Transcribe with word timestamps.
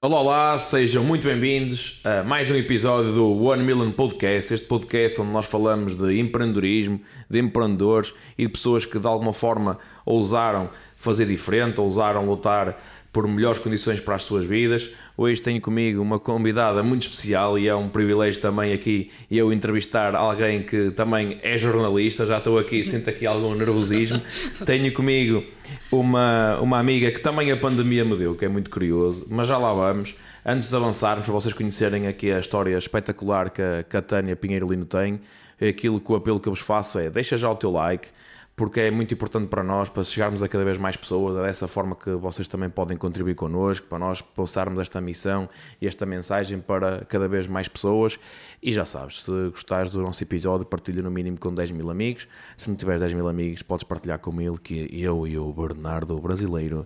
Olá, 0.00 0.20
olá, 0.20 0.58
sejam 0.58 1.02
muito 1.02 1.24
bem-vindos 1.24 2.00
a 2.04 2.22
mais 2.22 2.48
um 2.48 2.54
episódio 2.54 3.12
do 3.12 3.42
One 3.42 3.64
Million 3.64 3.90
Podcast. 3.90 4.54
Este 4.54 4.64
podcast 4.64 5.20
onde 5.20 5.32
nós 5.32 5.46
falamos 5.46 5.96
de 5.96 6.20
empreendedorismo, 6.20 7.00
de 7.28 7.40
empreendedores 7.40 8.14
e 8.38 8.46
de 8.46 8.52
pessoas 8.52 8.86
que 8.86 8.96
de 8.96 9.06
alguma 9.08 9.32
forma 9.32 9.76
ousaram 10.06 10.70
fazer 10.98 11.26
diferente, 11.26 11.80
ousaram 11.80 12.26
lutar 12.26 12.76
por 13.12 13.26
melhores 13.26 13.58
condições 13.58 14.00
para 14.00 14.16
as 14.16 14.24
suas 14.24 14.44
vidas. 14.44 14.90
Hoje 15.16 15.40
tenho 15.40 15.60
comigo 15.60 16.02
uma 16.02 16.18
convidada 16.18 16.82
muito 16.82 17.02
especial 17.02 17.58
e 17.58 17.68
é 17.68 17.74
um 17.74 17.88
privilégio 17.88 18.40
também 18.42 18.72
aqui 18.72 19.10
eu 19.30 19.52
entrevistar 19.52 20.14
alguém 20.14 20.62
que 20.62 20.90
também 20.90 21.38
é 21.42 21.56
jornalista. 21.56 22.26
Já 22.26 22.38
estou 22.38 22.58
aqui, 22.58 22.82
sinto 22.82 23.08
aqui 23.08 23.26
algum 23.26 23.54
nervosismo. 23.54 24.20
Tenho 24.66 24.92
comigo 24.92 25.44
uma, 25.90 26.60
uma 26.60 26.78
amiga 26.78 27.10
que 27.10 27.20
também 27.20 27.50
a 27.50 27.56
pandemia 27.56 28.04
me 28.04 28.16
deu, 28.16 28.34
que 28.34 28.44
é 28.44 28.48
muito 28.48 28.68
curioso, 28.68 29.24
mas 29.30 29.48
já 29.48 29.56
lá 29.56 29.72
vamos. 29.72 30.14
Antes 30.44 30.68
de 30.68 30.76
avançarmos, 30.76 31.24
para 31.24 31.32
vocês 31.32 31.54
conhecerem 31.54 32.06
aqui 32.06 32.30
a 32.30 32.38
história 32.38 32.76
espetacular 32.76 33.50
que 33.50 33.62
a, 33.62 33.84
que 33.88 33.96
a 33.96 34.02
Tânia 34.02 34.36
Pinheiro 34.36 34.68
Lino 34.68 34.84
tem, 34.84 35.20
aquilo 35.60 36.00
que 36.00 36.12
o 36.12 36.16
apelo 36.16 36.38
que 36.38 36.48
eu 36.48 36.52
vos 36.52 36.62
faço 36.62 36.98
é 36.98 37.10
deixa 37.10 37.36
já 37.36 37.50
o 37.50 37.56
teu 37.56 37.70
like 37.70 38.08
porque 38.58 38.80
é 38.80 38.90
muito 38.90 39.14
importante 39.14 39.46
para 39.46 39.62
nós, 39.62 39.88
para 39.88 40.02
chegarmos 40.02 40.42
a 40.42 40.48
cada 40.48 40.64
vez 40.64 40.76
mais 40.76 40.96
pessoas, 40.96 41.36
é 41.36 41.42
dessa 41.42 41.68
forma 41.68 41.94
que 41.94 42.10
vocês 42.10 42.48
também 42.48 42.68
podem 42.68 42.96
contribuir 42.96 43.36
connosco, 43.36 43.86
para 43.86 44.00
nós 44.00 44.20
passarmos 44.20 44.80
esta 44.80 45.00
missão 45.00 45.48
e 45.80 45.86
esta 45.86 46.04
mensagem 46.04 46.58
para 46.58 47.04
cada 47.04 47.28
vez 47.28 47.46
mais 47.46 47.68
pessoas. 47.68 48.18
E 48.60 48.72
já 48.72 48.84
sabes, 48.84 49.22
se 49.22 49.30
gostares 49.50 49.92
do 49.92 50.02
nosso 50.02 50.24
episódio, 50.24 50.66
partilha 50.66 51.00
no 51.00 51.10
mínimo 51.10 51.38
com 51.38 51.54
10 51.54 51.70
mil 51.70 51.88
amigos. 51.88 52.26
Se 52.56 52.68
não 52.68 52.76
tiveres 52.76 53.00
10 53.00 53.12
mil 53.12 53.28
amigos, 53.28 53.62
podes 53.62 53.84
partilhar 53.84 54.18
com 54.18 54.40
ele, 54.40 54.58
que 54.58 54.88
eu 54.90 55.24
e 55.24 55.38
o 55.38 55.52
Bernardo 55.52 56.18
brasileiro 56.18 56.84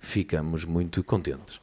ficamos 0.00 0.64
muito 0.64 1.04
contentes. 1.04 1.60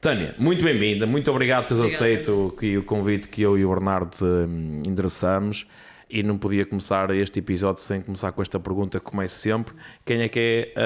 Tânia, 0.00 0.34
muito 0.36 0.64
bem-vinda, 0.64 1.06
muito 1.06 1.30
obrigado 1.30 1.68
por 1.68 1.76
teres 1.76 1.94
aceito 1.94 2.52
o 2.78 2.82
convite 2.82 3.28
que 3.28 3.40
eu 3.40 3.56
e 3.56 3.64
o 3.64 3.68
Bernardo 3.68 4.16
hum, 4.20 4.82
endereçamos 4.84 5.64
e 6.08 6.22
não 6.22 6.38
podia 6.38 6.64
começar 6.66 7.10
este 7.14 7.38
episódio 7.38 7.82
sem 7.82 8.00
começar 8.00 8.32
com 8.32 8.42
esta 8.42 8.60
pergunta 8.60 9.00
que 9.00 9.06
começo 9.06 9.36
sempre. 9.36 9.74
Quem 10.04 10.22
é 10.22 10.28
que 10.28 10.38
é 10.74 10.80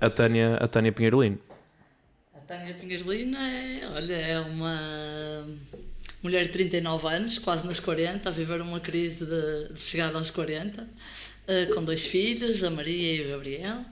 a, 0.00 0.06
a, 0.06 0.10
Tânia, 0.10 0.56
a 0.56 0.66
Tânia 0.66 0.92
Pinheirolino? 0.92 1.38
A 2.34 2.40
Tânia 2.40 2.74
Pinheirolino 2.74 3.36
é, 3.36 3.90
olha, 3.94 4.14
é 4.14 4.40
uma 4.40 5.46
mulher 6.22 6.44
de 6.46 6.52
39 6.52 7.06
anos, 7.08 7.38
quase 7.38 7.66
nos 7.66 7.80
40, 7.80 8.28
a 8.28 8.32
viver 8.32 8.60
uma 8.60 8.80
crise 8.80 9.24
de, 9.24 9.72
de 9.72 9.80
chegada 9.80 10.18
aos 10.18 10.30
40, 10.30 10.88
eh, 11.46 11.66
com 11.66 11.84
dois 11.84 12.04
filhos, 12.04 12.64
a 12.64 12.70
Maria 12.70 13.14
e 13.14 13.26
o 13.26 13.30
Gabriel, 13.30 13.84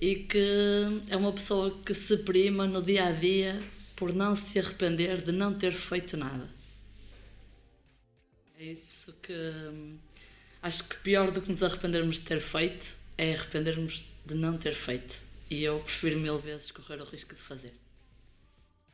e 0.00 0.16
que 0.16 1.02
é 1.08 1.16
uma 1.16 1.32
pessoa 1.32 1.78
que 1.84 1.94
se 1.94 2.18
prima 2.18 2.66
no 2.66 2.82
dia 2.82 3.06
a 3.06 3.12
dia 3.12 3.60
por 3.96 4.12
não 4.14 4.36
se 4.36 4.58
arrepender 4.58 5.22
de 5.22 5.32
não 5.32 5.54
ter 5.54 5.72
feito 5.72 6.16
nada. 6.16 6.48
É 8.60 8.64
isso 8.64 9.14
que 9.22 9.32
acho 10.62 10.84
que 10.84 10.96
pior 10.96 11.30
do 11.30 11.40
que 11.40 11.50
nos 11.50 11.62
arrependermos 11.62 12.16
de 12.16 12.22
ter 12.22 12.40
feito 12.40 12.96
é 13.16 13.32
arrependermos 13.32 14.04
de 14.24 14.34
não 14.34 14.56
ter 14.56 14.74
feito. 14.74 15.16
E 15.50 15.64
eu 15.64 15.78
prefiro 15.80 16.18
mil 16.18 16.38
vezes 16.38 16.70
correr 16.70 17.00
o 17.00 17.04
risco 17.04 17.34
de 17.34 17.40
fazer. 17.40 17.72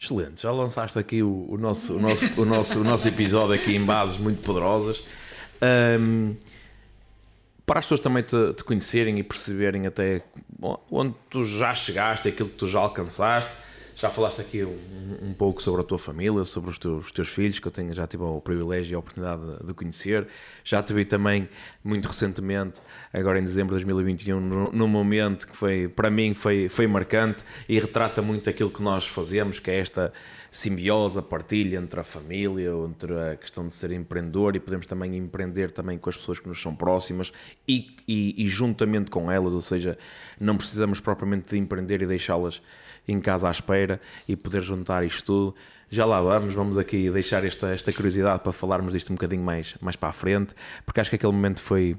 Excelente, 0.00 0.42
já 0.42 0.50
lançaste 0.50 0.98
aqui 0.98 1.22
o, 1.22 1.46
o 1.48 1.56
nosso, 1.56 1.94
o, 1.94 2.00
nosso, 2.00 2.26
o, 2.40 2.44
nosso, 2.44 2.80
o 2.80 2.84
nosso 2.84 3.08
episódio 3.08 3.54
aqui 3.54 3.74
em 3.74 3.84
bases 3.84 4.16
muito 4.16 4.42
poderosas. 4.42 5.02
Um, 5.62 6.36
para 7.64 7.78
as 7.78 7.86
pessoas 7.86 8.00
também 8.00 8.22
te, 8.22 8.52
te, 8.54 8.62
conhecerem 8.62 9.18
e 9.18 9.22
perceberem 9.22 9.86
até 9.86 10.22
onde 10.90 11.14
tu 11.30 11.42
já 11.44 11.74
chegaste, 11.74 12.28
aquilo 12.28 12.50
que 12.50 12.56
tu 12.56 12.66
já 12.66 12.80
alcançaste, 12.80 13.52
já 13.96 14.10
falaste 14.10 14.40
aqui 14.40 14.64
um, 14.64 14.76
um, 15.22 15.34
pouco 15.34 15.62
sobre 15.62 15.80
a 15.80 15.84
tua 15.84 15.98
família, 15.98 16.44
sobre 16.44 16.70
os 16.70 16.78
teus, 16.78 17.06
os 17.06 17.12
teus, 17.12 17.28
filhos, 17.28 17.58
que 17.60 17.68
eu 17.68 17.70
tenho, 17.72 17.94
já 17.94 18.06
tive 18.06 18.24
o 18.24 18.40
privilégio 18.40 18.92
e 18.92 18.96
a 18.96 18.98
oportunidade 18.98 19.42
de, 19.42 19.66
de, 19.66 19.74
conhecer. 19.74 20.26
Já 20.64 20.82
te 20.82 20.92
vi 20.92 21.04
também 21.04 21.48
muito 21.82 22.06
recentemente, 22.06 22.80
agora 23.12 23.38
em 23.38 23.44
dezembro 23.44 23.76
de 23.76 23.84
2021, 23.84 24.40
num 24.72 24.88
momento 24.88 25.46
que 25.46 25.56
foi, 25.56 25.86
para 25.86 26.10
mim, 26.10 26.34
foi, 26.34 26.68
foi 26.68 26.86
marcante 26.88 27.44
e 27.68 27.78
retrata 27.78 28.20
muito 28.20 28.50
aquilo 28.50 28.70
que 28.70 28.82
nós 28.82 29.06
fazemos, 29.06 29.60
que 29.60 29.70
é 29.70 29.78
esta 29.78 30.12
simbiose, 30.50 31.20
partilha 31.20 31.78
entre 31.78 31.98
a 31.98 32.04
família, 32.04 32.70
entre 32.88 33.12
a 33.12 33.36
questão 33.36 33.66
de 33.66 33.74
ser 33.74 33.90
empreendedor 33.90 34.54
e 34.54 34.60
podemos 34.60 34.86
também 34.86 35.16
empreender 35.16 35.72
também 35.72 35.98
com 35.98 36.08
as 36.08 36.16
pessoas 36.16 36.38
que 36.38 36.48
nos 36.48 36.62
são 36.62 36.74
próximas 36.74 37.32
e, 37.66 37.96
e, 38.06 38.42
e 38.42 38.46
juntamente 38.46 39.10
com 39.10 39.30
elas, 39.30 39.52
ou 39.52 39.60
seja, 39.60 39.98
não 40.38 40.56
precisamos 40.56 41.00
propriamente 41.00 41.50
de 41.50 41.58
empreender 41.58 42.02
e 42.02 42.06
deixá-las 42.06 42.62
em 43.06 43.20
casa 43.20 43.48
à 43.48 43.50
espera 43.50 44.00
e 44.28 44.36
poder 44.36 44.62
juntar 44.62 45.04
isto 45.04 45.24
tudo. 45.24 45.54
Já 45.90 46.04
lá 46.04 46.20
vamos, 46.20 46.54
vamos 46.54 46.78
aqui 46.78 47.10
deixar 47.10 47.44
esta, 47.44 47.68
esta 47.68 47.92
curiosidade 47.92 48.40
para 48.42 48.52
falarmos 48.52 48.92
disto 48.92 49.10
um 49.10 49.14
bocadinho 49.14 49.42
mais, 49.42 49.74
mais 49.80 49.96
para 49.96 50.08
a 50.08 50.12
frente, 50.12 50.54
porque 50.84 51.00
acho 51.00 51.10
que 51.10 51.16
aquele 51.16 51.32
momento 51.32 51.62
foi, 51.62 51.96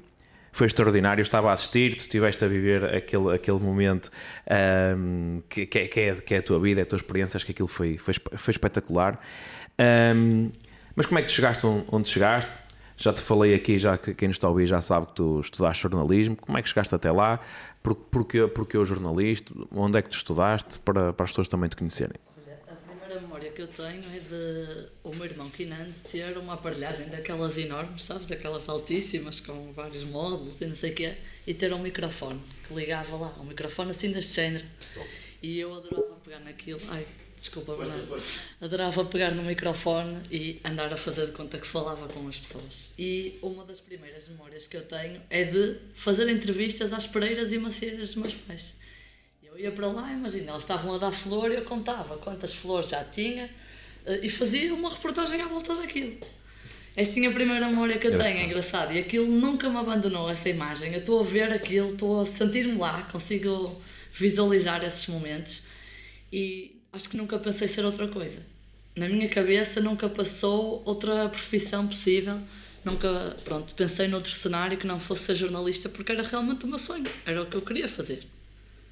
foi 0.52 0.66
extraordinário. 0.66 1.20
Eu 1.20 1.24
estava 1.24 1.50
a 1.50 1.52
assistir, 1.54 1.96
tu 1.96 2.00
estiveste 2.00 2.44
a 2.44 2.48
viver 2.48 2.84
aquele, 2.94 3.34
aquele 3.34 3.58
momento 3.58 4.10
um, 4.96 5.42
que, 5.48 5.62
é, 5.62 5.66
que, 5.66 6.00
é, 6.00 6.14
que 6.14 6.34
é 6.34 6.38
a 6.38 6.42
tua 6.42 6.60
vida, 6.60 6.80
é 6.80 6.82
a 6.82 6.86
tua 6.86 6.96
experiência. 6.96 7.38
Acho 7.38 7.46
que 7.46 7.52
aquilo 7.52 7.68
foi, 7.68 7.96
foi, 7.96 8.14
foi 8.36 8.52
espetacular. 8.52 9.18
Um, 9.78 10.50
mas 10.94 11.06
como 11.06 11.18
é 11.18 11.22
que 11.22 11.28
tu 11.28 11.34
chegaste 11.34 11.66
onde 11.66 12.08
chegaste? 12.08 12.50
Já 12.96 13.12
te 13.12 13.20
falei 13.20 13.54
aqui, 13.54 13.78
já 13.78 13.98
que 13.98 14.14
quem 14.14 14.28
nos 14.28 14.36
está 14.36 14.46
a 14.46 14.50
ouvir 14.50 14.66
já 14.66 14.80
sabe 14.80 15.06
que 15.08 15.14
tu 15.14 15.40
estudaste 15.40 15.82
jornalismo. 15.82 16.34
Como 16.34 16.56
é 16.56 16.62
que 16.62 16.68
chegaste 16.68 16.94
até 16.94 17.12
lá? 17.12 17.40
Por, 17.82 17.94
porquê, 17.94 18.46
porquê 18.46 18.78
o 18.78 18.84
jornalista? 18.84 19.52
Onde 19.70 19.98
é 19.98 20.02
que 20.02 20.08
tu 20.08 20.16
estudaste? 20.16 20.78
Para, 20.78 21.12
para 21.12 21.24
as 21.24 21.30
pessoas 21.30 21.46
também 21.46 21.68
te 21.68 21.76
conhecerem. 21.76 22.16
A 22.66 22.74
primeira 22.74 23.20
memória 23.20 23.52
que 23.52 23.60
eu 23.60 23.68
tenho 23.68 24.02
é 24.14 24.18
de 24.18 24.88
o 25.04 25.14
meu 25.14 25.26
irmão 25.26 25.50
Kinand 25.50 25.92
ter 26.10 26.38
uma 26.38 26.54
aparelhagem 26.54 27.08
daquelas 27.10 27.58
enormes, 27.58 28.02
sabes? 28.02 28.28
Daquelas 28.28 28.66
altíssimas, 28.66 29.40
com 29.40 29.72
vários 29.72 30.02
módulos 30.04 30.58
e 30.62 30.66
não 30.66 30.74
sei 30.74 30.92
o 30.92 30.94
quê, 30.94 31.14
e 31.46 31.52
ter 31.52 31.72
um 31.74 31.78
microfone 31.78 32.40
que 32.66 32.72
ligava 32.74 33.14
lá, 33.14 33.34
um 33.38 33.44
microfone 33.44 33.90
assim 33.90 34.10
deste 34.10 34.36
género. 34.36 34.64
E 35.42 35.60
eu 35.60 35.74
adorava 35.74 36.16
pegar 36.24 36.40
naquilo. 36.40 36.80
Ai, 36.88 37.06
desculpa, 37.36 37.76
Bernardo. 37.76 38.22
Adorava 38.60 39.04
pegar 39.04 39.30
no 39.32 39.42
microfone 39.42 40.22
e 40.30 40.60
andar 40.64 40.92
a 40.92 40.96
fazer 40.96 41.26
de 41.26 41.32
conta 41.32 41.58
que 41.58 41.66
falava 41.66 42.08
com 42.08 42.26
as 42.26 42.38
pessoas. 42.38 42.90
E 42.98 43.38
uma 43.42 43.64
das 43.64 43.80
primeiras 43.80 44.28
memórias 44.28 44.66
que 44.66 44.76
eu 44.76 44.82
tenho 44.82 45.20
é 45.30 45.44
de 45.44 45.76
fazer 45.94 46.28
entrevistas 46.28 46.92
às 46.92 47.06
pereiras 47.06 47.52
e 47.52 47.58
macieiras 47.58 48.08
dos 48.08 48.16
meus 48.16 48.34
pais. 48.34 48.74
Eu 49.42 49.58
ia 49.58 49.70
para 49.70 49.86
lá, 49.86 50.12
imagina, 50.12 50.52
eles 50.52 50.64
estavam 50.64 50.94
a 50.94 50.98
dar 50.98 51.12
flor 51.12 51.50
e 51.50 51.54
eu 51.54 51.64
contava 51.64 52.18
quantas 52.18 52.52
flores 52.52 52.90
já 52.90 53.02
tinha 53.04 53.48
eh, 54.04 54.20
e 54.22 54.28
fazia 54.28 54.74
uma 54.74 54.90
reportagem 54.90 55.40
à 55.40 55.46
volta 55.46 55.74
daquilo. 55.74 56.18
É 56.94 57.02
assim 57.02 57.26
a 57.26 57.32
primeira 57.32 57.66
memória 57.66 57.98
que 57.98 58.06
eu 58.06 58.16
tenho, 58.16 58.38
é 58.38 58.44
engraçado. 58.44 58.92
E 58.92 58.98
aquilo 58.98 59.26
nunca 59.26 59.68
me 59.68 59.76
abandonou, 59.76 60.30
essa 60.30 60.48
imagem. 60.48 60.92
Eu 60.92 61.00
estou 61.00 61.20
a 61.20 61.22
ver 61.22 61.52
aquilo, 61.52 61.92
estou 61.92 62.20
a 62.20 62.26
sentir-me 62.26 62.76
lá, 62.76 63.02
consigo 63.02 63.64
visualizar 64.12 64.82
esses 64.82 65.06
momentos. 65.06 65.64
E 66.32 66.75
acho 66.96 67.08
que 67.08 67.16
nunca 67.16 67.38
pensei 67.38 67.68
ser 67.68 67.84
outra 67.84 68.08
coisa. 68.08 68.38
Na 68.96 69.08
minha 69.08 69.28
cabeça 69.28 69.80
nunca 69.80 70.08
passou 70.08 70.82
outra 70.84 71.28
profissão 71.28 71.86
possível. 71.86 72.40
Nunca, 72.84 73.36
pronto, 73.44 73.74
pensei 73.74 74.08
noutro 74.08 74.32
cenário 74.32 74.78
que 74.78 74.86
não 74.86 74.98
fosse 74.98 75.24
ser 75.24 75.34
jornalista 75.34 75.88
porque 75.88 76.12
era 76.12 76.22
realmente 76.22 76.64
o 76.64 76.68
meu 76.68 76.78
sonho. 76.78 77.10
Era 77.24 77.42
o 77.42 77.46
que 77.46 77.56
eu 77.56 77.62
queria 77.62 77.88
fazer. 77.88 78.26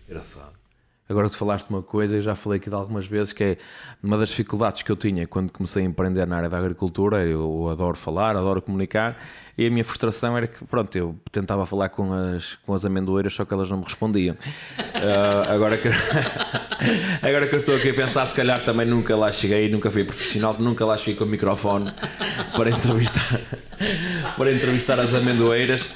Engraçado. 0.07 0.64
Agora 1.07 1.29
tu 1.29 1.37
falaste 1.37 1.69
uma 1.69 1.83
coisa, 1.83 2.17
eu 2.17 2.23
já 2.23 2.35
falei 2.35 2.59
aqui 2.59 2.71
de 2.71 2.75
algumas 2.75 3.07
vezes, 3.07 3.35
que 3.35 3.45
é 3.45 3.57
uma 4.03 4.17
das 4.17 4.31
dificuldades 4.31 4.83
que 4.83 4.91
eu 4.91 4.97
tinha 4.97 5.27
quando 5.27 5.53
comecei 5.53 5.83
a 5.83 5.87
empreender 5.87 6.27
na 6.27 6.39
área 6.39 6.49
da 6.49 6.57
agricultura. 6.57 7.23
Eu 7.23 7.69
adoro 7.71 7.95
falar, 7.95 8.35
adoro 8.37 8.63
comunicar, 8.63 9.19
e 9.59 9.67
a 9.67 9.71
minha 9.71 9.85
frustração 9.85 10.35
era 10.35 10.47
que, 10.47 10.65
pronto, 10.65 10.97
eu 10.97 11.15
tentava 11.31 11.67
falar 11.67 11.91
com 11.91 12.11
as, 12.15 12.55
com 12.65 12.73
as 12.73 12.87
amendoeiras, 12.87 13.35
só 13.35 13.45
que 13.45 13.53
elas 13.53 13.69
não 13.69 13.77
me 13.79 13.85
respondiam. 13.85 14.35
Uh, 14.35 15.45
agora, 15.53 15.77
que, 15.77 15.89
agora 17.21 17.47
que 17.49 17.55
eu 17.55 17.59
estou 17.59 17.77
aqui 17.77 17.91
a 17.91 17.95
pensar, 17.95 18.27
se 18.27 18.35
calhar 18.35 18.65
também 18.65 18.87
nunca 18.87 19.15
lá 19.15 19.31
cheguei, 19.31 19.71
nunca 19.71 19.91
fui 19.91 20.05
profissional, 20.05 20.57
nunca 20.59 20.87
lá 20.87 20.97
cheguei 20.97 21.17
com 21.17 21.25
o 21.25 21.29
microfone 21.29 21.93
para 22.57 22.71
entrevistar, 22.71 23.41
para 24.39 24.53
entrevistar 24.53 24.99
as 24.99 25.15
amendoeiras. 25.15 25.87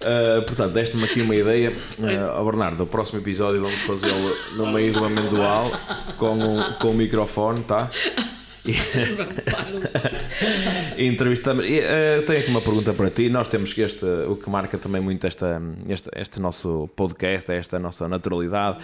Uh, 0.00 0.44
portanto, 0.44 0.72
deste-me 0.72 1.04
aqui 1.04 1.22
uma 1.22 1.34
ideia. 1.34 1.72
Uh, 1.98 2.44
Bernardo, 2.44 2.82
o 2.82 2.86
próximo 2.86 3.20
episódio 3.20 3.62
vamos 3.62 3.80
fazê-lo 3.80 4.36
no 4.56 4.72
meio 4.72 4.92
do 4.92 5.04
amendoal 5.04 5.70
com 6.16 6.38
o, 6.38 6.74
com 6.74 6.90
o 6.90 6.94
microfone, 6.94 7.62
tá? 7.62 7.90
Entrevistamos. 10.96 11.66
E, 11.66 11.80
uh, 11.80 12.22
tenho 12.26 12.40
aqui 12.40 12.50
uma 12.50 12.62
pergunta 12.62 12.94
para 12.94 13.10
ti. 13.10 13.28
Nós 13.28 13.48
temos 13.48 13.72
que 13.72 13.82
este, 13.82 14.04
o 14.04 14.36
que 14.36 14.48
marca 14.48 14.78
também 14.78 15.02
muito 15.02 15.26
esta, 15.26 15.60
este, 15.88 16.08
este 16.16 16.40
nosso 16.40 16.88
podcast, 16.96 17.52
esta 17.52 17.78
nossa 17.78 18.08
naturalidade 18.08 18.78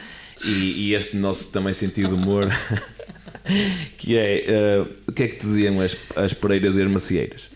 e, 0.44 0.88
e 0.88 0.94
este 0.94 1.16
nosso 1.16 1.50
também 1.50 1.72
sentido 1.72 2.08
de 2.08 2.14
humor, 2.14 2.44
que 3.96 4.18
é 4.18 4.82
uh, 4.82 4.86
o 5.08 5.12
que 5.12 5.22
é 5.22 5.28
que 5.28 5.38
diziam 5.38 5.80
as, 5.80 5.96
as 6.14 6.34
pereiras 6.34 6.76
e 6.76 6.82
as 6.82 6.90
macieiras? 6.90 7.48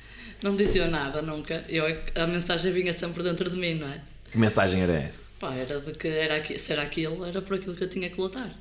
Não 0.45 0.55
diziam 0.55 0.91
nada 0.91 1.23
nunca. 1.23 1.65
Eu, 1.71 1.87
a 2.15 2.27
mensagem 2.27 2.71
vinha 2.71 2.93
sempre 2.93 3.23
dentro 3.23 3.49
de 3.49 3.57
mim, 3.57 3.77
não 3.77 3.89
é? 3.89 4.03
Que 4.31 4.37
mensagem 4.37 4.83
era 4.83 4.93
essa? 4.93 5.23
Pá, 5.41 5.55
era 5.55 5.81
de 5.81 5.93
que 5.93 6.07
era, 6.07 6.45
se 6.45 6.71
era 6.71 6.83
aquilo, 6.83 7.25
era 7.25 7.41
por 7.41 7.57
aquilo 7.57 7.75
que 7.75 7.83
eu 7.83 7.89
tinha 7.89 8.11
que 8.11 8.21
lutar. 8.21 8.55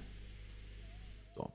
Top. 1.36 1.52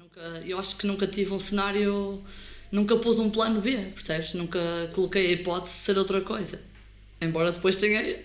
Nunca, 0.00 0.20
eu 0.46 0.58
acho 0.58 0.76
que 0.76 0.86
nunca 0.86 1.06
tive 1.06 1.30
um 1.34 1.38
cenário, 1.38 2.24
nunca 2.72 2.96
pus 2.96 3.18
um 3.18 3.28
plano 3.28 3.60
B, 3.60 3.76
percebes? 3.94 4.32
Nunca 4.32 4.60
coloquei 4.94 5.26
a 5.26 5.32
hipótese 5.32 5.74
de 5.74 5.80
ser 5.82 5.98
outra 5.98 6.22
coisa. 6.22 6.58
Embora 7.20 7.52
depois 7.52 7.76
tenha, 7.76 8.18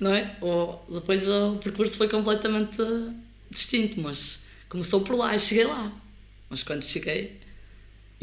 não 0.00 0.14
é? 0.14 0.38
Ou 0.40 0.86
depois 0.90 1.28
o 1.28 1.58
percurso 1.62 1.98
foi 1.98 2.08
completamente 2.08 2.82
distinto, 3.50 4.00
mas 4.00 4.44
começou 4.70 5.02
por 5.02 5.14
lá 5.16 5.36
e 5.36 5.38
cheguei 5.38 5.66
lá. 5.66 5.92
Mas 6.48 6.62
quando 6.62 6.82
cheguei. 6.82 7.43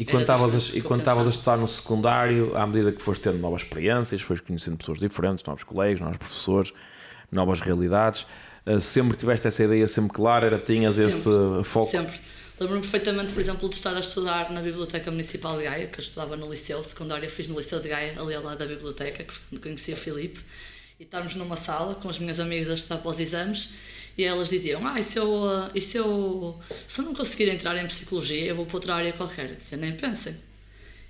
E 0.02 0.82
quando 0.82 1.00
estavas 1.00 1.24
a, 1.24 1.28
a 1.28 1.30
estudar 1.30 1.56
no 1.56 1.68
secundário, 1.68 2.56
à 2.56 2.66
medida 2.66 2.92
que 2.92 3.00
foste 3.00 3.22
tendo 3.22 3.38
novas 3.38 3.62
experiências, 3.62 4.20
foste 4.20 4.44
conhecendo 4.44 4.76
pessoas 4.76 4.98
diferentes, 4.98 5.44
novos 5.44 5.64
colegas, 5.64 6.00
novos 6.00 6.18
professores, 6.18 6.72
novas 7.30 7.60
realidades, 7.60 8.26
eh, 8.66 8.80
sempre 8.80 9.16
tiveste 9.16 9.48
essa 9.48 9.64
ideia 9.64 9.88
sempre 9.88 10.12
clara, 10.12 10.46
era, 10.46 10.58
tinhas 10.58 10.96
sempre, 10.96 11.12
esse 11.12 11.64
foco? 11.64 11.90
Sempre. 11.90 12.20
Lembro-me 12.60 12.82
perfeitamente, 12.82 13.32
por 13.32 13.40
exemplo, 13.40 13.68
de 13.68 13.74
estar 13.74 13.96
a 13.96 13.98
estudar 13.98 14.52
na 14.52 14.60
Biblioteca 14.60 15.10
Municipal 15.10 15.56
de 15.58 15.64
Gaia, 15.64 15.86
que 15.86 15.96
eu 15.96 16.02
estudava 16.02 16.36
no 16.36 16.48
liceu 16.48 16.82
secundário, 16.84 17.28
fiz 17.28 17.48
no 17.48 17.56
Liceu 17.56 17.80
de 17.80 17.88
Gaia, 17.88 18.20
ali 18.20 18.34
ao 18.34 18.42
lado 18.42 18.58
da 18.58 18.66
biblioteca, 18.66 19.24
que 19.24 19.58
conhecia 19.58 19.94
o 19.94 19.96
Filipe, 19.96 20.38
e 21.00 21.02
estávamos 21.02 21.34
numa 21.34 21.56
sala 21.56 21.96
com 21.96 22.08
as 22.08 22.20
minhas 22.20 22.38
amigas 22.38 22.70
a 22.70 22.74
estudar 22.74 22.98
para 22.98 23.10
os 23.10 23.18
exames 23.18 23.72
e 24.16 24.24
elas 24.24 24.48
diziam: 24.48 24.86
Ah, 24.86 24.98
e 24.98 25.02
se 25.02 25.18
eu, 25.18 25.70
se 25.78 25.96
eu, 25.96 26.60
se 26.86 27.00
eu 27.00 27.04
não 27.04 27.14
conseguir 27.14 27.48
entrar 27.48 27.76
em 27.76 27.86
psicologia, 27.86 28.46
eu 28.46 28.56
vou 28.56 28.66
para 28.66 28.76
outra 28.76 28.94
área 28.94 29.12
qualquer. 29.12 29.50
Eu 29.50 29.56
disse: 29.56 29.76
Nem 29.76 29.92
pensem, 29.92 30.36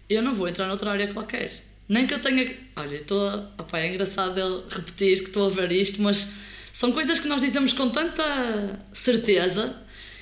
eu 0.09 0.23
não 0.23 0.35
vou 0.35 0.49
entrar 0.49 0.67
noutra 0.67 0.91
área 0.91 1.13
qualquer. 1.13 1.53
Nem 1.89 2.07
que 2.07 2.15
eu 2.15 2.21
tenha. 2.21 2.51
Olha, 2.77 2.97
estou. 2.97 3.29
Opa, 3.59 3.79
é 3.79 3.89
engraçado 3.89 4.39
eu 4.39 4.65
repetir 4.69 5.21
que 5.21 5.29
estou 5.29 5.47
a 5.47 5.51
ver 5.51 5.73
isto, 5.73 6.01
mas 6.01 6.29
são 6.73 6.93
coisas 6.93 7.19
que 7.19 7.29
nós 7.29 7.41
dizemos 7.41 7.73
com 7.73 7.91
tanta 7.91 8.81
certeza 8.93 9.77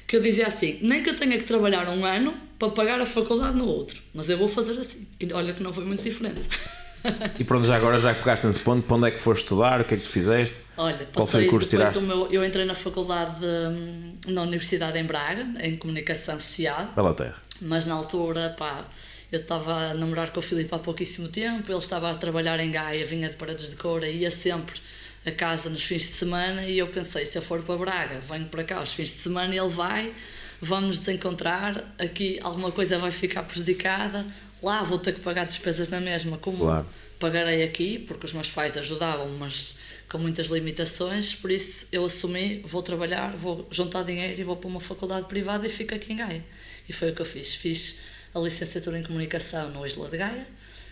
que 0.06 0.17
eu 0.17 0.21
dizia 0.21 0.47
assim: 0.47 0.79
nem 0.83 1.03
que 1.03 1.11
eu 1.11 1.17
tenha 1.17 1.38
que 1.38 1.44
trabalhar 1.44 1.88
um 1.88 2.05
ano 2.05 2.35
para 2.59 2.71
pagar 2.71 3.00
a 3.00 3.06
faculdade 3.06 3.56
no 3.56 3.67
outro, 3.67 4.03
mas 4.15 4.29
eu 4.29 4.37
vou 4.37 4.49
fazer 4.49 4.79
assim. 4.79 5.06
E 5.19 5.33
olha 5.33 5.55
que 5.55 5.62
não 5.62 5.73
foi 5.73 5.85
muito 5.85 6.03
diferente. 6.03 6.49
E 7.38 7.44
pronto, 7.44 7.67
já 7.67 7.76
agora 7.76 7.99
já 8.00 8.14
pegaste 8.14 8.47
nesse 8.47 8.61
ponto, 8.61 8.87
para 8.87 8.97
onde 8.97 9.08
é 9.08 9.11
que 9.11 9.20
foste 9.20 9.43
estudar, 9.43 9.81
o 9.81 9.85
que 9.85 9.94
é 9.94 9.97
que 9.97 10.02
tu 10.02 10.08
fizeste? 10.08 10.61
Olha, 10.76 11.06
Qual 11.12 11.26
foi 11.26 11.47
o 11.47 11.50
curso 11.50 11.69
depois 11.69 11.93
do 11.93 12.00
meu, 12.02 12.29
eu 12.31 12.44
entrei 12.44 12.64
na 12.64 12.75
faculdade 12.75 13.37
de, 13.41 14.32
na 14.32 14.43
Universidade 14.43 14.99
em 14.99 15.05
Braga, 15.05 15.47
em 15.61 15.76
Comunicação 15.76 16.38
Social. 16.38 16.93
Bela 16.94 17.14
terra. 17.14 17.37
Mas 17.61 17.87
na 17.87 17.94
altura, 17.94 18.55
pá, 18.58 18.85
eu 19.31 19.41
estava 19.41 19.91
a 19.91 19.94
namorar 19.94 20.31
com 20.31 20.41
o 20.41 20.43
Filipe 20.43 20.75
há 20.75 20.79
pouquíssimo 20.79 21.29
tempo, 21.29 21.70
ele 21.70 21.79
estava 21.79 22.11
a 22.11 22.14
trabalhar 22.14 22.58
em 22.61 22.70
Gaia, 22.70 23.06
vinha 23.06 23.29
de 23.29 23.37
Paredes 23.37 23.70
de 23.70 23.76
Coura, 23.76 24.08
ia 24.08 24.31
sempre 24.31 24.81
a 25.25 25.31
casa 25.31 25.69
nos 25.69 25.82
fins 25.82 26.02
de 26.02 26.12
semana 26.12 26.64
e 26.64 26.79
eu 26.79 26.88
pensei, 26.88 27.25
se 27.26 27.37
eu 27.37 27.43
for 27.43 27.62
para 27.62 27.76
Braga, 27.76 28.20
venho 28.29 28.47
para 28.47 28.64
cá 28.64 28.79
aos 28.79 28.93
fins 28.93 29.11
de 29.11 29.19
semana 29.19 29.55
e 29.55 29.58
ele 29.58 29.69
vai, 29.69 30.14
vamos 30.61 30.99
nos 30.99 31.08
encontrar, 31.08 31.94
aqui 31.99 32.41
alguma 32.43 32.73
coisa 32.73 32.99
vai 32.99 33.11
ficar 33.11 33.43
prejudicada, 33.43 34.25
lá 34.62 34.83
vou 34.83 34.99
ter 34.99 35.15
que 35.15 35.21
pagar 35.21 35.47
despesas 35.47 35.89
na 35.89 36.01
mesma, 36.01 36.39
como 36.39 36.59
claro. 36.59 36.87
pagarei 37.19 37.62
aqui, 37.62 37.99
porque 37.99 38.27
os 38.27 38.33
meus 38.33 38.51
pais 38.51 38.77
ajudavam, 38.77 39.29
mas 39.39 39.77
com 40.09 40.19
muitas 40.19 40.49
limitações, 40.49 41.35
por 41.35 41.51
isso 41.51 41.87
eu 41.93 42.05
assumi, 42.05 42.61
vou 42.65 42.83
trabalhar, 42.83 43.37
vou 43.37 43.67
juntar 43.71 44.03
dinheiro 44.03 44.41
e 44.41 44.45
vou 44.45 44.57
para 44.57 44.69
uma 44.69 44.81
faculdade 44.81 45.27
privada 45.27 45.67
e 45.67 45.71
fico 45.71 45.95
aqui 45.95 46.12
em 46.12 46.17
Gaia. 46.17 46.45
E 46.89 46.93
foi 46.93 47.11
o 47.11 47.15
que 47.15 47.23
eu 47.23 47.27
fiz. 47.27 47.55
Fiz 47.55 48.01
a 48.35 48.41
licenciatura 48.41 48.99
em 48.99 49.03
Comunicação 49.03 49.71
no 49.71 49.87
Isla 49.87 50.09
de 50.09 50.17
Gaia, 50.17 50.47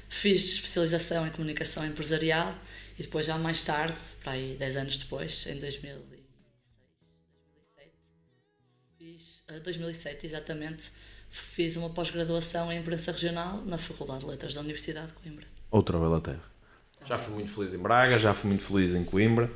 fiz 0.09 0.44
especialização 0.55 1.26
em 1.26 1.31
Comunicação 1.31 1.85
Empresarial 1.85 2.55
e 2.99 3.03
depois 3.03 3.26
já 3.26 3.38
mais 3.38 3.62
tarde, 3.62 3.97
para 4.23 4.32
aí 4.32 4.56
10 4.59 4.76
anos 4.76 4.99
depois, 4.99 5.47
em 5.47 5.56
2006, 5.56 5.99
2007, 7.76 7.93
fiz, 8.99 9.44
2007 9.62 10.26
exatamente, 10.26 10.91
fiz 11.30 11.76
uma 11.76 11.90
pós-graduação 11.90 12.72
em 12.72 12.78
imprensa 12.78 13.12
regional 13.12 13.62
na 13.66 13.78
Faculdade 13.78 14.20
de 14.20 14.26
Letras 14.26 14.54
da 14.54 14.60
Universidade 14.60 15.08
de 15.08 15.12
Coimbra. 15.14 15.44
Outra 15.70 15.98
bela 15.98 16.20
terra. 16.20 16.42
Já 17.04 17.16
fui 17.16 17.34
muito 17.34 17.50
feliz 17.50 17.72
em 17.75 17.78
Braga, 17.78 18.19
já 18.19 18.34
fui 18.34 18.48
muito 18.48 18.64
feliz 18.64 18.94
em 18.94 19.04
Coimbra. 19.04 19.50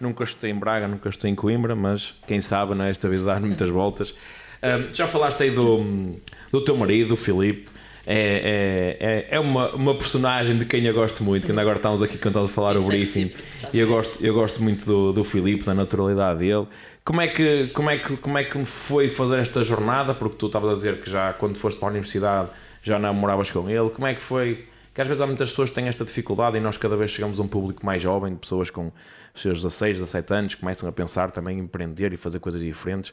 Nunca 0.00 0.24
estou 0.24 0.48
em 0.48 0.54
Braga, 0.54 0.88
nunca 0.88 1.08
estou 1.08 1.28
em 1.28 1.34
Coimbra, 1.34 1.74
mas 1.74 2.14
quem 2.26 2.40
sabe, 2.40 2.74
né, 2.74 2.90
esta 2.90 3.08
vida 3.08 3.24
dá 3.24 3.40
muitas 3.40 3.68
voltas. 3.68 4.14
Um, 4.62 4.94
já 4.94 5.06
falaste 5.06 5.42
aí 5.42 5.50
do, 5.50 6.16
do 6.50 6.64
teu 6.64 6.76
marido, 6.76 7.12
o 7.12 7.16
Filipe. 7.16 7.68
É, 8.06 8.96
é, 9.00 9.06
é, 9.06 9.36
é 9.36 9.40
uma, 9.40 9.74
uma 9.74 9.96
personagem 9.96 10.58
de 10.58 10.66
quem 10.66 10.84
eu 10.84 10.92
gosto 10.92 11.24
muito, 11.24 11.44
que 11.46 11.52
ainda 11.52 11.62
agora 11.62 11.76
estamos 11.76 12.02
aqui 12.02 12.18
cantando 12.18 12.46
a 12.46 12.48
falar 12.48 12.76
Isso 12.76 12.84
o 12.84 12.92
é 12.92 12.96
briefing. 12.96 13.32
É 13.62 13.68
e 13.72 13.78
eu 13.78 13.88
gosto, 13.88 14.24
eu 14.24 14.34
gosto 14.34 14.62
muito 14.62 14.84
do, 14.84 15.12
do 15.12 15.24
Filipe, 15.24 15.64
da 15.64 15.74
naturalidade 15.74 16.40
dele. 16.40 16.66
Como 17.04 17.20
é, 17.20 17.28
que, 17.28 17.68
como, 17.74 17.90
é 17.90 17.98
que, 17.98 18.16
como 18.16 18.38
é 18.38 18.44
que 18.44 18.64
foi 18.64 19.10
fazer 19.10 19.38
esta 19.38 19.62
jornada? 19.62 20.14
Porque 20.14 20.36
tu 20.36 20.46
estavas 20.46 20.72
a 20.72 20.74
dizer 20.74 21.02
que 21.02 21.10
já 21.10 21.34
quando 21.34 21.54
foste 21.54 21.78
para 21.78 21.88
a 21.88 21.90
universidade 21.90 22.48
já 22.82 22.98
namoravas 22.98 23.50
com 23.50 23.68
ele. 23.68 23.90
Como 23.90 24.06
é 24.06 24.14
que 24.14 24.22
foi? 24.22 24.66
Que 24.94 25.02
às 25.02 25.06
vezes 25.06 25.20
há 25.20 25.26
muitas 25.26 25.50
pessoas 25.50 25.68
que 25.68 25.74
têm 25.74 25.86
esta 25.86 26.02
dificuldade 26.02 26.56
e 26.56 26.60
nós 26.60 26.78
cada 26.78 26.96
vez 26.96 27.10
chegamos 27.10 27.38
a 27.38 27.42
um 27.42 27.46
público 27.46 27.84
mais 27.84 28.00
jovem, 28.00 28.34
pessoas 28.34 28.70
com 28.70 28.90
os 29.34 29.42
seus 29.42 29.58
16, 29.58 29.98
17 29.98 30.32
anos, 30.32 30.54
começam 30.54 30.88
a 30.88 30.92
pensar 30.92 31.30
também 31.30 31.58
em 31.58 31.62
empreender 31.62 32.10
e 32.14 32.16
fazer 32.16 32.38
coisas 32.38 32.62
diferentes. 32.62 33.12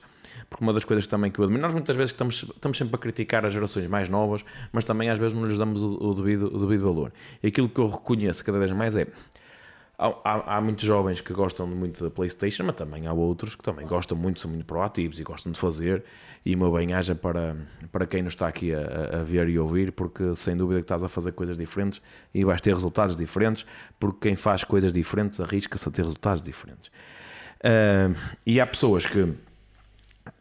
Porque 0.49 0.63
uma 0.63 0.71
das 0.71 0.85
coisas 0.85 1.05
também 1.05 1.29
que 1.29 1.39
eu 1.39 1.43
admiro, 1.43 1.61
nós 1.61 1.73
muitas 1.73 1.95
vezes 1.97 2.11
estamos, 2.11 2.43
estamos 2.43 2.77
sempre 2.77 2.95
a 2.95 2.97
criticar 2.97 3.45
as 3.45 3.51
gerações 3.51 3.88
mais 3.88 4.07
novas, 4.07 4.45
mas 4.71 4.85
também 4.85 5.09
às 5.09 5.19
vezes 5.19 5.35
não 5.35 5.45
lhes 5.45 5.57
damos 5.57 5.81
o, 5.81 5.97
o 6.01 6.13
devido, 6.13 6.47
o 6.55 6.59
devido 6.59 6.85
valor. 6.85 7.11
E 7.43 7.47
aquilo 7.47 7.67
que 7.67 7.79
eu 7.79 7.88
reconheço 7.88 8.45
cada 8.45 8.57
vez 8.57 8.71
mais 8.71 8.95
é 8.95 9.07
há, 10.01 10.57
há, 10.57 10.62
muitos 10.62 10.83
jovens 10.83 11.21
que 11.21 11.31
gostam 11.31 11.68
muito 11.68 12.03
da 12.03 12.09
PlayStation, 12.09 12.63
mas 12.63 12.75
também 12.75 13.06
há 13.06 13.13
outros 13.13 13.56
que 13.56 13.62
também 13.62 13.86
gostam 13.86 14.18
muito, 14.18 14.42
são 14.42 14.50
muito 14.50 14.65
proativos 14.65 15.19
e 15.19 15.24
gostam 15.24 15.51
de 15.51 15.59
fazer. 15.59 16.03
E 16.44 16.56
uma 16.56 16.71
bem-aja 16.71 17.13
para, 17.13 17.56
para 17.92 18.07
quem 18.07 18.24
nos 18.24 18.33
está 18.33 18.48
aqui 18.48 18.74
a, 18.74 19.19
a, 19.19 19.24
ver 19.24 19.48
e 19.48 19.59
ouvir, 19.59 19.92
porque 19.92 20.36
sem 20.36 20.57
dúvida 20.57 20.80
que 20.80 20.86
estás 20.86 21.03
a 21.03 21.09
fazer 21.09 21.33
coisas 21.33 21.56
diferentes 21.56 22.01
e 22.33 22.44
vais 22.44 22.59
ter 22.59 22.74
resultados 22.74 23.15
diferentes, 23.15 23.63
porque 24.00 24.30
quem 24.30 24.36
faz 24.36 24.63
coisas 24.63 24.92
diferentes 24.92 25.39
arrisca-se 25.39 25.88
a 25.88 25.92
ter 25.92 26.01
resultados 26.01 26.42
diferentes. 26.42 26.89
Uh, 27.59 28.18
e 28.44 28.59
há 28.59 28.65
pessoas 28.65 29.06
que, 29.06 29.31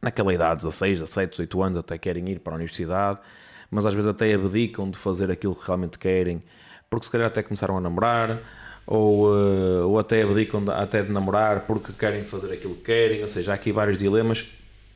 naquela 0.01 0.33
idade, 0.33 0.63
16, 0.63 1.01
17, 1.01 1.31
18 1.33 1.63
anos, 1.63 1.79
até 1.79 1.99
querem 1.99 2.31
ir 2.31 2.41
para 2.41 2.55
a 2.55 2.57
universidade, 2.57 3.21
mas 3.71 3.85
às 3.85 3.93
vezes 3.93 4.09
até 4.09 4.33
abdicam 4.33 4.91
de 4.91 4.97
fazer 4.97 5.31
aquilo 5.31 5.55
que 5.55 5.67
realmente 5.67 5.99
querem, 5.99 6.43
porque 6.89 7.05
se 7.05 7.13
calhar 7.13 7.27
até 7.27 7.43
começaram 7.43 7.77
a 7.77 7.81
namorar 7.81 8.41
ou, 8.91 9.29
uh, 9.29 9.89
ou 9.89 10.01
até 10.01 10.23
abdicam 10.23 10.65
de, 10.65 10.73
até 10.73 11.01
de 11.01 11.13
namorar 11.13 11.61
porque 11.61 11.93
querem 11.93 12.25
fazer 12.25 12.53
aquilo 12.53 12.75
que 12.75 12.83
querem, 12.83 13.23
ou 13.23 13.29
seja, 13.29 13.53
há 13.53 13.55
aqui 13.55 13.71
vários 13.71 13.97
dilemas. 13.97 14.49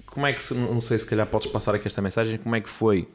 Como 0.05 0.27
é 0.27 0.33
que, 0.33 0.43
se, 0.43 0.53
não 0.53 0.81
sei 0.81 0.99
se 0.99 1.07
calhar 1.07 1.25
podes 1.29 1.47
passar 1.47 1.77
aqui 1.77 1.87
esta 1.87 2.03
mensagem, 2.03 2.37
como 2.37 2.57
é 2.57 2.61
que 2.61 2.69
foi 2.69 3.07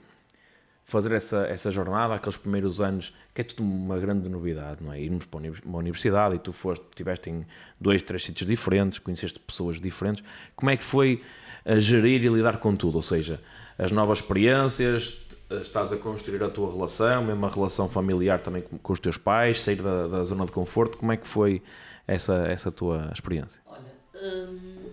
fazer 0.85 1.11
essa, 1.11 1.45
essa 1.47 1.69
jornada, 1.69 2.15
aqueles 2.15 2.37
primeiros 2.37 2.79
anos, 2.79 3.13
que 3.33 3.41
é 3.41 3.43
tudo 3.43 3.61
uma 3.61 3.99
grande 3.99 4.29
novidade, 4.29 4.81
não 4.81 4.93
é? 4.93 5.01
Irmos 5.01 5.25
para 5.25 5.41
uma 5.65 5.77
universidade 5.77 6.35
e 6.35 6.39
tu 6.39 6.53
foste, 6.53 6.83
estiveste 6.89 7.29
em 7.29 7.45
dois, 7.79 8.01
três 8.01 8.23
sítios 8.23 8.49
diferentes, 8.49 8.99
conheceste 8.99 9.37
pessoas 9.37 9.81
diferentes, 9.81 10.23
como 10.55 10.69
é 10.69 10.77
que 10.77 10.83
foi 10.83 11.21
a 11.65 11.77
gerir 11.77 12.23
e 12.23 12.29
lidar 12.29 12.57
com 12.57 12.73
tudo? 12.73 12.95
Ou 12.95 13.03
seja, 13.03 13.41
as 13.77 13.91
novas 13.91 14.19
experiências, 14.19 15.17
estás 15.49 15.91
a 15.91 15.97
construir 15.97 16.43
a 16.43 16.49
tua 16.49 16.71
relação, 16.71 17.25
mesmo 17.25 17.45
a 17.45 17.49
relação 17.49 17.89
familiar 17.89 18.39
também 18.39 18.61
com, 18.61 18.77
com 18.77 18.93
os 18.93 18.99
teus 18.99 19.17
pais, 19.17 19.61
sair 19.61 19.81
da, 19.81 20.07
da, 20.07 20.23
zona 20.23 20.45
de 20.45 20.51
conforto, 20.51 20.97
como 20.97 21.11
é 21.11 21.17
que 21.17 21.27
foi 21.27 21.61
essa, 22.07 22.45
essa 22.47 22.71
tua 22.71 23.09
experiência? 23.13 23.61
Olha, 23.65 23.81
hum, 24.15 24.91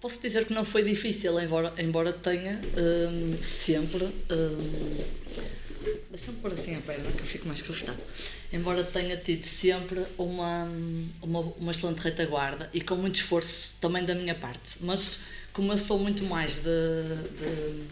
posso 0.00 0.20
dizer 0.20 0.44
que 0.46 0.54
não 0.54 0.64
foi 0.64 0.82
difícil, 0.84 1.38
embora, 1.40 1.72
embora 1.78 2.12
tenha 2.12 2.60
hum, 2.76 3.36
sempre. 3.42 4.04
Hum, 4.04 5.04
Deixa-me 6.10 6.38
pôr 6.38 6.52
assim 6.52 6.74
a 6.74 6.80
perna 6.80 7.10
que 7.12 7.20
eu 7.20 7.26
fico 7.26 7.46
mais 7.46 7.62
confortável. 7.62 8.04
Embora 8.52 8.82
tenha 8.84 9.16
tido 9.16 9.44
sempre 9.46 10.04
uma, 10.18 10.68
uma, 11.22 11.40
uma 11.40 11.70
excelente 11.70 12.00
retaguarda 12.00 12.68
e 12.74 12.80
com 12.80 12.96
muito 12.96 13.16
esforço 13.16 13.74
também 13.80 14.04
da 14.04 14.14
minha 14.14 14.34
parte, 14.34 14.78
mas 14.80 15.20
como 15.52 15.72
eu 15.72 15.78
sou 15.78 15.98
muito 15.98 16.24
mais 16.24 16.56
de, 16.56 16.62
de 16.62 17.86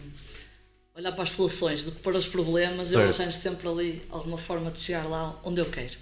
olhar 0.97 1.11
para 1.11 1.23
as 1.23 1.31
soluções 1.31 1.83
do 1.83 1.91
que 1.91 1.99
para 1.99 2.17
os 2.17 2.27
problemas, 2.27 2.87
certo. 2.87 3.01
eu 3.01 3.13
arranjo 3.13 3.37
sempre 3.37 3.67
ali 3.67 4.01
alguma 4.09 4.37
forma 4.37 4.71
de 4.71 4.79
chegar 4.79 5.07
lá 5.07 5.39
onde 5.43 5.61
eu 5.61 5.65
quero. 5.65 5.95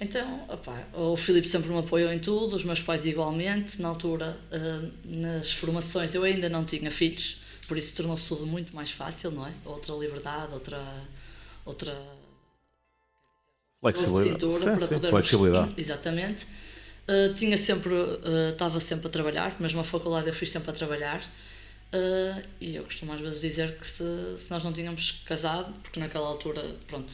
Então, 0.00 0.46
opa, 0.48 0.86
o 0.94 1.16
Filipe 1.16 1.48
sempre 1.48 1.68
me 1.70 1.78
apoiou 1.78 2.10
em 2.10 2.18
tudo, 2.18 2.56
os 2.56 2.64
meus 2.64 2.80
pais 2.80 3.04
igualmente. 3.04 3.82
Na 3.82 3.88
altura, 3.88 4.38
uh, 4.50 4.92
nas 5.04 5.50
formações, 5.52 6.14
eu 6.14 6.22
ainda 6.22 6.48
não 6.48 6.64
tinha 6.64 6.90
filhos, 6.90 7.40
por 7.68 7.76
isso 7.76 7.92
tornou-se 7.94 8.26
tudo 8.26 8.46
muito 8.46 8.74
mais 8.74 8.90
fácil, 8.90 9.30
não 9.32 9.46
é? 9.46 9.52
Outra 9.64 9.94
liberdade, 9.94 10.54
outra. 10.54 10.80
outra 11.66 11.94
Flexibilidade. 13.80 14.28
Cintura 14.30 14.58
sim, 14.58 14.64
para 14.64 14.86
sim, 14.86 14.94
podermos, 14.94 15.10
flexibilidade. 15.10 15.74
Exatamente. 15.76 16.46
Uh, 17.08 17.34
tinha 17.34 17.58
sempre, 17.58 17.92
uh, 17.92 18.50
estava 18.52 18.78
sempre 18.78 19.08
a 19.08 19.10
trabalhar, 19.10 19.56
mesmo 19.60 19.80
a 19.80 19.84
faculdade 19.84 20.28
eu 20.28 20.34
fiz 20.34 20.50
sempre 20.50 20.70
a 20.70 20.72
trabalhar. 20.72 21.20
Uh, 21.92 22.46
e 22.60 22.76
eu 22.76 22.84
costumo 22.84 23.12
às 23.12 23.20
vezes 23.20 23.40
dizer 23.40 23.76
que 23.76 23.84
se, 23.84 24.04
se 24.38 24.48
nós 24.50 24.62
não 24.62 24.72
tínhamos 24.72 25.22
casado, 25.26 25.72
porque 25.82 25.98
naquela 25.98 26.28
altura, 26.28 26.62
pronto, 26.86 27.12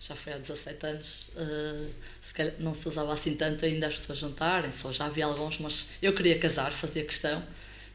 já 0.00 0.16
foi 0.16 0.32
há 0.32 0.38
17 0.38 0.86
anos, 0.86 1.30
uh, 1.36 1.90
se 2.20 2.34
calhar 2.34 2.54
não 2.58 2.74
se 2.74 2.88
usava 2.88 3.12
assim 3.12 3.36
tanto 3.36 3.64
ainda 3.64 3.86
as 3.86 3.94
pessoas 3.94 4.18
juntarem, 4.18 4.72
só 4.72 4.92
já 4.92 5.06
havia 5.06 5.24
alguns, 5.24 5.58
mas 5.58 5.90
eu 6.02 6.12
queria 6.14 6.38
casar, 6.38 6.72
fazia 6.72 7.04
questão. 7.04 7.44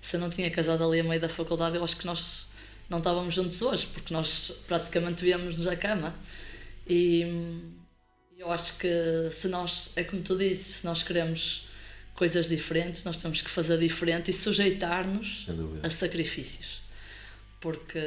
Se 0.02 0.16
eu 0.16 0.20
não 0.20 0.30
tinha 0.30 0.50
casado 0.50 0.84
ali 0.84 1.02
a 1.02 1.04
meio 1.04 1.20
da 1.20 1.30
faculdade, 1.30 1.76
eu 1.76 1.84
acho 1.84 1.98
que 1.98 2.06
nós 2.06 2.48
não 2.90 3.00
estávamos 3.00 3.36
juntos 3.36 3.62
hoje, 3.62 3.88
porque 3.88 4.14
nós 4.14 4.54
praticamente 4.68 5.24
víamos-nos 5.24 5.68
à 5.68 5.76
cama. 5.76 6.16
E 6.88 7.26
eu 8.38 8.52
acho 8.52 8.78
que 8.78 8.90
se 9.32 9.48
nós, 9.48 9.92
é 9.96 10.04
como 10.04 10.22
tu 10.22 10.38
dizes, 10.38 10.66
se 10.68 10.86
nós 10.86 11.04
queremos 11.04 11.70
coisas 12.16 12.48
diferentes, 12.48 13.04
nós 13.04 13.18
temos 13.18 13.42
que 13.42 13.50
fazer 13.50 13.78
diferente 13.80 14.32
e 14.32 14.34
sujeitar-nos 14.34 15.48
a 15.82 15.90
sacrifícios. 15.90 16.82
Porque 17.60 18.00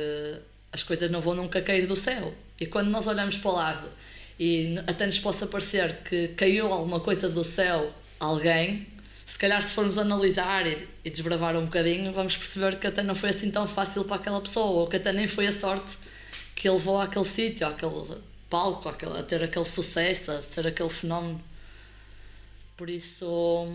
as 0.73 0.83
coisas 0.83 1.11
não 1.11 1.21
vão 1.21 1.35
nunca 1.35 1.61
cair 1.63 1.87
do 1.87 1.97
céu. 1.97 2.35
E 2.61 2.67
quando 2.67 2.89
nós 2.89 3.07
olhamos 3.07 3.37
para 3.39 3.51
o 3.51 3.55
lado 3.55 3.89
e 4.39 4.77
até 4.87 5.07
nos 5.07 5.19
possa 5.19 5.47
parecer 5.47 5.97
que 6.05 6.29
caiu 6.29 6.73
alguma 6.73 7.01
coisa 7.01 7.29
do 7.29 7.45
céu 7.45 7.93
alguém, 8.21 8.87
se 9.25 9.39
calhar 9.39 9.61
se 9.61 9.73
formos 9.73 9.99
analisar 9.99 10.67
e, 10.67 10.89
e 11.05 11.11
desbravar 11.11 11.57
um 11.57 11.65
bocadinho, 11.65 12.13
vamos 12.13 12.37
perceber 12.37 12.79
que 12.79 12.87
até 12.87 13.03
não 13.03 13.15
foi 13.15 13.31
assim 13.31 13.51
tão 13.51 13.67
fácil 13.67 14.05
para 14.05 14.17
aquela 14.17 14.41
pessoa, 14.41 14.83
ou 14.83 14.87
que 14.87 14.97
até 14.97 15.13
nem 15.13 15.27
foi 15.27 15.47
a 15.47 15.53
sorte 15.53 15.97
que 16.55 16.69
ele 16.69 16.77
levou 16.77 17.01
àquele 17.01 17.25
sítio, 17.25 17.67
àquele 17.67 18.23
palco, 18.49 18.89
àquele, 18.89 19.19
a 19.19 19.23
ter 19.23 19.43
aquele 19.43 19.65
sucesso, 19.65 20.31
a 20.31 20.41
ser 20.41 20.67
aquele 20.67 20.89
fenómeno. 20.89 21.43
Por 22.77 22.91
isso, 22.91 23.67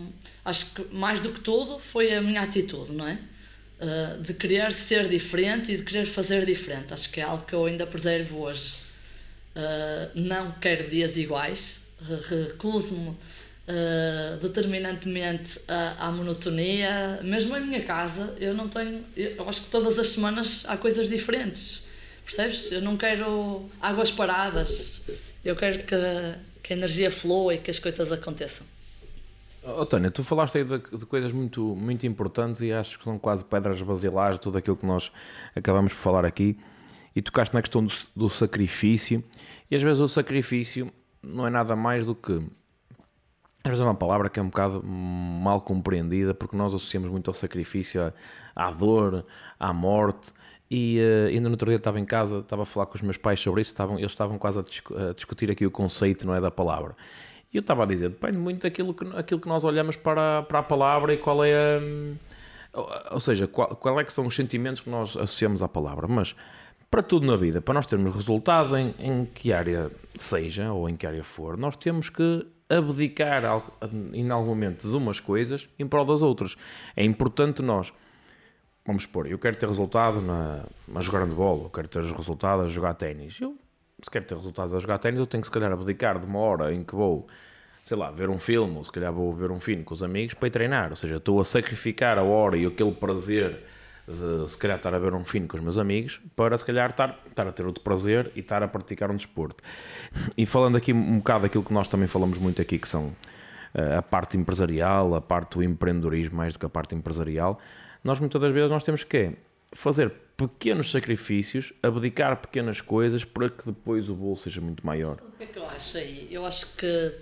acho 0.44 0.66
que 0.66 0.94
mais 0.94 1.20
do 1.20 1.32
que 1.32 1.40
tudo 1.40 1.78
foi 1.80 2.14
a 2.14 2.22
minha 2.22 2.40
atitude, 2.40 2.92
não 2.92 3.06
é? 3.06 3.18
Uh, 3.80 4.22
de 4.22 4.32
querer 4.32 4.72
ser 4.72 5.08
diferente 5.08 5.72
e 5.72 5.76
de 5.76 5.82
querer 5.82 6.06
fazer 6.06 6.46
diferente. 6.46 6.94
Acho 6.94 7.10
que 7.10 7.20
é 7.20 7.24
algo 7.24 7.44
que 7.44 7.52
eu 7.52 7.64
ainda 7.64 7.84
preservo 7.84 8.42
hoje. 8.42 8.74
Uh, 9.56 10.10
não 10.14 10.52
quero 10.52 10.88
dias 10.88 11.16
iguais, 11.16 11.82
recuso-me 12.28 13.08
uh, 13.08 14.36
determinantemente 14.40 15.58
à, 15.66 16.06
à, 16.06 16.12
monotonia. 16.12 17.20
Mesmo 17.24 17.56
em 17.56 17.60
minha 17.60 17.82
casa, 17.82 18.36
eu 18.38 18.54
não 18.54 18.68
tenho. 18.68 19.04
Eu 19.16 19.48
acho 19.48 19.62
que 19.62 19.70
todas 19.70 19.98
as 19.98 20.10
semanas 20.10 20.64
há 20.68 20.76
coisas 20.76 21.08
diferentes. 21.08 21.84
Percebes? 22.24 22.70
Eu 22.70 22.80
não 22.80 22.96
quero 22.96 23.68
águas 23.80 24.12
paradas. 24.12 25.02
Eu 25.44 25.56
quero 25.56 25.80
que, 25.80 25.96
que 26.62 26.72
a 26.72 26.76
energia 26.76 27.10
flua 27.10 27.56
e 27.56 27.58
que 27.58 27.70
as 27.70 27.80
coisas 27.80 28.12
aconteçam. 28.12 28.71
Oh, 29.64 29.86
Tânia, 29.86 30.10
tu 30.10 30.24
falaste 30.24 30.58
aí 30.58 30.64
de, 30.64 30.78
de, 30.78 31.06
coisas 31.06 31.30
muito, 31.30 31.76
muito 31.76 32.04
importantes 32.04 32.60
e 32.60 32.72
acho 32.72 32.98
que 32.98 33.04
são 33.04 33.16
quase 33.16 33.44
pedras 33.44 33.80
basilares 33.80 34.38
tudo 34.40 34.58
aquilo 34.58 34.76
que 34.76 34.84
nós 34.84 35.12
acabamos 35.54 35.92
por 35.92 36.00
falar 36.00 36.24
aqui. 36.24 36.58
E 37.14 37.22
tocaste 37.22 37.54
na 37.54 37.62
questão 37.62 37.84
do, 37.84 37.92
do 38.16 38.28
sacrifício. 38.28 39.22
E 39.70 39.76
às 39.76 39.82
vezes 39.82 40.00
o 40.00 40.08
sacrifício 40.08 40.90
não 41.22 41.46
é 41.46 41.50
nada 41.50 41.76
mais 41.76 42.04
do 42.04 42.14
que. 42.14 42.32
Às 43.62 43.70
vezes 43.70 43.80
é 43.80 43.84
uma 43.84 43.94
palavra 43.94 44.28
que 44.28 44.40
é 44.40 44.42
um 44.42 44.48
bocado 44.48 44.82
mal 44.82 45.60
compreendida 45.60 46.34
porque 46.34 46.56
nós 46.56 46.74
associamos 46.74 47.08
muito 47.08 47.30
ao 47.30 47.34
sacrifício 47.34 48.02
à, 48.02 48.12
à 48.56 48.70
dor, 48.72 49.24
à 49.60 49.72
morte. 49.72 50.32
E 50.68 50.98
uh, 50.98 51.28
ainda 51.28 51.48
no 51.48 51.52
outro 51.52 51.68
dia 51.68 51.76
estava 51.76 52.00
em 52.00 52.04
casa, 52.04 52.38
estava 52.38 52.62
a 52.62 52.66
falar 52.66 52.86
com 52.86 52.96
os 52.96 53.02
meus 53.02 53.18
pais 53.18 53.38
sobre 53.38 53.60
isso, 53.60 53.70
estavam, 53.70 53.98
eles 53.98 54.10
estavam 54.10 54.38
quase 54.38 54.58
a, 54.58 54.62
discu 54.62 54.96
a 54.96 55.12
discutir 55.12 55.50
aqui 55.50 55.66
o 55.66 55.70
conceito 55.70 56.26
não 56.26 56.34
é, 56.34 56.40
da 56.40 56.50
palavra. 56.50 56.96
E 57.52 57.56
eu 57.58 57.60
estava 57.60 57.82
a 57.82 57.86
dizer, 57.86 58.08
depende 58.08 58.38
muito 58.38 58.62
daquilo 58.62 58.94
que, 58.94 59.04
aquilo 59.14 59.40
que 59.40 59.48
nós 59.48 59.62
olhamos 59.62 59.94
para, 59.94 60.42
para 60.42 60.60
a 60.60 60.62
palavra 60.62 61.12
e 61.12 61.18
qual 61.18 61.44
é 61.44 61.54
a. 61.54 63.12
Ou 63.12 63.20
seja, 63.20 63.46
qual, 63.46 63.76
qual 63.76 64.00
é 64.00 64.04
que 64.04 64.12
são 64.12 64.26
os 64.26 64.34
sentimentos 64.34 64.80
que 64.80 64.88
nós 64.88 65.16
associamos 65.16 65.62
à 65.62 65.68
palavra. 65.68 66.08
Mas 66.08 66.34
para 66.90 67.02
tudo 67.02 67.26
na 67.26 67.36
vida, 67.36 67.60
para 67.60 67.74
nós 67.74 67.86
termos 67.86 68.14
resultado 68.14 68.76
em, 68.76 68.94
em 68.98 69.24
que 69.26 69.52
área 69.52 69.90
seja 70.14 70.72
ou 70.72 70.88
em 70.88 70.96
que 70.96 71.06
área 71.06 71.22
for, 71.22 71.56
nós 71.56 71.76
temos 71.76 72.08
que 72.08 72.46
abdicar 72.68 73.42
em 74.12 74.30
algum 74.30 74.48
momento 74.48 74.88
de 74.88 74.96
umas 74.96 75.20
coisas 75.20 75.68
em 75.78 75.86
prol 75.86 76.04
das 76.04 76.22
outras. 76.22 76.56
É 76.96 77.04
importante 77.04 77.62
nós, 77.62 77.92
vamos 78.84 79.02
supor, 79.04 79.26
eu 79.26 79.38
quero 79.38 79.56
ter 79.56 79.68
resultado 79.68 80.20
na, 80.20 80.64
a 80.94 81.00
jogar 81.00 81.24
handball, 81.24 81.64
eu 81.64 81.70
quero 81.70 81.88
ter 81.88 82.02
resultado 82.02 82.62
a 82.62 82.68
jogar 82.68 82.94
ténis. 82.94 83.40
Eu 83.40 83.56
se 84.02 84.10
quero 84.10 84.24
ter 84.24 84.36
resultados 84.36 84.74
a 84.74 84.78
jogar 84.78 84.98
ténis, 84.98 85.20
eu 85.20 85.26
tenho 85.26 85.42
que 85.42 85.48
se 85.48 85.52
calhar 85.52 85.72
abdicar 85.72 86.18
de 86.18 86.26
uma 86.26 86.38
hora 86.38 86.72
em 86.74 86.82
que 86.82 86.94
vou, 86.94 87.26
sei 87.82 87.96
lá, 87.96 88.10
ver 88.10 88.28
um 88.30 88.38
filme, 88.38 88.76
ou 88.76 88.84
se 88.84 88.90
calhar 88.90 89.12
vou 89.12 89.32
ver 89.32 89.50
um 89.50 89.60
filme 89.60 89.84
com 89.84 89.94
os 89.94 90.02
amigos 90.02 90.34
para 90.34 90.48
ir 90.48 90.50
treinar. 90.50 90.90
Ou 90.90 90.96
seja, 90.96 91.16
estou 91.16 91.40
a 91.40 91.44
sacrificar 91.44 92.18
a 92.18 92.22
hora 92.22 92.56
e 92.56 92.66
aquele 92.66 92.92
prazer 92.92 93.62
de 94.06 94.48
se 94.48 94.58
calhar 94.58 94.76
estar 94.76 94.92
a 94.92 94.98
ver 94.98 95.14
um 95.14 95.24
filme 95.24 95.46
com 95.46 95.56
os 95.56 95.62
meus 95.62 95.78
amigos 95.78 96.20
para 96.34 96.58
se 96.58 96.64
calhar 96.64 96.90
estar, 96.90 97.20
estar 97.28 97.46
a 97.46 97.52
ter 97.52 97.64
outro 97.64 97.82
prazer 97.82 98.32
e 98.34 98.40
estar 98.40 98.62
a 98.62 98.68
praticar 98.68 99.10
um 99.10 99.16
desporto. 99.16 99.62
E 100.36 100.44
falando 100.44 100.76
aqui 100.76 100.92
um 100.92 101.18
bocado 101.18 101.42
daquilo 101.42 101.64
que 101.64 101.72
nós 101.72 101.88
também 101.88 102.08
falamos 102.08 102.38
muito 102.38 102.60
aqui, 102.60 102.78
que 102.78 102.88
são 102.88 103.12
eh, 103.74 103.96
a 103.96 104.02
parte 104.02 104.36
empresarial, 104.36 105.14
a 105.14 105.20
parte 105.20 105.56
do 105.56 105.62
empreendedorismo 105.62 106.36
mais 106.36 106.52
do 106.52 106.58
que 106.58 106.66
a 106.66 106.68
parte 106.68 106.94
empresarial, 106.94 107.58
nós 108.02 108.18
muitas 108.18 108.40
das 108.40 108.52
vezes 108.52 108.70
nós 108.70 108.82
temos 108.82 109.04
que 109.04 109.32
fazer 109.72 110.12
pequenos 110.48 110.90
sacrifícios, 110.90 111.72
abdicar 111.82 112.36
pequenas 112.36 112.80
coisas 112.80 113.24
para 113.24 113.48
que 113.48 113.66
depois 113.66 114.08
o 114.08 114.14
bolo 114.14 114.36
seja 114.36 114.60
muito 114.60 114.84
maior. 114.86 115.18
O 115.34 115.36
que 115.38 115.44
é 115.44 115.46
que 115.46 115.58
eu 115.58 115.66
acho 115.66 115.98
aí? 115.98 116.28
Eu 116.30 116.44
acho 116.46 116.76
que 116.76 117.12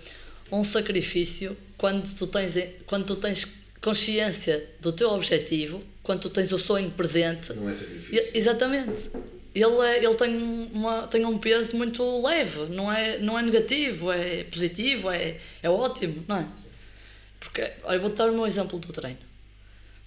um 0.51 0.63
sacrifício, 0.63 1.57
quando 1.77 2.13
tu 2.15 2.27
tens, 2.27 2.55
quando 2.85 3.05
tu 3.05 3.15
tens 3.15 3.47
consciência 3.81 4.69
do 4.79 4.91
teu 4.91 5.09
objetivo, 5.09 5.83
quando 6.03 6.21
tu 6.21 6.29
tens 6.29 6.51
o 6.51 6.57
sonho 6.57 6.91
presente. 6.91 7.53
Não 7.53 7.69
é 7.69 7.73
sacrifício. 7.73 8.29
Exatamente. 8.33 9.09
Ele, 9.53 9.77
é, 9.85 10.03
ele 10.03 10.15
tem, 10.15 10.37
uma, 10.73 11.07
tem 11.07 11.25
um 11.25 11.37
peso 11.37 11.75
muito 11.75 12.25
leve, 12.25 12.73
não 12.73 12.91
é, 12.91 13.19
não 13.19 13.37
é 13.37 13.41
negativo, 13.41 14.11
é 14.11 14.45
positivo, 14.45 15.09
é, 15.09 15.37
é 15.61 15.69
ótimo, 15.69 16.23
não 16.27 16.37
é? 16.37 16.47
Porque, 17.39 17.69
olha, 17.83 17.99
vou-te 17.99 18.15
dar 18.15 18.29
o 18.29 18.33
meu 18.33 18.45
exemplo 18.45 18.79
do 18.79 18.93
treino 18.93 19.30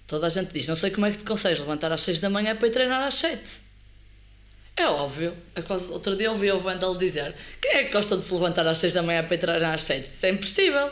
Toda 0.07 0.27
a 0.27 0.29
gente 0.29 0.53
diz: 0.53 0.67
Não 0.67 0.75
sei 0.75 0.91
como 0.91 1.05
é 1.05 1.11
que 1.11 1.17
te 1.17 1.23
consegues 1.23 1.59
levantar 1.59 1.91
às 1.91 2.01
6 2.01 2.19
da 2.19 2.29
manhã 2.29 2.55
para 2.55 2.67
ir 2.67 2.71
treinar 2.71 3.01
às 3.03 3.15
7. 3.15 3.65
É 4.77 4.87
óbvio. 4.87 5.35
É 5.55 5.61
quase, 5.61 5.91
outro 5.91 6.15
dia 6.15 6.31
ouvi 6.31 6.51
o 6.51 6.59
Vandal 6.59 6.95
dizer: 6.95 7.33
Quem 7.61 7.71
é 7.71 7.83
que 7.85 7.93
gosta 7.93 8.17
de 8.17 8.25
se 8.25 8.33
levantar 8.33 8.67
às 8.67 8.77
6 8.77 8.93
da 8.93 9.01
manhã 9.01 9.23
para 9.23 9.35
ir 9.35 9.39
treinar 9.39 9.73
às 9.73 9.81
7? 9.81 10.09
Isso 10.09 10.25
é 10.25 10.29
impossível. 10.29 10.91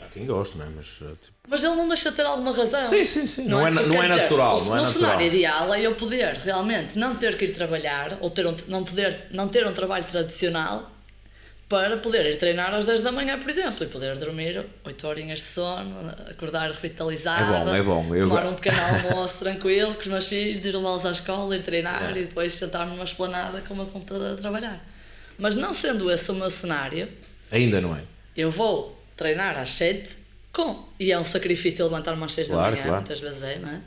Há 0.00 0.06
quem 0.06 0.26
goste, 0.26 0.58
não 0.58 0.66
é? 0.66 0.68
Mas, 0.70 0.86
eh, 1.02 1.14
tipo... 1.20 1.34
Mas 1.48 1.64
ele 1.64 1.74
não 1.76 1.88
deixa 1.88 2.10
de 2.10 2.16
ter 2.16 2.26
alguma 2.26 2.52
razão. 2.52 2.86
Sim, 2.86 3.04
sim, 3.04 3.26
sim. 3.26 3.44
Não, 3.44 3.58
não 3.58 3.66
é, 3.66 3.70
é, 3.70 3.86
não 3.86 4.02
é 4.02 4.08
dizer, 4.08 4.22
natural. 4.22 4.60
O, 4.60 4.64
não 4.64 4.76
é 4.76 4.80
natural. 4.82 4.92
cenário 4.92 5.26
ideal 5.26 5.74
é 5.74 5.80
eu 5.82 5.94
poder 5.94 6.34
realmente 6.36 6.98
não 6.98 7.16
ter 7.16 7.36
que 7.36 7.44
ir 7.46 7.54
trabalhar 7.54 8.18
ou 8.20 8.30
ter 8.30 8.46
um, 8.46 8.56
não, 8.68 8.84
poder, 8.84 9.26
não 9.30 9.48
ter 9.48 9.66
um 9.66 9.72
trabalho 9.72 10.04
tradicional 10.04 10.90
para 11.68 11.96
poder 11.96 12.26
ir 12.26 12.36
treinar 12.36 12.74
às 12.74 12.86
10 12.86 13.00
da 13.00 13.10
manhã, 13.10 13.38
por 13.38 13.48
exemplo, 13.48 13.84
e 13.84 13.86
poder 13.88 14.16
dormir 14.16 14.64
8 14.84 15.06
horinhas 15.08 15.38
de 15.38 15.46
sono, 15.46 16.10
acordar 16.28 16.70
revitalizado, 16.70 17.70
é 17.70 17.82
bom, 17.82 18.04
é 18.04 18.10
bom. 18.10 18.14
Eu... 18.14 18.28
tomar 18.28 18.46
um 18.46 18.54
pequeno 18.54 18.78
almoço 18.80 19.38
tranquilo 19.40 19.94
com 19.94 20.00
os 20.00 20.06
meus 20.06 20.26
filhos, 20.28 20.64
ir 20.64 20.74
levá-los 20.74 21.06
à 21.06 21.10
escola, 21.10 21.56
ir 21.56 21.62
treinar 21.62 22.16
é. 22.16 22.20
e 22.20 22.24
depois 22.26 22.52
sentar-me 22.52 22.92
numa 22.92 23.04
esplanada 23.04 23.60
com 23.62 23.74
o 23.74 23.76
meu 23.78 23.86
computador 23.86 24.32
a 24.32 24.36
trabalhar. 24.36 24.84
Mas 25.38 25.56
não 25.56 25.72
sendo 25.72 26.10
esse 26.10 26.30
o 26.30 26.34
meu 26.34 26.50
cenário, 26.50 27.08
ainda 27.50 27.80
não 27.80 27.96
é. 27.96 28.02
Eu 28.36 28.50
vou 28.50 29.00
treinar 29.16 29.58
às 29.58 29.70
7 29.70 30.16
com. 30.52 30.84
E 31.00 31.10
é 31.10 31.18
um 31.18 31.24
sacrifício 31.24 31.84
levantar-me 31.84 32.22
às 32.22 32.32
6 32.32 32.48
claro, 32.48 32.62
da 32.62 32.70
manhã, 32.70 32.82
claro. 32.82 32.96
muitas 32.96 33.20
vezes 33.20 33.42
é, 33.42 33.58
não 33.58 33.70
é? 33.70 33.80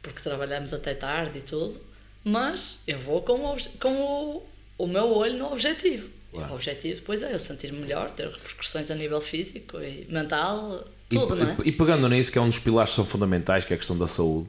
Porque 0.00 0.20
trabalhamos 0.20 0.72
até 0.72 0.94
tarde 0.94 1.38
e 1.38 1.42
tudo. 1.42 1.80
Mas 2.24 2.82
eu 2.86 2.98
vou 2.98 3.22
com 3.22 3.34
o, 3.34 3.56
com 3.78 4.02
o, 4.02 4.46
o 4.78 4.86
meu 4.86 5.12
olho 5.12 5.36
no 5.38 5.52
objetivo. 5.52 6.15
Claro. 6.32 6.52
O 6.52 6.54
objetivo 6.54 6.96
depois 6.96 7.22
é 7.22 7.32
eu 7.32 7.38
sentir-me 7.38 7.80
melhor, 7.80 8.10
ter 8.10 8.28
repercussões 8.28 8.90
a 8.90 8.94
nível 8.94 9.20
físico 9.20 9.78
e 9.80 10.06
mental, 10.10 10.84
tudo, 11.08 11.36
e, 11.36 11.38
não 11.38 11.50
é? 11.50 11.56
E, 11.64 11.72
pegando 11.72 12.08
nisso, 12.08 12.32
que 12.32 12.38
é 12.38 12.40
um 12.40 12.48
dos 12.48 12.58
pilares 12.58 12.90
que 12.90 12.96
são 12.96 13.04
fundamentais, 13.04 13.64
que 13.64 13.72
é 13.72 13.76
a 13.76 13.78
questão 13.78 13.96
da 13.96 14.08
saúde, 14.08 14.48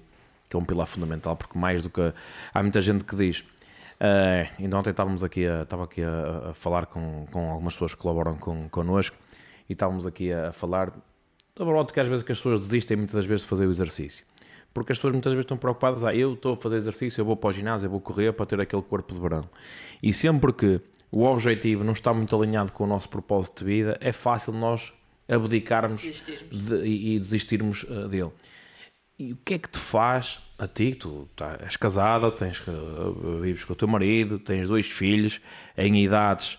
que 0.50 0.56
é 0.56 0.60
um 0.60 0.66
pilar 0.66 0.88
fundamental, 0.88 1.36
porque 1.36 1.58
mais 1.58 1.84
do 1.84 1.90
que. 1.90 2.14
Há 2.54 2.62
muita 2.62 2.82
gente 2.82 3.04
que 3.04 3.16
diz. 3.16 3.44
Uh, 4.00 4.48
ainda 4.60 4.78
ontem 4.78 4.92
estávamos 4.92 5.24
aqui 5.24 5.48
a, 5.48 5.64
estava 5.64 5.86
aqui 5.86 6.04
a, 6.04 6.50
a, 6.50 6.54
falar 6.54 6.86
com, 6.86 7.26
com 7.32 7.50
algumas 7.52 7.74
pessoas 7.74 7.96
que 7.96 8.00
colaboram 8.00 8.38
com, 8.38 8.70
connosco 8.70 9.18
e 9.68 9.74
estávamos 9.74 10.06
aqui 10.06 10.32
a, 10.32 10.50
a 10.50 10.52
falar 10.52 10.94
da 11.56 11.66
verdade 11.66 11.92
que 11.92 12.00
às 12.00 12.08
vezes 12.08 12.24
que 12.24 12.32
as 12.32 12.38
pessoas 12.38 12.62
desistem 12.68 12.96
muitas 12.96 13.16
das 13.16 13.26
vezes 13.26 13.42
de 13.42 13.50
fazer 13.50 13.66
o 13.66 13.72
exercício 13.72 14.24
porque 14.72 14.92
as 14.92 15.00
pessoas 15.00 15.14
muitas 15.14 15.34
vezes 15.34 15.46
estão 15.46 15.58
preocupadas 15.58 16.04
ah, 16.04 16.14
eu 16.14 16.36
estou 16.36 16.54
a 16.54 16.56
fazer 16.56 16.76
exercício, 16.76 17.22
eu 17.22 17.26
vou 17.26 17.36
para 17.36 17.50
o 17.50 17.52
ginásio, 17.52 17.88
eu 17.88 17.90
vou 17.90 18.00
correr 18.00 18.32
para 18.34 18.46
ter 18.46 18.62
aquele 18.62 18.84
corpo 18.84 19.16
de 19.16 19.20
verão 19.20 19.50
e 20.04 20.14
sempre 20.14 20.54
que 20.54 20.80
o 21.12 21.24
objetivo 21.24 21.84
não 21.84 21.94
está 21.94 22.14
muito 22.14 22.36
alinhado 22.36 22.72
com 22.72 22.84
o 22.84 22.88
nosso 22.88 23.10
propósito 23.10 23.64
de 23.64 23.72
vida, 23.72 23.98
é 24.02 24.12
fácil 24.12 24.54
nós 24.54 24.94
abdicarmos 25.28 26.02
de, 26.52 26.86
e, 26.86 27.20
desistirmos 27.20 27.84
uh, 27.84 28.08
dele. 28.08 28.32
E 29.20 29.34
o 29.34 29.38
que 29.44 29.56
é 29.56 29.58
que 29.60 29.70
te 29.70 29.80
faz 29.80 30.40
a 30.58 30.68
ti? 30.68 30.96
Tu 30.96 31.28
tá, 31.36 31.58
és 31.62 31.76
casada, 31.76 32.32
tens, 32.32 32.60
uh, 32.68 33.40
vives 33.42 33.64
com 33.64 33.74
o 33.74 33.76
teu 33.76 33.88
marido, 33.88 34.40
tens 34.40 34.68
dois 34.68 34.86
filhos 34.86 35.42
em 35.78 36.04
idades 36.04 36.58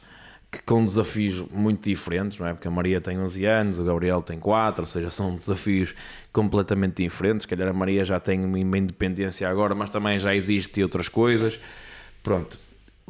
que 0.51 0.63
com 0.63 0.83
desafios 0.83 1.41
muito 1.51 1.85
diferentes, 1.85 2.39
não 2.39 2.47
é? 2.47 2.55
Porque 2.55 2.67
a 2.67 2.71
Maria 2.71 3.01
tem 3.03 3.19
11 3.19 3.45
anos, 3.45 3.79
o 3.79 3.85
Gabriel 3.85 4.23
tem 4.23 4.39
4, 4.41 4.83
ou 4.83 4.87
seja, 4.87 5.11
são 5.11 5.37
desafios 5.37 5.95
completamente 6.33 7.03
diferentes. 7.03 7.43
Se 7.43 7.49
calhar 7.49 7.69
a 7.69 7.73
Maria 7.73 8.03
já 8.03 8.19
tem 8.19 8.43
uma 8.43 8.79
independência 8.79 9.49
agora, 9.49 9.75
mas 9.75 9.91
também 9.91 10.19
já 10.19 10.35
existe 10.35 10.83
outras 10.83 11.07
coisas. 11.07 11.61
Pronto, 12.23 12.59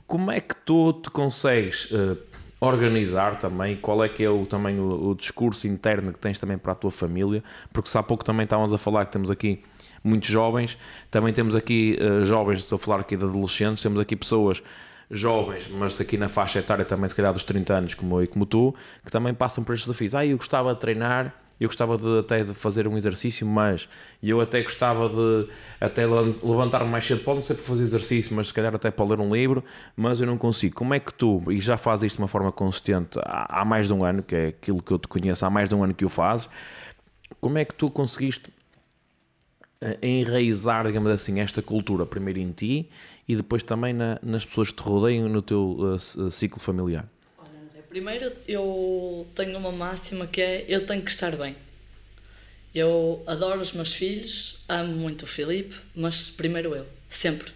como 0.09 0.33
é 0.33 0.41
que 0.41 0.57
tu 0.57 0.95
te 0.95 1.11
consegues 1.11 1.91
uh, 1.93 2.17
organizar 2.59 3.37
também? 3.37 3.77
Qual 3.77 4.03
é 4.03 4.09
que 4.09 4.25
é 4.25 4.31
o, 4.31 4.47
também 4.47 4.81
o, 4.81 5.11
o, 5.11 5.15
discurso 5.15 5.69
interno 5.69 6.15
que 6.15 6.19
tens 6.19 6.41
também 6.41 6.57
para 6.57 6.73
a 6.73 6.75
tua 6.75 6.91
família? 6.91 7.45
Porque 7.73 7.91
se 7.91 7.99
há 7.99 8.03
pouco 8.03 8.25
também 8.25 8.45
estávamos 8.45 8.73
a 8.73 8.79
falar 8.79 9.05
que 9.05 9.12
temos 9.12 9.31
aqui 9.31 9.62
muitos 10.03 10.31
jovens. 10.31 10.79
Também 11.11 11.33
temos 11.35 11.55
aqui 11.55 11.99
uh, 12.00 12.25
jovens, 12.25 12.61
estou 12.61 12.77
a 12.77 12.79
falar 12.79 13.00
aqui 13.00 13.19
de 13.19 13.25
adolescentes, 13.25 13.83
temos 13.83 14.00
aqui 14.00 14.17
pessoas 14.17 14.62
jovens, 15.11 15.69
mas 15.69 16.00
aqui 16.00 16.17
na 16.17 16.29
faixa 16.29 16.59
etária 16.59 16.87
também, 16.87 17.09
se 17.09 17.15
calhar 17.15 17.33
dos 17.33 17.45
30 17.45 17.75
anos, 17.75 17.95
como 17.95 18.19
eu 18.19 18.25
e 18.25 18.27
como 18.27 18.47
tu, 18.47 18.75
que 19.05 19.12
também 19.12 19.35
passam 19.35 19.62
por 19.62 19.75
estes 19.75 19.87
desafios. 19.87 20.15
Ah, 20.15 20.25
eu 20.25 20.38
gostava 20.38 20.73
de 20.73 20.81
treinar, 20.81 21.35
eu 21.61 21.69
gostava 21.69 21.97
de, 21.97 22.19
até 22.19 22.45
de 22.45 22.55
fazer 22.55 22.87
um 22.87 22.97
exercício, 22.97 23.47
mas 23.47 23.88
eu 24.23 24.41
até 24.41 24.62
gostava 24.62 25.09
de 25.09 25.49
até 25.81 26.07
levantar-me 26.07 26.91
mais 26.91 27.05
cedo, 27.05 27.23
pode 27.25 27.38
não 27.38 27.47
ser 27.47 27.55
para 27.55 27.65
fazer 27.65 27.85
exercício, 27.85 28.35
mas 28.35 28.49
se 28.49 28.55
calhar 28.55 28.75
até 28.75 28.91
para 28.91 29.05
ler 29.05 29.21
um 29.21 29.35
livro, 29.35 29.65
mas 29.97 30.21
eu 30.21 30.27
não 30.27 30.38
consigo. 30.38 30.75
Como 30.75 30.95
é 30.95 31.00
que 31.00 31.12
tu, 31.12 31.43
e 31.50 31.61
já 31.61 31.77
fazes 31.77 32.05
isto 32.05 32.17
de 32.17 32.23
uma 32.23 32.29
forma 32.29 32.53
consistente 32.53 33.19
há, 33.25 33.61
há 33.61 33.65
mais 33.65 33.87
de 33.87 33.93
um 33.93 34.05
ano, 34.05 34.23
que 34.23 34.37
é 34.37 34.47
aquilo 34.49 34.83
que 34.83 34.93
eu 34.93 34.99
te 34.99 35.09
conheço, 35.09 35.45
há 35.45 35.50
mais 35.50 35.69
de 35.69 35.75
um 35.75 35.83
ano 35.83 35.95
que 35.95 36.05
o 36.05 36.09
fazes, 36.09 36.49
como 37.41 37.59
é 37.59 37.65
que 37.65 37.75
tu 37.75 37.91
conseguiste 37.91 38.53
eh, 39.81 39.99
enraizar, 40.03 40.85
digamos 40.87 41.11
assim, 41.12 41.41
esta 41.41 41.62
cultura 41.62 42.05
primeiro 42.05 42.41
em 42.41 42.50
ti 42.50 42.91
e 43.29 43.37
depois 43.37 43.62
também 43.62 43.93
na, 43.93 44.19
nas 44.23 44.45
pessoas 44.45 44.71
que 44.71 44.83
te 44.83 44.83
rodeiam 44.83 45.29
no 45.29 45.41
teu 45.41 45.77
uh, 45.79 46.31
ciclo 46.31 46.61
familiar? 46.61 47.09
Primeiro 47.88 48.33
eu 48.47 49.26
tenho 49.35 49.59
uma 49.59 49.73
máxima 49.73 50.26
que 50.26 50.40
é 50.40 50.64
eu 50.68 50.85
tenho 50.87 51.02
que 51.02 51.11
estar 51.11 51.35
bem. 51.37 51.57
Eu 52.75 53.23
adoro 53.26 53.61
os 53.61 53.73
meus 53.73 53.95
filhos, 53.95 54.59
amo 54.68 54.95
muito 54.95 55.23
o 55.23 55.26
Filipe, 55.26 55.75
mas 55.95 56.28
primeiro 56.28 56.75
eu, 56.76 56.87
sempre. 57.09 57.52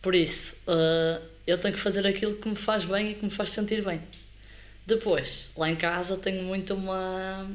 Por 0.00 0.14
isso, 0.14 0.56
uh, 0.68 1.22
eu 1.46 1.56
tenho 1.58 1.74
que 1.74 1.80
fazer 1.80 2.06
aquilo 2.06 2.36
que 2.36 2.48
me 2.48 2.56
faz 2.56 2.84
bem 2.84 3.12
e 3.12 3.14
que 3.14 3.24
me 3.24 3.30
faz 3.30 3.50
sentir 3.50 3.82
bem. 3.82 4.02
Depois, 4.86 5.50
lá 5.56 5.70
em 5.70 5.76
casa, 5.76 6.16
tenho 6.16 6.42
muito 6.42 6.74
uma, 6.74 7.50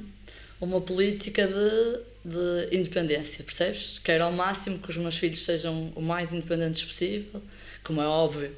uma 0.59 0.81
política 0.81 1.45
de 1.45 2.01
de 2.27 2.75
independência, 2.77 3.41
percebes? 3.41 3.99
Quero 3.99 4.25
ao 4.25 4.33
máximo 4.33 4.79
que 4.79 4.89
os 4.89 4.97
meus 4.97 5.17
filhos 5.17 5.39
sejam 5.45 5.93
o 5.95 6.01
mais 6.01 6.33
independentes 6.33 6.83
possível, 6.83 7.41
como 7.83 8.01
é 8.01 8.05
óbvio. 8.05 8.53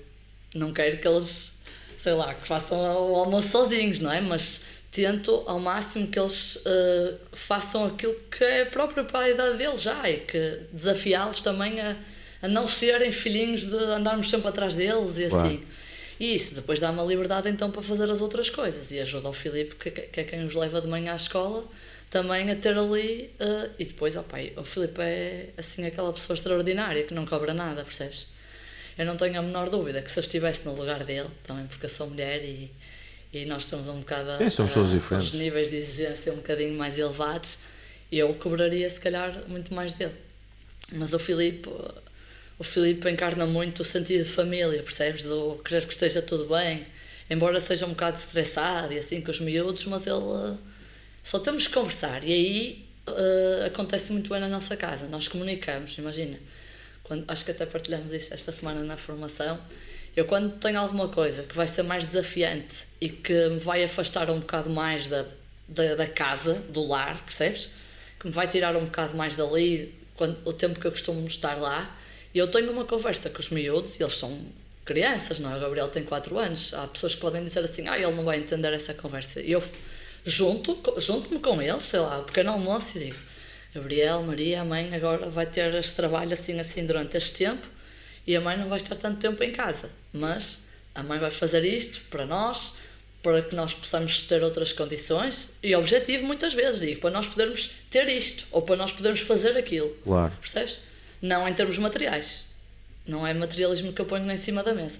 Não 0.55 0.73
quero 0.73 0.97
que 0.97 1.07
eles, 1.07 1.53
sei 2.01 2.13
lá, 2.13 2.33
que 2.33 2.47
façam 2.47 2.79
o 2.79 3.15
almoço 3.15 3.49
sozinhos, 3.49 3.99
não 3.99 4.11
é? 4.11 4.21
Mas 4.21 4.61
tento 4.89 5.43
ao 5.45 5.59
máximo 5.59 6.07
que 6.07 6.17
eles 6.17 6.55
uh, 6.55 7.19
façam 7.33 7.85
aquilo 7.85 8.15
que 8.31 8.43
é 8.43 8.65
próprio 8.65 9.05
para 9.05 9.25
a 9.25 9.29
idade 9.29 9.57
deles 9.57 9.81
já 9.81 10.09
e 10.09 10.21
que 10.21 10.61
desafiá-los 10.71 11.41
também 11.41 11.79
a, 11.79 11.95
a 12.41 12.47
não 12.47 12.67
serem 12.67 13.11
filhinhos 13.11 13.65
de 13.65 13.75
andarmos 13.75 14.29
sempre 14.29 14.47
atrás 14.47 14.75
deles 14.75 15.17
e 15.17 15.25
assim. 15.25 15.61
E 16.19 16.35
isso 16.35 16.55
depois 16.55 16.79
dá 16.79 16.89
uma 16.89 17.03
liberdade 17.03 17.49
então 17.49 17.69
para 17.69 17.81
fazer 17.81 18.09
as 18.09 18.21
outras 18.21 18.49
coisas 18.49 18.91
e 18.91 18.99
ajuda 18.99 19.27
ao 19.27 19.33
Filipe, 19.33 19.75
que, 19.75 19.91
que 19.91 20.19
é 20.19 20.23
quem 20.23 20.45
os 20.45 20.55
leva 20.55 20.81
de 20.81 20.87
manhã 20.87 21.13
à 21.13 21.15
escola, 21.15 21.65
também 22.09 22.49
a 22.49 22.55
ter 22.55 22.77
ali. 22.77 23.29
Uh, 23.39 23.69
e 23.77 23.85
depois, 23.85 24.15
oh 24.15 24.23
pai, 24.23 24.53
o 24.57 24.63
Filipe 24.63 25.01
é 25.01 25.49
assim 25.57 25.85
aquela 25.85 26.11
pessoa 26.13 26.35
extraordinária 26.35 27.03
que 27.03 27.13
não 27.13 27.25
cobra 27.25 27.53
nada, 27.53 27.83
percebes? 27.83 28.27
Eu 28.99 29.05
não 29.05 29.15
tenho 29.15 29.39
a 29.39 29.41
menor 29.41 29.69
dúvida 29.69 30.01
que 30.01 30.11
se 30.11 30.19
eu 30.19 30.21
estivesse 30.21 30.65
no 30.65 30.75
lugar 30.75 31.05
dele, 31.05 31.29
também 31.43 31.65
porque 31.67 31.85
eu 31.85 31.89
sou 31.89 32.09
mulher 32.09 32.43
e, 32.43 32.69
e 33.31 33.45
nós 33.45 33.63
estamos 33.63 33.87
um 33.87 33.99
bocado 33.99 34.37
Sim, 34.37 34.49
somos 34.49 34.73
todos 34.73 34.91
diferentes. 34.91 35.29
os 35.29 35.39
níveis 35.39 35.69
de 35.69 35.77
exigência 35.77 36.33
um 36.33 36.35
bocadinho 36.35 36.77
mais 36.77 36.99
elevados, 36.99 37.59
eu 38.11 38.33
cobraria 38.33 38.89
se 38.89 38.99
calhar 38.99 39.41
muito 39.47 39.73
mais 39.73 39.93
dele. 39.93 40.15
Mas 40.95 41.13
o 41.13 41.19
Filipe, 41.19 41.69
o 42.57 42.63
Filipe 42.63 43.09
encarna 43.09 43.45
muito 43.45 43.83
o 43.83 43.85
sentido 43.85 44.25
de 44.25 44.31
família, 44.31 44.83
percebes? 44.83 45.23
Do 45.23 45.61
querer 45.63 45.85
que 45.85 45.93
esteja 45.93 46.21
tudo 46.21 46.53
bem, 46.53 46.85
embora 47.29 47.61
seja 47.61 47.85
um 47.85 47.91
bocado 47.91 48.17
estressado 48.17 48.91
e 48.91 48.97
assim 48.97 49.21
com 49.21 49.31
os 49.31 49.39
miúdos, 49.39 49.85
mas 49.85 50.05
ele 50.05 50.57
só 51.23 51.39
temos 51.39 51.67
que 51.67 51.73
conversar 51.73 52.21
e 52.25 52.33
aí 52.33 52.85
uh, 53.07 53.65
acontece 53.67 54.11
muito 54.11 54.29
bem 54.29 54.41
na 54.41 54.49
nossa 54.49 54.75
casa. 54.75 55.07
Nós 55.07 55.25
comunicamos, 55.29 55.97
imagina. 55.97 56.37
Quando, 57.09 57.25
acho 57.27 57.43
que 57.43 57.49
até 57.49 57.65
partilhamos 57.65 58.13
isto 58.13 58.33
esta 58.35 58.51
semana 58.51 58.83
na 58.83 58.95
formação. 58.95 59.59
Eu, 60.15 60.25
quando 60.25 60.59
tenho 60.59 60.79
alguma 60.79 61.07
coisa 61.07 61.41
que 61.41 61.55
vai 61.55 61.65
ser 61.65 61.81
mais 61.81 62.05
desafiante 62.05 62.85
e 63.01 63.09
que 63.09 63.49
me 63.49 63.59
vai 63.59 63.83
afastar 63.83 64.29
um 64.29 64.39
bocado 64.39 64.69
mais 64.69 65.07
da, 65.07 65.25
da, 65.67 65.95
da 65.95 66.07
casa, 66.07 66.53
do 66.69 66.85
lar, 66.85 67.21
percebes? 67.25 67.71
Que 68.19 68.27
me 68.27 68.31
vai 68.31 68.47
tirar 68.47 68.75
um 68.75 68.85
bocado 68.85 69.17
mais 69.17 69.35
dali, 69.35 69.91
quando, 70.15 70.37
o 70.47 70.53
tempo 70.53 70.79
que 70.79 70.85
eu 70.85 70.91
costumo 70.91 71.25
estar 71.25 71.55
lá, 71.55 71.97
eu 72.33 72.47
tenho 72.51 72.71
uma 72.71 72.85
conversa 72.85 73.27
com 73.31 73.39
os 73.39 73.49
miúdos 73.49 73.99
e 73.99 74.03
eles 74.03 74.13
são 74.13 74.39
crianças, 74.85 75.39
não 75.39 75.51
é? 75.51 75.57
O 75.57 75.59
Gabriel 75.59 75.87
tem 75.87 76.03
4 76.03 76.37
anos. 76.37 76.75
Há 76.75 76.85
pessoas 76.85 77.15
que 77.15 77.21
podem 77.21 77.43
dizer 77.43 77.61
assim: 77.61 77.87
ah, 77.87 77.97
ele 77.97 78.11
não 78.11 78.23
vai 78.23 78.37
entender 78.37 78.71
essa 78.71 78.93
conversa. 78.93 79.41
E 79.41 79.51
eu 79.51 79.63
junto, 80.23 80.77
junto-me 80.97 81.39
com 81.39 81.59
eles, 81.61 81.83
sei 81.83 82.01
lá, 82.01 82.21
pequeno 82.21 82.51
almoço 82.51 82.97
e 82.97 83.05
digo, 83.05 83.17
Gabriel, 83.73 84.23
Maria, 84.23 84.61
a 84.61 84.65
mãe 84.65 84.93
agora 84.93 85.29
vai 85.29 85.45
ter 85.45 85.73
este 85.75 85.95
trabalho 85.95 86.33
assim, 86.33 86.59
assim 86.59 86.85
durante 86.85 87.17
este 87.17 87.33
tempo 87.33 87.67
e 88.25 88.35
a 88.35 88.41
mãe 88.41 88.57
não 88.57 88.67
vai 88.67 88.77
estar 88.77 88.95
tanto 88.95 89.19
tempo 89.19 89.43
em 89.43 89.51
casa, 89.51 89.89
mas 90.11 90.67
a 90.93 91.03
mãe 91.03 91.19
vai 91.19 91.31
fazer 91.31 91.63
isto 91.63 92.01
para 92.09 92.25
nós, 92.25 92.73
para 93.21 93.41
que 93.41 93.55
nós 93.55 93.73
possamos 93.73 94.25
ter 94.25 94.43
outras 94.43 94.71
condições 94.71 95.49
e 95.61 95.75
objetivo 95.75 96.25
muitas 96.25 96.53
vezes, 96.53 96.79
digo, 96.79 97.01
para 97.01 97.11
nós 97.11 97.27
podermos 97.27 97.71
ter 97.89 98.07
isto 98.09 98.45
ou 98.51 98.61
para 98.61 98.75
nós 98.75 98.91
podermos 98.91 99.21
fazer 99.21 99.57
aquilo. 99.57 99.89
Claro. 100.03 100.33
Percebes? 100.41 100.79
Não 101.21 101.47
em 101.47 101.53
termos 101.53 101.77
materiais. 101.77 102.45
Não 103.05 103.25
é 103.25 103.33
materialismo 103.33 103.93
que 103.93 104.01
eu 104.01 104.05
ponho 104.05 104.29
em 104.31 104.37
cima 104.37 104.63
da 104.63 104.73
mesa 104.73 104.99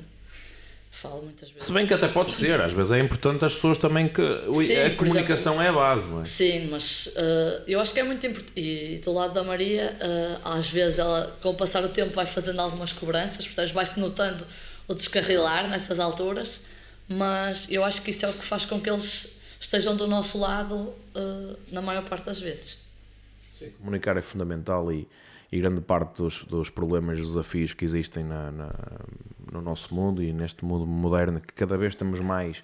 falo 1.00 1.24
muitas 1.24 1.50
vezes. 1.50 1.64
Se 1.64 1.72
bem 1.72 1.88
que 1.88 1.94
até 1.94 2.08
pode 2.08 2.34
ser, 2.34 2.60
às 2.60 2.74
vezes 2.74 2.92
é 2.92 3.00
importante 3.00 3.46
as 3.46 3.56
pessoas 3.56 3.78
também 3.78 4.10
que 4.10 4.22
Sim, 4.22 4.76
a 4.76 4.96
comunicação 4.96 5.54
exemplo, 5.54 5.62
é 5.62 5.70
a 5.70 5.74
base, 5.74 6.08
não 6.08 6.22
é? 6.22 6.26
Sim, 6.26 6.68
mas 6.70 7.08
uh, 7.08 7.64
eu 7.68 7.80
acho 7.80 7.94
que 7.94 8.00
é 8.00 8.04
muito 8.04 8.26
importante. 8.26 8.60
E 8.60 9.00
do 9.04 9.14
lado 9.14 9.34
da 9.34 9.44
Maria, 9.44 9.98
uh, 9.98 10.50
às 10.50 10.70
vezes 10.70 11.00
ela, 11.00 11.36
com 11.42 11.50
o 11.50 11.54
passar 11.54 11.82
do 11.82 11.90
tempo, 11.90 12.12
vai 12.12 12.26
fazendo 12.26 12.60
algumas 12.60 12.92
cobranças, 12.92 13.48
portanto, 13.48 13.74
vai-se 13.74 14.00
notando 14.00 14.46
o 14.88 14.94
descarrilar 14.94 15.70
nessas 15.70 16.00
alturas, 16.00 16.66
mas 17.08 17.68
eu 17.72 17.84
acho 17.84 18.02
que 18.02 18.12
isso 18.12 18.26
é 18.26 18.30
o 18.30 18.34
que 18.34 18.44
faz 18.44 18.66
com 18.66 18.80
que 18.80 18.90
eles 18.90 19.40
estejam 19.60 19.96
do 19.96 20.08
nosso 20.08 20.38
lado 20.38 20.76
uh, 20.76 21.58
na 21.72 21.82
maior 21.82 22.04
parte 22.04 22.26
das 22.26 22.40
vezes. 22.40 22.78
Sim, 23.54 23.72
comunicar 23.80 24.18
é 24.18 24.22
fundamental 24.22 24.92
e 24.92 25.08
e 25.52 25.60
grande 25.60 25.82
parte 25.82 26.22
dos, 26.22 26.44
dos 26.44 26.70
problemas 26.70 27.18
e 27.18 27.22
desafios 27.22 27.74
que 27.74 27.84
existem 27.84 28.24
na, 28.24 28.52
na, 28.52 28.72
no 29.52 29.62
nosso 29.62 29.94
mundo 29.94 30.22
e 30.22 30.32
neste 30.34 30.64
mundo 30.64 30.86
moderno, 30.86 31.40
que 31.40 31.54
cada 31.54 31.78
vez 31.78 31.94
estamos 31.94 32.20
mais 32.20 32.64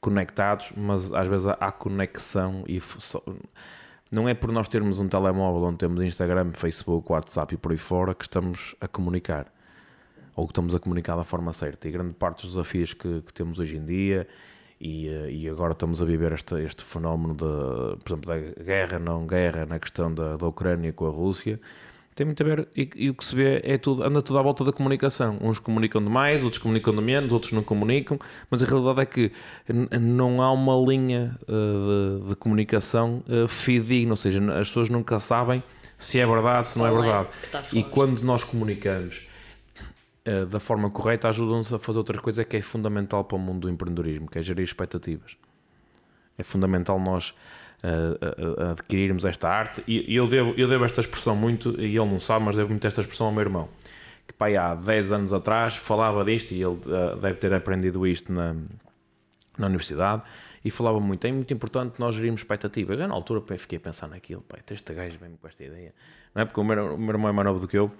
conectados, 0.00 0.72
mas 0.76 1.12
às 1.12 1.26
vezes 1.26 1.46
há 1.46 1.72
conexão 1.72 2.64
e 2.66 2.80
só, 2.80 3.22
não 4.10 4.28
é 4.28 4.34
por 4.34 4.50
nós 4.52 4.68
termos 4.68 4.98
um 4.98 5.08
telemóvel 5.08 5.62
onde 5.64 5.78
temos 5.78 6.00
Instagram, 6.02 6.52
Facebook, 6.52 7.10
WhatsApp 7.12 7.54
e 7.54 7.58
por 7.58 7.72
aí 7.72 7.78
fora 7.78 8.14
que 8.14 8.24
estamos 8.24 8.74
a 8.80 8.88
comunicar 8.88 9.52
ou 10.34 10.46
que 10.46 10.52
estamos 10.52 10.74
a 10.74 10.78
comunicar 10.78 11.16
da 11.16 11.24
forma 11.24 11.52
certa. 11.52 11.88
E 11.88 11.90
grande 11.90 12.14
parte 12.14 12.42
dos 12.42 12.54
desafios 12.54 12.94
que, 12.94 13.22
que 13.22 13.34
temos 13.34 13.58
hoje 13.58 13.76
em 13.76 13.84
dia 13.84 14.26
e, 14.80 15.08
eh, 15.08 15.30
e, 15.32 15.48
agora 15.48 15.72
estamos 15.72 16.00
a 16.00 16.04
viver 16.04 16.32
este, 16.32 16.54
este 16.62 16.84
fenómeno, 16.84 17.34
de, 17.34 18.02
por 18.04 18.12
exemplo, 18.12 18.26
da 18.28 18.62
guerra, 18.62 18.98
não 18.98 19.26
guerra, 19.26 19.66
na 19.66 19.78
questão 19.78 20.14
da, 20.14 20.36
da 20.36 20.46
Ucrânia 20.46 20.92
com 20.92 21.06
a 21.06 21.10
Rússia, 21.10 21.60
tem 22.18 22.26
muito 22.26 22.42
a 22.42 22.46
ver, 22.46 22.66
e, 22.76 22.90
e, 22.96 23.10
o 23.10 23.14
que 23.14 23.24
se 23.24 23.32
vê 23.32 23.60
é 23.62 23.78
tudo, 23.78 24.02
anda 24.02 24.20
tudo 24.20 24.40
à 24.40 24.42
volta 24.42 24.64
da 24.64 24.72
comunicação. 24.72 25.38
Uns 25.40 25.60
comunicam 25.60 26.02
de 26.02 26.10
mais, 26.10 26.42
outros 26.42 26.60
comunicam 26.60 26.92
de 26.92 27.00
menos, 27.00 27.32
outros 27.32 27.52
não 27.52 27.62
comunicam, 27.62 28.18
mas 28.50 28.60
a 28.60 28.66
realidade 28.66 29.02
é 29.02 29.06
que 29.06 29.32
não 30.00 30.42
há 30.42 30.50
uma 30.50 30.74
linha 30.84 31.38
uh, 31.42 32.20
de, 32.22 32.30
de, 32.30 32.34
comunicação 32.34 33.22
uh, 33.28 33.46
fidedigna, 33.46 34.14
ou 34.14 34.16
seja, 34.16 34.42
as 34.58 34.66
pessoas 34.66 34.88
nunca 34.88 35.20
sabem 35.20 35.62
se 35.96 36.18
é 36.18 36.26
verdade, 36.26 36.66
se 36.66 36.76
não 36.76 36.88
é, 36.88 36.90
é 36.90 36.92
verdade. 36.92 37.28
e 37.72 37.84
quando 37.84 38.20
nós 38.22 38.42
comunicamos 38.42 39.22
uh, 40.26 40.44
da 40.46 40.58
forma 40.58 40.90
correta, 40.90 41.28
ajuda-nos 41.28 41.72
a 41.72 41.78
fazer 41.78 41.98
outra 41.98 42.20
coisa 42.20 42.42
que 42.42 42.56
é 42.56 42.60
fundamental 42.60 43.22
para 43.22 43.36
o 43.36 43.38
mundo 43.38 43.60
do 43.60 43.70
empreendedorismo, 43.70 44.28
que 44.28 44.40
é 44.40 44.42
gerir 44.42 44.64
expectativas. 44.64 45.36
É 46.36 46.42
fundamental 46.42 46.98
nós 46.98 47.32
a, 47.82 48.66
a, 48.66 48.70
adquirirmos 48.72 49.24
esta 49.24 49.48
arte. 49.48 49.82
E 49.86 50.14
eu 50.14 50.26
devo, 50.26 50.54
eu 50.56 50.68
devo 50.68 50.84
esta 50.84 51.00
expressão 51.00 51.36
muito, 51.36 51.80
e 51.80 51.96
ele 51.96 52.10
não 52.10 52.20
sabe, 52.20 52.44
mas 52.44 52.56
devo 52.56 52.70
muito 52.70 52.86
esta 52.86 53.00
expressão 53.00 53.26
ao 53.26 53.32
meu 53.32 53.42
irmão, 53.42 53.68
que 54.26 54.34
pai, 54.34 54.56
há 54.56 54.74
10 54.74 55.12
anos 55.12 55.32
atrás 55.32 55.76
falava 55.76 56.24
disto, 56.24 56.52
e 56.52 56.56
ele 56.56 56.78
uh, 56.86 57.16
deve 57.20 57.38
ter 57.38 57.52
aprendido 57.52 58.06
isto 58.06 58.32
na, 58.32 58.54
na 59.56 59.66
universidade, 59.66 60.22
e 60.64 60.70
falava 60.70 60.98
muito, 61.00 61.24
é 61.24 61.32
muito 61.32 61.52
importante 61.54 61.94
nós 61.98 62.14
gerirmos 62.14 62.40
expectativas. 62.40 62.98
Eu 62.98 63.08
na 63.08 63.14
altura 63.14 63.42
fiquei 63.56 63.78
a 63.78 63.80
pensar 63.80 64.08
naquilo, 64.08 64.42
pai, 64.42 64.60
este 64.70 64.92
gajo 64.92 65.16
vem 65.18 65.30
com 65.40 65.46
esta 65.46 65.64
ideia. 65.64 65.94
Não 66.34 66.42
é 66.42 66.44
porque 66.44 66.60
o 66.60 66.64
meu, 66.64 66.94
o 66.94 66.98
meu 66.98 67.10
irmão 67.10 67.30
é 67.30 67.32
mais 67.32 67.46
novo 67.46 67.60
do 67.60 67.66
que 67.66 67.78
eu, 67.78 67.90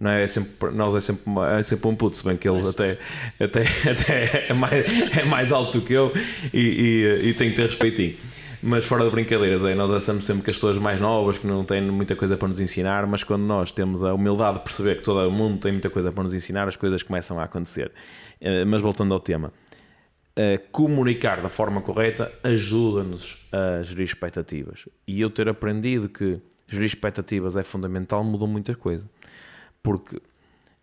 não 0.00 0.10
é, 0.10 0.24
é 0.24 0.26
sempre, 0.26 0.70
nós 0.70 0.94
é 0.94 1.00
sempre, 1.00 1.22
é 1.56 1.62
sempre 1.62 1.88
um 1.88 1.94
puto, 1.94 2.16
se 2.16 2.24
bem 2.24 2.36
que 2.36 2.48
ele 2.48 2.68
até, 2.68 2.98
até, 3.38 3.62
até 3.88 4.46
é, 4.48 4.52
mais, 4.54 5.18
é 5.18 5.24
mais 5.24 5.52
alto 5.52 5.78
do 5.78 5.86
que 5.86 5.92
eu 5.92 6.12
e, 6.52 6.58
e, 6.58 7.28
e 7.28 7.34
tem 7.34 7.50
que 7.50 7.56
ter 7.56 7.66
respeitinho. 7.66 8.16
Mas 8.62 8.84
fora 8.84 9.04
de 9.04 9.10
brincadeiras, 9.10 9.62
é, 9.62 9.74
nós 9.74 9.90
achamos 9.90 10.24
sempre 10.24 10.42
que 10.42 10.50
as 10.50 10.56
pessoas 10.56 10.78
mais 10.78 11.00
novas, 11.00 11.38
que 11.38 11.46
não 11.46 11.64
têm 11.64 11.82
muita 11.82 12.16
coisa 12.16 12.36
para 12.36 12.48
nos 12.48 12.60
ensinar, 12.60 13.06
mas 13.06 13.22
quando 13.22 13.42
nós 13.42 13.70
temos 13.70 14.02
a 14.02 14.14
humildade 14.14 14.58
de 14.58 14.64
perceber 14.64 14.96
que 14.96 15.02
todo 15.02 15.28
o 15.28 15.30
mundo 15.30 15.60
tem 15.60 15.72
muita 15.72 15.90
coisa 15.90 16.10
para 16.10 16.24
nos 16.24 16.34
ensinar, 16.34 16.66
as 16.66 16.76
coisas 16.76 17.02
começam 17.02 17.38
a 17.38 17.44
acontecer. 17.44 17.92
Eh, 18.40 18.64
mas 18.64 18.80
voltando 18.80 19.12
ao 19.12 19.20
tema, 19.20 19.52
eh, 20.34 20.58
comunicar 20.72 21.40
da 21.40 21.48
forma 21.48 21.80
correta 21.80 22.32
ajuda-nos 22.42 23.38
a 23.52 23.82
gerir 23.82 24.04
expectativas. 24.04 24.88
E 25.06 25.20
eu 25.20 25.30
ter 25.30 25.48
aprendido 25.48 26.08
que 26.08 26.40
gerir 26.68 26.86
expectativas 26.86 27.56
é 27.56 27.62
fundamental, 27.62 28.24
mudou 28.24 28.48
muita 28.48 28.74
coisa. 28.74 29.08
Porque 29.82 30.20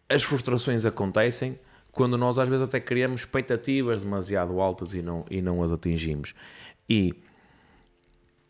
as 0.10 0.24
frustrações 0.24 0.86
acontecem 0.86 1.60
quando 1.92 2.18
nós 2.18 2.40
às 2.40 2.48
vezes 2.48 2.64
até 2.64 2.80
criamos 2.80 3.22
expectativas 3.22 4.02
demasiado 4.02 4.60
altas 4.60 4.94
e 4.94 5.02
não, 5.02 5.26
e 5.30 5.42
não 5.42 5.62
as 5.62 5.72
atingimos. 5.72 6.34
E, 6.90 7.14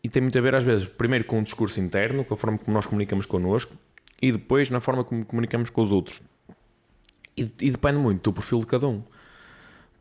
e 0.04 0.08
tem 0.10 0.20
muito 0.20 0.38
a 0.38 0.42
ver, 0.42 0.54
às 0.54 0.62
vezes, 0.62 0.86
primeiro 0.86 1.24
com 1.24 1.40
o 1.40 1.42
discurso 1.42 1.80
interno, 1.80 2.26
com 2.26 2.34
a 2.34 2.36
forma 2.36 2.58
como 2.58 2.74
nós 2.74 2.84
comunicamos 2.84 3.24
connosco, 3.24 3.74
e 4.20 4.30
depois 4.30 4.68
na 4.68 4.78
forma 4.78 5.02
como 5.02 5.24
comunicamos 5.24 5.70
com 5.70 5.82
os 5.82 5.90
outros. 5.90 6.20
E, 7.34 7.42
e 7.60 7.70
depende 7.70 7.96
muito 7.98 8.22
do 8.22 8.32
perfil 8.34 8.58
de 8.58 8.66
cada 8.66 8.86
um. 8.86 9.02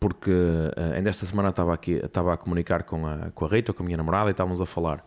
Porque 0.01 0.29
uh, 0.29 0.93
ainda 0.93 1.09
esta 1.09 1.25
semana 1.25 1.49
estava 1.49 1.73
aqui 1.73 1.93
estava 1.93 2.33
a 2.33 2.37
comunicar 2.37 2.83
com 2.83 3.07
a, 3.07 3.31
com 3.31 3.45
a 3.45 3.47
Rita, 3.47 3.71
com 3.71 3.81
a 3.81 3.85
minha 3.85 3.95
namorada, 3.95 4.29
e 4.29 4.31
estávamos 4.31 4.59
a 4.59 4.65
falar. 4.65 5.05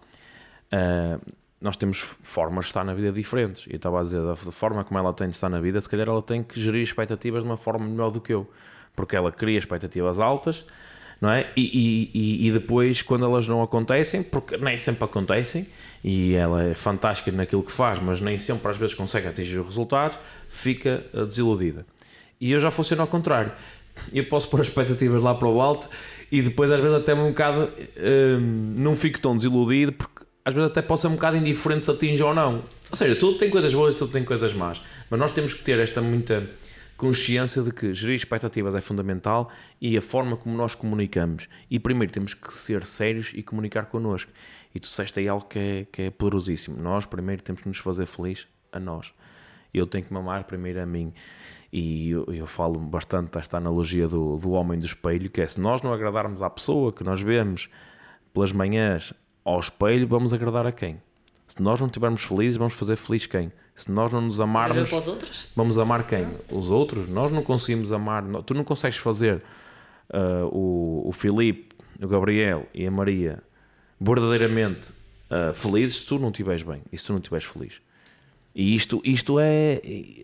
Uh, 0.72 1.20
nós 1.60 1.76
temos 1.76 1.98
formas 2.22 2.64
de 2.64 2.70
estar 2.70 2.82
na 2.82 2.94
vida 2.94 3.12
diferentes. 3.12 3.66
E 3.66 3.72
eu 3.72 3.76
estava 3.76 4.00
a 4.00 4.02
dizer, 4.02 4.22
da 4.22 4.34
forma 4.34 4.82
como 4.82 4.98
ela 4.98 5.12
tem 5.12 5.28
de 5.28 5.34
estar 5.34 5.50
na 5.50 5.60
vida, 5.60 5.78
se 5.78 5.90
calhar 5.90 6.08
ela 6.08 6.22
tem 6.22 6.42
que 6.42 6.58
gerir 6.58 6.82
expectativas 6.82 7.42
de 7.42 7.48
uma 7.48 7.58
forma 7.58 7.86
melhor 7.86 8.10
do 8.10 8.18
que 8.18 8.32
eu. 8.32 8.50
Porque 8.94 9.14
ela 9.14 9.30
cria 9.30 9.58
expectativas 9.58 10.18
altas, 10.18 10.64
não 11.20 11.30
é? 11.30 11.50
E, 11.56 12.10
e, 12.12 12.48
e 12.48 12.52
depois, 12.52 13.02
quando 13.02 13.24
elas 13.24 13.48
não 13.48 13.62
acontecem, 13.62 14.22
porque 14.22 14.56
nem 14.56 14.76
sempre 14.76 15.04
acontecem, 15.04 15.66
e 16.04 16.34
ela 16.34 16.62
é 16.62 16.74
fantástica 16.74 17.32
naquilo 17.32 17.62
que 17.62 17.72
faz, 17.72 17.98
mas 17.98 18.20
nem 18.20 18.38
sempre 18.38 18.70
às 18.70 18.76
vezes 18.76 18.94
consegue 18.94 19.26
atingir 19.26 19.58
os 19.58 19.66
resultados, 19.66 20.18
fica 20.48 21.04
eh, 21.12 21.24
desiludida. 21.24 21.86
E 22.40 22.52
eu 22.52 22.60
já 22.60 22.70
funciono 22.70 23.02
ao 23.02 23.08
contrário. 23.08 23.52
Eu 24.12 24.24
posso 24.26 24.48
pôr 24.48 24.60
as 24.60 24.68
expectativas 24.68 25.22
lá 25.22 25.34
para 25.34 25.48
o 25.48 25.60
alto 25.60 25.88
e 26.30 26.42
depois 26.42 26.70
às 26.70 26.80
vezes 26.80 26.96
até 26.96 27.14
um 27.14 27.28
bocado 27.28 27.70
hum, 27.98 28.74
não 28.78 28.94
fico 28.94 29.18
tão 29.18 29.34
desiludido 29.34 29.92
porque 29.92 30.26
às 30.44 30.52
vezes 30.52 30.70
até 30.70 30.82
pode 30.82 31.00
ser 31.00 31.08
um 31.08 31.14
bocado 31.14 31.36
indiferente 31.36 31.86
se 31.86 31.90
atinge 31.90 32.22
ou 32.22 32.34
não. 32.34 32.62
Ou 32.90 32.96
seja, 32.96 33.16
tudo 33.16 33.38
tem 33.38 33.50
coisas 33.50 33.72
boas, 33.74 33.94
tudo 33.94 34.12
tem 34.12 34.22
coisas 34.22 34.52
más. 34.52 34.80
Mas 35.10 35.18
nós 35.18 35.32
temos 35.32 35.54
que 35.54 35.64
ter 35.64 35.78
esta 35.80 36.00
muita 36.00 36.48
consciência 36.96 37.62
de 37.62 37.70
que 37.70 37.92
gerir 37.92 38.16
expectativas 38.16 38.74
é 38.74 38.80
fundamental 38.80 39.50
e 39.80 39.96
a 39.96 40.02
forma 40.02 40.36
como 40.36 40.56
nós 40.56 40.74
comunicamos. 40.74 41.48
E 41.70 41.78
primeiro 41.78 42.12
temos 42.12 42.34
que 42.34 42.52
ser 42.52 42.84
sérios 42.84 43.32
e 43.34 43.42
comunicar 43.42 43.86
connosco. 43.86 44.32
E 44.74 44.80
tu 44.80 44.84
disseste 44.84 45.20
aí 45.20 45.28
algo 45.28 45.44
que 45.46 45.58
é, 45.58 45.86
que 45.90 46.02
é 46.02 46.10
poderosíssimo. 46.10 46.80
Nós 46.80 47.06
primeiro 47.06 47.42
temos 47.42 47.62
que 47.62 47.68
nos 47.68 47.78
fazer 47.78 48.06
feliz 48.06 48.46
a 48.72 48.80
nós. 48.80 49.12
Eu 49.72 49.86
tenho 49.86 50.04
que 50.04 50.12
mamar 50.12 50.44
primeiro 50.44 50.80
a 50.80 50.86
mim. 50.86 51.12
E 51.72 52.10
eu, 52.10 52.24
eu 52.32 52.46
falo 52.46 52.78
bastante 52.78 53.32
desta 53.32 53.58
analogia 53.58 54.08
do, 54.08 54.36
do 54.38 54.50
homem 54.52 54.78
do 54.78 54.86
espelho, 54.86 55.28
que 55.28 55.40
é 55.40 55.46
se 55.46 55.60
nós 55.60 55.82
não 55.82 55.92
agradarmos 55.92 56.40
à 56.40 56.48
pessoa 56.48 56.92
que 56.92 57.04
nós 57.04 57.20
vemos 57.20 57.68
pelas 58.32 58.52
manhãs 58.52 59.12
ao 59.44 59.60
espelho, 59.60 60.06
vamos 60.06 60.32
agradar 60.32 60.66
a 60.66 60.72
quem? 60.72 61.00
Se 61.46 61.62
nós 61.62 61.80
não 61.80 61.86
estivermos 61.86 62.22
felizes, 62.22 62.56
vamos 62.56 62.74
fazer 62.74 62.96
feliz 62.96 63.26
quem? 63.26 63.52
Se 63.74 63.90
nós 63.90 64.12
não 64.12 64.22
nos 64.22 64.40
amarmos, 64.40 64.90
vamos 65.54 65.78
amar 65.78 66.06
quem? 66.06 66.22
Não. 66.22 66.58
Os 66.58 66.70
outros? 66.70 67.06
Nós 67.08 67.30
não 67.30 67.42
conseguimos 67.42 67.92
amar. 67.92 68.24
Tu 68.44 68.54
não 68.54 68.64
consegues 68.64 68.96
fazer 68.96 69.42
uh, 70.10 70.46
o, 70.46 71.08
o 71.08 71.12
Filipe, 71.12 71.74
o 72.02 72.08
Gabriel 72.08 72.66
e 72.74 72.86
a 72.86 72.90
Maria 72.90 73.42
verdadeiramente 74.00 74.90
uh, 75.30 75.54
felizes 75.54 76.00
se 76.00 76.06
tu 76.06 76.18
não 76.18 76.28
estiveres 76.28 76.62
bem 76.62 76.82
e 76.92 76.98
se 76.98 77.04
tu 77.04 77.12
não 77.12 77.18
estiveres 77.18 77.46
feliz. 77.46 77.80
E 78.54 78.74
isto, 78.74 79.02
isto 79.04 79.38
é. 79.38 79.80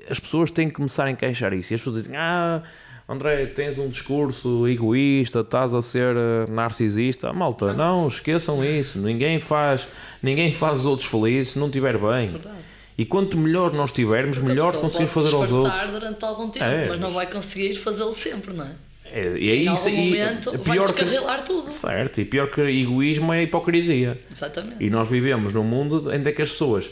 As 0.09 0.19
pessoas 0.19 0.51
têm 0.51 0.69
que 0.69 0.75
começar 0.75 1.05
a 1.05 1.11
encaixar 1.11 1.53
isso. 1.53 1.73
E 1.73 1.75
as 1.75 1.81
pessoas 1.83 2.03
dizem: 2.03 2.17
Ah, 2.17 2.63
André, 3.09 3.47
tens 3.47 3.79
um 3.79 3.89
discurso 3.89 4.67
egoísta, 4.69 5.41
estás 5.41 5.75
a 5.75 5.83
ser 5.83 6.17
uh, 6.17 6.51
narcisista. 6.51 7.33
Malta, 7.33 7.73
não. 7.75 8.07
esqueçam 8.07 8.65
isso. 8.65 8.99
Ninguém 8.99 9.41
faz, 9.41 9.89
ninguém 10.23 10.53
faz 10.53 10.81
os 10.81 10.87
outros 10.87 11.09
felizes 11.09 11.55
se 11.55 11.59
não 11.59 11.67
estiver 11.67 11.99
bem. 11.99 12.29
Verdade. 12.29 12.57
E 12.97 13.05
quanto 13.05 13.37
melhor 13.37 13.73
nós 13.73 13.91
tivermos, 13.91 14.39
Porque 14.39 14.51
melhor 14.51 14.77
conseguimos 14.77 15.13
fazer 15.13 15.35
aos 15.35 15.51
outros. 15.51 15.91
durante 15.91 16.25
algum 16.25 16.49
tempo, 16.51 16.65
é, 16.65 16.89
mas 16.89 17.01
não 17.01 17.11
vai 17.11 17.27
conseguir 17.27 17.75
fazê-lo 17.75 18.13
sempre, 18.13 18.55
não 18.55 18.65
é? 18.65 18.71
É, 19.05 19.37
e 19.39 19.51
é 19.51 19.57
em 19.57 19.73
isso, 19.73 19.89
algum 19.89 20.05
momento 20.05 20.55
e, 20.55 20.59
pior 20.59 20.87
vai 20.87 20.87
descarrilar 20.87 21.39
que, 21.39 21.47
tudo. 21.47 21.73
Certo, 21.73 22.21
e 22.21 22.25
pior 22.25 22.51
que 22.51 22.61
egoísmo 22.63 23.33
é 23.33 23.43
hipocrisia. 23.43 24.19
Exatamente. 24.31 24.83
E 24.83 24.89
nós 24.89 25.09
vivemos 25.09 25.53
num 25.53 25.65
mundo 25.65 26.13
em 26.15 26.23
que 26.23 26.43
as 26.43 26.51
pessoas 26.51 26.89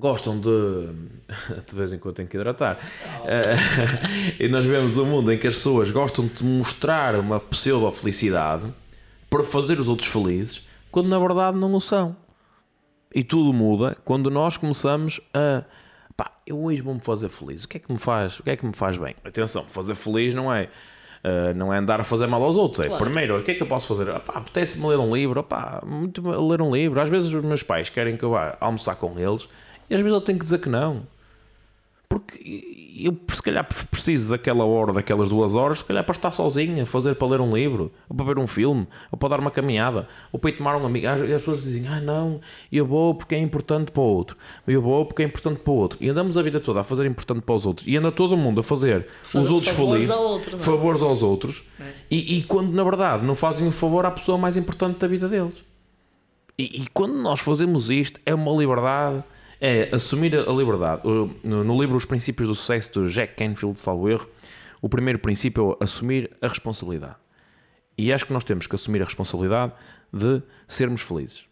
gostam 0.00 0.40
de. 0.40 0.48
De 1.68 1.76
vez 1.76 1.92
em 1.92 1.98
quando 1.98 2.16
tem 2.16 2.26
que 2.26 2.36
hidratar. 2.36 2.78
Oh. 3.22 4.42
e 4.42 4.48
nós 4.48 4.64
vemos 4.64 4.98
um 4.98 5.04
mundo 5.04 5.32
em 5.32 5.38
que 5.38 5.46
as 5.46 5.54
pessoas 5.54 5.90
gostam 5.90 6.26
de 6.26 6.42
mostrar 6.42 7.14
uma 7.14 7.38
pseudo-felicidade 7.38 8.64
para 9.28 9.44
fazer 9.44 9.78
os 9.78 9.86
outros 9.86 10.08
felizes, 10.08 10.66
quando 10.90 11.08
na 11.08 11.18
verdade 11.18 11.56
não 11.56 11.72
o 11.72 11.80
são. 11.80 12.16
E 13.14 13.22
tudo 13.22 13.52
muda 13.52 13.96
quando 14.04 14.30
nós 14.30 14.56
começamos 14.56 15.20
a. 15.32 15.62
Pá, 16.16 16.32
eu 16.46 16.60
hoje 16.64 16.82
vou-me 16.82 17.00
fazer 17.00 17.28
feliz. 17.28 17.64
O 17.64 17.68
que 17.68 17.76
é 17.76 17.80
que 17.80 17.92
me 17.92 17.98
faz? 17.98 18.40
O 18.40 18.42
que 18.42 18.50
é 18.50 18.56
que 18.56 18.66
me 18.66 18.74
faz 18.74 18.96
bem? 18.96 19.14
Atenção, 19.24 19.64
fazer 19.64 19.94
feliz 19.94 20.34
não 20.34 20.52
é. 20.52 20.68
Uh, 21.22 21.52
não 21.54 21.70
é 21.70 21.76
andar 21.76 22.00
a 22.00 22.04
fazer 22.04 22.26
mal 22.26 22.42
aos 22.42 22.56
outros. 22.56 22.86
É 22.86 22.88
claro. 22.88 23.04
primeiro, 23.04 23.38
o 23.38 23.42
que 23.42 23.50
é 23.50 23.54
que 23.54 23.62
eu 23.62 23.66
posso 23.66 23.86
fazer? 23.94 24.10
apetece-me 24.10 24.86
ler 24.86 24.98
um 24.98 25.14
livro. 25.14 25.40
Opá, 25.40 25.82
muito 25.86 26.22
ler 26.26 26.62
um 26.62 26.74
livro. 26.74 26.98
Às 26.98 27.10
vezes 27.10 27.30
os 27.32 27.44
meus 27.44 27.62
pais 27.62 27.90
querem 27.90 28.16
que 28.16 28.24
eu 28.24 28.30
vá 28.30 28.56
almoçar 28.58 28.96
com 28.96 29.18
eles 29.18 29.46
e 29.90 29.94
às 29.94 30.00
vezes 30.00 30.14
eu 30.14 30.20
tenho 30.20 30.38
que 30.38 30.44
dizer 30.44 30.60
que 30.60 30.68
não. 30.68 31.02
Porque 32.08 32.40
eu, 32.98 33.16
se 33.32 33.42
calhar, 33.42 33.66
preciso 33.88 34.30
daquela 34.30 34.64
hora, 34.64 34.92
daquelas 34.92 35.28
duas 35.28 35.54
horas, 35.54 35.78
se 35.78 35.84
calhar 35.84 36.04
para 36.04 36.14
estar 36.14 36.30
sozinho, 36.32 36.82
a 36.82 36.86
fazer 36.86 37.14
para 37.14 37.28
ler 37.28 37.40
um 37.40 37.54
livro, 37.54 37.92
ou 38.08 38.16
para 38.16 38.26
ver 38.26 38.38
um 38.38 38.48
filme, 38.48 38.86
ou 39.12 39.18
para 39.18 39.28
dar 39.28 39.40
uma 39.40 39.50
caminhada, 39.50 40.08
ou 40.32 40.38
para 40.38 40.50
ir 40.50 40.54
tomar 40.54 40.76
um 40.76 40.84
amigo. 40.84 41.06
E 41.06 41.08
as 41.32 41.40
pessoas 41.40 41.62
dizem: 41.62 41.86
Ah, 41.86 42.00
não, 42.00 42.40
eu 42.70 42.84
vou 42.84 43.14
porque 43.14 43.34
é 43.34 43.38
importante 43.38 43.92
para 43.92 44.02
o 44.02 44.04
outro, 44.04 44.36
eu 44.66 44.82
vou 44.82 45.06
porque 45.06 45.22
é 45.22 45.24
importante 45.24 45.60
para 45.60 45.72
o 45.72 45.76
outro. 45.76 45.98
E 46.00 46.08
andamos 46.08 46.36
a 46.36 46.42
vida 46.42 46.58
toda 46.58 46.80
a 46.80 46.84
fazer 46.84 47.06
importante 47.06 47.42
para 47.42 47.54
os 47.54 47.64
outros, 47.64 47.86
e 47.86 47.96
anda 47.96 48.10
todo 48.10 48.36
mundo 48.36 48.60
a 48.60 48.62
fazer, 48.64 49.06
fazer 49.22 49.44
os 49.44 49.50
outros 49.52 49.72
favores, 49.72 49.92
felizes, 49.92 50.10
ao 50.10 50.22
outro, 50.24 50.56
é? 50.56 50.58
favores 50.58 51.02
aos 51.02 51.22
outros, 51.22 51.62
é. 51.80 51.84
e, 52.10 52.38
e, 52.38 52.42
quando 52.42 52.72
na 52.72 52.82
verdade 52.82 53.24
não 53.24 53.36
fazem 53.36 53.66
um 53.66 53.72
favor 53.72 54.04
à 54.04 54.10
pessoa 54.10 54.36
mais 54.36 54.56
importante 54.56 54.98
da 54.98 55.06
vida 55.06 55.28
deles. 55.28 55.54
E, 56.58 56.82
e 56.82 56.86
quando 56.92 57.14
nós 57.14 57.40
fazemos 57.40 57.88
isto, 57.88 58.20
é 58.26 58.34
uma 58.34 58.50
liberdade 58.52 59.22
é 59.60 59.94
assumir 59.94 60.34
a 60.34 60.52
liberdade. 60.52 61.02
No 61.44 61.78
livro 61.78 61.96
Os 61.96 62.04
Princípios 62.04 62.48
do 62.48 62.54
Sucesso 62.54 62.92
do 62.94 63.08
Jack 63.08 63.34
Canfield, 63.34 63.78
salvo 63.78 64.08
erro, 64.08 64.26
o 64.80 64.88
primeiro 64.88 65.18
princípio 65.18 65.76
é 65.80 65.84
assumir 65.84 66.30
a 66.40 66.48
responsabilidade. 66.48 67.16
E 67.98 68.12
acho 68.12 68.24
que 68.24 68.32
nós 68.32 68.44
temos 68.44 68.66
que 68.66 68.74
assumir 68.74 69.02
a 69.02 69.04
responsabilidade 69.04 69.74
de 70.10 70.42
sermos 70.66 71.02
felizes. 71.02 71.44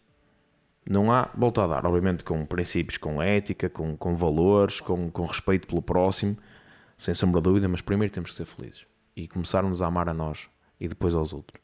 Não 0.89 1.11
há 1.11 1.29
volta 1.37 1.63
a 1.63 1.67
dar, 1.67 1.85
obviamente, 1.85 2.23
com 2.23 2.43
princípios, 2.45 2.97
com 2.97 3.21
ética, 3.21 3.69
com, 3.69 3.95
com 3.95 4.15
valores, 4.15 4.79
com, 4.79 5.11
com 5.11 5.25
respeito 5.25 5.67
pelo 5.67 5.83
próximo, 5.83 6.35
sem 6.97 7.13
sombra 7.13 7.39
de 7.39 7.43
dúvida, 7.43 7.67
mas 7.67 7.81
primeiro 7.81 8.11
temos 8.11 8.31
que 8.31 8.37
ser 8.37 8.45
felizes 8.45 8.87
e 9.15 9.27
começarmos 9.27 9.81
a 9.81 9.85
amar 9.85 10.09
a 10.09 10.13
nós 10.13 10.49
e 10.79 10.87
depois 10.87 11.13
aos 11.13 11.31
outros. 11.33 11.61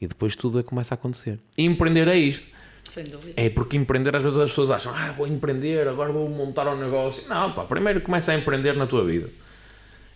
E 0.00 0.08
depois 0.08 0.34
tudo 0.34 0.62
começa 0.64 0.94
a 0.94 0.96
acontecer. 0.96 1.38
E 1.56 1.64
empreender 1.64 2.08
é 2.08 2.16
isto. 2.16 2.46
Sem 2.88 3.04
dúvida. 3.04 3.32
É 3.36 3.48
porque 3.50 3.76
empreender, 3.76 4.14
às 4.14 4.22
vezes 4.22 4.38
as 4.38 4.50
pessoas 4.50 4.70
acham, 4.70 4.92
ah, 4.94 5.12
vou 5.16 5.26
empreender, 5.26 5.86
agora 5.88 6.12
vou 6.12 6.28
montar 6.28 6.66
um 6.68 6.76
negócio. 6.76 7.28
Não, 7.28 7.52
pá, 7.52 7.64
primeiro 7.64 8.00
começa 8.00 8.32
a 8.32 8.34
empreender 8.34 8.74
na 8.76 8.86
tua 8.86 9.04
vida. 9.04 9.28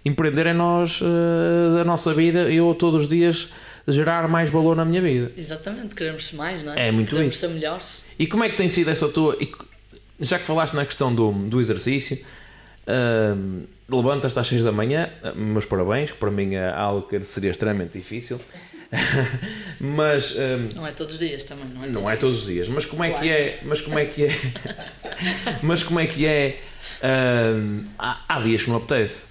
Empreender 0.05 0.47
é 0.47 0.53
nós, 0.53 1.01
uh, 1.01 1.81
a 1.81 1.85
nossa 1.85 2.15
vida, 2.15 2.51
eu 2.51 2.75
todos 2.75 3.03
os 3.03 3.09
dias 3.09 3.49
gerar 3.87 4.29
mais 4.29 4.49
valor 4.51 4.75
na 4.77 4.85
minha 4.85 5.03
vida. 5.03 5.33
Exatamente, 5.37 5.95
queremos 5.95 6.33
mais, 6.33 6.63
não 6.63 6.73
é? 6.73 6.89
É 6.89 6.91
muito 6.91 7.11
queremos 7.11 7.35
isso. 7.35 7.47
ser 7.47 7.53
melhores. 7.53 8.05
E 8.19 8.27
como 8.27 8.45
é 8.45 8.49
que 8.49 8.57
tem 8.57 8.69
sido 8.69 8.91
essa 8.91 9.09
tua. 9.09 9.37
Já 10.19 10.39
que 10.39 10.47
falaste 10.47 10.75
na 10.75 10.85
questão 10.85 11.15
do, 11.15 11.33
do 11.33 11.61
exercício, 11.61 12.19
uh, 12.87 13.67
levantas-te 13.91 14.39
às 14.39 14.47
6 14.47 14.65
da 14.65 14.73
manhã, 14.73 15.11
meus 15.35 15.65
parabéns, 15.65 16.11
que 16.11 16.19
para 16.19 16.31
mim 16.31 16.55
é 16.55 16.71
algo 16.71 17.09
que 17.09 17.23
seria 17.25 17.51
extremamente 17.51 17.99
difícil. 17.99 18.41
mas 19.79 20.37
um, 20.37 20.68
não 20.74 20.87
é 20.87 20.92
todos 20.92 21.14
os 21.14 21.20
dias 21.20 21.44
também, 21.44 21.66
não 21.66 21.83
é? 21.83 21.87
Todos 21.87 22.03
não 22.03 22.11
é 22.11 22.16
todos 22.16 22.38
os 22.38 22.46
dias, 22.46 22.68
mas 22.68 22.85
como 22.85 23.05
é 23.05 23.12
que 23.12 23.31
é? 23.31 23.61
Mas 23.62 23.81
como 23.81 23.98
é 23.98 24.07
que 24.07 24.24
é? 24.24 24.31
mas 25.62 25.83
como 25.83 26.00
é 26.00 26.07
que 26.07 26.26
é? 26.26 26.61
Um, 27.03 27.85
há, 27.98 28.24
há 28.29 28.40
dias 28.42 28.62
que 28.62 28.68
não 28.68 28.76
apetece. 28.76 29.24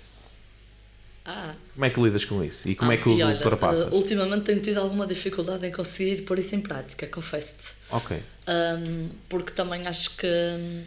Ah. 1.25 1.53
Como 1.73 1.85
é 1.85 1.89
que 1.89 2.01
lidas 2.01 2.25
com 2.25 2.43
isso? 2.43 2.67
E 2.67 2.75
como 2.75 2.91
ah, 2.91 2.93
é 2.95 2.97
que 2.97 3.07
o 3.07 3.11
ultrapassas? 3.11 3.91
Uh, 3.91 3.95
ultimamente 3.95 4.45
tenho 4.45 4.61
tido 4.61 4.79
alguma 4.79 5.05
dificuldade 5.05 5.65
em 5.65 5.71
conseguir 5.71 6.23
pôr 6.23 6.39
isso 6.39 6.55
em 6.55 6.61
prática, 6.61 7.05
confesso-te. 7.07 7.75
Ok. 7.91 8.21
Um, 8.47 9.09
porque 9.29 9.51
também 9.51 9.85
acho 9.85 10.17
que 10.17 10.27
hum, 10.27 10.83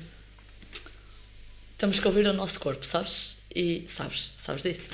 temos 1.79 2.01
que 2.01 2.07
ouvir 2.07 2.27
o 2.27 2.33
nosso 2.33 2.59
corpo, 2.59 2.85
sabes? 2.85 3.39
E 3.55 3.87
sabes, 3.89 4.33
sabes 4.39 4.63
disso? 4.63 4.91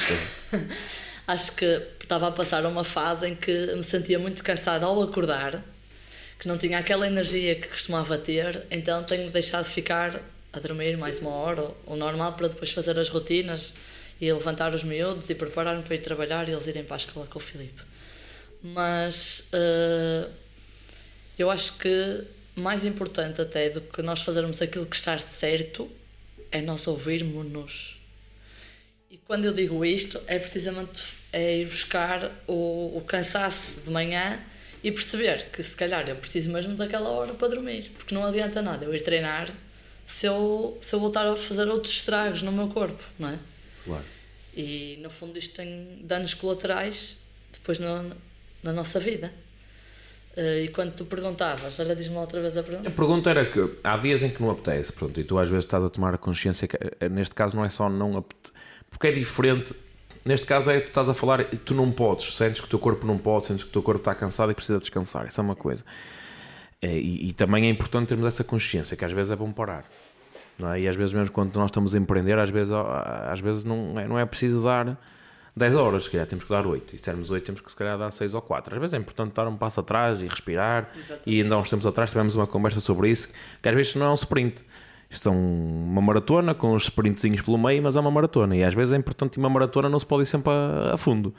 acho 1.26 1.52
que 1.52 1.82
estava 2.08 2.28
a 2.28 2.32
passar 2.32 2.64
uma 2.64 2.84
fase 2.84 3.28
em 3.28 3.36
que 3.36 3.52
me 3.74 3.82
sentia 3.82 4.18
muito 4.18 4.42
cansada 4.42 4.86
ao 4.86 5.02
acordar, 5.02 5.62
que 6.38 6.48
não 6.48 6.56
tinha 6.56 6.78
aquela 6.78 7.06
energia 7.06 7.54
que 7.54 7.68
costumava 7.68 8.16
ter, 8.16 8.66
então 8.70 9.04
tenho 9.04 9.30
deixado 9.30 9.64
de 9.64 9.70
ficar 9.70 10.18
a 10.50 10.58
dormir 10.58 10.96
mais 10.96 11.18
uma 11.18 11.30
hora, 11.30 11.70
o 11.84 11.96
normal, 11.96 12.32
para 12.32 12.48
depois 12.48 12.72
fazer 12.72 12.98
as 12.98 13.10
rotinas 13.10 13.74
e 14.18 14.32
levantar 14.32 14.74
os 14.74 14.82
miúdos 14.82 15.28
e 15.28 15.34
preparar-me 15.34 15.82
para 15.82 15.96
ir 15.96 15.98
trabalhar 15.98 16.48
e 16.48 16.52
eles 16.52 16.66
irem 16.66 16.82
para 16.82 16.96
a 16.96 16.98
escola 16.98 17.26
com 17.26 17.38
o 17.38 17.42
Filipe. 17.42 17.82
Mas 18.62 19.50
uh, 19.52 20.30
eu 21.38 21.50
acho 21.50 21.76
que 21.76 22.24
mais 22.56 22.86
importante 22.86 23.42
até 23.42 23.68
do 23.68 23.82
que 23.82 24.00
nós 24.00 24.22
fazermos 24.22 24.62
aquilo 24.62 24.86
que 24.86 24.96
está 24.96 25.18
certo 25.18 25.90
é 26.50 26.62
nós 26.62 26.86
ouvirmos-nos. 26.86 28.00
E 29.10 29.18
quando 29.18 29.44
eu 29.44 29.52
digo 29.52 29.84
isto, 29.84 30.18
é 30.26 30.38
precisamente 30.38 31.17
é 31.32 31.58
ir 31.58 31.66
buscar 31.66 32.30
o, 32.46 32.96
o 32.96 33.02
cansaço 33.06 33.80
de 33.80 33.90
manhã 33.90 34.40
e 34.82 34.92
perceber 34.92 35.50
que 35.50 35.62
se 35.62 35.74
calhar 35.74 36.08
eu 36.08 36.16
preciso 36.16 36.50
mesmo 36.50 36.74
daquela 36.74 37.08
hora 37.10 37.34
para 37.34 37.48
dormir, 37.48 37.90
porque 37.96 38.14
não 38.14 38.24
adianta 38.24 38.62
nada 38.62 38.84
eu 38.84 38.94
ir 38.94 39.02
treinar 39.02 39.52
se 40.06 40.26
eu, 40.26 40.78
se 40.80 40.94
eu 40.94 41.00
voltar 41.00 41.26
a 41.26 41.36
fazer 41.36 41.68
outros 41.68 41.92
estragos 41.92 42.42
no 42.42 42.50
meu 42.50 42.68
corpo, 42.68 43.02
não 43.18 43.28
é? 43.28 43.38
Claro. 43.84 44.04
E 44.56 44.98
no 45.02 45.10
fundo 45.10 45.38
isto 45.38 45.54
tem 45.54 46.00
danos 46.02 46.34
colaterais 46.34 47.18
depois 47.52 47.78
no, 47.78 48.10
na 48.62 48.72
nossa 48.72 48.98
vida. 48.98 49.32
Uh, 50.36 50.64
e 50.64 50.68
quando 50.68 50.94
tu 50.94 51.04
perguntavas, 51.04 51.78
olha, 51.80 51.94
diz-me 51.94 52.16
outra 52.16 52.40
vez 52.40 52.56
a 52.56 52.62
pergunta. 52.62 52.88
A 52.88 52.92
pergunta 52.92 53.28
era 53.28 53.44
que 53.44 53.76
há 53.82 53.96
dias 53.96 54.22
em 54.22 54.30
que 54.30 54.40
não 54.40 54.50
apetece, 54.50 54.92
pronto, 54.92 55.18
e 55.20 55.24
tu 55.24 55.36
às 55.36 55.48
vezes 55.48 55.64
estás 55.64 55.82
a 55.82 55.88
tomar 55.88 56.16
consciência 56.18 56.66
que 56.68 56.76
eh, 56.76 57.08
neste 57.08 57.34
caso 57.34 57.56
não 57.56 57.64
é 57.64 57.68
só 57.68 57.90
não 57.90 58.16
apetece, 58.16 58.52
porque 58.88 59.08
é 59.08 59.12
diferente. 59.12 59.74
Neste 60.24 60.46
caso 60.46 60.70
é 60.70 60.80
tu 60.80 60.88
estás 60.88 61.08
a 61.08 61.14
falar 61.14 61.40
e 61.40 61.56
tu 61.56 61.74
não 61.74 61.90
podes, 61.90 62.36
sentes 62.36 62.60
que 62.60 62.66
o 62.66 62.70
teu 62.70 62.78
corpo 62.78 63.06
não 63.06 63.18
pode, 63.18 63.46
sentes 63.46 63.64
que 63.64 63.70
o 63.70 63.72
teu 63.72 63.82
corpo 63.82 64.00
está 64.00 64.14
cansado 64.14 64.52
e 64.52 64.54
precisa 64.54 64.78
descansar. 64.78 65.26
Isso 65.26 65.40
é 65.40 65.44
uma 65.44 65.56
coisa. 65.56 65.84
É, 66.80 66.92
e, 66.96 67.30
e, 67.30 67.32
também 67.32 67.66
é 67.66 67.70
importante 67.70 68.08
termos 68.08 68.26
essa 68.26 68.44
consciência 68.44 68.96
que 68.96 69.04
às 69.04 69.10
vezes 69.10 69.32
é 69.32 69.36
bom 69.36 69.52
parar. 69.52 69.84
É? 70.74 70.80
E 70.80 70.88
às 70.88 70.96
vezes, 70.96 71.12
mesmo 71.12 71.32
quando 71.32 71.54
nós 71.56 71.66
estamos 71.66 71.94
a 71.94 71.98
empreender, 71.98 72.38
às 72.38 72.50
vezes, 72.50 72.72
às 72.72 73.40
vezes 73.40 73.64
não, 73.64 73.98
é, 73.98 74.06
não 74.06 74.18
é 74.18 74.24
preciso 74.24 74.62
dar 74.62 74.96
10 75.56 75.74
horas, 75.74 76.04
se 76.04 76.10
calhar 76.10 76.26
temos 76.26 76.44
que 76.44 76.50
dar 76.50 76.66
8. 76.66 76.94
E 76.94 76.98
se 76.98 77.04
dermos 77.04 77.30
8, 77.30 77.44
temos 77.44 77.60
que 77.60 77.70
se 77.70 77.76
calhar 77.76 77.98
dar 77.98 78.10
6 78.10 78.34
ou 78.34 78.42
4. 78.42 78.74
Às 78.74 78.80
vezes 78.80 78.94
é 78.94 78.96
importante 78.96 79.34
dar 79.34 79.48
um 79.48 79.56
passo 79.56 79.80
atrás 79.80 80.22
e 80.22 80.26
respirar. 80.26 80.88
Exatamente. 80.96 81.22
E 81.26 81.42
ainda 81.42 81.54
há 81.56 81.58
uns 81.58 81.68
tempos 81.68 81.86
atrás 81.86 82.10
tivemos 82.10 82.36
uma 82.36 82.46
conversa 82.46 82.80
sobre 82.80 83.10
isso, 83.10 83.28
que 83.60 83.68
às 83.68 83.74
vezes 83.74 83.94
não 83.96 84.06
é 84.06 84.10
um 84.10 84.14
sprint. 84.14 84.64
Isto 85.10 85.30
é 85.30 85.32
uma 85.32 86.02
maratona 86.02 86.54
com 86.54 86.74
uns 86.74 86.84
sprintzinhos 86.84 87.40
pelo 87.40 87.56
meio, 87.56 87.82
mas 87.82 87.96
é 87.96 88.00
uma 88.00 88.10
maratona. 88.10 88.56
E 88.56 88.62
às 88.62 88.74
vezes 88.74 88.92
é 88.92 88.96
importante 88.96 89.38
uma 89.38 89.48
maratona 89.48 89.88
não 89.88 89.98
se 89.98 90.04
pode 90.04 90.24
ir 90.24 90.26
sempre 90.26 90.52
a, 90.52 90.94
a 90.94 90.96
fundo. 90.96 91.34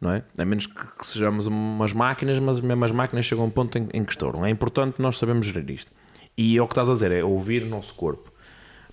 Não 0.00 0.12
é? 0.12 0.22
A 0.38 0.44
menos 0.44 0.66
que, 0.66 0.74
que, 0.74 1.06
sejamos 1.06 1.46
umas 1.46 1.92
máquinas, 1.92 2.38
mas 2.38 2.60
mesmo 2.60 2.84
as 2.84 2.92
máquinas 2.92 3.26
chegam 3.26 3.44
a 3.44 3.46
um 3.48 3.50
ponto 3.50 3.76
em, 3.76 3.88
em 3.92 4.04
que 4.04 4.12
estouram. 4.12 4.46
É 4.46 4.50
importante 4.50 5.02
nós 5.02 5.18
sabermos 5.18 5.46
gerir 5.46 5.68
isto. 5.70 5.92
E 6.38 6.56
é 6.56 6.62
o 6.62 6.66
que 6.66 6.72
estás 6.72 6.88
a 6.88 6.92
dizer, 6.92 7.12
é 7.12 7.22
ouvir 7.22 7.64
o 7.64 7.66
nosso 7.66 7.94
corpo. 7.94 8.30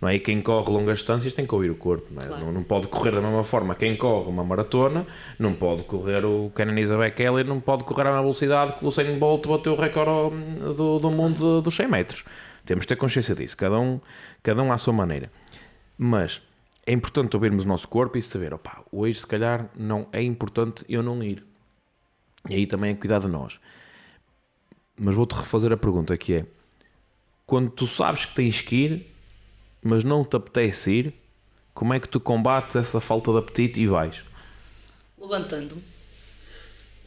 Não 0.02 0.10
é? 0.10 0.16
E 0.16 0.20
quem 0.20 0.42
corre 0.42 0.72
longas 0.72 1.00
distâncias 1.00 1.34
tem 1.34 1.46
que 1.46 1.56
ouvir 1.56 1.72
o 1.72 1.76
corpo. 1.76 2.14
Não, 2.14 2.22
é? 2.22 2.26
claro. 2.26 2.46
não, 2.46 2.52
não, 2.52 2.64
pode 2.64 2.88
correr 2.88 3.12
da 3.12 3.22
mesma 3.22 3.44
forma. 3.44 3.74
Quem 3.74 3.96
corre 3.96 4.30
uma 4.30 4.44
maratona 4.44 5.08
não 5.40 5.54
pode 5.54 5.84
correr 5.84 6.24
o 6.26 6.52
Kenan 6.56 6.76
Bekele, 6.76 7.44
não 7.44 7.60
pode 7.60 7.84
correr 7.84 8.02
a 8.02 8.06
mesma 8.06 8.22
velocidade 8.22 8.74
que 8.74 8.86
o 8.86 8.88
Usain 8.88 9.18
Bolt 9.18 9.48
bateu 9.48 9.74
o 9.74 9.76
recorde 9.76 10.36
do, 10.76 11.00
do 11.00 11.10
mundo 11.10 11.62
dos 11.62 11.76
100 11.76 11.88
metros. 11.88 12.24
Temos 12.68 12.84
de 12.84 12.90
ter 12.90 12.98
consciência 12.98 13.34
disso, 13.34 13.56
cada 13.56 13.80
um, 13.80 14.00
cada 14.44 14.62
um 14.62 14.74
à 14.74 14.78
sua 14.78 14.92
maneira. 14.92 15.32
Mas 15.98 16.42
é 16.86 16.92
importante 16.92 17.34
ouvirmos 17.34 17.64
o 17.64 17.68
nosso 17.68 17.88
corpo 17.88 18.18
e 18.18 18.22
saber, 18.22 18.54
opá, 18.54 18.84
hoje 18.92 19.22
se 19.22 19.26
calhar 19.26 19.70
não 19.74 20.06
é 20.12 20.22
importante 20.22 20.84
eu 20.90 21.02
não 21.02 21.24
ir. 21.24 21.46
E 22.50 22.56
aí 22.56 22.68
também 22.68 22.92
é 22.92 22.96
cuidar 22.96 23.20
de 23.20 23.28
nós. 23.30 23.58
Mas 25.00 25.16
vou-te 25.16 25.34
refazer 25.34 25.72
a 25.72 25.78
pergunta 25.78 26.18
que 26.18 26.34
é, 26.34 26.46
quando 27.46 27.72
tu 27.72 27.88
sabes 27.88 28.26
que 28.26 28.36
tens 28.36 28.60
que 28.60 28.76
ir, 28.76 29.16
mas 29.82 30.04
não 30.04 30.26
te 30.26 30.36
apetece 30.36 30.92
ir, 30.92 31.14
como 31.74 31.94
é 31.94 32.02
que 32.02 32.10
tu 32.10 32.20
combates 32.20 32.76
essa 32.76 33.00
falta 33.00 33.32
de 33.32 33.38
apetite 33.38 33.82
e 33.82 33.88
vais? 33.88 34.26
Levantando-me. 35.18 35.97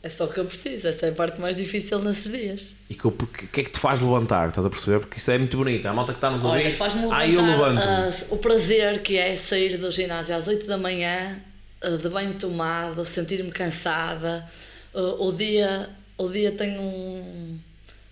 É 0.02 0.08
só 0.08 0.24
o 0.24 0.28
que 0.28 0.40
eu 0.40 0.46
preciso, 0.46 0.88
essa 0.88 1.06
é 1.06 1.10
a 1.10 1.12
parte 1.12 1.38
mais 1.38 1.58
difícil 1.58 1.98
nesses 1.98 2.32
dias. 2.32 2.74
E 2.88 2.94
o 3.04 3.12
que, 3.12 3.46
que, 3.48 3.60
é 3.60 3.64
que 3.64 3.70
te 3.70 3.78
faz 3.78 4.00
levantar? 4.00 4.48
Estás 4.48 4.64
a 4.64 4.70
perceber? 4.70 5.00
Porque 5.00 5.18
isso 5.18 5.30
é 5.30 5.36
muito 5.36 5.58
bonito. 5.58 5.84
A 5.86 5.92
malta 5.92 6.12
que 6.12 6.16
está 6.16 6.30
nos 6.30 6.42
ouvir. 6.42 6.60
Olha, 6.60 6.72
faz-me 6.72 7.02
levantar 7.02 7.20
ah, 7.20 7.28
eu 7.28 7.42
levanto 7.42 7.82
uh, 7.82 8.34
o 8.34 8.38
prazer 8.38 9.02
que 9.02 9.18
é 9.18 9.36
sair 9.36 9.76
do 9.76 9.90
ginásio 9.90 10.34
às 10.34 10.48
8 10.48 10.66
da 10.66 10.78
manhã, 10.78 11.38
uh, 11.84 11.98
de 11.98 12.08
banho 12.08 12.32
tomado, 12.34 13.04
sentir-me 13.04 13.50
cansada. 13.50 14.48
Uh, 14.94 15.26
o, 15.26 15.32
dia, 15.32 15.90
o 16.16 16.28
dia 16.30 16.50
tem 16.52 16.78
um. 16.78 17.58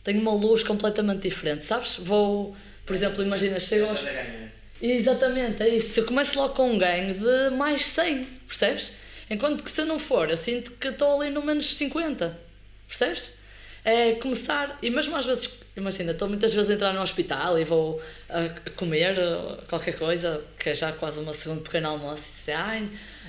tem 0.05 0.19
uma 0.19 0.35
luz 0.35 0.63
completamente 0.63 1.23
diferente, 1.23 1.65
sabes? 1.65 1.97
Vou, 1.97 2.55
por 2.85 2.95
exemplo, 2.95 3.25
imagina, 3.25 3.59
chego 3.59 3.89
aos. 3.89 4.01
Exatamente, 4.81 5.63
é 5.63 5.75
isso. 5.75 6.01
Eu 6.01 6.05
começo 6.05 6.39
logo 6.39 6.53
com 6.53 6.71
um 6.71 6.79
ganho 6.79 7.15
de 7.15 7.57
mais 7.57 7.87
100, 7.87 8.25
percebes? 8.47 8.93
Enquanto 9.31 9.63
que 9.63 9.71
se 9.71 9.81
eu 9.81 9.87
não 9.87 9.99
for, 9.99 10.31
eu 10.31 10.37
sinto 10.37 10.73
que 10.73 10.89
estou 10.89 11.21
ali 11.21 11.31
no 11.31 11.43
menos 11.43 11.75
50, 11.77 12.39
percebes? 12.87 13.39
É 13.85 14.13
começar, 14.13 14.79
e 14.83 14.91
mesmo 14.91 15.17
às 15.17 15.25
vezes, 15.25 15.61
imagina, 15.77 16.13
estou 16.13 16.29
muitas 16.29 16.53
vezes 16.53 16.71
a 16.71 16.75
entrar 16.75 16.93
no 16.93 17.01
hospital 17.01 17.59
e 17.59 17.65
vou 17.65 18.01
a 18.29 18.71
comer 18.71 19.17
qualquer 19.69 19.97
coisa, 19.97 20.45
que 20.59 20.71
é 20.71 20.75
já 20.75 20.93
quase 20.93 21.21
uma 21.21 21.33
segunda 21.33 21.63
pequeno 21.63 21.89
almoço, 21.89 22.23
e 22.29 22.39
dizer, 22.39 22.53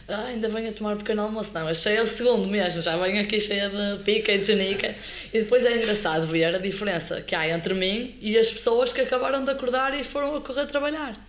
ah, 0.09 0.25
ainda 0.25 0.49
venho 0.49 0.69
a 0.69 0.73
tomar 0.73 0.95
um 0.95 0.97
pequeno 0.97 1.21
almoço. 1.21 1.51
Não, 1.53 1.67
achei 1.67 1.95
é 1.95 2.01
o 2.01 2.07
segundo 2.07 2.47
mesmo, 2.47 2.81
já 2.81 2.97
venho 2.97 3.21
aqui 3.21 3.39
cheia 3.39 3.69
de 3.69 4.03
pica 4.03 4.33
e 4.33 4.39
de 4.39 4.45
genica. 4.45 4.95
E 5.31 5.41
depois 5.41 5.63
é 5.63 5.77
engraçado 5.77 6.25
ver 6.25 6.55
a 6.55 6.57
diferença 6.57 7.21
que 7.21 7.35
há 7.35 7.47
entre 7.47 7.75
mim 7.75 8.17
e 8.19 8.37
as 8.37 8.49
pessoas 8.49 8.91
que 8.91 9.01
acabaram 9.01 9.45
de 9.45 9.51
acordar 9.51 9.97
e 9.97 10.03
foram 10.03 10.35
a 10.35 10.41
correr 10.41 10.65
trabalhar. 10.65 11.28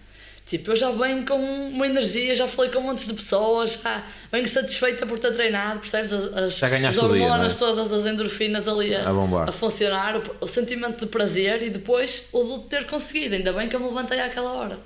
Tipo, 0.50 0.72
eu 0.72 0.76
já 0.76 0.90
venho 0.90 1.24
com 1.24 1.36
uma 1.36 1.86
energia, 1.86 2.34
já 2.34 2.48
falei 2.48 2.72
com 2.72 2.80
montes 2.80 3.06
de 3.06 3.14
pessoas, 3.14 3.74
já 3.80 4.04
venho 4.32 4.48
satisfeita 4.48 5.06
por 5.06 5.16
ter 5.16 5.32
treinado, 5.32 5.78
percebes? 5.78 6.12
As, 6.12 6.58
já 6.58 6.66
as 6.88 6.98
hormonas, 6.98 7.56
dia, 7.56 7.68
é? 7.68 7.70
todas 7.70 7.92
as 7.92 8.04
endorfinas 8.04 8.66
ali 8.66 8.92
a, 8.92 9.08
a, 9.08 9.44
a 9.44 9.52
funcionar, 9.52 10.16
o, 10.16 10.22
o, 10.40 10.48
sentimento 10.48 10.98
de 10.98 11.06
prazer 11.06 11.62
e 11.62 11.70
depois 11.70 12.26
o 12.32 12.58
de 12.58 12.64
ter 12.64 12.84
conseguido. 12.84 13.36
Ainda 13.36 13.52
bem 13.52 13.68
que 13.68 13.76
eu 13.76 13.78
me 13.78 13.86
levantei 13.86 14.18
àquela 14.18 14.50
hora. 14.54 14.76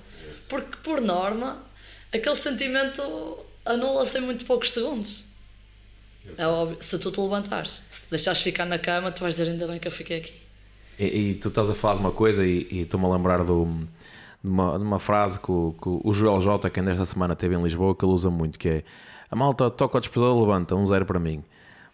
Porque, 0.50 0.76
por 0.82 1.00
norma, 1.00 1.64
aquele 2.12 2.36
sentimento 2.36 3.38
anula-se 3.64 4.18
em 4.18 4.20
muito 4.20 4.44
poucos 4.44 4.70
segundos. 4.70 5.24
É 6.36 6.46
óbvio, 6.46 6.76
se 6.78 6.98
tu 6.98 7.10
te 7.10 7.18
levantares, 7.18 7.84
se 7.88 8.10
deixares 8.10 8.42
ficar 8.42 8.66
na 8.66 8.78
cama, 8.78 9.10
tu 9.10 9.22
vais 9.22 9.34
dizer 9.34 9.50
ainda 9.50 9.66
bem 9.66 9.78
que 9.78 9.88
eu 9.88 9.92
fiquei 9.92 10.18
aqui. 10.18 10.34
E, 10.98 11.04
e 11.04 11.34
tu 11.36 11.48
estás 11.48 11.70
a 11.70 11.74
falar 11.74 11.94
de 11.94 12.00
uma 12.00 12.12
coisa 12.12 12.44
e, 12.44 12.68
e 12.70 12.80
estou-me 12.82 13.06
a 13.06 13.08
lembrar 13.08 13.42
do 13.44 13.88
numa, 14.44 14.78
numa 14.78 14.98
frase 14.98 15.40
que 15.40 15.50
o, 15.50 15.74
que 15.80 15.88
o 15.88 16.12
Joel 16.12 16.40
J, 16.42 16.68
que 16.68 16.82
nesta 16.82 17.06
semana 17.06 17.34
teve 17.34 17.54
em 17.54 17.62
Lisboa, 17.62 17.94
que 17.94 18.04
ele 18.04 18.12
usa 18.12 18.28
muito, 18.28 18.58
que 18.58 18.68
é 18.68 18.82
a 19.30 19.34
malta 19.34 19.70
toca 19.70 19.96
o 19.96 20.00
despertador, 20.00 20.38
levanta, 20.38 20.76
um 20.76 20.84
zero 20.84 21.06
para 21.06 21.18
mim. 21.18 21.42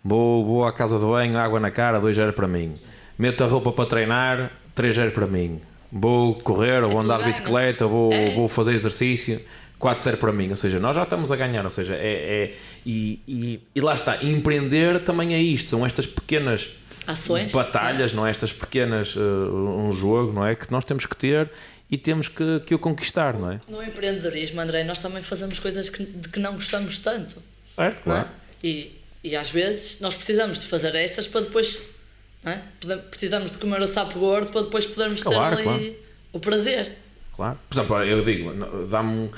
Vou, 0.04 0.44
vou 0.44 0.66
à 0.66 0.72
casa 0.72 0.98
de 0.98 1.04
banho, 1.04 1.38
água 1.38 1.60
na 1.60 1.70
cara, 1.70 2.00
dois 2.00 2.16
zero 2.16 2.32
para 2.32 2.48
mim. 2.48 2.74
Meto 3.16 3.44
a 3.44 3.46
roupa 3.46 3.70
para 3.70 3.86
treinar, 3.86 4.52
três 4.74 4.96
zero 4.96 5.12
para 5.12 5.26
mim. 5.26 5.60
Vou 5.92 6.34
correr, 6.34 6.82
ou 6.82 6.90
vou 6.90 7.00
é 7.00 7.04
andar 7.04 7.18
de 7.18 7.24
bicicleta, 7.24 7.86
vou, 7.86 8.12
é. 8.12 8.30
vou 8.30 8.48
fazer 8.48 8.74
exercício, 8.74 9.40
4-0 9.80 10.16
para 10.18 10.32
mim. 10.32 10.50
Ou 10.50 10.56
seja, 10.56 10.78
nós 10.78 10.94
já 10.94 11.02
estamos 11.02 11.32
a 11.32 11.36
ganhar. 11.36 11.64
Ou 11.64 11.70
seja, 11.70 11.94
é, 11.94 12.44
é 12.44 12.54
e, 12.86 13.20
e, 13.26 13.60
e, 13.74 13.80
lá 13.80 13.94
está. 13.94 14.22
Empreender 14.22 15.02
também 15.02 15.34
é 15.34 15.38
isto. 15.40 15.70
São 15.70 15.84
estas 15.84 16.06
pequenas 16.06 16.68
Ações, 17.06 17.52
batalhas, 17.52 18.12
é. 18.12 18.16
não 18.16 18.26
é? 18.26 18.30
Estas 18.30 18.52
pequenas. 18.52 19.16
Uh, 19.16 19.20
um 19.20 19.90
jogo, 19.90 20.32
não 20.32 20.46
é? 20.46 20.54
Que 20.54 20.70
nós 20.70 20.84
temos 20.84 21.06
que 21.06 21.16
ter 21.16 21.50
e 21.90 21.98
temos 21.98 22.28
que, 22.28 22.60
que 22.60 22.74
o 22.74 22.78
conquistar, 22.78 23.34
não 23.34 23.50
é? 23.50 23.60
No 23.68 23.82
empreendedorismo, 23.82 24.60
André, 24.60 24.84
nós 24.84 24.98
também 24.98 25.22
fazemos 25.22 25.58
coisas 25.58 25.90
que, 25.90 26.04
de 26.04 26.28
que 26.28 26.38
não 26.38 26.54
gostamos 26.54 26.98
tanto. 26.98 27.42
Certo, 27.74 28.02
claro. 28.02 28.28
É? 28.62 28.66
E, 28.66 29.00
e 29.24 29.34
às 29.34 29.50
vezes 29.50 30.00
nós 30.00 30.14
precisamos 30.14 30.60
de 30.60 30.66
fazer 30.66 30.94
essas 30.94 31.26
para 31.26 31.40
depois. 31.40 31.94
Não 32.44 32.52
é? 32.52 32.62
Precisamos 33.10 33.52
de 33.52 33.58
comer 33.58 33.80
o 33.80 33.86
sapo 33.86 34.18
gordo 34.18 34.52
para 34.52 34.62
depois 34.62 34.86
podermos 34.86 35.22
claro, 35.22 35.56
ter 35.56 35.68
ali 35.68 35.78
claro. 35.78 35.96
o 36.32 36.40
prazer. 36.40 36.92
Claro. 37.34 37.58
Por 37.68 37.74
exemplo, 37.74 38.02
eu 38.04 38.24
digo, 38.24 38.52
dá-me. 38.86 39.30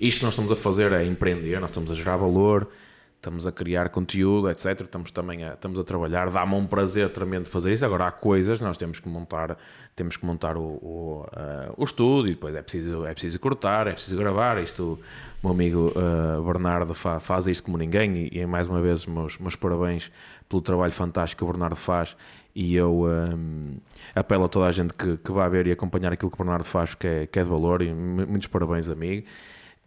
Isto 0.00 0.24
nós 0.24 0.32
estamos 0.32 0.50
a 0.52 0.56
fazer 0.56 0.92
é 0.92 1.04
empreender, 1.04 1.60
nós 1.60 1.70
estamos 1.70 1.90
a 1.90 1.94
gerar 1.94 2.16
valor 2.16 2.70
estamos 3.18 3.46
a 3.46 3.52
criar 3.52 3.88
conteúdo, 3.88 4.48
etc. 4.48 4.80
Estamos 4.82 5.10
também 5.10 5.44
a, 5.44 5.54
estamos 5.54 5.78
a 5.78 5.84
trabalhar, 5.84 6.30
dá-me 6.30 6.54
um 6.54 6.66
prazer 6.66 7.10
tremendo 7.10 7.48
fazer 7.48 7.72
isso. 7.72 7.84
Agora 7.84 8.06
há 8.06 8.12
coisas, 8.12 8.60
nós 8.60 8.76
temos 8.76 9.00
que 9.00 9.08
montar, 9.08 9.56
temos 9.94 10.16
que 10.16 10.24
montar 10.24 10.56
o, 10.56 10.62
o, 10.62 11.26
uh, 11.26 11.74
o 11.76 11.84
estúdio, 11.84 12.32
depois 12.32 12.54
é 12.54 12.62
preciso, 12.62 13.04
é 13.04 13.12
preciso 13.12 13.38
cortar, 13.40 13.88
é 13.88 13.92
preciso 13.92 14.16
gravar. 14.16 14.62
Isto, 14.62 14.98
o 15.42 15.46
meu 15.46 15.52
amigo 15.52 15.92
uh, 15.96 16.42
Bernardo 16.42 16.94
fa, 16.94 17.18
faz 17.18 17.48
isto 17.48 17.64
como 17.64 17.76
ninguém, 17.76 18.28
e, 18.32 18.38
e 18.38 18.46
mais 18.46 18.68
uma 18.68 18.80
vez, 18.80 19.04
meus, 19.04 19.36
meus 19.38 19.56
parabéns 19.56 20.12
pelo 20.48 20.62
trabalho 20.62 20.92
fantástico 20.92 21.44
que 21.44 21.44
o 21.44 21.52
Bernardo 21.52 21.76
faz. 21.76 22.16
E 22.54 22.74
eu 22.74 23.04
um, 23.04 23.76
eh, 24.14 24.20
apelo 24.20 24.44
a 24.44 24.48
toda 24.48 24.66
a 24.66 24.72
gente 24.72 24.92
que, 24.92 25.16
que 25.18 25.30
vá 25.30 25.48
ver 25.48 25.66
e 25.68 25.70
acompanhar 25.70 26.12
aquilo 26.12 26.30
que 26.30 26.36
o 26.36 26.44
Bernardo 26.44 26.64
faz, 26.64 26.92
que 26.94 27.06
é, 27.06 27.26
que 27.26 27.38
é 27.38 27.42
de 27.44 27.48
valor, 27.48 27.82
e 27.82 27.92
muitos 27.92 28.48
parabéns, 28.48 28.88
amigo. 28.88 29.26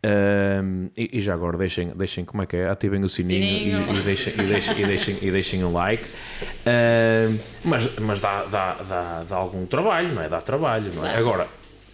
Um, 0.03 0.89
e, 0.97 1.17
e, 1.19 1.21
já 1.21 1.35
agora 1.35 1.57
deixem, 1.57 1.89
deixem 1.89 2.25
como 2.25 2.41
é 2.41 2.47
que 2.47 2.57
é, 2.57 2.67
ativem 2.67 3.03
o 3.03 3.09
sininho, 3.09 3.43
sininho. 3.43 3.93
E, 3.93 3.99
e, 3.99 4.01
deixem, 4.01 4.33
e, 4.33 4.37
deixem, 4.37 4.79
e, 4.79 4.85
deixem, 4.85 5.17
e 5.21 5.31
deixem 5.31 5.63
um 5.63 5.71
like. 5.71 6.03
Um, 6.65 7.37
mas 7.63 7.99
mas 7.99 8.19
dá, 8.19 8.43
dá, 8.45 8.73
dá, 8.73 9.23
dá 9.29 9.35
algum 9.35 9.63
trabalho, 9.67 10.13
não 10.13 10.23
é? 10.23 10.27
Dá 10.27 10.41
trabalho, 10.41 10.91
não 10.95 11.05
é? 11.05 11.15
Agora, 11.15 11.47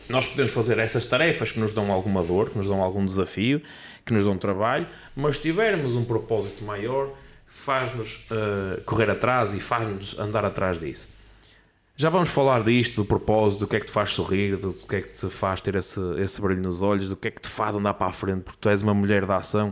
nós 0.07 0.25
podemos 0.25 0.53
fazer 0.53 0.79
essas 0.79 1.05
tarefas 1.05 1.51
que 1.51 1.59
nos 1.59 1.73
dão 1.73 1.91
alguma 1.91 2.23
dor, 2.23 2.49
que 2.49 2.57
nos 2.57 2.67
dão 2.67 2.81
algum 2.81 3.05
desafio, 3.05 3.61
que 4.05 4.13
nos 4.13 4.23
dão 4.23 4.37
trabalho, 4.37 4.87
mas 5.13 5.35
se 5.35 5.41
tivermos 5.41 5.93
um 5.93 6.05
propósito 6.05 6.63
maior, 6.63 7.09
faz-nos 7.45 8.25
uh, 8.31 8.81
correr 8.85 9.09
atrás 9.09 9.53
e 9.53 9.59
faz-nos 9.59 10.17
andar 10.17 10.45
atrás 10.45 10.79
disso. 10.79 11.09
Já 11.99 12.11
vamos 12.11 12.29
falar 12.29 12.63
disto, 12.63 12.97
do 12.97 13.05
propósito, 13.05 13.61
do 13.61 13.67
que 13.67 13.75
é 13.75 13.79
que 13.79 13.87
te 13.87 13.91
faz 13.91 14.11
sorrir, 14.11 14.55
do 14.55 14.71
que 14.71 14.97
é 14.97 15.01
que 15.01 15.09
te 15.09 15.27
faz 15.31 15.63
ter 15.63 15.73
esse, 15.73 15.99
esse 16.19 16.39
brilho 16.39 16.61
nos 16.61 16.83
olhos, 16.83 17.09
do 17.09 17.15
que 17.15 17.27
é 17.27 17.31
que 17.31 17.41
te 17.41 17.49
faz 17.49 17.75
andar 17.75 17.95
para 17.95 18.05
a 18.05 18.13
frente, 18.13 18.43
porque 18.43 18.59
tu 18.61 18.69
és 18.69 18.83
uma 18.83 18.93
mulher 18.93 19.25
de 19.25 19.31
ação 19.31 19.71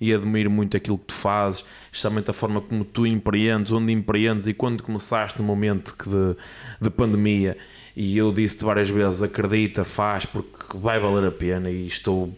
e 0.00 0.10
admiro 0.14 0.50
muito 0.50 0.74
aquilo 0.74 0.96
que 0.96 1.04
tu 1.04 1.14
fazes, 1.14 1.66
especialmente 1.92 2.30
a 2.30 2.32
forma 2.32 2.62
como 2.62 2.82
tu 2.82 3.06
empreendes, 3.06 3.72
onde 3.72 3.92
empreendes 3.92 4.46
e 4.46 4.54
quando 4.54 4.82
começaste 4.82 5.38
no 5.38 5.44
momento 5.44 5.94
de, 6.06 6.38
de 6.80 6.88
pandemia. 6.88 7.58
E 7.94 8.16
eu 8.16 8.32
disse-te 8.32 8.64
várias 8.64 8.88
vezes: 8.88 9.20
acredita, 9.20 9.84
faz, 9.84 10.24
porque 10.24 10.78
vai 10.78 10.98
valer 10.98 11.28
a 11.28 11.30
pena 11.30 11.70
e 11.70 11.86
estou 11.86 12.34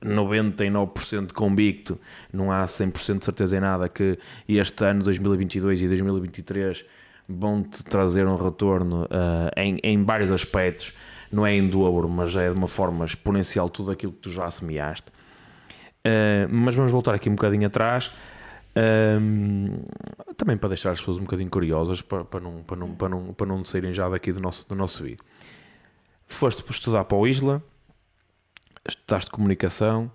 99% 0.00 1.32
convicto, 1.32 1.98
não 2.32 2.52
há 2.52 2.64
100% 2.64 3.18
de 3.18 3.24
certeza 3.24 3.56
em 3.56 3.60
nada 3.60 3.88
que 3.88 4.16
este 4.48 4.84
ano 4.84 5.02
2022 5.02 5.82
e 5.82 5.88
2023 5.88 6.84
vão-te 7.30 7.84
trazer 7.84 8.26
um 8.26 8.36
retorno 8.36 9.04
uh, 9.04 9.50
em, 9.56 9.78
em 9.82 10.04
vários 10.04 10.30
aspectos, 10.30 10.92
não 11.30 11.46
é 11.46 11.54
em 11.54 11.68
dobro, 11.68 12.08
mas 12.08 12.34
é 12.34 12.50
de 12.50 12.56
uma 12.56 12.68
forma 12.68 13.04
exponencial 13.04 13.68
tudo 13.68 13.90
aquilo 13.90 14.12
que 14.12 14.18
tu 14.18 14.30
já 14.30 14.50
semeaste. 14.50 15.08
Uh, 16.06 16.48
mas 16.50 16.74
vamos 16.74 16.90
voltar 16.90 17.14
aqui 17.14 17.28
um 17.28 17.34
bocadinho 17.34 17.66
atrás. 17.66 18.10
Um, 18.76 19.82
também 20.36 20.56
para 20.56 20.68
deixar 20.68 20.92
as 20.92 21.00
pessoas 21.00 21.18
um 21.18 21.22
bocadinho 21.22 21.50
curiosas 21.50 22.02
para, 22.02 22.24
para, 22.24 22.40
não, 22.40 22.62
para, 22.62 22.76
não, 22.76 22.94
para, 22.94 23.08
não, 23.08 23.32
para 23.34 23.46
não 23.46 23.64
saírem 23.64 23.92
já 23.92 24.08
daqui 24.08 24.32
do 24.32 24.40
nosso, 24.40 24.68
do 24.68 24.74
nosso 24.74 25.02
vídeo. 25.02 25.24
Foste 26.26 26.62
para 26.62 26.72
estudar 26.72 27.04
para 27.04 27.18
o 27.18 27.26
Isla, 27.26 27.62
estudaste 28.86 29.30
comunicação, 29.30 30.10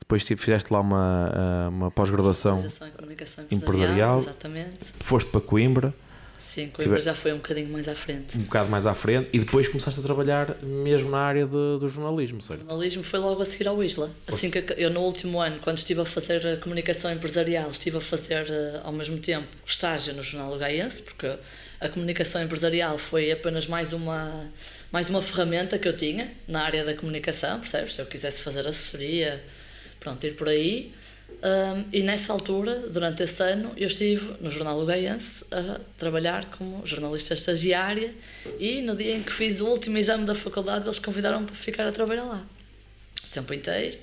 depois 0.00 0.24
fizeste 0.24 0.72
lá 0.72 0.80
uma, 0.80 1.68
uma 1.68 1.90
pós-graduação 1.90 2.58
empresarial, 2.58 3.46
empresarial, 3.50 4.18
exatamente. 4.18 4.78
foste 4.98 5.30
para 5.30 5.40
Coimbra, 5.40 5.94
Sim, 6.42 6.68
Coimbra 6.68 7.00
já 7.00 7.14
foi 7.14 7.32
um 7.32 7.36
bocadinho 7.36 7.68
mais 7.68 7.88
à 7.88 7.94
frente. 7.94 8.36
Um 8.36 8.42
bocado 8.42 8.68
mais 8.68 8.86
à 8.86 8.94
frente 8.94 9.30
e 9.32 9.38
depois 9.38 9.68
começaste 9.68 10.00
a 10.00 10.02
trabalhar 10.02 10.56
mesmo 10.62 11.10
na 11.10 11.18
área 11.18 11.46
de, 11.46 11.78
do 11.78 11.88
jornalismo, 11.88 12.40
certo? 12.40 12.62
O 12.62 12.68
jornalismo 12.68 13.02
foi 13.02 13.18
logo 13.18 13.40
a 13.40 13.44
seguir 13.44 13.68
ao 13.68 13.82
Isla. 13.82 14.10
Assim 14.26 14.50
que 14.50 14.64
eu 14.76 14.90
no 14.90 15.00
último 15.00 15.40
ano, 15.40 15.58
quando 15.60 15.78
estive 15.78 16.00
a 16.00 16.04
fazer 16.04 16.46
a 16.46 16.56
comunicação 16.58 17.12
empresarial, 17.12 17.70
estive 17.70 17.96
a 17.96 18.00
fazer 18.00 18.50
eh, 18.50 18.80
ao 18.82 18.92
mesmo 18.92 19.18
tempo 19.18 19.46
estágio 19.64 20.14
no 20.14 20.22
Jornal 20.22 20.58
Gaiense, 20.58 21.02
porque 21.02 21.30
a 21.80 21.88
comunicação 21.88 22.42
empresarial 22.42 22.98
foi 22.98 23.32
apenas 23.32 23.66
mais 23.66 23.92
uma, 23.92 24.50
mais 24.92 25.08
uma 25.08 25.20
ferramenta 25.20 25.78
que 25.78 25.88
eu 25.88 25.96
tinha 25.96 26.30
na 26.46 26.62
área 26.62 26.84
da 26.84 26.94
comunicação, 26.94 27.58
percebes? 27.58 27.94
Se 27.94 28.00
eu 28.00 28.06
quisesse 28.06 28.42
fazer 28.42 28.66
assessoria, 28.66 29.42
pronto, 29.98 30.24
ir 30.26 30.34
por 30.34 30.48
aí. 30.48 30.92
Um, 31.42 31.88
e 31.92 32.02
nessa 32.02 32.32
altura, 32.32 32.88
durante 32.88 33.22
esse 33.22 33.42
ano, 33.42 33.72
eu 33.76 33.86
estive 33.86 34.36
no 34.40 34.50
Jornal 34.50 34.78
Lugueiense 34.78 35.44
a 35.50 35.80
trabalhar 35.98 36.46
como 36.56 36.86
jornalista 36.86 37.34
estagiária 37.34 38.14
e 38.58 38.80
no 38.82 38.94
dia 38.94 39.16
em 39.16 39.22
que 39.22 39.32
fiz 39.32 39.60
o 39.60 39.66
último 39.66 39.98
exame 39.98 40.24
da 40.24 40.34
faculdade, 40.34 40.86
eles 40.86 40.98
convidaram-me 40.98 41.46
para 41.46 41.54
ficar 41.54 41.86
a 41.86 41.92
trabalhar 41.92 42.24
lá. 42.24 42.46
O 43.24 43.28
tempo 43.28 43.52
inteiro. 43.54 43.98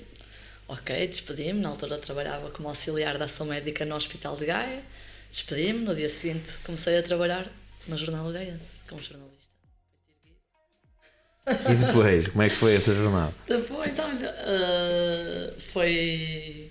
Ok, 0.68 1.06
despedi-me. 1.06 1.60
Na 1.60 1.70
altura 1.70 1.98
trabalhava 1.98 2.50
como 2.50 2.68
auxiliar 2.68 3.18
da 3.18 3.24
ação 3.24 3.46
médica 3.46 3.84
no 3.84 3.96
Hospital 3.96 4.36
de 4.36 4.46
Gaia. 4.46 4.84
Despedi-me. 5.30 5.80
No 5.80 5.94
dia 5.94 6.08
seguinte 6.08 6.52
comecei 6.64 6.98
a 6.98 7.02
trabalhar 7.02 7.50
no 7.88 7.96
Jornal 7.96 8.26
Lugueiense 8.26 8.72
como 8.88 9.02
jornalista. 9.02 9.40
E 11.46 11.74
depois, 11.74 12.28
como 12.28 12.42
é 12.42 12.48
que 12.48 12.54
foi 12.54 12.76
essa 12.76 12.94
jornada? 12.94 13.34
Depois, 13.48 13.98
olha, 13.98 14.30
uh, 14.30 15.60
foi 15.60 16.69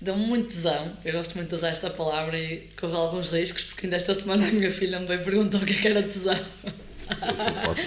deu-me 0.00 0.26
muito 0.26 0.48
tesão. 0.48 0.96
Eu 1.04 1.12
gosto 1.14 1.34
muito 1.34 1.48
de 1.48 1.54
usar 1.54 1.68
esta 1.68 1.90
palavra 1.90 2.38
e 2.38 2.68
corro 2.78 2.96
alguns 2.96 3.30
riscos, 3.30 3.64
porque 3.64 3.86
ainda 3.86 3.96
esta 3.96 4.14
semana 4.14 4.46
a 4.46 4.50
minha 4.50 4.70
filha 4.70 5.00
me 5.00 5.06
veio 5.06 5.24
perguntar 5.24 5.58
o 5.62 5.66
que 5.66 5.72
é 5.72 5.76
que 5.76 5.88
era 5.88 6.02
tesão. 6.02 6.38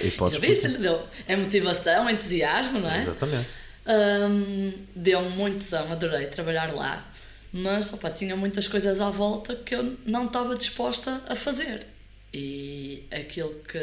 E 0.04 0.12
podes, 0.12 0.38
e 0.38 0.42
disse 0.42 0.78
deu. 0.78 1.06
É 1.28 1.36
motivação, 1.36 2.10
entusiasmo, 2.10 2.80
não 2.80 2.92
é? 2.92 3.02
Exatamente. 3.02 3.48
Um, 3.88 4.74
deu-me 4.96 5.30
muito 5.30 5.64
tesão, 5.64 5.92
adorei 5.92 6.28
trabalhar 6.28 6.74
lá. 6.74 7.10
Mas 7.52 7.94
opa, 7.94 8.10
tinha 8.10 8.36
muitas 8.36 8.68
coisas 8.68 9.00
à 9.00 9.10
volta 9.10 9.56
que 9.56 9.74
eu 9.74 9.98
não 10.06 10.26
estava 10.26 10.56
disposta 10.56 11.22
a 11.28 11.36
fazer. 11.36 11.86
E 12.34 13.06
aquilo 13.10 13.56
que, 13.68 13.80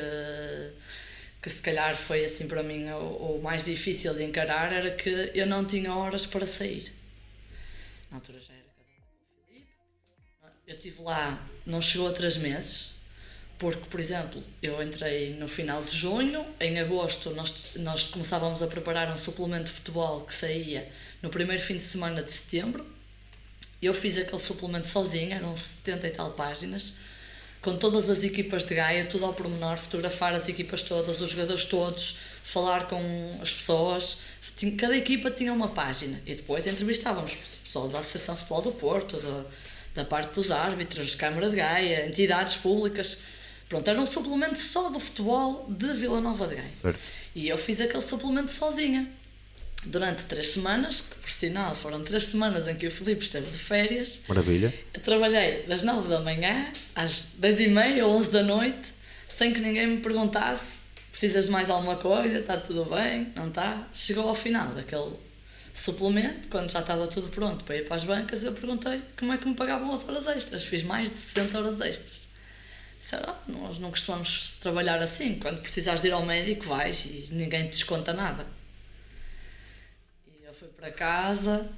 que 1.43 1.51
se 1.51 1.63
calhar 1.63 1.97
foi 1.97 2.25
assim 2.25 2.47
para 2.47 2.63
mim 2.63 2.89
o, 2.91 3.39
o 3.39 3.41
mais 3.43 3.65
difícil 3.65 4.15
de 4.15 4.23
encarar 4.23 4.73
era 4.73 4.91
que 4.91 5.31
eu 5.35 5.47
não 5.47 5.65
tinha 5.65 5.93
horas 5.95 6.27
para 6.27 6.47
sair 6.47 6.94
na 8.15 8.19
altura 8.19 8.39
já 8.39 8.55
era 8.55 8.63
casada 8.63 9.03
com 9.11 9.43
o 9.43 9.45
Filipe. 9.45 9.73
Eu 10.69 10.77
estive 10.77 11.03
lá, 11.03 11.45
não 11.67 11.83
chegou 11.83 12.09
a 12.09 12.13
três 12.13 12.37
meses, 12.37 12.95
porque, 13.59 13.89
por 13.91 13.99
exemplo, 13.99 14.41
eu 14.63 14.81
entrei 14.81 15.35
no 15.35 15.49
final 15.49 15.83
de 15.83 15.97
junho, 15.97 16.47
em 16.61 16.79
agosto 16.79 17.31
nós, 17.31 17.73
nós 17.75 18.05
começávamos 18.05 18.63
a 18.63 18.69
preparar 18.69 19.13
um 19.13 19.19
suplemento 19.19 19.65
de 19.65 19.73
futebol 19.73 20.21
que 20.21 20.33
saía 20.33 20.89
no 21.21 21.29
primeiro 21.29 21.61
fim 21.61 21.77
de 21.77 21.83
semana 21.83 22.23
de 22.23 22.31
setembro. 22.31 22.87
Eu 23.83 23.93
fiz 23.93 24.17
aquele 24.17 24.41
suplemento 24.41 24.87
sozinha, 24.87 25.35
eram 25.35 25.57
70 25.57 26.07
e 26.07 26.11
tal 26.13 26.31
páginas, 26.31 26.95
com 27.61 27.77
todas 27.77 28.09
as 28.09 28.23
equipas 28.23 28.65
de 28.65 28.77
Gaia, 28.77 29.07
tudo 29.07 29.25
ao 29.25 29.35
pormenor, 29.35 29.77
fotografar 29.77 30.35
as 30.35 30.49
equipas 30.49 30.85
todas, 30.85 31.21
os 31.21 31.31
jogadores 31.31 31.65
todos, 31.65 32.19
falar 32.45 32.87
com 32.87 33.39
as 33.43 33.53
pessoas. 33.53 34.19
Cada 34.79 34.97
equipa 34.97 35.33
tinha 35.33 35.53
uma 35.53 35.69
página 35.69 36.23
e 36.25 36.35
depois 36.37 36.65
entrevistávamos 36.69 37.64
pessoal 37.75 37.89
da 37.89 37.99
Associação 37.99 38.35
de 38.35 38.41
Futebol 38.41 38.63
do 38.63 38.73
Porto, 38.73 39.17
da, 39.17 39.45
da 39.97 40.05
parte 40.05 40.35
dos 40.35 40.51
árbitros, 40.53 41.11
de 41.11 41.17
Câmara 41.17 41.51
de 41.51 41.57
Gaia, 41.57 42.07
entidades 42.07 42.55
públicas. 42.55 43.19
Pronto, 43.69 43.89
era 43.89 44.01
um 44.01 44.07
suplemento 44.07 44.59
só 44.59 44.89
do 44.91 45.01
futebol 45.01 45.67
de 45.69 45.93
Vila 45.95 46.21
Nova 46.21 46.47
de 46.47 46.55
Gaia. 46.55 46.71
Certo. 46.81 47.01
E 47.35 47.49
eu 47.49 47.59
fiz 47.59 47.81
aquele 47.81 48.03
suplemento 48.03 48.53
sozinha. 48.53 49.11
Durante 49.87 50.23
três 50.23 50.53
semanas, 50.53 51.03
que 51.03 51.17
por 51.17 51.29
sinal 51.29 51.75
foram 51.75 52.03
três 52.03 52.27
semanas 52.27 52.69
em 52.69 52.77
que 52.77 52.87
o 52.87 52.91
Filipe 52.91 53.25
esteve 53.25 53.51
de 53.51 53.59
férias. 53.59 54.21
Maravilha. 54.29 54.73
Eu 54.95 55.01
trabalhei 55.01 55.65
das 55.65 55.83
nove 55.83 56.09
da 56.09 56.21
manhã 56.21 56.73
às 56.95 57.33
dez 57.35 57.61
e 57.61 57.67
meia 57.67 58.07
ou 58.07 58.15
onze 58.15 58.31
da 58.31 58.43
noite, 58.43 58.93
sem 59.29 59.53
que 59.53 59.61
ninguém 59.61 59.87
me 59.89 59.99
perguntasse: 59.99 60.65
precisas 61.11 61.47
de 61.47 61.51
mais 61.51 61.69
alguma 61.69 61.97
coisa? 61.97 62.39
Está 62.39 62.57
tudo 62.57 62.87
bem? 62.87 63.31
Não 63.37 63.49
está? 63.49 63.87
Chegou 63.93 64.27
ao 64.27 64.35
final 64.35 64.69
daquele 64.69 65.17
suplemento, 65.81 66.49
quando 66.49 66.71
já 66.71 66.81
estava 66.81 67.07
tudo 67.09 67.29
pronto 67.29 67.65
para 67.65 67.77
ir 67.77 67.85
para 67.85 67.97
as 67.97 68.05
bancas, 68.05 68.45
eu 68.45 68.53
perguntei 68.53 69.03
como 69.19 69.33
é 69.33 69.39
que 69.39 69.47
me 69.47 69.55
pagavam 69.55 69.93
as 69.93 70.05
horas 70.09 70.27
extras. 70.27 70.65
Fiz 70.65 70.83
mais 70.83 71.11
de 71.11 71.17
60 71.17 71.59
horas 71.59 71.81
extras. 71.81 72.29
Disseram, 73.01 73.31
ah, 73.31 73.43
nós 73.49 73.79
não 73.79 73.91
costumamos 73.91 74.53
trabalhar 74.61 75.01
assim. 75.03 75.39
Quando 75.39 75.61
precisares 75.61 76.01
de 76.01 76.09
ir 76.09 76.13
ao 76.13 76.25
médico, 76.25 76.65
vais 76.65 77.05
e 77.05 77.29
ninguém 77.33 77.65
te 77.65 77.73
desconta 77.73 78.13
nada. 78.13 78.47
E 80.27 80.45
eu 80.45 80.55
fui 80.55 80.69
para 80.69 80.91
casa, 80.91 81.69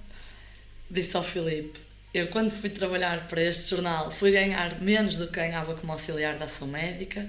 disse 0.90 1.16
ao 1.16 1.22
Filipe, 1.24 1.80
eu 2.14 2.28
quando 2.28 2.50
fui 2.50 2.70
trabalhar 2.70 3.26
para 3.28 3.42
este 3.42 3.70
jornal 3.70 4.10
fui 4.10 4.30
ganhar 4.30 4.80
menos 4.80 5.16
do 5.16 5.26
que 5.26 5.34
ganhava 5.34 5.74
como 5.74 5.92
auxiliar 5.92 6.38
da 6.38 6.44
ação 6.44 6.68
médica, 6.68 7.28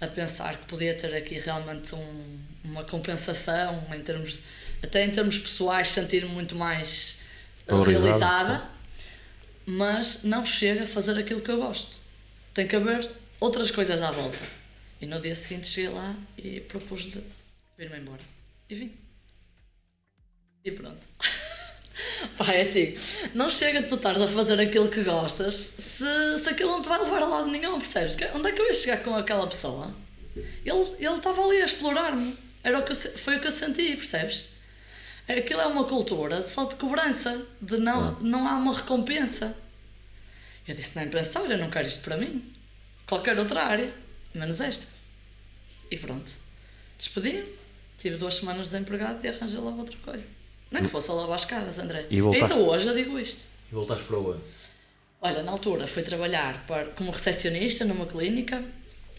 a 0.00 0.06
pensar 0.06 0.56
que 0.56 0.66
podia 0.66 0.94
ter 0.94 1.14
aqui 1.14 1.38
realmente 1.38 1.94
um, 1.94 2.38
uma 2.64 2.84
compensação 2.84 3.84
em 3.94 4.00
termos 4.00 4.40
até 4.84 5.04
em 5.04 5.10
termos 5.10 5.38
pessoais, 5.38 5.88
sentir-me 5.88 6.30
muito 6.30 6.54
mais 6.54 7.20
uh, 7.68 7.80
realizada, 7.80 8.64
mas 9.64 10.22
não 10.22 10.44
chega 10.44 10.84
a 10.84 10.86
fazer 10.86 11.18
aquilo 11.18 11.40
que 11.40 11.50
eu 11.50 11.56
gosto. 11.56 11.96
Tem 12.52 12.66
que 12.66 12.76
haver 12.76 13.10
outras 13.40 13.70
coisas 13.70 14.02
à 14.02 14.10
volta. 14.10 14.42
E 15.00 15.06
no 15.06 15.18
dia 15.20 15.34
seguinte 15.34 15.66
cheguei 15.66 15.90
lá 15.90 16.14
e 16.36 16.60
propus 16.60 17.02
de 17.10 17.22
vir-me 17.78 17.98
embora. 17.98 18.20
E 18.68 18.74
vim. 18.74 18.92
E 20.64 20.70
pronto. 20.70 21.08
Pá, 22.36 22.52
é 22.52 22.62
assim, 22.62 22.96
não 23.34 23.48
chega 23.48 23.82
tu 23.82 23.94
estares 23.94 24.20
a 24.20 24.28
fazer 24.28 24.60
aquilo 24.60 24.88
que 24.88 25.02
gostas 25.02 25.54
se, 25.54 26.42
se 26.42 26.48
aquilo 26.48 26.72
não 26.72 26.82
te 26.82 26.88
vai 26.88 26.98
levar 26.98 27.22
a 27.22 27.26
lado 27.26 27.48
nenhum, 27.48 27.78
percebes? 27.78 28.16
Onde 28.34 28.48
é 28.48 28.52
que 28.52 28.60
eu 28.60 28.66
ia 28.66 28.74
chegar 28.74 29.02
com 29.02 29.14
aquela 29.14 29.46
pessoa? 29.46 29.94
Ele, 30.36 30.96
ele 30.98 31.16
estava 31.16 31.42
ali 31.42 31.60
a 31.60 31.64
explorar-me. 31.64 32.36
Era 32.62 32.78
o 32.78 32.82
que 32.82 32.92
eu, 32.92 32.96
foi 32.96 33.36
o 33.36 33.40
que 33.40 33.46
eu 33.46 33.52
senti, 33.52 33.96
percebes? 33.96 34.53
Aquilo 35.28 35.60
é 35.60 35.66
uma 35.66 35.84
cultura 35.84 36.46
só 36.46 36.64
de 36.64 36.74
cobrança, 36.74 37.46
de 37.60 37.78
não, 37.78 38.08
ah. 38.08 38.18
não 38.20 38.46
há 38.46 38.56
uma 38.56 38.74
recompensa. 38.74 39.56
Eu 40.66 40.74
disse, 40.74 40.96
nem 40.98 41.08
pensar, 41.08 41.50
eu 41.50 41.58
não 41.58 41.70
quero 41.70 41.86
isto 41.86 42.02
para 42.02 42.16
mim. 42.16 42.52
Qualquer 43.06 43.38
outra 43.38 43.64
área, 43.64 43.92
menos 44.34 44.60
esta. 44.60 44.86
E 45.90 45.96
pronto. 45.96 46.30
Despedi-me, 46.98 47.46
tive 47.98 48.16
duas 48.16 48.34
semanas 48.34 48.68
desempregado 48.68 49.24
e 49.24 49.28
arranjei 49.28 49.60
lá 49.60 49.70
outra 49.70 49.96
coisa. 49.98 50.24
Nem 50.70 50.82
que 50.82 50.88
fosse 50.88 51.10
a 51.10 51.14
lavar 51.14 51.36
as 51.36 51.42
escadas, 51.42 51.78
André. 51.78 52.06
E 52.10 52.20
voltaste... 52.20 52.52
Ainda 52.52 52.68
hoje 52.68 52.86
eu 52.86 52.94
digo 52.94 53.18
isto. 53.18 53.46
E 53.70 53.74
voltaste 53.74 54.04
para 54.04 54.18
onde? 54.18 54.40
Olha, 55.20 55.42
na 55.42 55.52
altura 55.52 55.86
fui 55.86 56.02
trabalhar 56.02 56.66
para, 56.66 56.86
como 56.86 57.10
recepcionista 57.10 57.84
numa 57.84 58.06
clínica, 58.06 58.62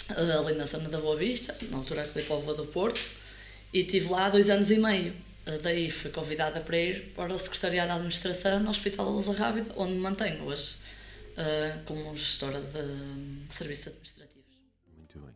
eh, 0.10 0.32
ali 0.38 0.54
na 0.54 0.66
zona 0.66 0.90
da 0.90 1.00
Boa 1.00 1.16
Vista, 1.16 1.56
na 1.70 1.78
altura 1.78 2.04
aqui 2.04 2.22
para 2.22 2.36
o 2.36 2.54
do 2.54 2.66
Porto, 2.66 3.04
e 3.74 3.84
tive 3.84 4.10
lá 4.10 4.30
dois 4.30 4.50
anos 4.50 4.70
e 4.70 4.78
meio. 4.78 5.14
Daí 5.62 5.92
fui 5.92 6.10
convidada 6.10 6.60
para 6.60 6.78
ir 6.78 7.14
para 7.16 7.32
o 7.32 7.38
Secretariado 7.38 7.90
de 7.90 7.94
Administração 7.94 8.60
no 8.62 8.72
Hospital 8.72 9.06
Lousa 9.06 9.32
Rábida, 9.34 9.72
onde 9.76 9.94
me 9.94 10.00
mantenho 10.00 10.44
hoje 10.44 10.76
uh, 11.38 11.84
como 11.86 12.16
gestora 12.16 12.60
de 12.60 12.80
um, 12.80 13.46
serviços 13.48 13.88
administrativos. 13.90 14.62
Muito 14.98 15.20
bem. 15.20 15.36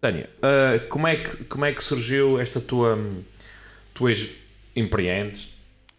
Tânia, 0.00 0.30
uh, 0.38 0.88
como, 0.88 1.06
é 1.06 1.16
que, 1.16 1.44
como 1.44 1.64
é 1.64 1.72
que 1.72 1.84
surgiu 1.84 2.40
esta 2.40 2.60
tua. 2.60 2.98
Tu 3.94 4.08
és 4.08 4.30
empreendes, 4.74 5.48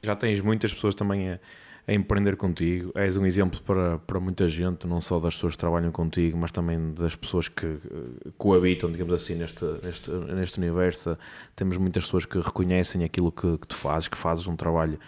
já 0.04 0.16
tens 0.16 0.40
muitas 0.40 0.72
pessoas 0.72 0.94
também 0.94 1.32
a, 1.32 1.40
a, 1.88 1.94
empreender 1.94 2.36
contigo, 2.36 2.92
és 2.96 3.16
um 3.18 3.26
exemplo 3.26 3.62
para, 3.62 3.98
para 4.00 4.20
muita 4.20 4.48
gente, 4.48 4.86
não 4.86 5.00
só 5.00 5.20
das 5.20 5.36
pessoas 5.36 5.54
que 5.54 5.60
trabalham 5.60 5.92
contigo, 5.92 6.38
mas 6.38 6.52
também 6.52 6.94
das 6.94 7.16
pessoas 7.16 7.48
que 7.48 7.66
uh, 7.66 8.34
coabitam, 8.38 8.92
digamos 8.92 9.14
assim, 9.14 9.36
neste, 9.36 9.66
neste, 9.84 10.12
neste 10.12 10.58
universo. 10.58 11.16
Temos 11.56 11.78
muitas 11.78 12.06
pessoas 12.06 12.26
que 12.26 12.40
reconhecem 12.40 13.04
aquilo 13.04 13.32
que, 13.32 13.58
que 13.58 13.68
tu 13.68 13.76
fazes, 13.76 14.08
que 14.08 14.18
fazes 14.18 14.48
um 14.48 14.56
trabalho 14.56 15.00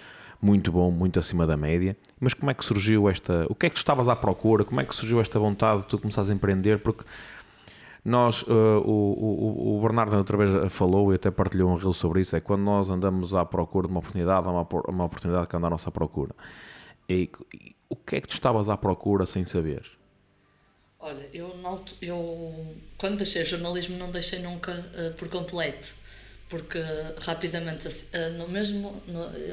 muito 0.42 0.72
bom, 0.72 0.90
muito 0.90 1.20
acima 1.20 1.46
da 1.46 1.58
média. 1.58 1.98
Mas 2.20 2.34
como 2.34 2.50
é 2.50 2.54
que 2.54 2.64
surgiu 2.64 3.10
esta. 3.10 3.46
O 3.50 3.56
que 3.56 3.66
é 3.66 3.70
que 3.70 3.76
tu 3.76 3.80
estavas 3.80 4.08
à 4.08 4.16
procura? 4.16 4.64
Como 4.64 4.80
é 4.80 4.86
que 4.86 4.96
surgiu 4.96 5.20
esta 5.20 5.38
vontade 5.38 5.82
de 5.82 5.88
tu 5.88 5.98
começares 6.00 6.30
a 6.30 6.34
empreender? 6.34 6.80
Porque 6.80 7.04
nós, 8.04 8.44
uh, 8.44 8.82
o, 8.86 9.76
o, 9.76 9.78
o, 9.78 9.82
Bernardo 9.82 10.16
outra 10.16 10.38
vez 10.38 10.74
falou 10.74 11.12
e 11.12 11.16
até 11.16 11.30
partilhou 11.30 11.70
um 11.70 11.76
reel 11.76 11.94
sobre 11.94 12.22
isso, 12.22 12.36
é 12.36 12.40
quando 12.40 12.62
nós 12.62 12.90
andamos 12.90 13.34
à 13.34 13.46
procura 13.46 13.88
de 13.88 13.94
uma 13.94 14.00
oportunidade, 14.00 14.48
há 14.48 14.52
uma, 14.52 14.68
uma 14.88 15.04
oportunidade 15.04 15.48
que 15.48 15.56
anda 15.56 15.68
à 15.68 15.70
nossa 15.70 15.92
procura. 15.92 16.34
E, 17.10 17.30
e, 17.54 17.76
o 17.90 17.96
que 17.96 18.18
é 18.18 18.22
que 18.22 18.28
tu 18.28 18.36
estavas 18.36 18.70
à 18.70 18.78
procura 18.78 19.26
sem 19.26 19.44
saber? 19.46 19.84
Olha, 21.00 21.28
eu, 21.34 21.56
eu 22.02 22.78
quando 22.98 23.18
deixei 23.18 23.44
jornalismo 23.44 23.98
não 23.98 24.12
deixei 24.12 24.40
nunca 24.40 24.72
uh, 24.72 25.14
por 25.16 25.28
completo, 25.30 25.96
porque 26.50 26.78
rapidamente, 27.22 27.88
uh, 27.88 28.38
no 28.38 28.48
mesmo, 28.50 29.02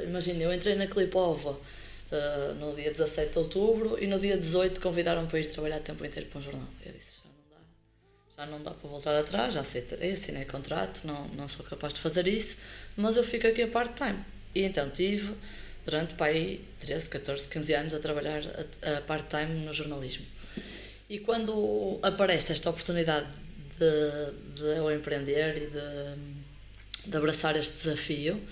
imagina, 0.05 0.43
eu 0.43 0.53
entrei 0.53 0.75
na 0.75 0.87
Clipova 0.87 1.51
uh, 1.51 2.55
no 2.59 2.75
dia 2.75 2.91
17 2.91 3.33
de 3.33 3.39
outubro 3.39 3.97
e 4.03 4.07
no 4.07 4.19
dia 4.19 4.37
18 4.37 4.81
convidaram-me 4.81 5.29
para 5.29 5.41
ir 5.41 5.51
trabalhar 5.51 5.81
tempo 5.81 6.05
inteiro 6.05 6.29
para 6.29 6.39
um 6.41 6.43
jornal. 6.43 6.69
Eu 6.85 6.93
disse, 6.93 7.23
já 8.37 8.45
não 8.45 8.63
dá 8.63 8.73
para 8.73 8.91
voltar 8.91 9.17
atrás, 9.17 9.55
já 9.55 9.61
aceitei, 9.61 10.13
assinei 10.13 10.45
contrato, 10.45 11.07
não, 11.07 11.27
não 11.29 11.49
sou 11.49 11.65
capaz 11.65 11.95
de 11.95 12.01
fazer 12.01 12.29
isso, 12.29 12.59
mas 12.97 13.17
eu 13.17 13.25
fico 13.25 13.47
aqui 13.47 13.63
a 13.63 13.69
part-time. 13.69 14.19
E 14.55 14.63
então 14.63 14.91
tive, 14.91 15.33
durante 15.87 16.15
para 16.15 16.27
aí 16.27 16.63
13, 16.81 17.09
14, 17.09 17.49
15 17.49 17.75
anos, 17.75 17.95
a 17.95 17.99
trabalhar 17.99 18.43
a, 18.83 18.99
a 18.99 19.01
part-time 19.01 19.65
no 19.65 19.73
jornalismo. 19.73 20.27
E 21.09 21.21
quando 21.21 21.99
aparece 22.03 22.53
esta 22.53 22.69
oportunidade 22.69 23.27
de, 23.79 24.61
de 24.61 24.77
eu 24.77 24.93
empreender 24.93 25.57
e 25.57 25.67
de, 25.67 27.11
de 27.11 27.17
abraçar 27.17 27.57
este 27.57 27.75
desafio, 27.77 28.43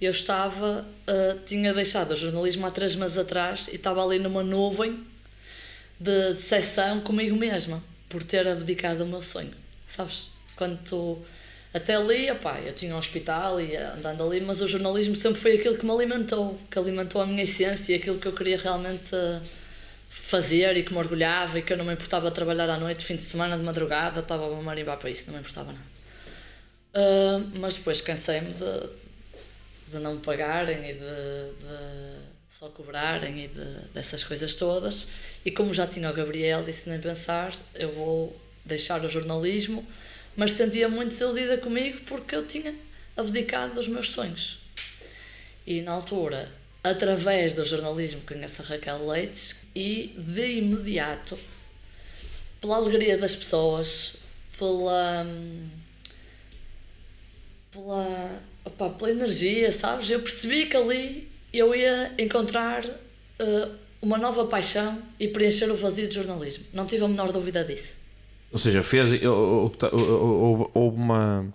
eu 0.00 0.10
estava, 0.10 0.84
uh, 1.08 1.38
tinha 1.46 1.72
deixado 1.72 2.10
o 2.10 2.16
jornalismo 2.16 2.66
há 2.66 2.70
três 2.70 2.96
meses 2.96 3.16
atrás 3.16 3.68
e 3.68 3.76
estava 3.76 4.04
ali 4.04 4.18
numa 4.18 4.42
nuvem 4.42 5.06
de 6.00 6.34
decepção 6.34 7.00
comigo 7.00 7.36
mesma 7.36 7.80
por 8.08 8.24
ter 8.24 8.48
abdicado 8.48 9.04
o 9.04 9.06
meu 9.06 9.22
sonho. 9.22 9.52
Sabes? 9.86 10.30
Quando 10.56 10.82
tu. 10.82 11.18
Até 11.74 11.94
ali, 11.94 12.30
opá, 12.30 12.60
eu 12.60 12.74
tinha 12.74 12.94
um 12.94 12.98
hospital 12.98 13.60
e 13.60 13.74
andando 13.76 14.22
ali, 14.22 14.40
mas 14.42 14.60
o 14.60 14.68
jornalismo 14.68 15.16
sempre 15.16 15.40
foi 15.40 15.54
aquilo 15.54 15.76
que 15.76 15.84
me 15.86 15.90
alimentou, 15.90 16.58
que 16.70 16.78
alimentou 16.78 17.22
a 17.22 17.26
minha 17.26 17.44
essência, 17.44 17.96
aquilo 17.96 18.18
que 18.18 18.28
eu 18.28 18.32
queria 18.32 18.58
realmente 18.58 19.16
fazer 20.10 20.76
e 20.76 20.82
que 20.82 20.92
me 20.92 20.98
orgulhava 20.98 21.58
e 21.58 21.62
que 21.62 21.72
eu 21.72 21.76
não 21.78 21.86
me 21.86 21.94
importava 21.94 22.30
trabalhar 22.30 22.68
à 22.68 22.78
noite, 22.78 23.02
fim 23.02 23.16
de 23.16 23.22
semana, 23.22 23.56
de 23.56 23.64
madrugada, 23.64 24.20
estava 24.20 24.46
a 24.46 24.62
marimbar 24.62 24.98
para 24.98 25.08
isso, 25.08 25.24
não 25.26 25.34
me 25.34 25.40
importava 25.40 25.72
nada. 25.72 25.92
Uh, 26.94 27.58
mas 27.58 27.76
depois 27.76 28.02
cansei-me 28.02 28.52
de, 28.52 28.90
de 29.88 29.98
não 29.98 30.16
me 30.16 30.20
pagarem 30.20 30.90
e 30.90 30.92
de, 30.92 30.98
de 30.98 32.32
só 32.50 32.68
cobrarem 32.68 33.44
e 33.44 33.48
de, 33.48 33.64
dessas 33.94 34.22
coisas 34.22 34.54
todas. 34.54 35.08
E 35.42 35.50
como 35.50 35.72
já 35.72 35.86
tinha 35.86 36.10
o 36.10 36.12
Gabriel, 36.12 36.62
disse 36.62 36.90
nem 36.90 37.00
pensar, 37.00 37.54
eu 37.74 37.90
vou 37.90 38.38
deixar 38.66 39.02
o 39.02 39.08
jornalismo, 39.08 39.86
mas 40.36 40.52
sentia 40.52 40.88
muito 40.88 41.10
desiludida 41.10 41.58
comigo 41.58 42.00
porque 42.06 42.34
eu 42.34 42.46
tinha 42.46 42.74
abdicado 43.16 43.74
dos 43.74 43.88
meus 43.88 44.10
sonhos. 44.10 44.60
E 45.66 45.80
na 45.80 45.92
altura, 45.92 46.50
através 46.82 47.54
do 47.54 47.64
jornalismo, 47.64 48.20
conheço 48.26 48.62
a 48.62 48.64
Raquel 48.64 49.06
Leites 49.06 49.56
e 49.74 50.14
de 50.16 50.58
imediato, 50.58 51.38
pela 52.60 52.76
alegria 52.76 53.18
das 53.18 53.34
pessoas, 53.34 54.16
pela. 54.58 55.26
pela. 57.70 58.42
Opa, 58.64 58.90
pela 58.90 59.10
energia, 59.10 59.72
sabes? 59.72 60.08
Eu 60.08 60.20
percebi 60.20 60.66
que 60.66 60.76
ali 60.76 61.28
eu 61.52 61.74
ia 61.74 62.14
encontrar 62.16 62.84
uh, 62.86 63.74
uma 64.00 64.16
nova 64.16 64.46
paixão 64.46 65.02
e 65.18 65.26
preencher 65.26 65.68
o 65.68 65.76
vazio 65.76 66.06
de 66.06 66.14
jornalismo. 66.14 66.64
Não 66.72 66.86
tive 66.86 67.04
a 67.04 67.08
menor 67.08 67.32
dúvida 67.32 67.64
disso. 67.64 68.01
Ou 68.52 68.58
seja, 68.58 68.82
fez 68.82 69.10
houve 70.74 70.96
uma 70.96 71.46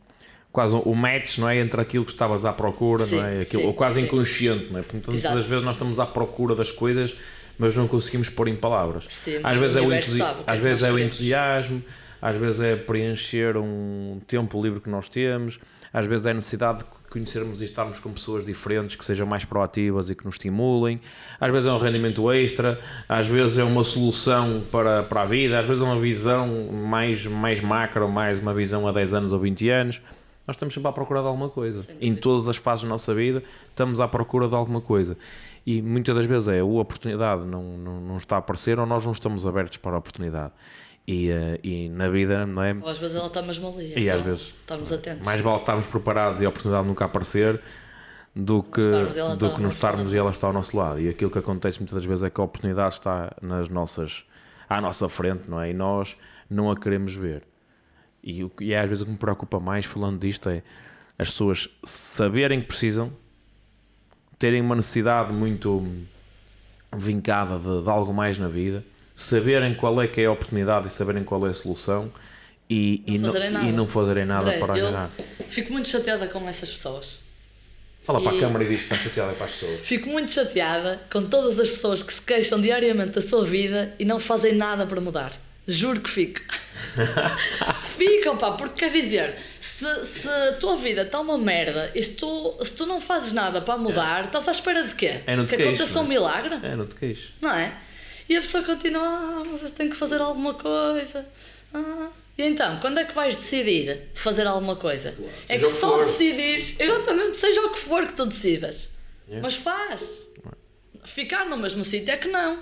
quase 0.52 0.76
o 0.76 0.89
um 0.89 0.95
match 0.95 1.38
não 1.38 1.48
é 1.48 1.60
entre 1.60 1.80
aquilo 1.80 2.04
que 2.04 2.12
estavas 2.12 2.43
à 2.43 2.52
procura 2.52 3.06
sim, 3.06 3.18
não 3.18 3.26
é 3.26 3.41
aquilo 3.41 3.62
sim, 3.62 3.74
quase 3.74 4.00
sim. 4.00 4.08
inconsciente 4.08 4.72
não 4.72 4.80
é? 4.80 4.82
Porque 4.82 5.12
muitas 5.12 5.22
das 5.22 5.45
vezes 5.45 5.64
nós 5.64 5.76
estamos 5.76 6.00
à 6.00 6.06
procura 6.06 6.56
das 6.56 6.72
coisas 6.72 7.16
mas 7.60 7.76
não 7.76 7.88
conseguimos 7.88 8.30
pôr 8.30 8.48
em 8.48 8.56
palavras. 8.56 9.06
Sim, 9.08 9.39
às 9.43 9.58
vezes 9.58 9.78
é 9.78 9.82
o, 9.82 9.93
entusi 9.93 10.18
sabe, 10.18 10.39
às 10.48 10.60
vezes 10.60 10.84
é 10.84 10.91
o 10.91 10.98
entusiasmo 10.98 11.84
às 12.20 12.36
vezes 12.36 12.62
é 12.62 12.76
preencher 12.76 13.56
um 13.58 14.20
tempo 14.26 14.60
livre 14.62 14.80
que 14.80 14.89
nós 14.89 15.08
temos 15.08 15.60
às 15.94 16.06
vezes 16.06 16.26
é 16.26 16.32
a 16.32 16.34
necessidade 16.34 16.80
de 16.80 16.86
conhecermos 17.10 17.62
e 17.62 17.66
estarmos 17.66 18.00
com 18.00 18.12
pessoas 18.12 18.46
diferentes 18.46 18.96
que 18.96 19.04
sejam 19.04 19.26
mais 19.26 19.46
proativas 19.46 20.10
e 20.10 20.16
que 20.16 20.26
nos 20.26 20.36
estimulem. 20.36 21.00
Às 21.40 21.52
vezes 21.52 21.68
é 21.68 21.72
um 21.72 21.78
rendimento 21.78 22.32
extra, 22.32 22.80
às 23.08 23.28
vezes 23.28 23.58
é 23.58 23.64
uma 23.64 23.84
solução 23.84 24.62
para, 24.72 25.04
para 25.04 25.22
a 25.22 25.26
vida, 25.26 25.60
às 25.60 25.66
vezes 25.66 25.82
é 25.82 25.86
uma 25.86 26.00
visão 26.00 26.48
mais, 26.72 27.26
mais 27.26 27.62
macro, 27.62 28.08
mais 28.10 28.40
uma 28.40 28.54
visão 28.54 28.88
a 28.88 28.92
10 28.92 29.14
anos 29.14 29.32
ou 29.32 29.40
20 29.40 29.70
anos. 29.70 30.02
Nós 30.46 30.56
estamos 30.56 30.74
sempre 30.74 30.90
à 30.90 30.94
procura 30.94 31.22
de 31.22 31.28
alguma 31.28 31.50
coisa. 31.50 31.86
Em 32.00 32.16
todas 32.16 32.48
as 32.48 32.56
fases 32.56 32.84
da 32.84 32.90
nossa 32.90 33.14
vida, 33.14 33.44
estamos 33.70 34.00
à 34.00 34.08
procura 34.08 34.48
de 34.48 34.56
alguma 34.56 34.80
coisa. 34.80 35.18
E 35.66 35.82
muitas 35.82 36.16
das 36.16 36.26
vezes 36.26 36.48
é 36.48 36.60
a 36.60 36.66
oportunidade 36.66 37.44
não, 37.44 37.78
não, 37.78 38.00
não 38.00 38.18
está 38.18 38.38
a 38.38 38.40
aparecer 38.40 38.80
ou 38.80 38.86
nós 38.86 39.06
não 39.06 39.12
estamos 39.12 39.46
abertos 39.46 39.78
para 39.78 39.96
a 39.96 39.98
oportunidade. 40.00 40.54
E, 41.08 41.32
uh, 41.32 41.58
e 41.64 41.88
na 41.88 42.10
vida, 42.10 42.45
não 42.45 42.62
é? 42.62 42.74
Ou 42.74 42.89
às 42.89 42.99
vezes 42.99 43.16
ela 43.16 43.28
está 43.28 43.41
mesmo 43.41 43.70
ali. 43.70 43.93
E 43.97 44.10
às 44.10 44.22
vezes 44.22 44.41
estamos 44.41 44.91
atentos. 44.91 45.26
Mais 45.26 45.39
vale 45.39 45.60
estarmos 45.60 45.86
preparados 45.86 46.41
e 46.41 46.45
a 46.45 46.49
oportunidade 46.49 46.86
nunca 46.86 47.05
aparecer 47.05 47.62
do 48.36 48.62
que, 48.62 48.82
do 49.39 49.53
que 49.53 49.62
não 49.62 49.70
estarmos 49.70 50.14
e 50.14 50.18
ela 50.18 50.32
está 50.32 50.47
ao 50.47 50.53
nosso 50.53 50.78
lado. 50.78 50.99
E 50.99 51.10
aquilo 51.10 51.32
que 51.32 51.39
acontece 51.39 51.80
muitas 51.80 51.95
das 51.95 52.05
vezes 52.05 52.24
é 52.24 52.30
que 52.30 52.39
a 52.39 52.43
oportunidade 52.43 52.95
está 52.95 53.34
nas 53.41 53.70
nossas, 53.70 54.26
à 54.70 54.82
nossa 54.82 55.08
frente, 55.08 55.49
não 55.49 55.62
é? 55.62 55.72
E 55.72 55.74
nós 55.74 56.18
não 56.49 56.70
a 56.70 56.76
queremos 56.78 57.16
ver. 57.16 57.43
E, 58.24 58.45
e 58.60 58.76
às 58.76 58.88
vezes 58.89 59.01
o 59.01 59.05
que 59.05 59.12
me 59.12 59.18
preocupa 59.18 59.60
mais 59.60 59.86
falando 59.86 60.20
disto 60.20 60.49
é 60.49 60.62
as 61.18 61.30
pessoas 61.32 61.70
saberem 61.84 62.60
que 62.60 62.68
precisam, 62.68 63.12
terem 64.38 64.62
uma 64.62 64.76
necessidade 64.76 65.34
muito 65.34 65.84
vincada 66.95 67.58
de, 67.58 67.82
de 67.82 67.89
algo 67.89 68.14
mais 68.14 68.38
na 68.38 68.47
vida 68.47 68.86
saberem 69.18 69.74
qual 69.74 69.99
é 69.99 70.07
que 70.07 70.22
é 70.22 70.26
a 70.26 70.32
oportunidade 70.32 70.88
e 70.88 70.89
saberem 70.91 71.24
qual 71.24 71.45
é 71.47 71.49
a 71.49 71.53
solução 71.53 72.11
e 72.70 73.03
não, 73.20 73.36
e 73.36 73.49
não, 73.49 73.70
e 73.70 73.72
não 73.72 73.88
fazerem 73.88 74.26
nada 74.26 74.45
André, 74.45 74.59
para 74.59 74.74
agarrar. 74.76 75.09
Fico 75.49 75.74
muito 75.74 75.89
chateada 75.89 76.28
com 76.28 76.47
essas 76.47 76.70
pessoas. 76.70 77.24
Fala 78.03 78.20
e... 78.20 78.24
para 78.24 78.38
a 78.38 78.39
câmara 78.39 78.63
e 78.63 78.70
diz 78.70 78.78
que 78.80 78.84
estás 78.84 79.01
chateada 79.01 79.34
para 79.34 79.45
as 79.45 79.51
pessoas. 79.53 79.80
Fico 79.82 80.09
muito 80.09 80.32
chateada 80.32 81.01
com 81.11 81.24
todas 81.24 81.59
as 81.59 81.70
pessoas 81.70 82.03
que 82.03 82.13
se 82.13 82.22
queixam 82.22 82.61
diariamente 82.61 83.13
da 83.13 83.22
sua 83.22 83.43
vida 83.43 83.91
e 83.97 84.05
não 84.05 84.20
fazem 84.20 84.53
nada 84.53 84.86
para 84.86 85.01
mudar. 85.01 85.32
Juro 85.68 85.99
que 85.99 86.09
fico. 86.09 86.41
Ficam, 87.97 88.38
pá, 88.38 88.51
porque 88.51 88.86
quer 88.86 88.91
dizer, 88.91 89.36
se, 89.38 90.03
se 90.05 90.28
a 90.28 90.53
tua 90.53 90.78
vida 90.78 91.01
está 91.01 91.20
uma 91.20 91.38
merda 91.39 91.91
e 91.95 92.03
se 92.03 92.15
tu, 92.15 92.57
se 92.61 92.74
tu 92.74 92.86
não 92.86 93.01
fazes 93.01 93.34
nada 93.34 93.61
para 93.61 93.78
mudar, 93.78 94.24
é. 94.24 94.28
estás 94.28 94.47
à 94.47 94.51
espera 94.51 94.84
de 94.84 94.93
quê? 94.93 95.22
É, 95.26 95.36
que 95.45 95.55
aconteça 95.55 95.97
é? 95.97 96.01
um 96.01 96.07
milagre? 96.07 96.55
É, 96.61 96.76
não 96.76 96.86
te 96.86 96.95
queixo. 96.95 97.34
Não 97.41 97.51
é? 97.51 97.74
E 98.30 98.36
a 98.36 98.41
pessoa 98.41 98.63
continua, 98.63 99.01
ah, 99.01 99.43
vocês 99.49 99.71
têm 99.71 99.89
que 99.89 99.95
fazer 99.95 100.19
alguma 100.21 100.53
coisa. 100.53 101.28
Ah. 101.73 102.09
E 102.38 102.43
então, 102.43 102.80
quando 102.80 102.99
é 102.99 103.05
que 103.05 103.13
vais 103.13 103.36
decidir 103.36 104.09
fazer 104.13 104.45
alguma 104.45 104.75
coisa? 104.75 105.11
Claro. 105.11 105.34
É 105.49 105.57
que 105.57 105.69
só 105.69 106.03
decidires, 106.03 106.80
exatamente, 106.80 107.38
seja 107.38 107.61
o 107.61 107.69
que 107.71 107.80
for 107.80 108.05
que 108.05 108.13
tu 108.13 108.25
decidas. 108.25 108.93
Yeah. 109.28 109.41
Mas 109.41 109.55
faz. 109.55 110.30
Ficar 111.03 111.45
no 111.45 111.57
mesmo 111.57 111.84
sítio 111.84 112.11
é 112.11 112.17
que 112.17 112.28
não. 112.28 112.59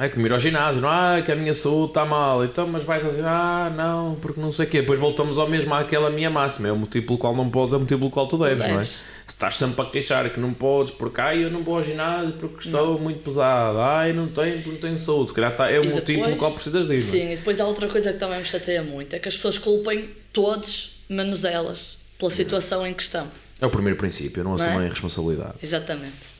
É 0.00 0.08
como 0.08 0.26
ir 0.26 0.32
ao 0.32 0.38
ginásio, 0.38 0.80
não 0.80 0.92
é? 0.92 1.22
Que 1.22 1.32
a 1.32 1.36
minha 1.36 1.52
saúde 1.52 1.90
está 1.90 2.04
mal, 2.04 2.44
então, 2.44 2.66
mas 2.66 2.82
vais 2.84 3.04
assim, 3.04 3.22
ah, 3.24 3.72
não, 3.74 4.14
porque 4.16 4.40
não 4.40 4.52
sei 4.52 4.66
o 4.66 4.68
quê. 4.68 4.80
Depois 4.80 4.98
voltamos 4.98 5.38
ao 5.38 5.48
mesmo, 5.48 5.74
àquela 5.74 6.08
minha 6.10 6.30
máxima. 6.30 6.68
É 6.68 6.72
o 6.72 6.76
motivo 6.76 7.06
pelo 7.06 7.18
qual 7.18 7.34
não 7.34 7.50
podes, 7.50 7.74
é 7.74 7.76
o 7.76 7.80
motivo 7.80 8.00
pelo 8.00 8.10
qual 8.10 8.28
tu 8.28 8.38
deves, 8.38 8.64
tu 8.64 8.70
não 8.70 8.80
é? 8.80 8.84
Se 8.84 9.02
estás 9.26 9.56
sempre 9.56 9.82
a 9.82 9.84
queixar 9.86 10.30
que 10.30 10.38
não 10.38 10.54
podes, 10.54 10.92
porque 10.92 11.20
ai, 11.20 11.44
eu 11.44 11.50
não 11.50 11.62
vou 11.62 11.76
ao 11.76 11.82
ginásio 11.82 12.32
porque 12.34 12.66
estou 12.66 12.94
não. 12.94 12.98
muito 12.98 13.20
pesado, 13.22 13.78
ai, 13.80 14.12
não 14.12 14.28
tenho, 14.28 14.54
porque 14.56 14.70
não 14.70 14.78
tenho 14.78 14.98
saúde. 14.98 15.30
Se 15.30 15.34
calhar 15.34 15.50
está, 15.50 15.70
é 15.70 15.78
o 15.78 15.84
e 15.84 15.88
motivo 15.88 16.06
depois, 16.06 16.26
pelo 16.26 16.36
qual 16.38 16.52
precisas 16.52 16.86
de 16.86 16.94
ir. 16.94 17.00
Sim, 17.00 17.20
é? 17.22 17.32
e 17.32 17.36
depois 17.36 17.58
há 17.58 17.66
outra 17.66 17.88
coisa 17.88 18.12
que 18.12 18.18
também 18.18 18.38
me 18.38 18.44
chateia 18.44 18.82
muito: 18.82 19.14
é 19.14 19.18
que 19.18 19.28
as 19.28 19.34
pessoas 19.34 19.58
culpem 19.58 20.10
todos, 20.32 21.00
menos 21.08 21.44
elas, 21.44 21.98
pela 22.18 22.30
situação 22.30 22.86
em 22.86 22.94
questão. 22.94 23.26
É 23.60 23.66
o 23.66 23.70
primeiro 23.70 23.98
princípio, 23.98 24.44
não, 24.44 24.56
não 24.56 24.62
assumem 24.62 24.84
é? 24.84 24.86
a 24.86 24.90
responsabilidade. 24.90 25.54
Exatamente 25.62 26.37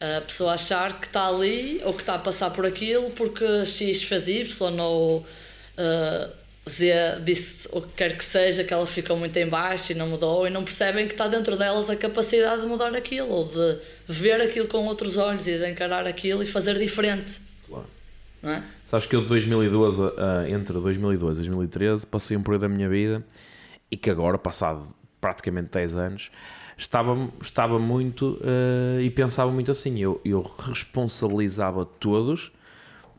a 0.00 0.20
pessoa 0.22 0.54
achar 0.54 0.98
que 0.98 1.06
está 1.06 1.28
ali 1.28 1.80
ou 1.84 1.92
que 1.92 2.00
está 2.02 2.14
a 2.14 2.18
passar 2.18 2.50
por 2.50 2.64
aquilo 2.64 3.10
porque 3.10 3.66
X 3.66 4.02
fez 4.02 4.26
Y 4.28 4.80
ou 4.80 5.18
uh, 5.18 6.32
dizer, 6.64 7.20
disse 7.22 7.68
o 7.72 7.82
que 7.82 7.92
quer 7.94 8.16
que 8.16 8.24
seja, 8.24 8.64
que 8.64 8.72
ela 8.72 8.86
ficou 8.86 9.16
muito 9.16 9.36
em 9.36 9.48
baixo 9.48 9.92
e 9.92 9.94
não 9.94 10.06
mudou, 10.08 10.46
e 10.46 10.50
não 10.50 10.62
percebem 10.64 11.06
que 11.06 11.12
está 11.14 11.26
dentro 11.28 11.56
delas 11.56 11.90
a 11.90 11.96
capacidade 11.96 12.62
de 12.62 12.68
mudar 12.68 12.94
aquilo, 12.94 13.28
ou 13.28 13.44
de 13.46 13.78
ver 14.08 14.40
aquilo 14.40 14.68
com 14.68 14.86
outros 14.86 15.16
olhos 15.16 15.46
e 15.46 15.58
de 15.58 15.68
encarar 15.70 16.06
aquilo 16.06 16.42
e 16.42 16.46
fazer 16.46 16.78
diferente. 16.78 17.40
Claro. 17.68 17.86
Não 18.42 18.50
é? 18.52 18.62
Sabes 18.86 19.06
que 19.06 19.14
eu 19.16 19.22
de 19.22 19.28
2012, 19.28 20.00
a- 20.16 20.48
entre 20.48 20.74
2012 20.80 21.40
e 21.40 21.44
2013, 21.44 22.06
passei 22.06 22.36
um 22.36 22.42
período 22.42 22.62
da 22.62 22.68
minha 22.68 22.88
vida 22.88 23.22
e 23.90 23.96
que 23.96 24.08
agora, 24.10 24.38
passado 24.38 24.86
praticamente 25.20 25.70
10 25.72 25.96
anos, 25.96 26.30
estava, 26.80 27.28
estava 27.42 27.78
muito 27.78 28.40
eh, 28.42 29.02
e 29.02 29.10
pensava 29.10 29.50
muito 29.52 29.70
assim. 29.70 29.98
Eu, 29.98 30.20
eu 30.24 30.42
responsabilizava 30.42 31.84
todos 31.84 32.50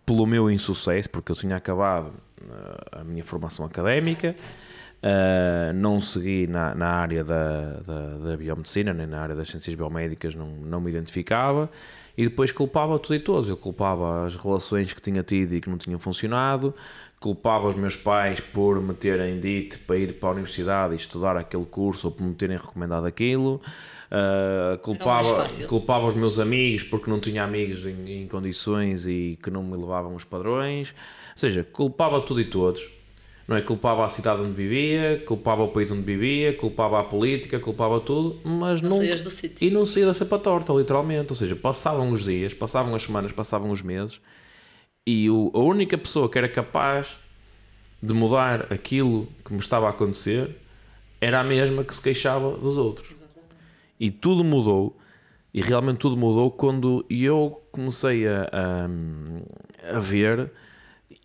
pelo 0.06 0.26
meu 0.26 0.50
insucesso, 0.50 1.10
porque 1.10 1.32
eu 1.32 1.36
tinha 1.36 1.56
acabado 1.56 2.12
eh, 2.42 3.00
a 3.00 3.04
minha 3.04 3.24
formação 3.24 3.64
académica, 3.64 4.36
eh, 5.04 5.72
não 5.76 6.02
segui 6.02 6.48
na, 6.48 6.74
na 6.74 6.88
área 6.88 7.24
da, 7.24 7.74
da, 7.86 8.18
da 8.18 8.38
biomedicina, 8.38 8.94
nem 8.94 9.06
na 9.06 9.22
área 9.22 9.36
das 9.36 9.48
ciências 9.48 9.76
biomédicas, 9.76 10.34
não, 10.34 10.48
não 10.48 10.82
me 10.82 10.90
identificava, 10.90 11.70
e 12.18 12.24
depois 12.28 12.52
culpava 12.52 12.98
tudo 12.98 13.16
e 13.16 13.20
todos. 13.20 13.48
Eu 13.48 13.58
culpava 13.58 14.26
as 14.26 14.36
relações 14.36 14.92
que 14.92 15.02
tinha 15.02 15.22
tido 15.22 15.54
e 15.54 15.62
que 15.62 15.70
não 15.70 15.78
tinham 15.78 16.00
funcionado, 16.00 16.74
culpava 17.22 17.68
os 17.70 17.76
meus 17.76 17.96
pais 17.96 18.40
por 18.40 18.82
me 18.82 18.96
terem 18.96 19.40
dito 19.40 19.78
para 19.86 19.96
ir 19.96 20.14
para 20.14 20.30
a 20.30 20.32
universidade 20.32 20.94
e 20.94 20.96
estudar 20.96 21.38
aquele 21.38 21.66
curso 21.66 22.08
ou 22.08 22.12
por 22.12 22.24
me 22.24 22.34
terem 22.34 22.58
recomendado 22.58 23.06
aquilo. 23.06 23.62
Uh, 24.12 24.78
culpava, 24.80 25.48
culpava 25.70 26.08
os 26.08 26.16
meus 26.16 26.40
amigos 26.40 26.84
porque 26.84 27.10
não 27.12 27.20
tinha 27.20 27.44
amigos 27.44 27.86
em, 27.86 28.24
em 28.24 28.28
condições 28.28 29.06
e 29.06 29.38
que 29.42 29.52
não 29.52 29.64
me 29.64 29.78
levavam 29.78 30.16
os 30.16 30.24
padrões. 30.24 30.96
Ou 31.34 31.38
seja, 31.38 31.64
culpava 31.64 32.20
tudo 32.22 32.42
e 32.42 32.46
todos. 32.46 32.90
Não 33.48 33.56
é? 33.56 33.62
Culpava 33.62 34.04
a 34.04 34.10
cidade 34.10 34.42
onde 34.42 34.54
vivia, 34.54 35.22
culpava 35.24 35.62
o 35.62 35.68
país 35.68 35.92
onde 35.92 36.02
vivia, 36.02 36.54
culpava 36.54 37.00
a 37.00 37.04
política, 37.04 37.60
culpava 37.60 38.00
tudo, 38.00 38.40
mas 38.44 38.82
Não 38.82 38.90
não. 38.90 38.98
saías 38.98 39.22
do 39.22 39.30
sítio. 39.30 39.68
E 39.68 39.72
não 39.72 39.86
saía 39.86 40.08
da 40.08 40.14
cepa 40.16 40.40
torta, 40.40 40.74
literalmente. 40.74 41.34
Ou 41.34 41.36
seja, 41.36 41.56
passavam 41.56 42.12
os 42.12 42.24
dias, 42.24 42.52
passavam 42.52 42.96
as 42.96 43.04
semanas, 43.04 43.32
passavam 43.32 43.70
os 43.70 43.84
meses 43.84 44.20
e 45.06 45.30
o- 45.30 45.52
a 45.54 45.60
única 45.60 45.98
pessoa 45.98 46.30
que 46.30 46.38
era 46.38 46.48
capaz 46.50 47.18
de 48.02 48.14
mudar 48.14 48.72
aquilo 48.72 49.28
que 49.46 49.54
me 49.54 49.60
estava 49.60 49.88
a 49.88 49.90
acontecer 49.92 50.56
era 51.20 51.40
a 51.40 51.44
mesma 51.44 51.84
que 51.84 51.94
se 51.94 52.02
queixava 52.02 52.52
dos 52.58 52.78
outros. 52.78 53.14
E 54.00 54.10
tudo 54.10 54.44
mudou, 54.44 54.98
e 55.54 55.62
realmente 55.62 56.00
tudo 56.00 56.18
mudou 56.18 56.50
quando 56.50 57.06
eu 57.10 57.62
comecei 57.72 58.28
a, 58.28 58.50
a, 58.52 59.98
a 59.98 60.00
ver. 60.00 60.52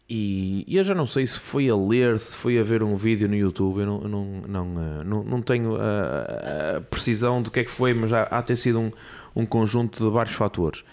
E, 0.09 0.65
e 0.69 0.77
eu 0.77 0.85
já 0.85 0.95
não 0.95 1.07
sei 1.07 1.27
se 1.27 1.39
foi 1.39 1.69
a 1.69 1.75
ler, 1.75 2.19
se 2.19 2.37
foi 2.37 2.59
a 2.59 2.63
ver 2.63 2.83
um 2.83 2.95
vídeo 2.95 3.29
no 3.29 3.35
YouTube, 3.35 3.81
eu 3.81 3.87
não, 3.87 4.01
não, 4.03 4.25
não, 4.47 4.83
eh, 5.01 5.05
não, 5.05 5.25
não 5.25 5.43
tenho 5.43 5.77
a, 5.77 6.77
a 6.77 6.81
precisão 6.83 7.43
do 7.43 7.51
que 7.51 7.61
é 7.61 7.65
que 7.65 7.71
foi, 7.71 7.93
mas 7.93 8.13
há 8.13 8.41
de 8.41 8.47
ter 8.47 8.57
sido 8.57 8.79
um, 8.79 8.91
um 9.35 9.45
conjunto 9.47 10.05
de 10.05 10.09
vários 10.11 10.35
fatores. 10.35 10.85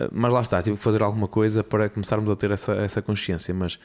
Eh, 0.00 0.08
Mas 0.12 0.32
lá 0.32 0.40
está, 0.40 0.62
tive 0.62 0.76
que 0.76 0.82
fazer 0.82 1.02
alguma 1.02 1.28
coisa 1.28 1.62
para 1.62 1.88
começarmos 1.88 2.28
a 2.30 2.34
ter 2.36 2.50
essa, 2.50 2.72
essa 2.74 3.02
consciência. 3.02 3.52
Mas 3.54 3.78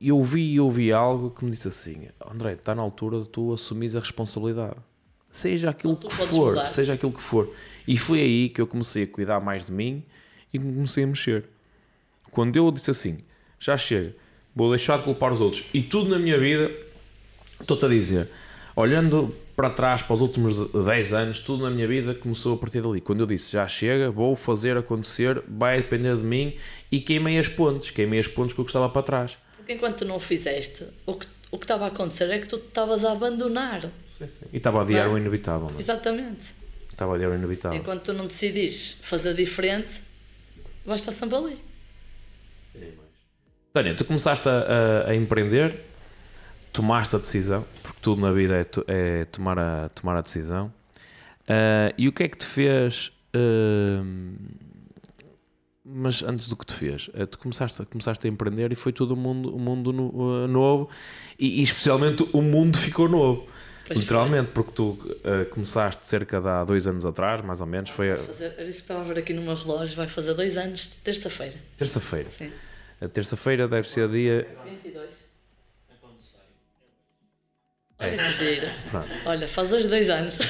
eu 0.00 0.22
vi 0.24 0.56
eu 0.56 0.70
vi 0.70 0.92
algo 0.92 1.30
que 1.30 1.44
me 1.44 1.50
disse 1.50 1.68
assim: 1.68 2.08
André, 2.30 2.52
está 2.54 2.74
na 2.74 2.82
altura 2.82 3.20
de 3.20 3.28
tu 3.28 3.52
assumires 3.52 3.94
a 3.96 4.00
responsabilidade. 4.00 4.76
Seja 5.32 5.70
aquilo 5.70 5.94
Tu 5.94 6.08
que 6.08 6.16
for, 6.16 6.54
mudar. 6.54 6.66
seja 6.68 6.94
aquilo 6.94 7.12
que 7.12 7.22
for. 7.22 7.54
E 7.86 7.96
foi 7.96 8.20
aí 8.20 8.48
que 8.48 8.60
eu 8.60 8.66
comecei 8.66 9.04
a 9.04 9.06
cuidar 9.06 9.38
mais 9.40 9.66
de 9.66 9.72
mim 9.72 10.02
e 10.52 10.58
que 10.58 10.64
comecei 10.64 11.04
a 11.04 11.06
mexer. 11.06 11.44
Quando 12.32 12.56
eu 12.56 12.70
disse 12.72 12.90
assim: 12.90 13.18
já 13.58 13.76
chega, 13.76 14.14
vou 14.56 14.70
deixar 14.70 14.98
de 14.98 15.04
culpar 15.04 15.32
os 15.32 15.40
outros. 15.40 15.66
E 15.72 15.82
tudo 15.82 16.10
na 16.10 16.18
minha 16.18 16.38
vida, 16.38 16.70
estou-te 17.60 17.84
a 17.84 17.88
dizer, 17.88 18.28
olhando 18.74 19.32
para 19.60 19.68
trás, 19.70 20.00
para 20.02 20.14
os 20.14 20.20
últimos 20.22 20.70
10 20.72 21.12
anos, 21.12 21.38
tudo 21.40 21.64
na 21.64 21.70
minha 21.70 21.86
vida 21.86 22.14
começou 22.14 22.54
a 22.54 22.56
partir 22.56 22.80
dali. 22.80 22.98
Quando 23.00 23.20
eu 23.20 23.26
disse 23.26 23.52
já 23.52 23.68
chega, 23.68 24.10
vou 24.10 24.34
fazer 24.34 24.74
acontecer, 24.76 25.42
vai 25.46 25.82
depender 25.82 26.16
de 26.16 26.24
mim 26.24 26.56
e 26.90 26.98
queimei 26.98 27.38
as 27.38 27.46
pontes, 27.46 27.90
queimei 27.90 28.18
as 28.20 28.26
pontes 28.26 28.54
que 28.54 28.60
eu 28.60 28.64
gostava 28.64 28.88
para 28.88 29.02
trás. 29.02 29.36
Porque 29.58 29.74
enquanto 29.74 29.98
tu 29.98 30.04
não 30.06 30.16
o 30.16 30.20
fizeste, 30.20 30.86
o 31.04 31.12
que, 31.14 31.26
o 31.50 31.58
que 31.58 31.64
estava 31.64 31.84
a 31.84 31.88
acontecer 31.88 32.30
é 32.30 32.38
que 32.38 32.48
tu 32.48 32.56
estavas 32.56 33.04
a 33.04 33.12
abandonar. 33.12 33.84
E 34.50 34.56
estava 34.56 34.78
a 34.78 34.82
adiar 34.82 35.04
Não 35.06 35.12
é? 35.12 35.14
o 35.16 35.18
inevitável. 35.18 35.68
não 35.70 35.76
é? 35.78 35.82
Exatamente. 35.82 36.54
Estava 36.90 37.12
a 37.12 37.14
adiar 37.16 37.30
o 37.30 37.34
inevitável. 37.34 37.78
Enquanto 37.78 38.02
tu 38.04 38.12
não 38.14 38.26
decidires 38.26 38.96
fazer 39.02 39.34
diferente, 39.34 40.00
vais 40.86 41.00
estar 41.02 41.12
sempre 41.12 41.36
ali. 41.36 41.58
Tânia, 43.72 43.94
tu 43.94 44.04
começaste 44.04 44.48
a, 44.48 45.04
a- 45.06 45.10
a 45.10 45.14
empreender, 45.14 45.74
tomaste 46.72 47.14
a 47.14 47.18
decisão, 47.18 47.64
tudo 48.00 48.20
na 48.20 48.32
vida 48.32 48.54
é, 48.56 48.64
to- 48.64 48.84
é 48.88 49.24
tomar, 49.26 49.58
a, 49.58 49.88
tomar 49.90 50.16
a 50.16 50.20
decisão. 50.20 50.72
Ah, 51.48 51.92
e 51.98 52.08
o 52.08 52.12
que 52.12 52.22
é 52.24 52.28
que 52.28 52.36
te 52.38 52.46
fez? 52.46 53.12
ah, 53.34 54.02
mas 55.84 56.22
antes 56.22 56.48
do 56.48 56.56
que 56.56 56.66
te 56.66 56.74
fez, 56.74 57.10
ah, 57.14 57.26
tu 57.26 57.38
começaste, 57.38 57.80
a- 57.82 57.84
começaste 57.86 58.26
a 58.26 58.30
empreender 58.30 58.70
e 58.70 58.74
foi 58.76 58.92
todo 58.92 59.12
o 59.12 59.16
mundo, 59.16 59.54
o 59.54 59.58
mundo 59.58 59.92
no- 59.92 60.46
novo 60.46 60.88
e, 61.38 61.60
e 61.60 61.62
especialmente 61.62 62.28
o 62.32 62.42
mundo 62.42 62.78
ficou 62.78 63.08
novo. 63.08 63.46
Pois 63.86 63.98
Literalmente, 63.98 64.50
porque 64.52 64.70
tu 64.72 64.96
começaste 65.50 66.06
cerca 66.06 66.40
de 66.40 66.46
há 66.46 66.62
dois 66.64 66.86
anos 66.86 67.04
atrás, 67.04 67.40
mais 67.42 67.60
ou 67.60 67.66
menos, 67.66 67.90
foi 67.90 68.12
a 68.12 68.16
Fazer, 68.18 68.50
isso 68.60 68.62
que 68.62 68.68
estava 68.68 69.00
a 69.00 69.02
ver 69.04 69.18
aqui 69.18 69.32
no 69.34 69.42
meu 69.42 69.54
relógio, 69.56 69.96
vai 69.96 70.06
fazer 70.06 70.32
dois 70.34 70.56
anos 70.56 70.80
de 70.90 70.96
terça-feira. 70.98 71.54
terça-feira. 71.76 72.30
Sim. 72.30 72.52
A 73.00 73.08
terça-feira 73.08 73.66
deve 73.66 73.88
ser 73.88 74.08
dia. 74.08 74.46
22. 74.64 75.10
Olha 78.00 78.16
que 78.16 78.32
gira. 78.32 78.74
Pronto. 78.90 79.08
Olha, 79.26 79.46
faz 79.46 79.72
hoje 79.72 79.88
dois 79.88 80.08
anos. 80.08 80.38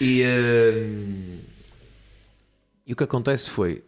E, 0.00 0.22
hum, 0.24 1.38
e 2.86 2.92
o 2.92 2.96
que 2.96 3.04
acontece 3.04 3.48
foi: 3.48 3.82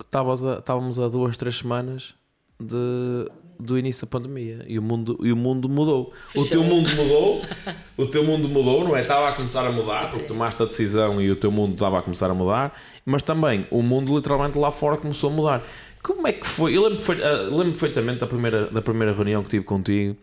estávamos 0.00 0.46
a, 0.46 0.58
estávamos 0.58 0.98
a 1.00 1.08
duas, 1.08 1.36
três 1.36 1.58
semanas 1.58 2.14
de, 2.60 3.28
do 3.58 3.76
início 3.78 4.06
da 4.06 4.10
pandemia 4.10 4.64
e 4.68 4.78
o 4.78 4.82
mundo, 4.82 5.18
e 5.22 5.32
o 5.32 5.36
mundo 5.36 5.68
mudou. 5.68 6.12
O 6.28 6.30
Fechou. 6.30 6.48
teu 6.48 6.62
mundo 6.62 6.88
mudou, 6.90 7.42
o 7.96 8.06
teu 8.06 8.22
mundo 8.22 8.48
mudou, 8.48 8.84
não 8.84 8.96
é? 8.96 9.02
Estava 9.02 9.30
a 9.30 9.32
começar 9.32 9.66
a 9.66 9.72
mudar, 9.72 10.10
porque 10.10 10.26
tomaste 10.26 10.62
a 10.62 10.66
decisão 10.66 11.20
e 11.20 11.30
o 11.30 11.36
teu 11.36 11.50
mundo 11.50 11.74
estava 11.74 11.98
a 11.98 12.02
começar 12.02 12.30
a 12.30 12.34
mudar, 12.34 12.80
mas 13.04 13.22
também 13.22 13.66
o 13.70 13.82
mundo 13.82 14.14
literalmente 14.14 14.56
lá 14.56 14.70
fora 14.70 14.96
começou 14.96 15.30
a 15.30 15.32
mudar. 15.32 15.66
Como 16.02 16.26
é 16.28 16.32
que 16.32 16.46
foi? 16.46 16.76
Eu 16.76 16.86
lembro, 16.86 17.04
ah, 17.12 17.42
lembro 17.50 17.72
perfeitamente 17.72 18.20
da 18.20 18.26
primeira, 18.28 18.66
da 18.66 18.80
primeira 18.80 19.12
reunião 19.12 19.42
que 19.42 19.50
tive 19.50 19.64
contigo 19.64 20.16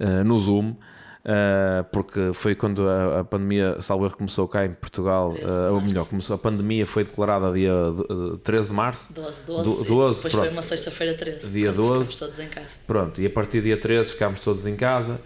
ah, 0.00 0.24
no 0.24 0.38
Zoom. 0.38 0.74
ah, 1.24 1.84
porque 1.92 2.32
foi 2.32 2.54
quando 2.54 2.88
a, 2.88 3.20
a 3.20 3.24
pandemia, 3.24 3.80
salvo 3.82 4.04
erro, 4.06 4.16
começou 4.16 4.46
cá 4.48 4.64
em 4.64 4.70
Portugal, 4.74 5.32
13 5.32 5.44
de 5.46 5.50
ah, 5.52 5.70
ou 5.72 5.80
melhor, 5.80 6.06
começou, 6.06 6.34
a 6.34 6.38
pandemia 6.38 6.86
foi 6.86 7.04
declarada 7.04 7.52
dia 7.52 7.70
eh, 7.72 8.36
13 8.42 8.68
de 8.68 8.74
março. 8.74 9.12
12, 9.12 9.40
12. 9.46 9.64
Do- 9.64 9.84
e 9.84 9.88
12, 9.88 10.16
depois 10.16 10.32
pronto. 10.32 10.44
foi 10.46 10.52
uma 10.52 10.62
sexta-feira 10.62 11.14
13. 11.14 11.48
Dia 11.48 11.72
quando 11.72 11.76
12. 11.76 12.12
ficámos 12.12 12.16
todos 12.16 12.38
em 12.38 12.48
casa. 12.48 12.68
Pronto, 12.86 13.20
e 13.20 13.26
a 13.26 13.30
partir 13.30 13.60
do 13.60 13.64
dia 13.64 13.78
13 13.80 14.12
ficámos 14.12 14.40
todos 14.40 14.66
em 14.66 14.76
casa. 14.76 15.20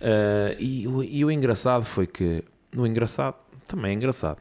Ah, 0.00 0.54
e, 0.58 0.86
o- 0.88 1.02
e 1.02 1.24
o 1.24 1.30
engraçado 1.30 1.84
foi 1.84 2.06
que. 2.06 2.42
O 2.76 2.86
engraçado, 2.86 3.36
também 3.68 3.90
é 3.90 3.94
engraçado, 3.94 4.38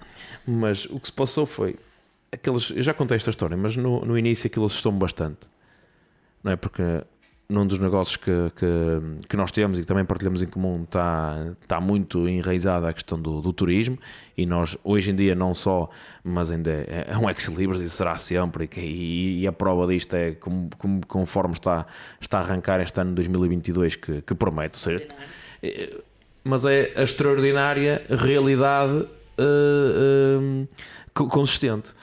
mas 0.48 0.86
o 0.86 1.00
que 1.00 1.08
se 1.08 1.14
passou 1.14 1.46
foi. 1.46 1.76
Aqueles, 2.32 2.72
eu 2.72 2.82
já 2.82 2.94
contei 2.94 3.18
esta 3.18 3.30
história, 3.30 3.58
mas 3.58 3.76
no, 3.76 4.06
no 4.06 4.18
início 4.18 4.48
aquilo 4.48 4.66
assustou-me 4.66 4.98
bastante. 4.98 5.40
Não 6.42 6.54
é? 6.54 6.56
Porque 6.56 6.82
num 7.52 7.68
dos 7.68 7.78
negócios 7.80 8.16
que, 8.18 8.32
que, 8.56 9.28
que 9.28 9.36
nós 9.38 9.52
temos 9.52 9.78
e 9.78 9.82
que 9.82 9.88
também 9.88 10.06
partilhamos 10.06 10.42
em 10.42 10.48
comum 10.48 10.84
está, 10.84 11.54
está 11.62 11.80
muito 11.82 12.28
enraizada 12.28 12.88
a 12.90 12.94
questão 12.94 13.22
do, 13.22 13.42
do 13.42 13.52
turismo 13.52 13.98
e 14.38 14.46
nós 14.46 14.78
hoje 14.84 15.12
em 15.12 15.16
dia 15.16 15.36
não 15.36 15.54
só, 15.54 15.90
mas 16.24 16.50
ainda 16.50 16.72
é, 16.72 17.08
é 17.10 17.18
um 17.18 17.30
ex-libris 17.30 17.82
e 17.82 17.90
será 17.90 18.18
sempre 18.18 18.70
e, 18.78 19.42
e- 19.42 19.48
a 19.48 19.52
prova 19.52 19.86
disto 19.86 20.14
é 20.16 20.32
como, 20.32 20.70
como- 20.78 21.02
conforme 21.08 21.54
está, 21.54 21.86
está 22.20 22.40
a 22.40 22.42
arrancar 22.42 22.80
este 22.80 23.00
ano 23.02 23.10
de 23.12 23.16
2022 23.16 23.96
que, 23.98 24.22
que 24.22 24.34
promete, 24.34 24.78
Ordinário. 24.78 25.08
mas 26.44 26.64
é 26.66 26.92
a 26.96 27.04
extraordinária 27.04 28.04
realidade 28.10 29.06
eh, 29.38 30.66
co- 31.14 31.28
consistente. 31.28 31.94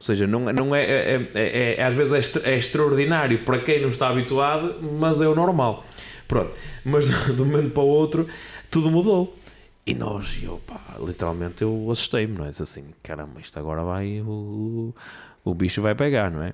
Ou 0.00 0.04
seja, 0.06 0.26
não, 0.26 0.48
é- 0.48 0.52
não 0.52 0.74
é, 0.74 0.82
é, 0.82 1.30
é- 1.34 1.74
é- 1.78 1.82
às 1.84 1.94
vezes 1.94 2.12
é, 2.14 2.18
extra- 2.18 2.50
é 2.50 2.56
extraordinário 2.56 3.44
para 3.44 3.58
quem 3.58 3.82
não 3.82 3.90
está 3.90 4.08
habituado, 4.08 4.76
mas 4.98 5.20
é 5.20 5.28
o 5.28 5.34
normal. 5.34 5.84
Pronto, 6.26 6.52
mas 6.84 7.04
de 7.36 7.42
um 7.42 7.44
momento 7.44 7.70
para 7.70 7.82
o 7.82 7.86
outro 7.86 8.26
tudo 8.70 8.90
mudou. 8.90 9.36
E 9.86 9.94
nós, 9.94 10.38
e 10.40 10.44
eu, 10.44 10.60
pá, 10.66 10.80
literalmente 11.00 11.62
eu 11.62 11.88
assustei-me, 11.90 12.36
não 12.38 12.46
é? 12.46 12.50
Disse 12.50 12.62
assim, 12.62 12.84
caramba, 13.02 13.40
isto 13.40 13.58
agora 13.58 13.82
vai, 13.82 14.20
o, 14.20 14.94
o 15.44 15.54
bicho 15.54 15.82
vai 15.82 15.94
pegar, 15.94 16.30
não 16.30 16.42
é? 16.42 16.52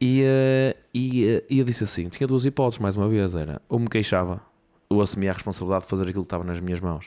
E, 0.00 0.22
eh, 0.22 0.76
e, 0.92 1.26
eh, 1.26 1.44
e 1.48 1.58
eu 1.58 1.64
disse 1.64 1.84
assim, 1.84 2.08
tinha 2.08 2.26
duas 2.26 2.44
hipóteses, 2.44 2.78
mais 2.80 2.94
uma 2.96 3.08
vez, 3.08 3.34
era 3.34 3.62
ou 3.68 3.78
me 3.78 3.88
queixava 3.88 4.42
eu 4.90 5.00
assumi 5.00 5.28
a 5.28 5.32
responsabilidade 5.32 5.84
de 5.84 5.90
fazer 5.90 6.02
aquilo 6.04 6.22
que 6.24 6.26
estava 6.26 6.44
nas 6.44 6.60
minhas 6.60 6.80
mãos. 6.80 7.06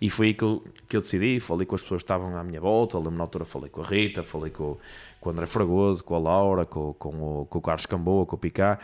E 0.00 0.10
foi 0.10 0.28
aí 0.28 0.34
que 0.34 0.44
eu, 0.44 0.62
que 0.88 0.96
eu 0.96 1.00
decidi, 1.00 1.40
falei 1.40 1.66
com 1.66 1.74
as 1.74 1.82
pessoas 1.82 2.02
que 2.02 2.04
estavam 2.04 2.36
à 2.36 2.44
minha 2.44 2.60
volta, 2.60 2.98
lembro 2.98 3.14
na 3.16 3.24
altura 3.24 3.44
falei 3.44 3.70
com 3.70 3.80
a 3.80 3.84
Rita, 3.84 4.22
falei 4.22 4.50
com, 4.50 4.76
com 5.26 5.30
o 5.30 5.32
André 5.32 5.46
Fragoso, 5.46 6.04
com 6.04 6.14
a 6.14 6.18
Laura, 6.20 6.64
com, 6.64 6.94
com, 6.94 7.40
o, 7.40 7.46
com 7.46 7.58
o 7.58 7.60
Carlos 7.60 7.84
Camboa, 7.84 8.24
com 8.24 8.36
o 8.36 8.38
Picá, 8.38 8.78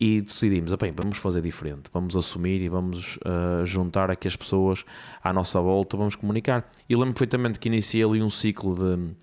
e 0.00 0.20
decidimos, 0.20 0.74
bem, 0.74 0.92
vamos 0.92 1.18
fazer 1.18 1.40
diferente, 1.40 1.84
vamos 1.92 2.16
assumir 2.16 2.60
e 2.60 2.68
vamos 2.68 3.16
uh, 3.18 3.64
juntar 3.64 4.10
aqui 4.10 4.26
as 4.26 4.34
pessoas 4.34 4.84
à 5.22 5.32
nossa 5.32 5.60
volta, 5.60 5.96
vamos 5.96 6.16
comunicar. 6.16 6.68
E 6.88 6.96
lembro 6.96 7.12
perfeitamente 7.12 7.60
que 7.60 7.68
iniciei 7.68 8.02
ali 8.02 8.20
um 8.20 8.28
ciclo 8.28 8.74
de, 8.74 9.14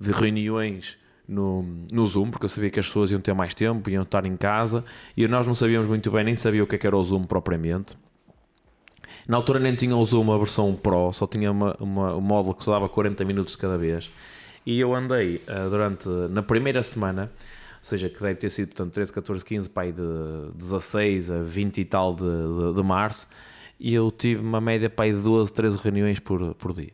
de 0.00 0.10
reuniões 0.10 0.98
no, 1.28 1.62
no 1.92 2.04
Zoom, 2.04 2.32
porque 2.32 2.46
eu 2.46 2.48
sabia 2.48 2.68
que 2.68 2.80
as 2.80 2.86
pessoas 2.86 3.12
iam 3.12 3.20
ter 3.20 3.32
mais 3.32 3.54
tempo, 3.54 3.88
iam 3.88 4.02
estar 4.02 4.24
em 4.24 4.36
casa, 4.36 4.84
e 5.16 5.28
nós 5.28 5.46
não 5.46 5.54
sabíamos 5.54 5.86
muito 5.86 6.10
bem, 6.10 6.24
nem 6.24 6.34
sabia 6.34 6.64
o 6.64 6.66
que, 6.66 6.74
é 6.74 6.78
que 6.78 6.86
era 6.86 6.96
o 6.96 7.04
Zoom 7.04 7.22
propriamente. 7.22 7.96
Na 9.28 9.36
altura 9.36 9.60
nem 9.60 9.76
tinha 9.76 9.96
o 9.96 10.04
Zoom 10.04 10.32
a 10.32 10.38
versão 10.38 10.74
Pro, 10.74 11.12
só 11.12 11.28
tinha 11.28 11.52
uma, 11.52 11.76
uma, 11.78 12.16
um 12.16 12.20
módulo 12.20 12.56
que 12.56 12.62
usava 12.62 12.88
40 12.88 13.24
minutos 13.24 13.54
cada 13.54 13.78
vez. 13.78 14.10
E 14.68 14.80
eu 14.80 14.94
andei 14.94 15.36
uh, 15.48 15.70
durante, 15.70 16.06
na 16.28 16.42
primeira 16.42 16.82
semana, 16.82 17.32
ou 17.42 17.78
seja, 17.80 18.10
que 18.10 18.20
deve 18.20 18.34
ter 18.34 18.50
sido, 18.50 18.68
portanto, 18.68 18.92
13, 18.92 19.12
14, 19.14 19.42
15, 19.42 19.70
pai, 19.70 19.92
de 19.92 20.02
16 20.56 21.30
a 21.30 21.42
20 21.42 21.78
e 21.78 21.84
tal 21.86 22.12
de, 22.12 22.20
de, 22.20 22.74
de 22.74 22.82
março, 22.82 23.26
e 23.80 23.94
eu 23.94 24.10
tive 24.10 24.42
uma 24.42 24.60
média, 24.60 24.90
pai, 24.90 25.10
de 25.10 25.20
12, 25.22 25.50
13 25.54 25.78
reuniões 25.78 26.18
por, 26.18 26.54
por 26.54 26.74
dia. 26.74 26.90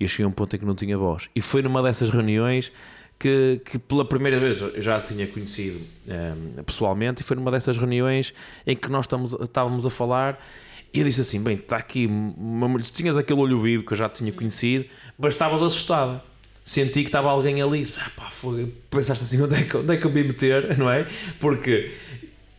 E 0.00 0.04
eu 0.04 0.08
cheguei 0.08 0.24
a 0.24 0.28
um 0.28 0.32
ponto 0.32 0.56
em 0.56 0.58
que 0.58 0.64
não 0.64 0.74
tinha 0.74 0.96
voz. 0.96 1.28
E 1.36 1.42
foi 1.42 1.60
numa 1.60 1.82
dessas 1.82 2.08
reuniões 2.08 2.72
que, 3.18 3.60
que 3.66 3.78
pela 3.78 4.06
primeira 4.06 4.40
vez 4.40 4.62
eu 4.62 4.80
já 4.80 4.98
tinha 4.98 5.26
conhecido 5.26 5.80
um, 6.08 6.58
eh, 6.58 6.62
pessoalmente, 6.62 7.20
e 7.20 7.22
foi 7.22 7.36
numa 7.36 7.50
dessas 7.50 7.76
reuniões 7.76 8.32
em 8.66 8.74
que 8.74 8.90
nós 8.90 9.04
estamos, 9.04 9.34
estávamos 9.42 9.84
a 9.84 9.90
falar 9.90 10.42
e 10.90 11.00
eu 11.00 11.04
disse 11.04 11.20
assim: 11.20 11.42
bem, 11.42 11.56
está 11.56 11.76
aqui, 11.76 12.06
uma, 12.06 12.80
tinhas 12.80 13.18
aquele 13.18 13.40
olho 13.40 13.60
vivo 13.60 13.84
que 13.84 13.92
eu 13.92 13.96
já 13.98 14.08
tinha 14.08 14.32
conhecido, 14.32 14.86
mas 15.18 15.34
estavas 15.34 15.62
assustada. 15.62 16.32
Senti 16.64 17.00
que 17.02 17.08
estava 17.08 17.28
alguém 17.28 17.60
ali, 17.60 17.86
ah, 17.98 18.10
pá, 18.16 18.30
foi, 18.30 18.72
pensaste 18.90 19.24
assim: 19.24 19.40
onde 19.42 19.54
é, 19.54 19.62
que, 19.62 19.76
onde 19.76 19.92
é 19.92 19.96
que 19.98 20.06
eu 20.06 20.10
me 20.10 20.24
meter, 20.24 20.76
não 20.78 20.90
é? 20.90 21.06
Porque 21.38 21.90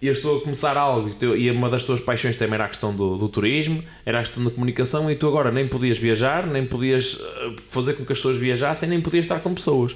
eu 0.01 0.13
estou 0.13 0.37
a 0.37 0.41
começar 0.41 0.77
algo 0.77 1.09
e 1.35 1.49
uma 1.49 1.69
das 1.69 1.83
tuas 1.83 1.99
paixões 1.99 2.35
também 2.35 2.55
era 2.55 2.65
a 2.65 2.67
questão 2.67 2.95
do, 2.95 3.17
do, 3.17 3.27
turismo, 3.27 3.83
era 4.05 4.19
a 4.19 4.21
questão 4.21 4.43
da 4.43 4.51
comunicação, 4.51 5.09
e 5.09 5.15
tu 5.15 5.27
agora 5.27 5.51
nem 5.51 5.67
podias 5.67 5.97
viajar, 5.97 6.45
nem 6.45 6.65
podias 6.65 7.19
eh, 7.19 7.55
fazer 7.69 7.93
com 7.93 8.05
que 8.05 8.11
as 8.11 8.19
pessoas 8.19 8.37
viajassem, 8.37 8.87
nem 8.87 9.01
podias 9.01 9.25
estar 9.25 9.39
com 9.39 9.53
pessoas. 9.53 9.93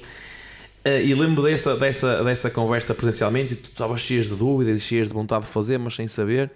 Uh, 0.84 0.98
e 1.04 1.14
lembro 1.14 1.42
dessa, 1.42 1.76
dessa, 1.76 2.24
dessa 2.24 2.50
conversa 2.50 2.94
presencialmente 2.94 3.52
e 3.52 3.56
tu 3.56 3.66
estavas 3.66 4.00
cheias 4.00 4.26
de 4.26 4.34
dúvidas, 4.34 4.80
cheias 4.80 5.08
de 5.08 5.14
vontade 5.14 5.44
de 5.44 5.50
fazer, 5.50 5.78
mas 5.78 5.94
sem 5.94 6.08
saber. 6.08 6.50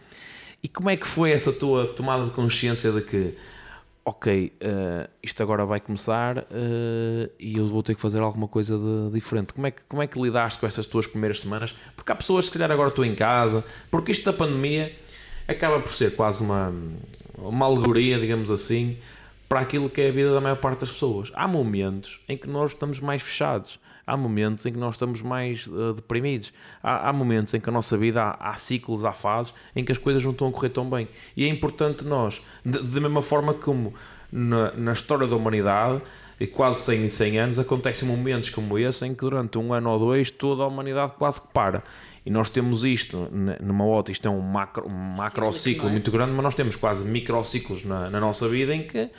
E 0.62 0.68
como 0.68 0.88
é 0.88 0.96
que 0.96 1.06
foi 1.06 1.30
essa 1.30 1.52
tua 1.52 1.86
tomada 1.86 2.24
de 2.24 2.30
consciência 2.30 2.90
de 2.90 3.02
que, 3.02 3.34
ok, 4.04 4.52
uh, 4.62 5.10
isto 5.22 5.42
agora 5.42 5.64
vai 5.64 5.80
começar 5.80 6.38
uh, 6.38 7.30
e 7.38 7.56
eu 7.56 7.68
vou 7.68 7.82
ter 7.82 7.94
que 7.94 8.00
fazer 8.00 8.20
alguma 8.20 8.46
coisa 8.46 8.78
de, 8.78 9.10
diferente? 9.12 9.54
Como 9.54 9.66
é, 9.66 9.70
que, 9.70 9.82
como 9.88 10.02
é 10.02 10.06
que 10.06 10.20
lidaste 10.20 10.60
com 10.60 10.66
essas 10.66 10.86
tuas 10.86 11.06
primeiras 11.06 11.40
semanas? 11.40 11.74
Porque 11.96 12.12
há 12.12 12.14
pessoas 12.14 12.46
se 12.46 12.50
calhar, 12.50 12.70
agora 12.70 12.90
estão 12.90 13.04
em 13.04 13.14
casa, 13.14 13.64
porque 13.90 14.12
isto 14.12 14.24
da 14.24 14.32
pandemia 14.32 14.94
acaba 15.48 15.80
por 15.80 15.92
ser 15.92 16.14
quase 16.14 16.42
uma, 16.42 16.72
uma 17.38 17.64
alegoria, 17.64 18.18
digamos 18.18 18.50
assim, 18.50 18.98
para 19.48 19.60
aquilo 19.60 19.88
que 19.88 20.02
é 20.02 20.08
a 20.08 20.12
vida 20.12 20.34
da 20.34 20.40
maior 20.40 20.56
parte 20.56 20.80
das 20.80 20.90
pessoas. 20.90 21.32
Há 21.34 21.48
momentos 21.48 22.20
em 22.28 22.36
que 22.36 22.48
nós 22.48 22.72
estamos 22.72 23.00
mais 23.00 23.22
fechados 23.22 23.78
há 24.06 24.16
momentos 24.16 24.64
em 24.66 24.72
que 24.72 24.78
nós 24.78 24.94
estamos 24.94 25.22
mais 25.22 25.66
uh, 25.66 25.94
deprimidos. 25.94 26.52
Há, 26.82 27.08
há, 27.08 27.12
momentos 27.12 27.54
em 27.54 27.60
que 27.60 27.68
a 27.68 27.72
nossa 27.72 27.96
vida, 27.96 28.22
há, 28.22 28.50
há, 28.50 28.56
ciclos, 28.56 29.04
há 29.04 29.12
fases 29.12 29.54
em 29.74 29.84
que 29.84 29.92
as 29.92 29.98
coisas 29.98 30.22
não 30.22 30.32
estão 30.32 30.48
a 30.48 30.52
correr 30.52 30.70
tão 30.70 30.88
bem. 30.88 31.08
E 31.36 31.44
é 31.44 31.48
importante 31.48 32.04
nós, 32.04 32.42
da 32.64 33.00
mesma 33.00 33.22
forma 33.22 33.54
como 33.54 33.94
na, 34.30 34.72
na, 34.72 34.92
história 34.92 35.26
da 35.26 35.36
humanidade, 35.36 36.02
e 36.38 36.46
quase 36.46 36.80
100 36.80 37.08
100 37.10 37.38
anos, 37.38 37.58
acontecem 37.58 38.08
momentos 38.08 38.50
como 38.50 38.76
esse 38.76 39.06
em 39.06 39.14
que 39.14 39.20
durante 39.20 39.56
um 39.56 39.72
ano 39.72 39.90
ou 39.90 39.98
dois 39.98 40.30
toda 40.30 40.64
a 40.64 40.66
humanidade 40.66 41.12
quase 41.16 41.40
que 41.40 41.48
para. 41.48 41.82
E 42.26 42.30
nós 42.30 42.48
temos 42.48 42.84
isto 42.84 43.28
numa 43.60 43.84
ótica, 43.86 44.12
isto 44.12 44.26
é 44.26 44.30
um 44.30 44.40
macro, 44.40 44.88
um 44.88 45.16
macro 45.16 45.52
ciclo 45.52 45.90
muito 45.90 46.10
grande, 46.10 46.32
mas 46.32 46.42
nós 46.42 46.54
temos 46.54 46.74
quase 46.74 47.04
microciclos 47.04 47.84
na, 47.84 48.08
na 48.08 48.18
nossa 48.18 48.48
vida 48.48 48.74
em 48.74 48.82
que 48.82 49.10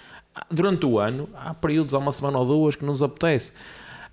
durante 0.51 0.85
o 0.85 0.99
ano 0.99 1.29
há 1.35 1.53
períodos, 1.53 1.93
há 1.93 1.99
uma 1.99 2.11
semana 2.11 2.39
ou 2.39 2.45
duas 2.45 2.75
que 2.75 2.83
nos 2.83 3.01
apetece 3.01 3.53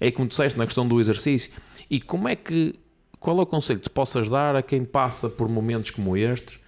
é 0.03 0.11
como 0.11 0.27
disseste 0.29 0.59
na 0.59 0.65
questão 0.67 0.87
do 0.87 1.01
exercício. 1.01 1.53
E 1.89 2.01
como 2.01 2.29
é 2.29 2.35
que, 2.35 2.75
qual 3.21 3.39
é 3.39 3.43
o 3.43 3.47
conselho 3.47 3.79
que 3.79 3.89
possas 3.89 4.29
dar 4.29 4.57
a 4.57 4.63
quem 4.63 4.85
passa 4.85 5.29
por 5.29 5.49
momentos 5.49 5.93
como 5.93 6.17
estes 6.17 6.59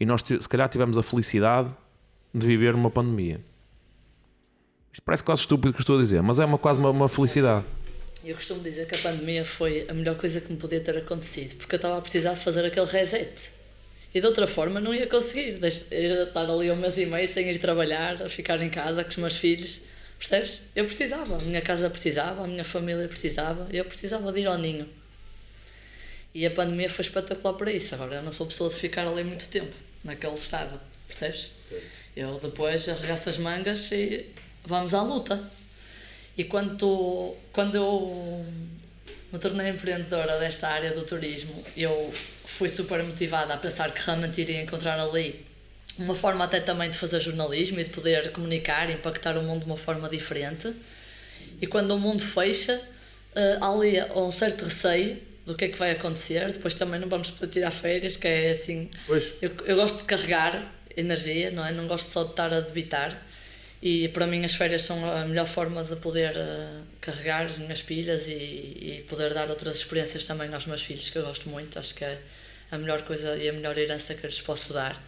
e 0.00 0.04
nós 0.04 0.22
se 0.26 0.48
calhar 0.48 0.68
tivemos 0.68 0.98
a 0.98 1.02
felicidade 1.02 1.72
de 2.34 2.44
viver 2.44 2.74
uma 2.74 2.90
pandemia? 2.90 3.40
Isto 4.92 5.02
parece 5.04 5.22
quase 5.22 5.42
estúpido 5.42 5.70
o 5.70 5.72
que 5.72 5.80
estou 5.80 5.98
a 5.98 6.02
dizer, 6.02 6.20
mas 6.20 6.40
é 6.40 6.44
uma, 6.44 6.58
quase 6.58 6.80
uma, 6.80 6.90
uma 6.90 7.08
felicidade. 7.08 7.64
Eu 8.24 8.34
costumo 8.34 8.60
dizer 8.60 8.88
que 8.88 8.96
a 8.96 8.98
pandemia 8.98 9.44
foi 9.44 9.86
a 9.88 9.94
melhor 9.94 10.16
coisa 10.16 10.40
que 10.40 10.52
me 10.52 10.58
podia 10.58 10.80
ter 10.80 10.96
acontecido, 10.96 11.56
porque 11.56 11.76
eu 11.76 11.78
estava 11.78 11.98
a 11.98 12.00
precisar 12.00 12.34
de 12.34 12.40
fazer 12.40 12.64
aquele 12.64 12.86
reset. 12.86 13.52
E 14.12 14.20
de 14.20 14.26
outra 14.26 14.48
forma 14.48 14.80
não 14.80 14.92
ia 14.92 15.06
conseguir. 15.06 15.60
Ia 15.62 16.22
estar 16.24 16.50
ali 16.50 16.70
um 16.72 16.76
mês 16.76 16.98
e 16.98 17.06
meio 17.06 17.28
sem 17.28 17.48
ir 17.50 17.58
trabalhar, 17.58 18.20
a 18.20 18.28
ficar 18.28 18.60
em 18.62 18.70
casa 18.70 19.04
com 19.04 19.10
os 19.10 19.16
meus 19.16 19.36
filhos 19.36 19.83
Percebes? 20.28 20.62
Eu 20.74 20.86
precisava, 20.86 21.36
a 21.36 21.38
minha 21.38 21.60
casa 21.60 21.90
precisava, 21.90 22.44
a 22.44 22.46
minha 22.46 22.64
família 22.64 23.06
precisava, 23.06 23.68
eu 23.70 23.84
precisava 23.84 24.32
de 24.32 24.40
ir 24.40 24.46
ao 24.46 24.56
ninho. 24.56 24.88
E 26.34 26.46
a 26.46 26.50
pandemia 26.50 26.88
foi 26.88 27.04
espetacular 27.04 27.52
para 27.54 27.70
isso. 27.70 27.94
Agora, 27.94 28.16
eu 28.16 28.22
não 28.22 28.32
sou 28.32 28.46
pessoa 28.46 28.70
de 28.70 28.76
ficar 28.76 29.06
ali 29.06 29.22
muito 29.22 29.46
tempo, 29.48 29.74
naquele 30.02 30.34
estado, 30.34 30.80
percebes? 31.06 31.50
Eu 32.16 32.38
depois 32.38 32.88
arregaço 32.88 33.28
as 33.28 33.38
mangas 33.38 33.92
e 33.92 34.26
vamos 34.64 34.94
à 34.94 35.02
luta. 35.02 35.38
E 36.38 36.44
quando, 36.44 36.76
tu, 36.78 37.36
quando 37.52 37.76
eu 37.76 38.44
me 39.30 39.38
tornei 39.38 39.68
empreendedora 39.68 40.38
desta 40.38 40.68
área 40.68 40.92
do 40.92 41.04
turismo, 41.04 41.62
eu 41.76 42.12
fui 42.46 42.68
super 42.68 43.02
motivada 43.02 43.52
a 43.52 43.56
pensar 43.58 43.92
que 43.92 44.00
realmente 44.00 44.40
iria 44.40 44.62
encontrar 44.62 44.98
ali 44.98 45.43
uma 45.98 46.14
forma 46.14 46.44
até 46.44 46.60
também 46.60 46.90
de 46.90 46.96
fazer 46.96 47.20
jornalismo 47.20 47.80
e 47.80 47.84
de 47.84 47.90
poder 47.90 48.32
comunicar, 48.32 48.90
impactar 48.90 49.36
o 49.36 49.42
mundo 49.42 49.60
de 49.60 49.66
uma 49.66 49.76
forma 49.76 50.08
diferente. 50.08 50.74
E 51.60 51.66
quando 51.66 51.92
o 51.92 51.98
mundo 51.98 52.22
fecha, 52.22 52.74
uh, 52.76 53.64
há 53.64 53.72
ali 53.72 54.02
um 54.14 54.32
certo 54.32 54.64
receio 54.64 55.18
do 55.46 55.54
que 55.54 55.66
é 55.66 55.68
que 55.68 55.78
vai 55.78 55.92
acontecer. 55.92 56.50
Depois 56.52 56.74
também 56.74 56.98
não 56.98 57.08
vamos 57.08 57.32
tirar 57.50 57.70
férias, 57.70 58.16
que 58.16 58.26
é 58.26 58.50
assim. 58.50 58.90
Eu, 59.40 59.52
eu 59.66 59.76
gosto 59.76 59.98
de 59.98 60.04
carregar 60.04 60.72
energia, 60.96 61.50
não 61.50 61.64
é? 61.64 61.72
Não 61.72 61.86
gosto 61.86 62.10
só 62.10 62.24
de 62.24 62.30
estar 62.30 62.52
a 62.52 62.60
debitar. 62.60 63.16
E 63.82 64.08
para 64.08 64.26
mim 64.26 64.44
as 64.44 64.54
férias 64.54 64.82
são 64.82 65.04
a 65.04 65.26
melhor 65.26 65.46
forma 65.46 65.84
de 65.84 65.94
poder 65.96 66.34
uh, 66.36 66.82
carregar 67.00 67.44
as 67.44 67.58
minhas 67.58 67.82
pilhas 67.82 68.26
e, 68.28 68.32
e 68.32 69.04
poder 69.08 69.34
dar 69.34 69.50
outras 69.50 69.76
experiências 69.76 70.24
também 70.24 70.52
aos 70.54 70.66
meus 70.66 70.82
filhos, 70.82 71.10
que 71.10 71.18
eu 71.18 71.22
gosto 71.22 71.48
muito. 71.48 71.78
Acho 71.78 71.94
que 71.94 72.04
é 72.04 72.18
a 72.70 72.78
melhor 72.78 73.02
coisa 73.02 73.36
e 73.36 73.48
a 73.48 73.52
melhor 73.52 73.76
herança 73.76 74.14
que 74.14 74.24
eu 74.24 74.28
lhes 74.28 74.40
posso 74.40 74.72
dar. 74.72 75.00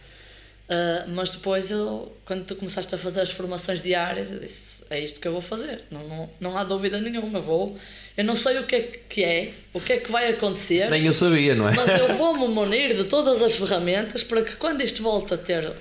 Uh, 0.67 1.09
mas 1.09 1.29
depois, 1.29 1.71
eu, 1.71 2.13
quando 2.25 2.43
tu 2.43 2.55
começaste 2.55 2.93
a 2.93 2.97
fazer 2.97 3.21
as 3.21 3.31
formações 3.31 3.81
diárias, 3.81 4.31
eu 4.31 4.39
disse: 4.39 4.83
é 4.89 4.99
isto 4.99 5.21
que 5.21 5.27
eu 5.27 5.31
vou 5.31 5.41
fazer. 5.41 5.81
Não, 5.89 6.05
não, 6.07 6.29
não 6.39 6.57
há 6.57 6.63
dúvida 6.65 6.99
nenhuma. 6.99 7.39
Vou. 7.39 7.77
Eu 8.17 8.25
não 8.25 8.35
sei 8.35 8.59
o 8.59 8.63
que 8.63 8.75
é 8.75 8.81
que 8.81 9.23
é, 9.23 9.51
o 9.73 9.79
que 9.79 9.93
é 9.93 9.97
que 9.97 10.11
vai 10.11 10.29
acontecer. 10.29 10.89
Nem 10.89 11.05
eu 11.05 11.13
sabia, 11.13 11.55
não 11.55 11.69
é? 11.69 11.73
Mas 11.73 11.89
eu 11.89 12.15
vou-me 12.17 12.47
munir 12.53 12.95
de 12.95 13.05
todas 13.05 13.41
as 13.41 13.55
ferramentas 13.55 14.23
para 14.23 14.41
que 14.41 14.55
quando 14.57 14.81
isto 14.81 15.01
volte 15.01 15.33
a 15.33 15.37
ter 15.37 15.65
uh, 15.67 15.73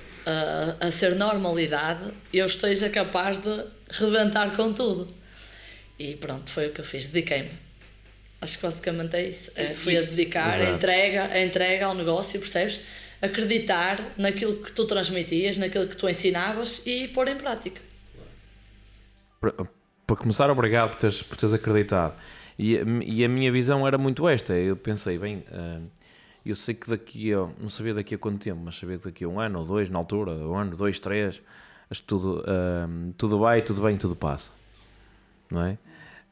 a 0.79 0.91
ser 0.91 1.17
normalidade, 1.17 2.13
eu 2.33 2.47
esteja 2.47 2.89
capaz 2.89 3.39
de 3.39 3.65
rebentar 3.91 4.55
com 4.55 4.73
tudo. 4.73 5.09
E 5.99 6.15
pronto, 6.15 6.51
foi 6.51 6.69
o 6.69 6.71
que 6.71 6.81
eu 6.81 6.85
fiz. 6.85 7.07
Dediquei-me. 7.07 7.51
Acho 8.41 8.59
que 8.59 8.63
basicamente 8.63 9.17
é 9.17 9.29
isso. 9.29 9.51
É, 9.57 9.75
fui 9.75 9.97
a 9.97 10.03
dedicar 10.03 10.61
a 10.61 10.71
entrega, 10.71 11.25
a 11.25 11.43
entrega 11.43 11.87
ao 11.87 11.95
negócio, 11.95 12.39
percebes? 12.39 12.83
Acreditar 13.21 13.99
naquilo 14.17 14.57
que 14.57 14.73
tu 14.73 14.87
transmitias, 14.87 15.57
naquilo 15.57 15.89
que 15.89 15.97
tu 15.97 16.09
ensinavas 16.09 16.83
e 16.87 17.09
pôr 17.09 17.29
em 17.29 17.37
prática. 17.37 17.81
Para, 19.41 20.17
começar, 20.17 20.51
obrigado 20.51 20.91
por 20.91 20.99
teres, 20.99 21.23
por 21.23 21.37
teres 21.37 21.55
acreditado. 21.55 22.15
E, 22.59 22.79
e 23.05 23.25
a 23.25 23.29
minha 23.29 23.51
visão 23.53 23.87
era 23.87 23.99
muito 23.99 24.29
esta. 24.29 24.55
Eu 24.55 24.77
pensei, 24.77 25.19
bem, 25.19 25.45
uh, 25.51 25.83
eu 26.45 26.55
sei 26.55 26.75
que 26.75 26.89
daqui 26.89 27.33
a. 27.33 27.49
Não 27.61 27.69
sabia 27.69 27.93
daqui 27.93 28.15
a 28.15 28.19
quanto 28.19 28.39
tempo, 28.39 28.61
mas 28.65 28.77
sabia 28.77 28.99
que 28.99 29.05
daqui 29.05 29.25
a 29.25 29.29
um 29.29 29.39
ano 29.39 29.61
ou 29.61 29.67
dois, 29.67 29.91
na 29.91 29.99
altura, 29.99 30.33
um 30.33 30.55
ano, 30.55 30.77
dois, 30.77 30.99
três, 30.99 31.43
acho 31.91 32.01
que 32.01 32.07
tudo, 32.07 32.41
uh, 32.41 33.13
tudo 33.19 33.39
vai, 33.39 33.63
tudo 33.63 33.83
bem, 33.83 33.97
tudo 33.97 34.17
passa. 34.17 34.53
Não 35.51 35.65
é? 35.65 35.79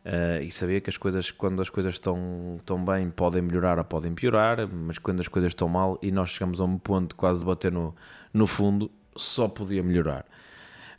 Uh, 0.05 0.43
e 0.43 0.51
sabia 0.51 0.83
que 0.83 0.91
as 0.91 0.99
coisas, 0.99 1.31
quando 1.31 1.63
as 1.63 1.71
coisas 1.71 1.95
estão, 1.95 2.57
estão 2.59 2.85
bem, 2.85 3.11
podem 3.11 3.41
melhorar 3.41 3.79
ou 3.79 3.85
podem 3.85 4.15
piorar, 4.15 4.69
mas 4.69 4.99
quando 4.99 5.21
as 5.21 5.29
coisas 5.29 5.53
estão 5.53 5.67
mal 5.67 5.99
e 6.03 6.13
nós 6.13 6.29
chegamos 6.29 6.61
a 6.61 6.65
um 6.65 6.77
ponto 6.77 7.17
quase 7.17 7.41
de 7.41 7.47
bater 7.47 7.73
no, 7.73 7.95
no 8.33 8.47
fundo, 8.47 8.91
só 9.17 9.49
podia 9.49 9.83
melhorar. 9.83 10.27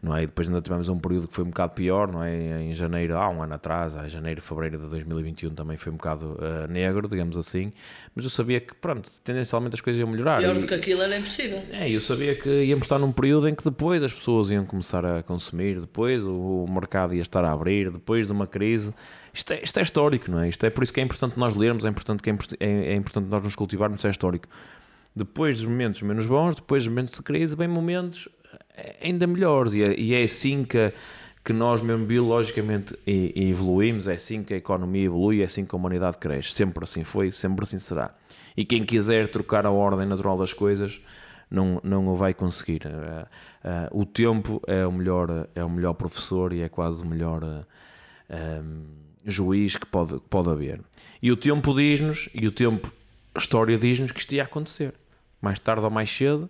Não 0.06 0.16
é? 0.16 0.24
E 0.24 0.26
depois 0.28 0.48
ainda 0.48 0.62
tivemos 0.62 0.88
um 0.88 1.00
período 1.00 1.28
que 1.28 1.34
foi 1.34 1.44
um 1.44 1.48
bocado 1.48 1.74
pior, 1.74 2.12
não 2.12 2.24
é? 2.24 2.62
Em 2.62 2.76
janeiro, 2.76 3.18
há 3.18 3.28
um 3.28 3.42
ano 3.42 3.56
atrás, 3.56 3.96
em 3.96 4.08
janeiro, 4.08 4.40
fevereiro 4.40 4.78
de 4.78 4.88
2021 4.88 5.50
também 5.56 5.76
foi 5.78 5.92
um 5.92 5.96
bocado 5.96 6.34
uh, 6.34 6.72
negro, 6.72 7.08
digamos 7.08 7.36
assim, 7.36 7.74
mas 8.16 8.24
eu 8.24 8.30
sabia 8.30 8.60
que, 8.60 8.76
pronto, 8.76 9.10
tendencialmente 9.24 9.76
as 9.76 9.82
coisas 9.82 10.00
iam 10.00 10.08
melhorar. 10.08 10.40
Pior 10.40 10.56
do 10.56 10.68
que 10.68 10.74
aquilo 10.76 11.02
era 11.02 11.18
impossível. 11.18 11.62
É, 11.72 11.90
eu 11.90 12.00
sabia 12.00 12.36
que 12.36 12.50
íamos 12.66 12.86
estar 12.86 13.00
num 13.00 13.12
período 13.12 13.50
em 13.50 13.56
que 13.56 13.64
depois 13.64 14.04
as 14.04 14.14
pessoas 14.14 14.52
iam 14.52 14.64
começar 14.64 15.04
a 15.04 15.24
consumir, 15.24 15.82
depois 15.82 16.24
o, 16.24 16.66
o 16.66 16.72
mercado 16.72 17.16
ia 17.16 17.22
estar 17.22 17.44
a 17.44 17.52
abrir, 17.52 17.90
depois 17.90 18.28
de 18.28 18.32
uma 18.32 18.46
crise. 18.46 18.94
Isto 19.34 19.54
é, 19.54 19.62
isto 19.64 19.80
é 19.80 19.82
histórico, 19.82 20.30
não 20.30 20.40
é? 20.40 20.48
Isto 20.48 20.66
é 20.66 20.70
por 20.70 20.84
isso 20.84 20.94
que 20.94 21.00
é 21.00 21.04
importante 21.04 21.38
nós 21.38 21.56
lermos, 21.56 21.84
é 21.84 21.90
importante, 21.90 22.22
que 22.22 22.30
é, 22.30 22.38
é, 22.60 22.94
é 22.94 22.96
importante 22.96 23.28
nós 23.28 23.42
nos 23.42 23.56
cultivarmos, 23.56 24.06
é 24.06 24.10
histórico. 24.10 24.48
Depois 25.16 25.58
dos 25.58 25.66
momentos 25.66 26.02
menos 26.02 26.28
bons, 26.28 26.56
depois 26.56 26.84
dos 26.84 26.90
momentos 26.90 27.16
de 27.16 27.24
crise, 27.24 27.56
vem 27.56 27.68
momentos 27.68 28.30
ainda 29.02 29.28
melhores. 29.28 29.74
E 29.74 29.84
é, 29.84 30.00
e 30.00 30.14
é 30.14 30.24
assim 30.24 30.64
que, 30.64 30.94
que 31.44 31.54
nós, 31.54 31.82
mesmo 31.82 32.06
biologicamente, 32.06 32.98
evoluímos, 33.06 34.08
é 34.08 34.14
assim 34.14 34.44
que 34.44 34.54
a 34.54 34.58
economia 34.58 35.06
evolui, 35.06 35.42
é 35.42 35.46
assim 35.46 35.66
que 35.66 35.76
a 35.76 35.78
humanidade 35.78 36.18
cresce. 36.18 36.52
Sempre 36.52 36.84
assim 36.84 37.04
foi, 37.04 37.32
sempre 37.32 37.64
assim 37.64 37.80
será. 37.80 38.14
E 38.56 38.64
quem 38.64 38.84
quiser 38.86 39.28
trocar 39.28 39.66
a 39.66 39.72
ordem 39.72 40.08
natural 40.08 40.38
das 40.38 40.54
coisas 40.54 41.02
não, 41.50 41.80
não 41.84 42.08
o 42.08 42.16
vai 42.16 42.34
conseguir. 42.34 42.84
Uh, 42.86 43.26
uh, 43.96 44.02
o 44.02 44.06
tempo 44.06 44.62
é 44.68 44.86
o, 44.86 44.92
melhor, 44.92 45.48
é 45.56 45.64
o 45.64 45.70
melhor 45.70 45.94
professor 45.94 46.54
e 46.54 46.62
é 46.62 46.70
quase 46.70 47.02
o 47.02 47.06
melhor 47.06 47.44
um, 48.30 48.86
juiz 49.26 49.76
que 49.76 49.86
pode, 49.86 50.20
pode 50.30 50.50
haver. 50.50 50.82
E 51.22 51.32
o 51.32 51.38
tempo 51.38 51.74
diz-nos, 51.74 52.30
e 52.34 52.48
o 52.48 52.52
tempo, 52.52 52.92
a 53.34 53.40
história 53.40 53.78
diz-nos 53.78 54.12
que 54.12 54.20
isto 54.20 54.36
ia 54.36 54.44
acontecer. 54.44 54.94
Mais 55.42 55.60
tarde 55.60 55.84
ou 55.84 55.92
mais 55.92 56.10
cedo, 56.10 56.50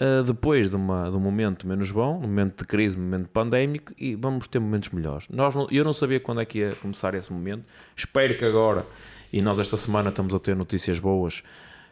Uh, 0.00 0.24
depois 0.24 0.68
de, 0.68 0.74
uma, 0.74 1.08
de 1.08 1.16
um 1.16 1.20
momento 1.20 1.68
menos 1.68 1.92
bom, 1.92 2.16
um 2.16 2.22
momento 2.22 2.58
de 2.58 2.64
crise, 2.64 2.96
um 2.98 3.02
momento 3.02 3.28
pandémico, 3.28 3.92
e 3.96 4.16
vamos 4.16 4.48
ter 4.48 4.58
momentos 4.58 4.90
melhores. 4.90 5.28
Nós 5.28 5.54
não, 5.54 5.68
eu 5.70 5.84
não 5.84 5.92
sabia 5.92 6.18
quando 6.18 6.40
é 6.40 6.44
que 6.44 6.58
ia 6.58 6.74
começar 6.74 7.14
esse 7.14 7.32
momento. 7.32 7.64
Espero 7.94 8.36
que 8.36 8.44
agora, 8.44 8.84
e 9.32 9.40
nós 9.40 9.60
esta 9.60 9.76
semana 9.76 10.10
estamos 10.10 10.34
a 10.34 10.40
ter 10.40 10.56
notícias 10.56 10.98
boas, 10.98 11.44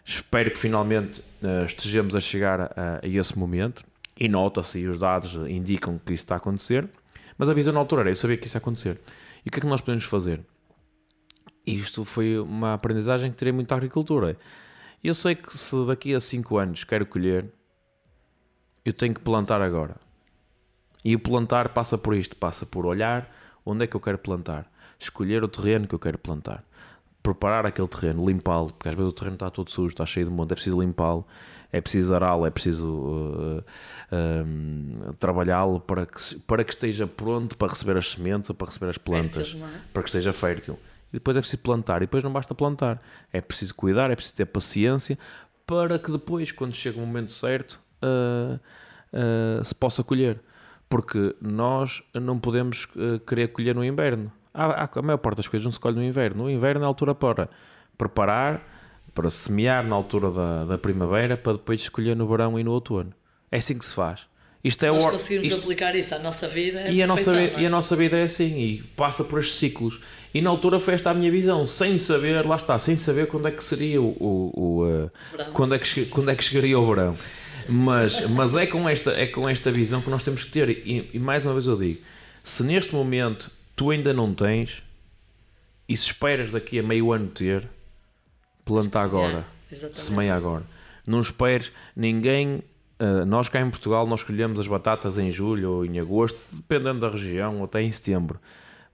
espero 0.05 0.51
que 0.51 0.59
finalmente 0.59 1.21
uh, 1.21 1.65
estejamos 1.65 2.17
a 2.17 2.21
chegar 2.21 2.61
a, 2.61 3.01
a 3.03 3.07
esse 3.07 3.39
momento. 3.39 3.85
E 4.19 4.29
nota-se, 4.29 4.81
e 4.81 4.89
os 4.89 4.99
dados 4.99 5.35
indicam 5.49 5.97
que 6.05 6.13
isso 6.13 6.25
está 6.25 6.35
a 6.35 6.39
acontecer. 6.39 6.89
Mas 7.39 7.49
a 7.49 7.55
visão 7.55 7.73
na 7.73 7.81
altura 7.81 8.03
era: 8.03 8.11
eu 8.11 8.17
sabia 8.17 8.37
que 8.37 8.47
isso 8.47 8.57
ia 8.57 8.61
acontecer. 8.61 9.01
E 9.47 9.49
o 9.49 9.53
que 9.53 9.59
é 9.59 9.61
que 9.61 9.67
nós 9.67 9.81
podemos 9.81 10.05
fazer? 10.05 10.41
Isto 11.65 12.05
foi 12.05 12.39
uma 12.39 12.75
aprendizagem 12.75 13.31
que 13.31 13.37
terei 13.37 13.53
muito 13.53 13.71
à 13.73 13.77
agricultura. 13.77 14.37
Eu 15.03 15.15
sei 15.15 15.35
que 15.35 15.57
se 15.57 15.87
daqui 15.87 16.15
a 16.15 16.21
5 16.21 16.57
anos 16.57 16.85
quero 16.85 17.07
colher 17.07 17.49
eu 18.85 18.93
tenho 18.93 19.15
que 19.15 19.21
plantar 19.21 19.61
agora. 19.61 19.97
E 21.05 21.15
o 21.15 21.19
plantar 21.19 21.71
passa 21.71 21.99
por 21.99 22.15
isto: 22.15 22.37
passa 22.37 22.65
por 22.65 22.87
olhar 22.87 23.31
onde 23.65 23.85
é 23.85 23.87
que 23.87 23.95
eu 23.95 24.01
quero 24.01 24.19
plantar, 24.19 24.71
escolher 24.99 25.43
o 25.45 25.49
terreno 25.49 25.87
que 25.87 25.95
eu 25.95 25.99
quero 25.99 26.19
plantar, 26.19 26.65
preparar 27.23 27.65
aquele 27.65 27.89
terreno, 27.89 28.27
limpá-lo, 28.27 28.73
porque 28.73 28.89
às 28.89 28.95
vezes 28.95 29.11
o 29.11 29.15
terreno 29.15 29.35
está 29.35 29.51
todo 29.51 29.71
sujo, 29.71 29.89
está 29.89 30.05
cheio 30.05 30.27
de 30.27 30.33
monte, 30.33 30.53
é 30.53 30.55
preciso 30.55 30.81
limpá-lo, 30.81 31.25
é 31.71 31.81
preciso 31.81 32.15
ará-lo, 32.15 32.45
é 32.45 32.51
preciso 32.51 32.87
uh, 32.87 33.65
uh, 34.13 35.13
trabalhá-lo 35.15 35.81
para 35.81 36.07
que, 36.07 36.39
para 36.41 36.65
que 36.65 36.73
esteja 36.73 37.07
pronto 37.07 37.57
para 37.57 37.69
receber 37.69 37.97
as 37.97 38.11
sementes 38.11 38.51
ou 38.51 38.55
para 38.55 38.67
receber 38.67 38.91
as 38.91 38.99
plantas, 38.99 39.55
é? 39.55 39.81
para 39.93 40.03
que 40.03 40.09
esteja 40.09 40.33
fértil. 40.33 40.79
E 41.13 41.17
depois 41.17 41.37
é 41.37 41.41
preciso 41.41 41.63
plantar, 41.63 41.99
e 41.99 42.07
depois 42.07 42.25
não 42.25 42.33
basta 42.33 42.55
plantar, 42.55 43.01
é 43.33 43.41
preciso 43.41 43.75
cuidar, 43.75 44.11
é 44.11 44.17
preciso 44.17 44.35
ter 44.35 44.47
paciência 44.47 45.19
para 45.67 45.99
que 45.99 46.11
depois, 46.11 46.51
quando 46.51 46.75
chega 46.75 46.99
o 46.99 47.07
momento 47.07 47.33
certo, 47.33 47.81
se 49.65 49.75
possa 49.75 50.03
colher. 50.03 50.41
Porque 50.89 51.35
nós 51.41 52.03
não 52.13 52.39
podemos 52.39 52.85
uh, 52.97 53.19
querer 53.21 53.49
colher 53.49 53.75
no 53.75 53.83
inverno. 53.83 54.31
Há, 54.53 54.91
a 54.95 55.03
maior 55.03 55.17
parte 55.17 55.39
das 55.39 55.49
coisas 55.49 55.65
não 55.65 55.73
se 55.73 55.81
colhe 55.81 55.97
no 55.97 56.05
inverno. 56.05 56.45
No 56.45 56.51
inverno 56.51 56.83
é 56.83 56.85
a 56.85 56.89
altura 56.89 57.15
para 57.15 57.49
preparar, 57.97 58.63
para 59.15 59.31
semear 59.31 59.87
na 59.87 59.97
altura 59.97 60.31
da, 60.31 60.65
da 60.67 60.79
primavera, 60.79 61.37
para 61.37 61.55
depois 61.55 61.81
escolher 61.81 62.15
no 62.15 62.29
verão 62.29 62.59
e 62.59 62.63
no 62.63 62.73
outono. 62.73 63.13
É 63.51 63.57
assim 63.57 63.79
que 63.79 63.85
se 63.87 63.95
faz. 63.95 64.27
Isto 64.65 64.87
é 64.87 64.91
Nós 64.93 65.05
conseguimos 65.05 65.49
isto... 65.49 65.59
aplicar 65.61 65.95
isso 65.97 66.15
à 66.15 66.19
nossa 66.21 66.47
vida. 66.47 66.81
É 66.83 66.93
e, 66.93 67.03
a 67.03 67.07
nossa, 67.07 67.41
é? 67.41 67.61
e 67.61 67.67
a 67.67 67.71
nossa 67.71 67.97
vida 67.97 68.17
é 68.17 68.25
assim, 68.25 68.59
e 68.59 68.83
passa 68.97 69.25
por 69.25 69.41
estes 69.41 69.57
ciclos. 69.57 70.01
E 70.33 70.41
na 70.41 70.51
altura 70.51 70.79
foi 70.79 70.95
esta 70.95 71.11
a 71.11 71.15
minha 71.15 71.31
visão, 71.31 71.67
sem 71.67 71.99
saber, 71.99 72.47
lá 72.47 72.57
está, 72.57 72.79
sem 72.79 72.97
saber 72.97 73.27
quando 73.27 73.49
é 73.49 73.51
que 73.51 73.63
seria 73.63 74.01
o. 74.01 74.17
o, 74.21 74.53
o 74.55 74.87
uh, 74.87 75.11
quando, 75.53 75.75
é 75.75 75.79
que, 75.79 76.07
quando 76.07 76.31
é 76.31 76.37
que 76.37 76.45
chegaria 76.45 76.79
o 76.79 76.87
verão. 76.87 77.19
Mas, 77.69 78.29
mas 78.29 78.55
é, 78.55 78.67
com 78.67 78.89
esta, 78.89 79.13
é 79.13 79.27
com 79.27 79.49
esta 79.49 79.71
visão 79.71 80.01
que 80.01 80.11
nós 80.11 80.23
temos 80.23 80.45
que 80.45 80.51
ter. 80.51 80.69
E, 80.69 81.11
e 81.15 81.19
mais 81.19 81.45
uma 81.45 81.55
vez 81.55 81.67
eu 81.67 81.77
digo: 81.77 82.01
se 82.45 82.63
neste 82.63 82.95
momento 82.95 83.51
tu 83.77 83.91
ainda 83.91 84.13
não 84.13 84.35
tens, 84.35 84.83
e 85.89 85.97
se 85.97 86.07
esperas 86.07 86.51
daqui 86.51 86.79
a 86.79 86.83
meio 86.83 87.13
ano 87.13 87.29
ter, 87.29 87.69
planta 88.65 89.01
agora. 89.01 89.45
Semeia 89.95 90.35
agora. 90.35 90.65
Não 91.07 91.21
esperes, 91.21 91.73
ninguém. 91.97 92.63
Uh, 93.01 93.27
nós 93.27 93.49
cá 93.49 93.61
em 93.61 93.69
Portugal 93.69 94.07
nós 94.07 94.23
colhemos 94.23 94.61
as 94.61 94.69
batatas 94.69 95.19
em 95.19 95.33
julho 95.33 95.73
ou 95.73 95.85
em 95.85 95.99
agosto, 95.99 96.39
dependendo 96.53 97.01
da 97.01 97.09
região, 97.09 97.59
ou 97.59 97.65
até 97.65 97.83
em 97.83 97.91
setembro. 97.91 98.39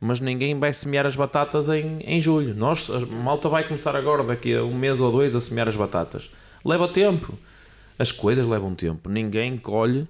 Mas 0.01 0.19
ninguém 0.21 0.59
vai 0.59 0.73
semear 0.73 1.05
as 1.05 1.17
batatas 1.17 1.69
em, 1.69 1.99
em 2.01 2.21
julho. 2.21 2.55
Nós, 2.55 2.89
a 2.89 3.01
malta 3.01 3.49
vai 3.49 3.65
começar 3.65 3.95
agora, 3.97 4.23
daqui 4.23 4.55
a 4.55 4.63
um 4.63 4.75
mês 4.75 5.01
ou 5.01 5.11
dois, 5.13 5.35
a 5.35 5.41
semear 5.41 5.69
as 5.69 5.77
batatas. 5.77 6.31
Leva 6.65 6.89
tempo. 6.89 7.37
As 7.99 8.13
coisas 8.13 8.47
levam 8.47 8.75
tempo. 8.75 9.09
Ninguém 9.09 9.59
colhe 9.59 10.07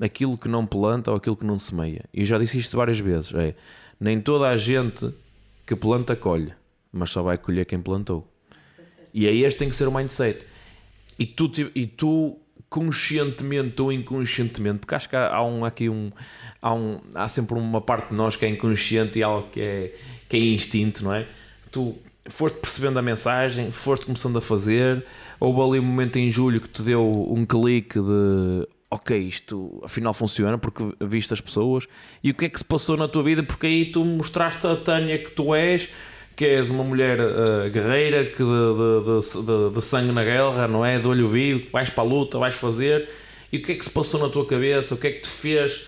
aquilo 0.00 0.36
que 0.36 0.48
não 0.48 0.66
planta 0.66 1.10
ou 1.10 1.16
aquilo 1.16 1.36
que 1.36 1.46
não 1.46 1.58
semeia. 1.58 2.04
E 2.12 2.24
já 2.24 2.38
disse 2.38 2.58
isto 2.58 2.76
várias 2.76 2.98
vezes. 2.98 3.32
É, 3.34 3.54
nem 3.98 4.20
toda 4.20 4.48
a 4.48 4.56
gente 4.56 5.12
que 5.66 5.74
planta 5.74 6.14
colhe, 6.14 6.52
mas 6.92 7.10
só 7.10 7.22
vai 7.22 7.38
colher 7.38 7.64
quem 7.64 7.80
plantou. 7.80 8.26
E 9.12 9.26
aí 9.26 9.44
este 9.44 9.58
tem 9.58 9.70
que 9.70 9.76
ser 9.76 9.88
o 9.88 9.92
mindset. 9.92 10.44
E 11.18 11.26
tu, 11.26 11.50
e 11.74 11.86
tu 11.86 12.38
conscientemente 12.68 13.80
ou 13.80 13.92
inconscientemente, 13.92 14.80
porque 14.80 14.94
acho 14.94 15.08
que 15.08 15.16
há, 15.16 15.34
há 15.34 15.44
um, 15.44 15.64
aqui 15.64 15.88
um 15.88 16.12
há, 16.60 16.74
um, 16.74 17.00
há 17.14 17.26
sempre 17.26 17.58
uma 17.58 17.80
parte 17.80 18.10
de 18.10 18.14
nós 18.14 18.36
que 18.36 18.44
é 18.44 18.48
inconsciente 18.48 19.18
e 19.18 19.22
algo 19.22 19.48
que 19.50 19.60
é, 19.60 19.94
que 20.28 20.36
é 20.36 20.40
instinto, 20.40 21.02
não 21.02 21.14
é? 21.14 21.26
Tu 21.72 21.96
foste 22.26 22.58
percebendo 22.58 22.98
a 22.98 23.02
mensagem, 23.02 23.70
foste 23.70 24.06
começando 24.06 24.36
a 24.38 24.40
fazer, 24.40 25.04
houve 25.40 25.60
ali 25.60 25.80
um 25.80 25.86
momento 25.86 26.18
em 26.18 26.30
julho 26.30 26.60
que 26.60 26.68
te 26.68 26.82
deu 26.82 27.26
um 27.30 27.44
clique 27.44 27.98
de 28.00 28.66
ok, 28.90 29.16
isto 29.18 29.80
afinal 29.84 30.14
funciona 30.14 30.56
porque 30.56 30.82
viste 31.00 31.32
as 31.32 31.40
pessoas. 31.40 31.86
E 32.22 32.30
o 32.30 32.34
que 32.34 32.46
é 32.46 32.48
que 32.48 32.58
se 32.58 32.64
passou 32.64 32.96
na 32.96 33.06
tua 33.06 33.22
vida? 33.22 33.42
Porque 33.42 33.66
aí 33.66 33.92
tu 33.92 34.04
mostraste 34.04 34.66
a 34.66 34.76
Tânia 34.76 35.18
que 35.18 35.30
tu 35.30 35.54
és 35.54 35.88
que 36.34 36.44
és 36.46 36.68
uma 36.68 36.84
mulher 36.84 37.18
uh, 37.18 37.68
guerreira 37.68 38.24
que 38.24 38.38
de, 38.38 38.44
de, 38.44 39.44
de, 39.44 39.74
de, 39.74 39.84
sangue 39.84 40.12
na 40.12 40.22
guerra, 40.22 40.68
não 40.68 40.86
é? 40.86 40.96
De 40.96 41.08
olho 41.08 41.28
vivo, 41.28 41.66
vais 41.72 41.90
para 41.90 42.04
a 42.04 42.06
luta, 42.06 42.38
vais 42.38 42.54
fazer. 42.54 43.08
E 43.52 43.56
o 43.56 43.62
que 43.62 43.72
é 43.72 43.74
que 43.74 43.84
se 43.84 43.90
passou 43.90 44.20
na 44.20 44.28
tua 44.28 44.46
cabeça, 44.46 44.94
o 44.94 44.98
que 44.98 45.08
é 45.08 45.10
que 45.10 45.22
te 45.22 45.28
fez 45.28 45.84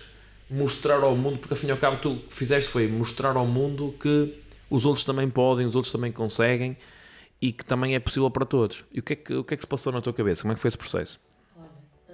mostrar 0.49 1.03
ao 1.03 1.15
mundo, 1.15 1.37
porque 1.37 1.53
afinal 1.53 1.77
ao 1.77 1.79
cabo 1.79 1.97
tu 2.01 2.19
fizeste 2.27 2.69
foi 2.69 2.85
mostrar 2.85 3.37
ao 3.37 3.47
mundo 3.47 3.95
que 3.97 4.33
os 4.69 4.85
outros 4.85 5.05
também 5.05 5.29
podem, 5.29 5.65
os 5.65 5.73
outros 5.73 5.91
também 5.93 6.11
conseguem 6.11 6.75
e 7.41 7.51
que 7.51 7.65
também 7.65 7.95
é 7.95 7.99
possível 7.99 8.29
para 8.29 8.45
todos. 8.45 8.83
E 8.93 8.99
o 8.99 9.03
que 9.03 9.13
é 9.13 9.15
que, 9.15 9.33
o 9.33 9.43
que, 9.43 9.53
é 9.55 9.57
que 9.57 9.63
se 9.63 9.67
passou 9.67 9.91
na 9.91 10.01
tua 10.01 10.13
cabeça? 10.13 10.43
Como 10.43 10.51
é 10.51 10.55
que 10.55 10.61
foi 10.61 10.69
esse 10.69 10.77
processo? 10.77 11.19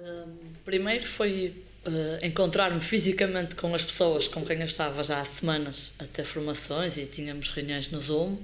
um, 0.08 0.52
primeiro 0.64 1.06
foi 1.06 1.64
uh, 1.86 2.26
encontrar-me 2.26 2.80
fisicamente 2.80 3.54
com 3.56 3.74
as 3.74 3.82
pessoas 3.82 4.26
com 4.28 4.44
quem 4.44 4.58
eu 4.58 4.64
estava 4.64 5.02
já 5.04 5.20
há 5.20 5.24
semanas 5.24 5.94
a 5.98 6.04
ter 6.04 6.24
formações 6.24 6.96
e 6.96 7.06
tínhamos 7.06 7.50
reuniões 7.50 7.90
no 7.90 8.00
Zoom, 8.00 8.38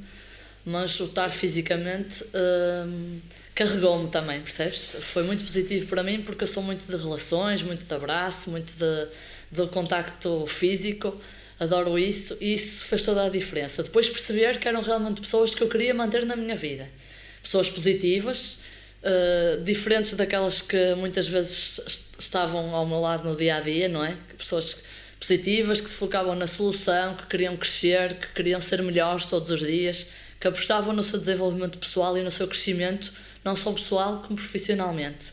mas 0.64 0.99
o 1.01 1.05
estar 1.05 1.30
fisicamente 1.30 2.22
uh, 2.24 3.20
carregou-me 3.55 4.09
também, 4.11 4.41
percebes? 4.41 4.97
Foi 5.01 5.22
muito 5.22 5.45
positivo 5.45 5.87
para 5.87 6.03
mim 6.03 6.22
porque 6.22 6.45
eu 6.45 6.49
sou 6.49 6.62
muito 6.62 6.87
de 6.87 6.97
relações, 6.97 7.62
muito 7.62 7.87
de 7.87 7.95
abraço, 7.95 8.51
muito 8.51 8.72
de, 8.74 9.09
de 9.51 9.68
contacto 9.68 10.47
físico 10.47 11.18
adoro 11.59 11.98
isso 11.98 12.36
e 12.40 12.55
isso 12.55 12.84
fez 12.84 13.02
toda 13.02 13.24
a 13.24 13.28
diferença. 13.28 13.82
Depois 13.82 14.09
perceber 14.09 14.59
que 14.59 14.68
eram 14.68 14.82
realmente 14.82 15.20
pessoas 15.20 15.55
que 15.55 15.62
eu 15.62 15.68
queria 15.68 15.94
manter 15.94 16.24
na 16.24 16.36
minha 16.36 16.57
vida. 16.57 16.88
Pessoas 17.42 17.68
positivas, 17.68 18.61
uh, 19.02 19.62
diferentes 19.62 20.14
daquelas 20.14 20.61
que 20.61 20.94
muitas 20.94 21.26
vezes 21.26 21.80
estavam 22.18 22.74
ao 22.74 22.86
meu 22.86 23.00
lado 23.00 23.28
no 23.28 23.36
dia 23.36 23.57
a 23.57 23.61
dia, 23.61 23.88
não 23.88 24.05
é? 24.05 24.16
Pessoas 24.36 24.78
positivas 25.20 25.80
que 25.80 25.88
se 25.88 25.96
focavam 25.96 26.34
na 26.34 26.46
solução, 26.46 27.14
que 27.14 27.26
queriam 27.26 27.57
crescer, 27.57 28.14
que 28.14 28.28
queriam 28.34 28.61
ser 28.61 28.82
melhores 28.82 29.26
todos 29.26 29.50
os 29.50 29.66
dias, 29.66 30.09
que 30.40 30.48
apostavam 30.48 30.92
no 30.92 31.02
seu 31.02 31.18
desenvolvimento 31.18 31.78
pessoal 31.78 32.16
e 32.18 32.22
no 32.22 32.30
seu 32.30 32.46
crescimento, 32.46 33.12
não 33.42 33.57
só 33.57 33.72
pessoal 33.72 34.22
como 34.22 34.36
profissionalmente. 34.36 35.32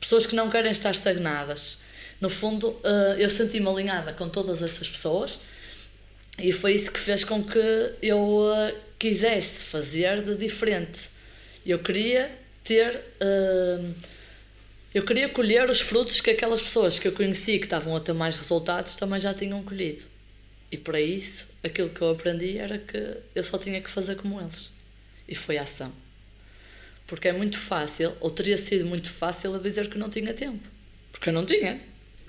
Pessoas 0.00 0.26
que 0.26 0.36
não 0.36 0.48
querem 0.48 0.70
estar 0.70 0.92
estagnadas 0.92 1.78
no 2.20 2.30
fundo, 2.30 2.70
uh, 2.70 3.14
eu 3.18 3.28
senti-me 3.28 3.68
alinhada 3.68 4.12
com 4.12 4.28
todas 4.28 4.62
essas 4.62 4.88
pessoas 4.88 5.40
e 6.38 6.52
foi 6.52 6.74
isso 6.74 6.90
que 6.90 6.98
fez 6.98 7.24
com 7.24 7.42
que 7.42 7.94
eu 8.02 8.18
uh, 8.18 8.74
quisesse 8.98 9.64
fazer 9.64 10.22
de 10.22 10.34
diferente. 10.36 11.10
Eu 11.64 11.78
queria 11.78 12.30
ter. 12.64 12.96
Uh, 13.20 13.94
Eu 14.94 15.04
queria 15.04 15.28
colher 15.28 15.68
os 15.68 15.78
frutos 15.82 16.22
que 16.22 16.30
aquelas 16.30 16.62
pessoas 16.62 16.98
que 16.98 17.06
eu 17.06 17.12
conheci 17.12 17.58
que 17.58 17.66
estavam 17.66 17.94
a 17.94 18.00
ter 18.00 18.14
mais 18.14 18.34
resultados 18.34 18.96
também 18.96 19.20
já 19.20 19.34
tinham 19.34 19.62
colhido. 19.62 20.04
E 20.72 20.78
para 20.78 20.98
isso, 20.98 21.48
aquilo 21.62 21.90
que 21.90 22.00
eu 22.00 22.08
aprendi 22.08 22.56
era 22.56 22.78
que 22.78 23.18
eu 23.34 23.42
só 23.44 23.58
tinha 23.58 23.78
que 23.82 23.90
fazer 23.90 24.16
como 24.16 24.40
eles. 24.40 24.70
E 25.28 25.34
foi 25.34 25.58
a 25.58 25.64
ação. 25.64 25.92
Porque 27.06 27.28
é 27.28 27.32
muito 27.32 27.58
fácil, 27.58 28.16
ou 28.20 28.30
teria 28.30 28.56
sido 28.56 28.86
muito 28.86 29.10
fácil, 29.10 29.52
eu 29.52 29.60
dizer 29.60 29.90
que 29.90 29.98
não 29.98 30.08
tinha 30.08 30.32
tempo. 30.32 30.66
Porque 31.12 31.28
eu 31.28 31.34
não 31.34 31.44
tinha. 31.44 31.78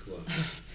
Claro. 0.08 0.24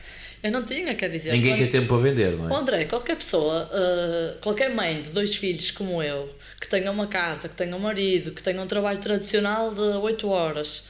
Eu 0.44 0.52
não 0.52 0.66
tinha, 0.66 0.94
quer 0.94 1.10
dizer. 1.10 1.32
Ninguém 1.32 1.54
quando... 1.54 1.60
quer 1.60 1.72
tempo 1.72 1.88
para 1.88 1.98
vender, 1.98 2.34
não 2.34 2.54
é? 2.54 2.60
André, 2.60 2.84
qualquer 2.84 3.16
pessoa, 3.16 3.70
uh, 3.72 4.38
qualquer 4.42 4.76
mãe 4.76 5.02
de 5.02 5.10
dois 5.12 5.34
filhos 5.34 5.72
como 5.72 6.04
eu, 6.04 6.36
que 6.60 6.68
tenha 6.68 6.92
uma 6.92 7.08
casa, 7.08 7.48
que 7.48 7.56
tenha 7.56 7.74
um 7.74 7.80
marido, 7.80 8.32
que 8.32 8.44
tenha 8.44 8.62
um 8.62 8.68
trabalho 8.68 9.00
tradicional 9.00 9.74
de 9.74 9.80
8 9.80 10.30
horas, 10.30 10.84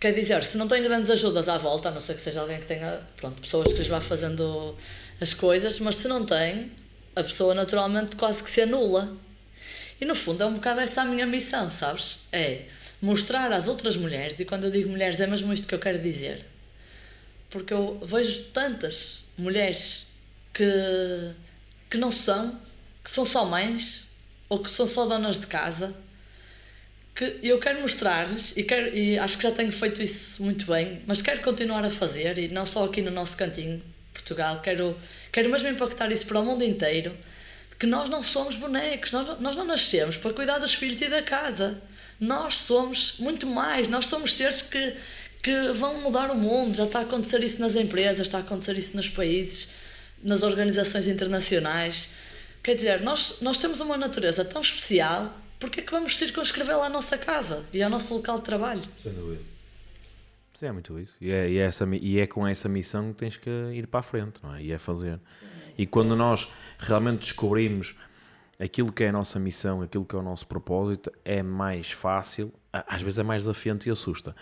quer 0.00 0.14
dizer, 0.14 0.42
se 0.42 0.56
não 0.56 0.66
tem 0.66 0.82
grandes 0.82 1.10
ajudas 1.10 1.50
à 1.50 1.58
volta, 1.58 1.90
a 1.90 1.92
não 1.92 2.00
ser 2.00 2.14
que 2.14 2.22
seja 2.22 2.40
alguém 2.40 2.58
que 2.58 2.64
tenha 2.64 3.02
pronto, 3.18 3.42
pessoas 3.42 3.68
que 3.68 3.74
lhes 3.74 3.88
vá 3.88 4.00
fazendo 4.00 4.74
as 5.20 5.34
coisas, 5.34 5.78
mas 5.78 5.96
se 5.96 6.08
não 6.08 6.24
tem, 6.24 6.72
a 7.14 7.22
pessoa 7.22 7.54
naturalmente 7.54 8.16
quase 8.16 8.42
que 8.42 8.50
se 8.50 8.62
anula. 8.62 9.14
E 10.00 10.06
no 10.06 10.14
fundo 10.14 10.42
é 10.42 10.46
um 10.46 10.54
bocado 10.54 10.80
essa 10.80 11.02
a 11.02 11.04
minha 11.04 11.26
missão, 11.26 11.68
sabes? 11.68 12.20
É 12.32 12.62
mostrar 13.02 13.52
às 13.52 13.68
outras 13.68 13.98
mulheres, 13.98 14.40
e 14.40 14.46
quando 14.46 14.64
eu 14.64 14.70
digo 14.70 14.88
mulheres 14.88 15.20
é 15.20 15.26
mesmo 15.26 15.52
isto 15.52 15.68
que 15.68 15.74
eu 15.74 15.78
quero 15.78 15.98
dizer 15.98 16.55
porque 17.56 17.72
eu 17.72 17.98
vejo 18.02 18.44
tantas 18.52 19.24
mulheres 19.36 20.08
que, 20.52 20.64
que 21.90 21.96
não 21.96 22.12
são, 22.12 22.60
que 23.02 23.10
são 23.10 23.24
só 23.24 23.44
mães 23.44 24.06
ou 24.48 24.58
que 24.58 24.70
são 24.70 24.86
só 24.86 25.06
donas 25.06 25.40
de 25.40 25.46
casa, 25.46 25.94
que 27.14 27.38
eu 27.42 27.58
quero 27.58 27.80
mostrar-lhes 27.80 28.56
e, 28.56 28.62
quero, 28.62 28.94
e 28.94 29.18
acho 29.18 29.38
que 29.38 29.44
já 29.44 29.50
tenho 29.50 29.72
feito 29.72 30.02
isso 30.02 30.42
muito 30.42 30.66
bem, 30.66 31.02
mas 31.06 31.22
quero 31.22 31.40
continuar 31.40 31.84
a 31.84 31.90
fazer 31.90 32.38
e 32.38 32.48
não 32.48 32.66
só 32.66 32.84
aqui 32.84 33.00
no 33.00 33.10
nosso 33.10 33.36
cantinho, 33.36 33.82
Portugal, 34.12 34.60
quero, 34.60 34.96
quero 35.32 35.50
mesmo 35.50 35.68
impactar 35.68 36.12
isso 36.12 36.26
para 36.26 36.40
o 36.40 36.44
mundo 36.44 36.62
inteiro, 36.62 37.16
que 37.78 37.86
nós 37.86 38.10
não 38.10 38.22
somos 38.22 38.54
bonecos, 38.56 39.12
nós, 39.12 39.40
nós 39.40 39.56
não 39.56 39.64
nascemos 39.64 40.16
para 40.16 40.32
cuidar 40.32 40.58
dos 40.58 40.74
filhos 40.74 41.00
e 41.00 41.08
da 41.08 41.22
casa. 41.22 41.82
Nós 42.18 42.56
somos 42.56 43.16
muito 43.18 43.46
mais, 43.46 43.88
nós 43.88 44.06
somos 44.06 44.32
seres 44.32 44.62
que, 44.62 44.94
que 45.46 45.72
vão 45.74 46.02
mudar 46.02 46.28
o 46.32 46.34
mundo. 46.34 46.76
Já 46.76 46.86
está 46.86 46.98
a 46.98 47.02
acontecer 47.02 47.44
isso 47.44 47.60
nas 47.60 47.76
empresas, 47.76 48.26
está 48.26 48.38
a 48.38 48.40
acontecer 48.40 48.76
isso 48.76 48.96
nos 48.96 49.08
países, 49.08 49.70
nas 50.20 50.42
organizações 50.42 51.06
internacionais. 51.06 52.10
Quer 52.64 52.74
dizer, 52.74 53.00
nós, 53.00 53.40
nós 53.42 53.56
temos 53.56 53.78
uma 53.78 53.96
natureza 53.96 54.44
tão 54.44 54.60
especial, 54.60 55.32
porque 55.60 55.78
é 55.78 55.82
que 55.84 55.92
vamos 55.92 56.18
circunscrevê-la 56.18 56.86
à 56.86 56.88
nossa 56.88 57.16
casa 57.16 57.64
e 57.72 57.80
ao 57.80 57.88
nosso 57.88 58.12
local 58.12 58.38
de 58.38 58.44
trabalho? 58.44 58.82
Sem 58.98 59.12
dúvida. 59.12 59.40
Sim, 60.52 60.66
é 60.66 60.72
muito 60.72 60.98
isso. 60.98 61.16
E 61.20 61.30
é, 61.30 61.48
e, 61.48 61.58
é 61.58 61.62
essa, 61.62 61.86
e 61.92 62.18
é 62.18 62.26
com 62.26 62.44
essa 62.44 62.68
missão 62.68 63.12
que 63.12 63.18
tens 63.18 63.36
que 63.36 63.50
ir 63.72 63.86
para 63.86 64.00
a 64.00 64.02
frente, 64.02 64.42
não 64.42 64.52
é? 64.52 64.62
E 64.64 64.72
é 64.72 64.78
fazer. 64.78 65.20
E 65.78 65.86
quando 65.86 66.16
nós 66.16 66.48
realmente 66.76 67.20
descobrimos 67.20 67.94
aquilo 68.58 68.92
que 68.92 69.04
é 69.04 69.10
a 69.10 69.12
nossa 69.12 69.38
missão, 69.38 69.80
aquilo 69.80 70.04
que 70.04 70.16
é 70.16 70.18
o 70.18 70.22
nosso 70.22 70.44
propósito, 70.46 71.12
é 71.24 71.40
mais 71.40 71.92
fácil, 71.92 72.52
às 72.72 73.00
vezes 73.00 73.20
é 73.20 73.22
mais 73.22 73.42
desafiante 73.42 73.88
e 73.88 73.92
assusta, 73.92 74.34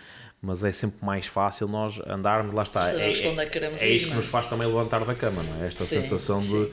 mas 0.45 0.63
é 0.63 0.71
sempre 0.71 1.05
mais 1.05 1.27
fácil 1.27 1.67
nós 1.67 1.99
andarmos, 2.07 2.55
lá 2.55 2.63
está. 2.63 2.93
É, 2.93 2.97
é, 2.97 3.13
é, 3.13 3.75
é 3.81 3.89
isto 3.89 4.11
que 4.11 4.15
nos 4.15 4.27
faz 4.27 4.47
também 4.47 4.67
levantar 4.67 5.05
da 5.05 5.15
cama, 5.15 5.43
não 5.43 5.63
é? 5.63 5.67
Esta 5.67 5.87
sim, 5.87 6.03
sensação 6.03 6.41
sim. 6.41 6.49
de 6.49 6.71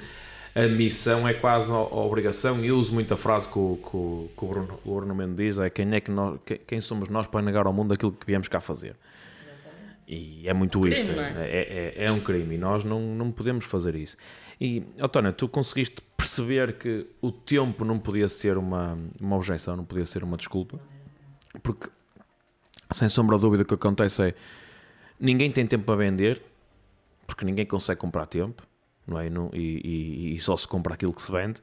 a 0.54 0.68
missão 0.68 1.28
é 1.28 1.34
quase 1.34 1.72
a 1.72 1.76
obrigação. 1.76 2.64
E 2.64 2.68
eu 2.68 2.78
uso 2.78 2.94
muita 2.94 3.16
frase 3.16 3.48
que 3.48 3.58
o, 3.58 3.78
que 3.78 3.96
o, 3.96 4.30
que 4.38 4.46
o, 4.46 4.48
Bruno, 4.48 4.80
o 4.86 4.96
Bruno 4.96 5.16
Mendes 5.16 5.36
diz: 5.36 5.58
é 5.60 5.70
quem, 5.70 5.94
é 5.96 6.02
que 6.02 6.12
nós, 6.12 6.40
quem 6.68 6.82
somos 6.82 7.10
nós 7.10 7.28
para 7.28 7.42
negar 7.42 7.66
ao 7.66 7.74
mundo 7.74 7.94
aquilo 7.94 8.12
que 8.12 8.26
viemos 8.26 8.48
cá 8.48 8.60
fazer. 8.60 8.96
E 10.08 10.46
é 10.46 10.54
muito 10.54 10.82
crime, 10.82 10.94
isto, 10.94 11.12
é? 11.12 11.48
É, 11.48 11.94
é? 11.96 12.06
é? 12.06 12.12
um 12.12 12.20
crime 12.20 12.56
e 12.56 12.58
nós 12.58 12.84
não, 12.84 13.00
não 13.00 13.32
podemos 13.32 13.64
fazer 13.64 13.96
isso. 13.96 14.18
E, 14.60 14.84
António, 15.00 15.32
tu 15.32 15.48
conseguiste 15.48 16.02
perceber 16.18 16.74
que 16.74 17.08
o 17.22 17.32
tempo 17.32 17.86
não 17.86 17.98
podia 17.98 18.28
ser 18.28 18.58
uma, 18.58 19.00
uma 19.22 19.38
objeção, 19.38 19.78
não 19.78 19.86
podia 19.86 20.06
ser 20.06 20.22
uma 20.22 20.36
desculpa, 20.36 20.82
porque 21.64 21.88
sem 22.94 23.10
sombra 23.10 23.36
de 23.38 23.42
dúvida, 23.42 23.64
o 23.64 23.66
que 23.66 23.74
acontece 23.74 24.22
é 24.22 24.34
ninguém 25.20 25.50
tem 25.52 25.66
tempo 25.66 25.86
para 25.86 25.96
vender, 25.96 26.42
porque 27.28 27.46
ninguém 27.46 27.66
consegue 27.66 28.00
comprar 28.00 28.26
tempo, 28.26 28.64
não 29.08 29.20
é? 29.20 29.28
E, 29.54 29.58
e, 29.58 30.36
e, 30.36 30.40
só 30.40 30.58
se 30.58 30.68
compra 30.68 30.94
aquilo 30.96 31.14
que 31.14 31.22
se 31.22 31.32
vende, 31.32 31.60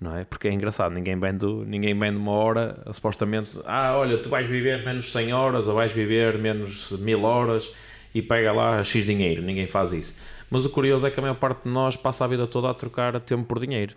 não 0.00 0.16
é? 0.16 0.24
Porque 0.24 0.48
é 0.48 0.52
engraçado, 0.52 0.92
ninguém 0.92 1.18
vende, 1.18 1.46
ninguém 1.66 1.98
vende 1.98 2.16
uma 2.16 2.32
hora, 2.32 2.82
supostamente, 2.92 3.50
ah, 3.64 3.96
olha, 3.96 4.18
tu 4.18 4.28
vais 4.28 4.46
viver 4.46 4.84
menos 4.84 5.10
100 5.12 5.32
horas 5.32 5.68
ou 5.68 5.74
vais 5.74 5.92
viver 5.92 6.38
menos 6.38 6.90
1000 6.90 7.22
horas 7.22 7.70
e 8.14 8.22
pega 8.22 8.52
lá 8.52 8.82
X 8.84 9.04
dinheiro, 9.04 9.42
ninguém 9.42 9.66
faz 9.66 9.92
isso. 9.92 10.14
Mas 10.50 10.64
o 10.64 10.70
curioso 10.70 11.06
é 11.06 11.10
que 11.10 11.18
a 11.18 11.22
maior 11.22 11.36
parte 11.36 11.64
de 11.64 11.70
nós 11.70 11.96
passa 11.96 12.24
a 12.24 12.28
vida 12.28 12.46
toda 12.46 12.70
a 12.70 12.74
trocar 12.74 13.18
tempo 13.20 13.44
por 13.44 13.58
dinheiro, 13.58 13.94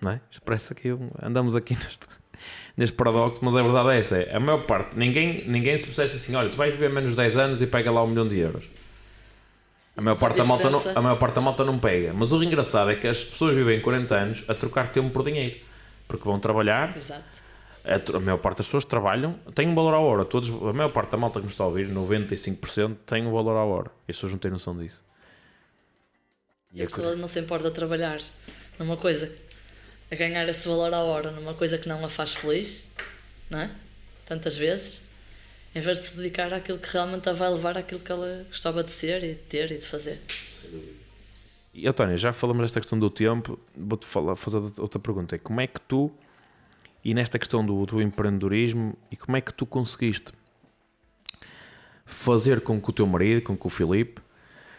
não 0.00 0.12
é? 0.12 0.20
Parece 0.44 0.74
que 0.74 0.88
andamos 1.22 1.54
aqui 1.54 1.74
neste 1.76 2.06
neste 2.76 2.94
paradoxo, 2.94 3.40
mas 3.42 3.54
a 3.54 3.62
verdade 3.62 3.90
é 3.90 3.98
essa: 3.98 4.16
é, 4.16 4.36
a 4.36 4.40
maior 4.40 4.64
parte, 4.66 4.98
ninguém, 4.98 5.44
ninguém 5.46 5.76
se 5.78 5.86
percebe 5.86 6.10
assim, 6.12 6.34
olha, 6.34 6.48
tu 6.48 6.56
vais 6.56 6.72
viver 6.72 6.90
menos 6.90 7.10
de 7.10 7.16
10 7.16 7.36
anos 7.36 7.62
e 7.62 7.66
pega 7.66 7.90
lá 7.90 8.02
um 8.02 8.06
milhão 8.06 8.26
de 8.26 8.38
euros. 8.38 8.64
A 9.96 10.00
maior, 10.00 10.16
parte 10.16 10.38
da 10.38 10.44
malta 10.44 10.70
não, 10.70 10.82
a 10.94 11.02
maior 11.02 11.16
parte 11.16 11.34
da 11.34 11.40
malta 11.40 11.64
não 11.64 11.78
pega. 11.78 12.12
Mas 12.14 12.32
o 12.32 12.42
engraçado 12.42 12.90
é 12.90 12.96
que 12.96 13.06
as 13.06 13.22
pessoas 13.22 13.54
vivem 13.54 13.80
40 13.80 14.14
anos 14.14 14.44
a 14.48 14.54
trocar 14.54 14.90
tempo 14.90 15.10
por 15.10 15.24
dinheiro. 15.24 15.54
Porque 16.08 16.24
vão 16.24 16.38
trabalhar. 16.38 16.94
A, 17.84 18.16
a 18.16 18.20
maior 18.20 18.38
parte 18.38 18.58
das 18.58 18.66
pessoas 18.66 18.84
trabalham, 18.84 19.34
tem 19.54 19.68
um 19.68 19.74
valor 19.74 19.94
à 19.94 19.98
hora. 19.98 20.24
Todos, 20.24 20.48
a 20.48 20.72
maior 20.72 20.90
parte 20.90 21.10
da 21.10 21.18
malta 21.18 21.40
que 21.40 21.46
me 21.46 21.52
está 21.52 21.64
a 21.64 21.66
ouvir, 21.66 21.88
95%, 21.88 22.96
tem 23.04 23.26
um 23.26 23.32
valor 23.32 23.56
à 23.56 23.64
hora. 23.64 23.90
E 24.06 24.10
as 24.10 24.16
pessoas 24.16 24.32
não 24.32 24.38
têm 24.38 24.50
noção 24.50 24.76
disso. 24.76 25.04
E 26.72 26.82
a 26.82 26.86
pessoa 26.86 27.16
não 27.16 27.26
se 27.26 27.40
importa 27.40 27.68
de 27.68 27.74
trabalhar 27.74 28.18
numa 28.78 28.96
coisa 28.96 29.30
a 30.10 30.14
ganhar 30.14 30.48
esse 30.48 30.66
valor 30.66 30.92
à 30.92 31.00
hora 31.00 31.30
numa 31.30 31.54
coisa 31.54 31.78
que 31.78 31.88
não 31.88 32.04
a 32.04 32.08
faz 32.08 32.34
feliz, 32.34 32.86
não 33.48 33.60
é? 33.60 33.70
Tantas 34.26 34.56
vezes, 34.56 35.02
em 35.74 35.80
vez 35.80 35.98
de 35.98 36.08
se 36.08 36.16
dedicar 36.16 36.52
àquilo 36.52 36.78
que 36.78 36.92
realmente 36.92 37.28
a 37.28 37.32
vai 37.32 37.50
levar 37.50 37.78
àquilo 37.78 38.00
que 38.00 38.10
ela 38.10 38.44
gostava 38.48 38.82
de 38.82 38.90
ser 38.90 39.22
e 39.22 39.28
de 39.28 39.34
ter 39.34 39.70
e 39.70 39.78
de 39.78 39.86
fazer. 39.86 40.20
E 41.72 41.86
António, 41.86 42.18
já 42.18 42.32
falamos 42.32 42.62
desta 42.62 42.80
questão 42.80 42.98
do 42.98 43.08
tempo, 43.08 43.58
vou-te 43.76 44.06
fazer 44.06 44.80
outra 44.80 44.98
pergunta: 44.98 45.36
é 45.36 45.38
como 45.38 45.60
é 45.60 45.66
que 45.66 45.80
tu, 45.80 46.10
e 47.04 47.14
nesta 47.14 47.38
questão 47.38 47.64
do, 47.64 47.86
do 47.86 48.02
empreendedorismo, 48.02 48.96
e 49.10 49.16
como 49.16 49.36
é 49.36 49.40
que 49.40 49.54
tu 49.54 49.64
conseguiste 49.64 50.32
fazer 52.04 52.60
com 52.60 52.80
que 52.80 52.90
o 52.90 52.92
teu 52.92 53.06
marido, 53.06 53.42
com 53.42 53.56
que 53.56 53.66
o 53.66 53.70
Filipe, 53.70 54.20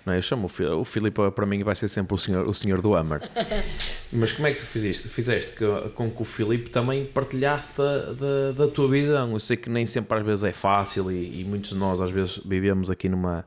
não, 0.05 0.13
é? 0.13 0.17
eu 0.17 0.21
chamo 0.21 0.47
o, 0.47 0.79
o 0.79 0.83
Filipe, 0.83 1.31
para 1.31 1.45
mim, 1.45 1.63
vai 1.63 1.75
ser 1.75 1.87
sempre 1.87 2.13
o 2.13 2.17
senhor, 2.17 2.47
o 2.47 2.53
senhor 2.53 2.81
do 2.81 2.93
Hammer. 2.95 3.21
Mas 4.13 4.33
como 4.33 4.47
é 4.47 4.51
que 4.51 4.59
tu 4.59 4.65
fizeste? 4.65 5.07
Fizeste 5.07 5.55
que, 5.55 5.89
com 5.95 6.11
que 6.11 6.21
o 6.21 6.25
Filipe 6.25 6.69
também 6.69 7.05
partilhasse 7.05 7.69
da, 7.77 8.11
da, 8.11 8.51
da, 8.51 8.67
tua 8.67 8.89
visão. 8.89 9.31
Eu 9.31 9.39
sei 9.39 9.55
que 9.55 9.69
nem 9.69 9.85
sempre 9.85 10.17
às 10.17 10.25
vezes 10.25 10.43
é 10.43 10.51
fácil 10.51 11.09
e, 11.09 11.41
e 11.41 11.45
muitos 11.45 11.69
de 11.69 11.77
nós 11.77 12.01
às 12.01 12.11
vezes 12.11 12.41
vivemos 12.45 12.89
aqui 12.89 13.07
numa. 13.07 13.45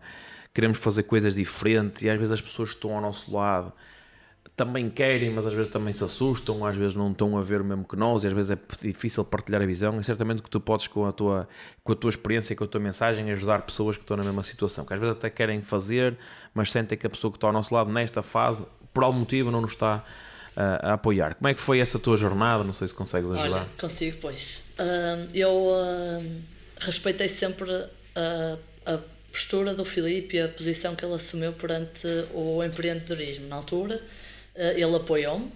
queremos 0.54 0.78
fazer 0.78 1.02
coisas 1.02 1.34
diferentes 1.34 2.02
e 2.02 2.08
às 2.08 2.18
vezes 2.18 2.32
as 2.32 2.40
pessoas 2.40 2.70
que 2.70 2.76
estão 2.76 2.94
ao 2.94 3.02
nosso 3.02 3.30
lado 3.34 3.72
também 4.56 4.88
querem, 4.88 5.32
mas 5.32 5.44
às 5.46 5.52
vezes 5.52 5.70
também 5.70 5.92
se 5.92 6.04
assustam, 6.04 6.64
às 6.64 6.76
vezes 6.76 6.94
não 6.94 7.10
estão 7.10 7.36
a 7.36 7.42
ver 7.42 7.60
o 7.60 7.64
mesmo 7.64 7.84
que 7.84 7.96
nós, 7.96 8.22
e 8.22 8.28
às 8.28 8.32
vezes 8.32 8.52
é 8.52 8.58
difícil 8.80 9.24
partilhar 9.24 9.60
a 9.60 9.66
visão. 9.66 10.00
E 10.00 10.04
certamente 10.04 10.42
que 10.42 10.48
tu 10.48 10.60
podes, 10.60 10.86
com 10.86 11.06
a 11.06 11.12
tua, 11.12 11.48
com 11.82 11.92
a 11.92 11.96
tua 11.96 12.08
experiência, 12.08 12.54
com 12.54 12.62
a 12.62 12.66
tua 12.66 12.80
mensagem, 12.80 13.30
ajudar 13.32 13.62
pessoas 13.62 13.96
que 13.96 14.04
estão 14.04 14.16
na 14.16 14.22
mesma 14.22 14.44
situação, 14.44 14.84
que 14.84 14.94
às 14.94 15.00
vezes 15.00 15.16
até 15.16 15.28
querem 15.28 15.60
fazer, 15.60 16.16
mas 16.54 16.70
sentem 16.70 16.96
que 16.96 17.06
a 17.06 17.10
pessoa 17.10 17.32
que 17.32 17.36
está 17.36 17.48
ao 17.48 17.52
nosso 17.52 17.74
lado 17.74 17.92
nesta 17.92 18.22
fase, 18.22 18.64
por 18.92 19.02
algum 19.02 19.18
motivo, 19.18 19.50
não 19.50 19.60
nos 19.60 19.72
está 19.72 20.04
uh, 20.56 20.86
a 20.86 20.92
apoiar. 20.94 21.34
Como 21.34 21.48
é 21.48 21.54
que 21.54 21.60
foi 21.60 21.80
essa 21.80 21.98
tua 21.98 22.16
jornada? 22.16 22.64
Não 22.64 22.72
sei 22.72 22.88
se 22.88 22.94
consegues 22.94 23.30
ajudar. 23.30 23.60
Olha, 23.60 23.68
consigo, 23.78 24.18
pois. 24.20 24.64
Uh, 24.78 25.28
eu 25.34 25.50
uh, 25.50 26.42
respeitei 26.80 27.28
sempre 27.28 27.70
a 28.86 28.98
postura 29.32 29.74
do 29.74 29.84
Filipe 29.84 30.36
e 30.36 30.40
a 30.40 30.48
posição 30.48 30.94
que 30.94 31.04
ele 31.04 31.14
assumiu 31.14 31.52
perante 31.52 32.06
o 32.32 32.62
empreendedorismo 32.62 33.48
na 33.48 33.56
altura 33.56 34.00
eh, 34.54 34.74
ele 34.80 34.96
apoiou-me 34.96 35.50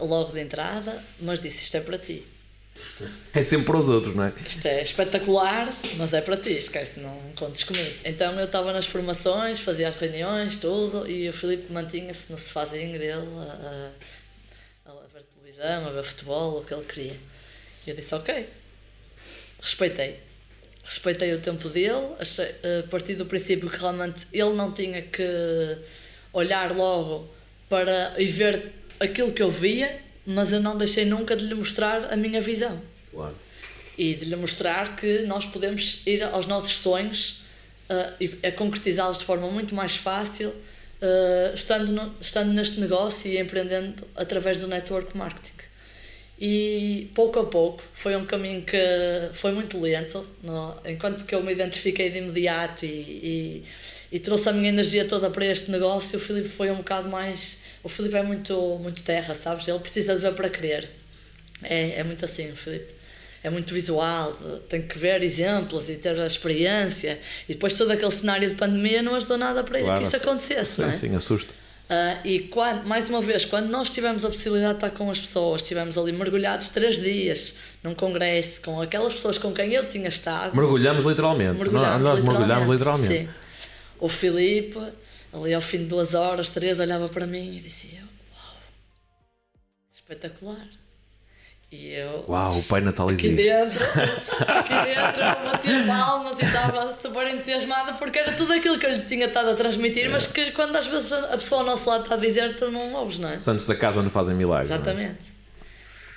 logo 0.00 0.32
de 0.32 0.40
entrada, 0.40 1.02
mas 1.20 1.40
disse: 1.40 1.64
Isto 1.64 1.76
é 1.76 1.80
para 1.80 1.98
ti. 1.98 2.24
É 3.34 3.42
sempre 3.42 3.66
para 3.66 3.78
os 3.78 3.88
outros, 3.88 4.14
não 4.14 4.24
é? 4.24 4.32
Isto 4.46 4.66
é 4.66 4.82
espetacular, 4.82 5.72
mas 5.96 6.12
é 6.12 6.20
para 6.20 6.36
ti, 6.36 6.52
esquece, 6.52 7.00
não 7.00 7.18
contes 7.34 7.64
comigo. 7.64 7.94
Então 8.04 8.38
eu 8.38 8.44
estava 8.44 8.74
nas 8.74 8.84
formações, 8.84 9.58
fazia 9.58 9.88
as 9.88 9.96
reuniões, 9.96 10.58
tudo, 10.58 11.08
e 11.08 11.30
o 11.30 11.32
Filipe 11.32 11.72
mantinha-se 11.72 12.30
no 12.30 12.36
sofazinho 12.36 12.98
dele 12.98 13.26
a, 13.38 13.42
a, 13.42 13.88
a, 13.88 13.90
televisão, 15.62 15.86
a 15.86 15.90
ver 15.90 16.04
futebol, 16.04 16.58
o 16.58 16.64
que 16.64 16.74
ele 16.74 16.84
queria. 16.84 17.16
E 17.86 17.90
eu 17.90 17.96
disse: 17.96 18.14
Ok, 18.14 18.48
respeitei. 19.60 20.20
Respeitei 20.84 21.32
o 21.32 21.40
tempo 21.40 21.68
dele, 21.68 22.14
achei, 22.18 22.44
a 22.44 22.88
partir 22.90 23.14
do 23.14 23.24
princípio 23.24 23.70
que 23.70 23.78
realmente 23.78 24.26
ele 24.32 24.52
não 24.54 24.72
tinha 24.72 25.00
que 25.00 25.78
olhar 26.32 26.74
logo 26.74 27.30
para 27.68 28.20
ir 28.20 28.26
ver 28.26 28.72
aquilo 28.98 29.32
que 29.32 29.42
eu 29.42 29.50
via, 29.50 30.00
mas 30.26 30.52
eu 30.52 30.60
não 30.60 30.76
deixei 30.76 31.04
nunca 31.04 31.36
de 31.36 31.46
lhe 31.46 31.54
mostrar 31.54 32.12
a 32.12 32.16
minha 32.16 32.40
visão. 32.40 32.82
Claro. 33.10 33.36
e 33.98 34.14
de 34.14 34.24
lhe 34.24 34.36
mostrar 34.36 34.96
que 34.96 35.18
nós 35.26 35.44
podemos 35.44 36.06
ir 36.06 36.22
aos 36.22 36.46
nossos 36.46 36.78
sonhos 36.78 37.42
uh, 37.90 38.14
e 38.18 38.38
a 38.46 38.50
concretizá-los 38.50 39.18
de 39.18 39.24
forma 39.26 39.50
muito 39.50 39.74
mais 39.74 39.94
fácil 39.94 40.50
uh, 41.02 41.54
estando, 41.54 41.92
no, 41.92 42.14
estando 42.20 42.52
neste 42.52 42.80
negócio 42.80 43.30
e 43.30 43.38
empreendendo 43.38 44.06
através 44.14 44.60
do 44.60 44.68
network 44.68 45.16
marketing. 45.16 45.62
E 46.40 47.10
pouco 47.14 47.38
a 47.38 47.44
pouco 47.44 47.82
foi 47.92 48.16
um 48.16 48.24
caminho 48.24 48.62
que 48.62 48.76
foi 49.32 49.52
muito 49.52 49.78
lento, 49.80 50.26
no, 50.42 50.76
enquanto 50.86 51.24
que 51.24 51.34
eu 51.34 51.42
me 51.42 51.52
identifiquei 51.52 52.10
de 52.10 52.18
imediato 52.18 52.84
e, 52.84 52.88
e, 52.88 53.64
e, 54.10 54.18
trouxe 54.18 54.48
a 54.48 54.52
minha 54.52 54.68
energia 54.68 55.04
toda 55.04 55.30
para 55.30 55.44
este 55.46 55.70
negócio, 55.70 56.18
o 56.18 56.20
Filipe 56.20 56.48
foi 56.48 56.70
um 56.70 56.78
bocado 56.78 57.08
mais. 57.08 57.62
O 57.82 57.88
Filipe 57.88 58.16
é 58.16 58.22
muito, 58.22 58.78
muito 58.78 59.02
terra, 59.02 59.34
sabes? 59.34 59.68
Ele 59.68 59.78
precisa 59.78 60.14
de 60.14 60.20
ver 60.20 60.34
para 60.34 60.48
querer. 60.48 60.88
É, 61.62 62.00
é 62.00 62.04
muito 62.04 62.24
assim, 62.24 62.50
o 62.50 62.56
Filipe 62.56 62.92
é 63.42 63.50
muito 63.50 63.74
visual, 63.74 64.36
tem 64.68 64.82
que 64.82 64.96
ver 64.96 65.22
exemplos 65.22 65.88
e 65.88 65.96
ter 65.96 66.18
a 66.20 66.26
experiência. 66.26 67.18
E 67.48 67.54
depois 67.54 67.72
todo 67.74 67.90
aquele 67.90 68.12
cenário 68.12 68.48
de 68.48 68.54
pandemia 68.54 69.02
não 69.02 69.14
ajudou 69.16 69.36
nada 69.36 69.64
para 69.64 69.80
claro, 69.80 70.00
que 70.00 70.06
isso 70.06 70.16
acontecesse, 70.16 70.76
sim, 70.76 70.82
não 70.82 70.90
é? 70.90 70.92
Sim, 70.92 71.14
assusta. 71.16 71.52
Uh, 71.92 72.26
e 72.26 72.38
quando, 72.40 72.86
mais 72.86 73.08
uma 73.08 73.20
vez, 73.20 73.44
quando 73.44 73.68
nós 73.68 73.90
tivemos 73.90 74.24
a 74.24 74.30
possibilidade 74.30 74.78
de 74.78 74.84
estar 74.86 74.96
com 74.96 75.10
as 75.10 75.20
pessoas, 75.20 75.60
estivemos 75.60 75.98
ali 75.98 76.12
mergulhados 76.12 76.68
três 76.68 76.98
dias 76.98 77.56
num 77.82 77.94
congresso 77.94 78.62
com 78.62 78.80
aquelas 78.80 79.12
pessoas 79.14 79.36
com 79.36 79.52
quem 79.52 79.74
eu 79.74 79.86
tinha 79.88 80.08
estado. 80.08 80.56
Mergulhamos 80.56 81.04
literalmente. 81.04 81.58
Mergulhamos, 81.58 82.02
nós 82.02 82.18
literalmente, 82.18 82.48
mergulhamos 82.48 82.72
literalmente. 82.72 83.18
Sim. 83.18 83.28
O 83.98 84.08
Filipe, 84.08 84.78
ali 85.32 85.52
ao 85.52 85.60
fim 85.60 85.78
de 85.78 85.84
duas 85.84 86.14
horas, 86.14 86.48
três, 86.48 86.80
olhava 86.80 87.08
para 87.08 87.26
mim 87.26 87.58
e 87.58 87.60
dizia: 87.60 88.00
Uau, 88.00 88.56
espetacular. 89.92 90.81
E 91.72 91.94
eu. 91.94 92.26
Uau, 92.28 92.58
o 92.58 92.62
Pai 92.64 92.82
Natal 92.82 93.08
aqui 93.08 93.28
existe. 93.28 93.48
Dentro, 93.48 93.82
aqui 94.46 94.74
dentro 94.74 95.22
eu 95.22 95.50
batia 95.50 95.86
palmas 95.86 96.38
e 96.38 96.44
estava 96.44 96.98
super 97.00 97.26
entusiasmada 97.34 97.94
porque 97.94 98.18
era 98.18 98.32
tudo 98.32 98.52
aquilo 98.52 98.78
que 98.78 98.84
eu 98.84 98.92
lhe 98.92 99.04
tinha 99.04 99.24
estado 99.24 99.48
a 99.48 99.54
transmitir, 99.54 100.04
é. 100.04 100.08
mas 100.10 100.26
que 100.26 100.52
quando 100.52 100.76
às 100.76 100.84
vezes 100.84 101.10
a 101.10 101.28
pessoa 101.28 101.62
ao 101.62 101.66
nosso 101.66 101.88
lado 101.88 102.02
está 102.02 102.14
a 102.16 102.18
dizer, 102.18 102.56
tu 102.56 102.70
não 102.70 102.92
ouves, 102.92 103.18
não 103.18 103.30
é? 103.30 103.38
Santos 103.38 103.66
da 103.66 103.74
casa 103.74 104.02
não 104.02 104.10
fazem 104.10 104.36
milagres. 104.36 104.70
É? 104.70 104.74
Exatamente. 104.74 105.32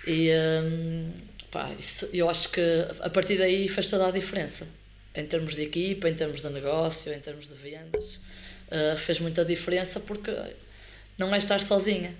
É? 0.06 0.12
E 0.12 0.32
hum, 0.62 1.12
pá, 1.50 1.72
isso, 1.80 2.10
eu 2.12 2.30
acho 2.30 2.50
que 2.50 2.62
a 3.00 3.10
partir 3.10 3.38
daí 3.38 3.70
fez 3.70 3.90
toda 3.90 4.10
a 4.10 4.12
diferença. 4.12 4.68
Em 5.16 5.26
termos 5.26 5.56
de 5.56 5.62
equipa, 5.62 6.10
em 6.10 6.14
termos 6.14 6.42
de 6.42 6.50
negócio, 6.50 7.14
em 7.14 7.20
termos 7.20 7.48
de 7.48 7.54
vendas. 7.54 8.20
Uh, 8.68 8.98
fez 8.98 9.22
muita 9.22 9.46
diferença 9.46 10.02
porque 10.02 10.36
não 11.18 11.34
é 11.34 11.38
estar 11.38 11.62
sozinha, 11.62 12.14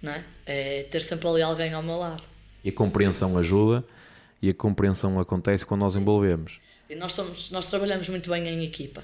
não 0.00 0.12
é? 0.12 0.24
É 0.46 0.82
ter 0.84 1.02
sempre 1.02 1.28
ali 1.28 1.42
alguém 1.42 1.74
ao 1.74 1.82
meu 1.82 1.98
lado. 1.98 2.33
E 2.64 2.70
a 2.70 2.72
compreensão 2.72 3.36
ajuda 3.36 3.84
e 4.40 4.50
a 4.50 4.54
compreensão 4.54 5.20
acontece 5.20 5.64
quando 5.64 5.80
nós 5.80 5.96
envolvemos. 5.96 6.58
E 6.88 6.94
nós, 6.94 7.12
somos, 7.12 7.50
nós 7.50 7.66
trabalhamos 7.66 8.08
muito 8.08 8.28
bem 8.28 8.46
em 8.46 8.64
equipa. 8.64 9.02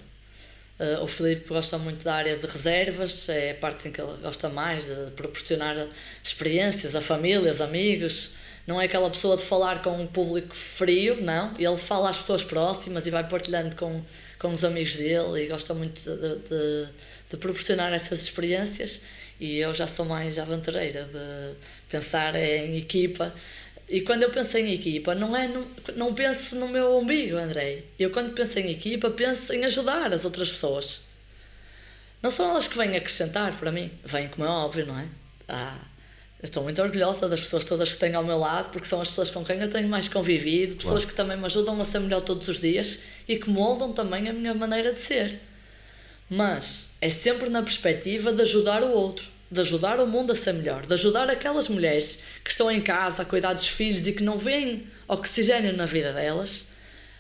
Uh, 0.78 1.02
o 1.02 1.06
Felipe 1.06 1.48
gosta 1.48 1.76
muito 1.76 2.02
da 2.04 2.14
área 2.14 2.36
de 2.36 2.46
reservas, 2.46 3.28
é 3.28 3.50
a 3.50 3.54
parte 3.54 3.88
em 3.88 3.92
que 3.92 4.00
ele 4.00 4.16
gosta 4.22 4.48
mais 4.48 4.86
de 4.86 5.10
proporcionar 5.12 5.76
experiências 6.22 6.94
a 6.94 7.02
famílias, 7.02 7.60
amigos. 7.60 8.34
Não 8.66 8.80
é 8.80 8.84
aquela 8.84 9.10
pessoa 9.10 9.36
de 9.36 9.42
falar 9.42 9.82
com 9.82 9.90
um 9.90 10.06
público 10.06 10.54
frio, 10.54 11.20
não. 11.20 11.54
Ele 11.58 11.76
fala 11.76 12.08
às 12.08 12.16
pessoas 12.16 12.42
próximas 12.42 13.06
e 13.06 13.10
vai 13.10 13.26
partilhando 13.28 13.76
com, 13.76 14.02
com 14.38 14.54
os 14.54 14.64
amigos 14.64 14.96
dele 14.96 15.44
e 15.44 15.48
gosta 15.48 15.74
muito 15.74 16.00
de, 16.02 16.16
de, 16.16 16.88
de 17.30 17.36
proporcionar 17.36 17.92
essas 17.92 18.22
experiências. 18.22 19.02
E 19.40 19.58
eu 19.58 19.74
já 19.74 19.86
sou 19.86 20.04
mais 20.04 20.38
aventureira 20.38 21.04
de 21.04 21.56
pensar 21.88 22.36
em 22.36 22.76
equipa. 22.76 23.34
E 23.88 24.02
quando 24.02 24.22
eu 24.22 24.30
penso 24.30 24.58
em 24.58 24.72
equipa, 24.72 25.14
não, 25.14 25.34
é 25.34 25.48
no, 25.48 25.66
não 25.96 26.14
penso 26.14 26.54
no 26.56 26.68
meu 26.68 26.98
umbigo, 26.98 27.36
André. 27.36 27.84
Eu, 27.98 28.10
quando 28.10 28.34
penso 28.34 28.58
em 28.58 28.70
equipa, 28.70 29.10
penso 29.10 29.52
em 29.52 29.64
ajudar 29.64 30.12
as 30.12 30.26
outras 30.26 30.50
pessoas. 30.50 31.04
Não 32.22 32.30
são 32.30 32.50
elas 32.50 32.68
que 32.68 32.76
vêm 32.76 32.94
acrescentar 32.94 33.56
para 33.58 33.72
mim. 33.72 33.90
Vêm, 34.04 34.28
como 34.28 34.46
é 34.46 34.48
óbvio, 34.48 34.84
não 34.86 34.98
é? 34.98 35.08
Ah, 35.48 35.78
estou 36.42 36.62
muito 36.62 36.80
orgulhosa 36.82 37.26
das 37.26 37.40
pessoas 37.40 37.64
todas 37.64 37.90
que 37.90 37.96
tenho 37.96 38.18
ao 38.18 38.24
meu 38.24 38.38
lado, 38.38 38.70
porque 38.70 38.86
são 38.86 39.00
as 39.00 39.08
pessoas 39.08 39.30
com 39.30 39.42
quem 39.42 39.58
eu 39.58 39.70
tenho 39.70 39.88
mais 39.88 40.06
convivido, 40.06 40.76
pessoas 40.76 41.04
claro. 41.04 41.08
que 41.08 41.14
também 41.14 41.38
me 41.38 41.46
ajudam 41.46 41.80
a 41.80 41.84
ser 41.84 41.98
melhor 42.00 42.20
todos 42.20 42.46
os 42.46 42.60
dias 42.60 43.00
e 43.26 43.38
que 43.38 43.48
moldam 43.48 43.92
também 43.92 44.28
a 44.28 44.32
minha 44.34 44.54
maneira 44.54 44.92
de 44.92 45.00
ser. 45.00 45.40
Mas 46.30 46.90
é 47.00 47.10
sempre 47.10 47.48
na 47.48 47.60
perspectiva 47.60 48.32
de 48.32 48.42
ajudar 48.42 48.84
o 48.84 48.92
outro, 48.92 49.28
de 49.50 49.60
ajudar 49.60 49.98
o 49.98 50.06
mundo 50.06 50.30
a 50.30 50.34
ser 50.34 50.54
melhor, 50.54 50.86
de 50.86 50.94
ajudar 50.94 51.28
aquelas 51.28 51.68
mulheres 51.68 52.22
que 52.44 52.50
estão 52.50 52.70
em 52.70 52.80
casa 52.80 53.22
a 53.22 53.24
cuidar 53.24 53.52
dos 53.52 53.66
filhos 53.66 54.06
e 54.06 54.12
que 54.12 54.22
não 54.22 54.38
veem 54.38 54.86
oxigênio 55.08 55.76
na 55.76 55.86
vida 55.86 56.12
delas, 56.12 56.68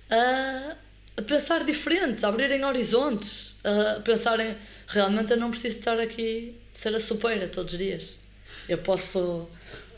a, 0.08 0.76
a 1.16 1.22
pensar 1.22 1.64
diferente, 1.64 2.24
a 2.24 2.28
abrirem 2.28 2.64
horizontes, 2.64 3.56
a 3.64 4.00
pensarem 4.00 4.56
realmente 4.86 5.32
eu 5.32 5.36
não 5.36 5.50
preciso 5.50 5.78
estar 5.78 5.98
aqui 5.98 6.54
de 6.72 6.78
ser 6.78 6.94
a 6.94 7.00
sopeira 7.00 7.48
todos 7.48 7.72
os 7.72 7.78
dias. 7.78 8.18
Eu 8.68 8.78
posso 8.78 9.48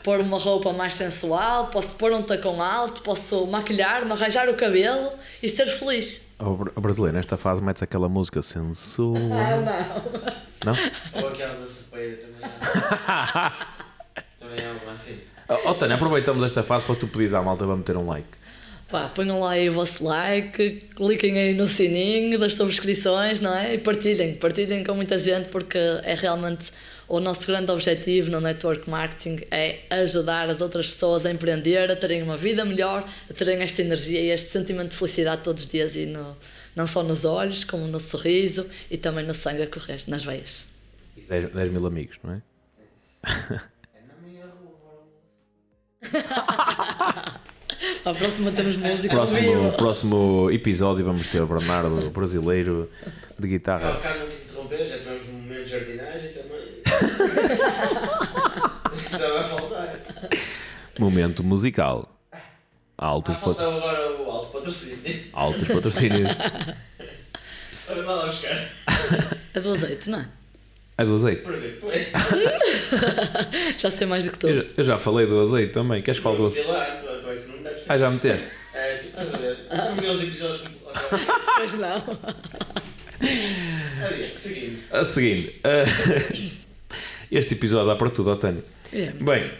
pôr 0.03 0.19
uma 0.19 0.37
roupa 0.37 0.73
mais 0.73 0.93
sensual, 0.93 1.67
posso 1.67 1.95
pôr 1.95 2.11
um 2.11 2.21
tacão 2.21 2.61
alto, 2.61 3.01
posso 3.01 3.47
maquilhar-me, 3.47 4.11
arranjar 4.11 4.49
o 4.49 4.53
cabelo 4.53 5.11
e 5.41 5.47
ser 5.47 5.65
feliz. 5.65 6.21
O 6.39 6.81
brasileiro, 6.81 7.15
nesta 7.15 7.37
fase, 7.37 7.61
metes 7.61 7.81
aquela 7.81 8.09
música 8.09 8.41
sensual. 8.41 9.15
Ah, 9.31 10.01
não. 10.63 10.73
Não? 10.73 11.21
Ou 11.21 11.29
aquela 11.29 11.55
da 11.55 11.65
sopeira 11.65 12.17
também. 12.17 12.49
também 14.39 14.59
é 14.59 14.67
algo 14.67 14.89
assim. 14.91 15.19
Oh, 15.65 15.73
Tânia, 15.73 15.95
aproveitamos 15.95 16.43
esta 16.43 16.63
fase 16.63 16.85
para 16.85 16.95
tu 16.95 17.07
pedires 17.07 17.33
à 17.33 17.41
malta 17.41 17.65
para 17.65 17.75
meter 17.75 17.95
um 17.97 18.07
like. 18.07 18.27
Pá, 18.89 19.09
ponham 19.09 19.39
lá 19.39 19.51
aí 19.51 19.69
o 19.69 19.73
vosso 19.73 20.03
like, 20.03 20.87
cliquem 20.95 21.37
aí 21.37 21.53
no 21.53 21.65
sininho 21.65 22.37
das 22.37 22.53
subscrições, 22.53 23.41
não 23.41 23.53
é? 23.53 23.73
E 23.73 23.77
partilhem, 23.79 24.35
partilhem 24.35 24.83
com 24.83 24.93
muita 24.93 25.17
gente 25.17 25.49
porque 25.49 25.77
é 26.03 26.13
realmente 26.13 26.71
o 27.07 27.19
nosso 27.19 27.45
grande 27.45 27.71
objetivo 27.71 28.31
no 28.31 28.39
network 28.39 28.89
marketing 28.89 29.45
é 29.51 29.79
ajudar 29.89 30.49
as 30.49 30.61
outras 30.61 30.87
pessoas 30.87 31.25
a 31.25 31.31
empreender, 31.31 31.91
a 31.91 31.95
terem 31.95 32.23
uma 32.23 32.37
vida 32.37 32.63
melhor, 32.65 33.07
a 33.29 33.33
terem 33.33 33.61
esta 33.61 33.81
energia 33.81 34.19
e 34.19 34.29
este 34.29 34.49
sentimento 34.49 34.91
de 34.91 34.97
felicidade 34.97 35.43
todos 35.43 35.63
os 35.63 35.69
dias 35.69 35.95
e 35.95 36.05
no, 36.05 36.35
não 36.75 36.87
só 36.87 37.03
nos 37.03 37.25
olhos, 37.25 37.63
como 37.63 37.85
no 37.87 37.99
sorriso 37.99 38.65
e 38.89 38.97
também 38.97 39.25
no 39.25 39.33
sangue 39.33 39.63
a 39.63 39.67
correr, 39.67 40.01
nas 40.07 40.23
veias. 40.23 40.67
10, 41.29 41.51
10 41.51 41.71
mil 41.71 41.85
amigos, 41.85 42.17
não 42.23 42.33
é? 42.33 42.41
É 43.93 44.01
na 44.07 44.15
minha 44.27 44.45
rua. 44.45 45.03
A 48.05 48.13
próxima 48.13 48.51
temos 48.51 48.75
música 48.75 49.15
próximo, 49.15 49.71
próximo 49.73 50.51
episódio 50.51 51.05
vamos 51.05 51.27
ter 51.27 51.41
o 51.41 51.47
Bernardo 51.47 52.09
brasileiro 52.09 52.89
de 53.39 53.47
guitarra. 53.47 53.93
Não, 53.93 54.01
Carlos, 54.01 54.21
não 54.21 54.27
quis 54.29 54.43
interromper, 54.45 54.85
já 54.85 54.97
tivemos 54.99 55.27
um 55.29 55.33
momento 55.33 55.63
de 55.63 55.69
jardinagem 55.71 56.33
também. 56.33 56.52
Estava 59.11 59.39
a 59.39 59.43
faltar. 59.43 59.99
Momento 60.99 61.43
musical. 61.43 62.09
Altos 62.97 63.35
ah, 63.35 63.39
faltava 63.39 63.75
agora 63.75 64.21
o 64.21 64.29
alto 64.29 64.51
patrocínio. 64.51 65.23
Altos 65.33 65.67
patrocínios. 65.67 66.29
Olha 67.89 68.01
lá 68.03 68.25
buscar. 68.27 68.69
A 69.55 69.59
do 69.59 69.71
azeite, 69.71 70.09
não 70.09 70.19
é? 70.19 70.27
É 70.97 71.05
do 71.05 71.15
azeite? 71.15 71.43
Já 73.79 73.89
sei 73.89 74.07
mais 74.07 74.25
do 74.25 74.31
que 74.31 74.39
tu. 74.39 74.47
Eu, 74.47 74.69
eu 74.77 74.83
já 74.83 74.97
falei 74.99 75.25
do 75.25 75.41
azeite 75.41 75.73
também. 75.73 76.01
Queres 76.01 76.19
que 76.19 76.23
fale 76.23 76.37
do 76.37 76.45
azeite? 76.45 76.69
Ah, 77.89 77.97
já 77.97 78.09
meteste? 78.09 78.47
É, 78.73 79.03
estás 79.03 79.33
a 79.33 79.37
ver? 79.37 79.57
Não 79.69 79.93
vi 79.93 80.07
os 80.07 80.23
episódios 80.23 80.63
Pois 81.57 81.73
não. 81.73 82.03
Adiante, 84.05 84.37
seguindo. 84.37 84.83
A 84.91 85.03
seguinte. 85.03 85.59
Uh, 85.59 86.62
este 87.37 87.53
episódio 87.53 87.87
dá 87.87 87.95
para 87.95 88.09
tudo, 88.09 88.31
Otânio. 88.31 88.63
É, 88.91 89.11
Bem, 89.11 89.51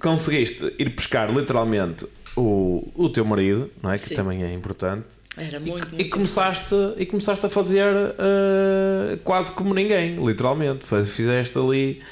conseguiste 0.00 0.74
ir 0.78 0.90
pescar 0.90 1.30
literalmente 1.30 2.06
o, 2.36 2.90
o 2.94 3.08
teu 3.08 3.24
marido, 3.24 3.70
não 3.82 3.92
é? 3.92 3.98
Que 3.98 4.08
Sim. 4.08 4.14
também 4.14 4.42
é 4.42 4.52
importante. 4.52 5.06
Era 5.36 5.60
muito, 5.60 5.86
e, 5.86 5.90
muito 5.90 6.00
e 6.00 6.08
começaste 6.08 6.74
e 6.96 7.06
começaste 7.06 7.46
a 7.46 7.48
fazer 7.48 7.92
uh, 7.94 9.18
quase 9.22 9.52
como 9.52 9.74
ninguém, 9.74 10.24
literalmente. 10.24 10.86
Fizeste 11.04 11.58
ali. 11.58 12.02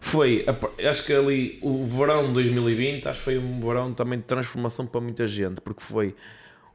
Foi, 0.00 0.44
acho 0.88 1.04
que 1.04 1.12
ali 1.12 1.58
o 1.62 1.84
verão 1.86 2.26
de 2.28 2.32
2020, 2.32 3.06
acho 3.06 3.18
que 3.18 3.24
foi 3.24 3.38
um 3.38 3.60
verão 3.60 3.92
também 3.92 4.18
de 4.18 4.24
transformação 4.24 4.86
para 4.86 5.00
muita 5.00 5.26
gente, 5.26 5.60
porque 5.60 5.82
foi 5.82 6.14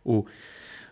o 0.05 0.25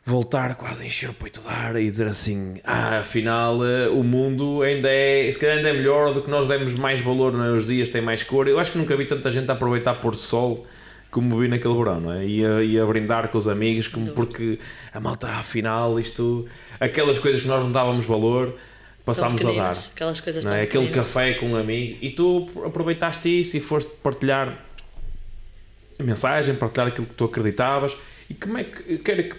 voltar 0.07 0.55
quase 0.55 0.83
a 0.83 0.85
encher 0.85 1.09
o 1.09 1.13
peito 1.13 1.41
de 1.41 1.47
ar 1.47 1.75
e 1.75 1.91
dizer 1.91 2.07
assim: 2.07 2.55
ah, 2.63 2.99
afinal 2.99 3.63
eh, 3.65 3.89
o 3.89 4.03
mundo 4.03 4.61
ainda 4.61 4.89
é, 4.89 5.29
se 5.29 5.37
calhar 5.37 5.57
ainda 5.57 5.69
é 5.69 5.73
melhor 5.73 6.13
do 6.13 6.21
que 6.21 6.29
nós 6.29 6.47
demos 6.47 6.73
mais 6.75 7.01
valor, 7.01 7.33
não 7.33 7.43
é? 7.43 7.51
os 7.51 7.67
dias 7.67 7.89
têm 7.89 8.01
mais 8.01 8.23
cor. 8.23 8.47
Eu 8.47 8.57
acho 8.57 8.71
que 8.71 8.77
nunca 8.77 8.95
vi 8.95 9.05
tanta 9.05 9.29
gente 9.29 9.49
a 9.51 9.53
aproveitar 9.53 9.95
pôr 9.95 10.15
sol 10.15 10.65
como 11.11 11.37
vi 11.39 11.49
naquele 11.49 11.73
verão, 11.73 11.99
não 11.99 12.13
é? 12.13 12.25
E 12.25 12.45
a, 12.45 12.63
e 12.63 12.79
a 12.79 12.85
brindar 12.85 13.27
com 13.27 13.37
os 13.37 13.47
amigos, 13.47 13.87
como 13.87 14.11
porque 14.11 14.59
a 14.93 14.99
malta, 14.99 15.27
afinal, 15.27 15.99
isto, 15.99 16.47
aquelas 16.79 17.17
coisas 17.17 17.41
que 17.41 17.47
nós 17.47 17.63
não 17.63 17.71
dávamos 17.71 18.05
valor. 18.05 18.57
Passámos 19.03 19.41
a 19.45 19.51
dar 19.53 19.71
aquelas 19.71 20.19
coisas 20.19 20.43
não 20.43 20.53
é? 20.53 20.63
aquele 20.63 20.89
café 20.89 21.33
com 21.35 21.51
um 21.51 21.55
amigo 21.55 21.97
e 22.01 22.09
tu 22.09 22.49
aproveitaste 22.65 23.39
isso 23.39 23.55
e 23.55 23.61
foste 23.61 23.89
partilhar 24.03 24.65
mensagem, 25.97 26.53
partilhar 26.55 26.87
aquilo 26.87 27.07
que 27.07 27.13
tu 27.13 27.23
acreditavas 27.23 27.95
e 28.29 28.33
como 28.33 28.57
é 28.57 28.65
que 28.65 28.97
quero 28.97 29.23
que, 29.23 29.35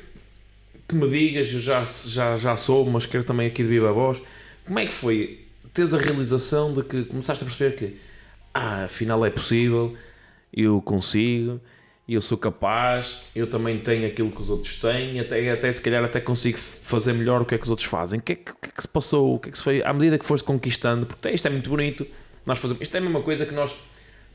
que 0.89 0.95
me 0.95 1.09
digas, 1.09 1.53
eu 1.53 1.61
já, 1.61 1.85
já, 1.85 2.37
já 2.37 2.57
sou, 2.57 2.85
mas 2.87 3.05
quero 3.05 3.23
também 3.23 3.47
aqui 3.47 3.63
de 3.63 3.69
viva 3.69 3.93
voz, 3.93 4.21
como 4.67 4.79
é 4.79 4.87
que 4.87 4.93
foi 4.93 5.47
teres 5.75 5.93
a 5.93 5.99
realização 5.99 6.73
de 6.73 6.83
que 6.83 7.05
começaste 7.05 7.45
a 7.45 7.47
perceber 7.47 7.77
que 7.77 7.97
ah, 8.55 8.85
afinal 8.85 9.25
é 9.25 9.31
possível, 9.31 9.95
eu 10.53 10.81
consigo, 10.81 11.61
eu 12.09 12.23
sou 12.23 12.39
capaz, 12.39 13.21
eu 13.37 13.47
também 13.47 13.79
tenho 13.79 14.07
aquilo 14.07 14.31
que 14.31 14.41
os 14.41 14.49
outros 14.49 14.77
têm, 14.77 15.21
até, 15.21 15.51
até 15.51 15.71
se 15.71 15.81
calhar 15.81 16.03
até 16.03 16.21
consigo 16.21 16.57
fazer 16.57 17.13
melhor 17.13 17.43
o 17.43 17.45
que 17.45 17.55
é 17.55 17.59
que 17.59 17.65
os 17.65 17.71
outros 17.71 17.87
fazem. 17.87 18.19
O 18.19 18.23
que 18.23 18.33
é 18.33 18.37
que, 18.37 18.45
que, 18.45 18.69
é 18.69 18.73
que 18.75 18.83
se 18.83 18.89
passou? 18.89 19.35
O 19.35 19.39
que 19.39 19.51
é 19.51 19.53
que 19.53 19.59
se 19.59 19.65
foi 19.65 19.83
à 19.83 19.93
medida 19.93 20.19
que 20.19 20.25
foste 20.25 20.45
conquistando? 20.45 21.05
Porque 21.05 21.29
isto 21.29 21.47
é 21.47 21.51
muito 21.51 21.69
bonito, 21.69 22.07
nós 22.47 22.59
fazemos, 22.59 22.81
isto 22.81 22.95
é 22.95 22.99
a 22.99 23.03
mesma 23.03 23.21
coisa 23.21 23.45
que 23.45 23.55
nós 23.55 23.77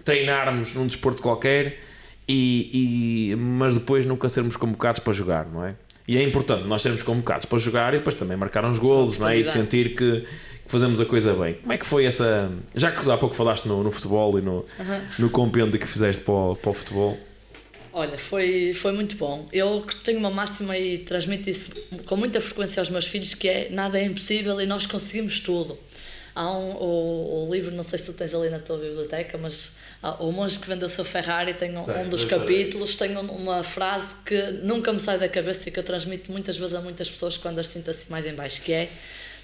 treinarmos 0.05 0.75
num 0.75 0.85
desporto 0.85 1.21
qualquer 1.21 1.79
e, 2.27 3.31
e, 3.31 3.35
mas 3.35 3.73
depois 3.73 4.05
nunca 4.05 4.29
sermos 4.29 4.55
convocados 4.55 4.99
para 4.99 5.13
jogar, 5.13 5.47
não 5.47 5.65
é? 5.65 5.75
E 6.07 6.17
é 6.17 6.23
importante 6.23 6.67
nós 6.67 6.81
sermos 6.81 7.01
convocados 7.01 7.45
para 7.45 7.57
jogar 7.57 7.93
e 7.93 7.97
depois 7.97 8.15
também 8.15 8.35
marcar 8.35 8.65
uns 8.65 8.77
golos, 8.77 9.19
não 9.19 9.29
é? 9.29 9.37
E 9.37 9.45
sentir 9.45 9.95
que, 9.95 10.25
fazemos 10.65 10.99
a 10.99 11.05
coisa 11.05 11.33
bem. 11.33 11.55
Como 11.55 11.73
é 11.73 11.77
que 11.77 11.85
foi 11.85 12.05
essa. 12.05 12.51
Já 12.75 12.91
que 12.91 13.09
há 13.09 13.17
pouco 13.17 13.35
falaste 13.35 13.65
no, 13.65 13.83
no 13.83 13.91
futebol 13.91 14.37
e 14.39 14.41
no, 14.41 14.57
uhum. 14.57 15.01
no 15.19 15.29
compêndio 15.29 15.79
que 15.79 15.87
fizeste 15.87 16.23
para 16.23 16.33
o, 16.33 16.55
para 16.55 16.71
o 16.71 16.73
futebol. 16.73 17.17
Olha, 17.95 18.17
foi, 18.17 18.73
foi 18.73 18.91
muito 18.91 19.15
bom. 19.15 19.47
Eu 19.53 19.85
tenho 20.03 20.17
uma 20.17 20.31
máxima 20.31 20.75
e 20.75 20.97
transmito 20.99 21.47
isso 21.47 21.71
com 22.07 22.15
muita 22.15 22.41
frequência 22.41 22.81
aos 22.81 22.89
meus 22.89 23.05
filhos 23.05 23.35
que 23.35 23.47
é 23.47 23.69
nada 23.69 23.99
é 23.99 24.05
impossível 24.05 24.59
e 24.59 24.65
nós 24.65 24.87
conseguimos 24.87 25.39
tudo. 25.39 25.77
Há 26.35 26.51
um, 26.51 26.71
o, 26.75 27.47
o 27.47 27.53
livro, 27.53 27.71
não 27.71 27.83
sei 27.83 27.99
se 27.99 28.05
tu 28.05 28.13
tens 28.13 28.33
ali 28.33 28.49
na 28.49 28.59
tua 28.59 28.77
biblioteca, 28.77 29.37
mas 29.37 29.73
o 30.19 30.31
monge 30.31 30.57
que 30.57 30.67
vendeu 30.67 30.87
o 30.87 30.91
seu 30.91 31.05
Ferrari 31.05 31.53
tem 31.53 31.77
um, 31.77 32.01
um 32.01 32.09
dos 32.09 32.25
capítulos, 32.25 32.95
tem 32.95 33.15
uma 33.15 33.63
frase 33.63 34.15
que 34.25 34.41
nunca 34.63 34.91
me 34.91 34.99
sai 34.99 35.19
da 35.19 35.29
cabeça 35.29 35.69
e 35.69 35.71
que 35.71 35.79
eu 35.79 35.83
transmito 35.83 36.31
muitas 36.31 36.57
vezes 36.57 36.73
a 36.73 36.81
muitas 36.81 37.09
pessoas 37.09 37.37
quando 37.37 37.59
as 37.59 37.67
sinto 37.67 37.91
assim 37.91 38.07
mais 38.09 38.25
em 38.25 38.33
baixo, 38.33 38.61
que 38.61 38.73
é 38.73 38.89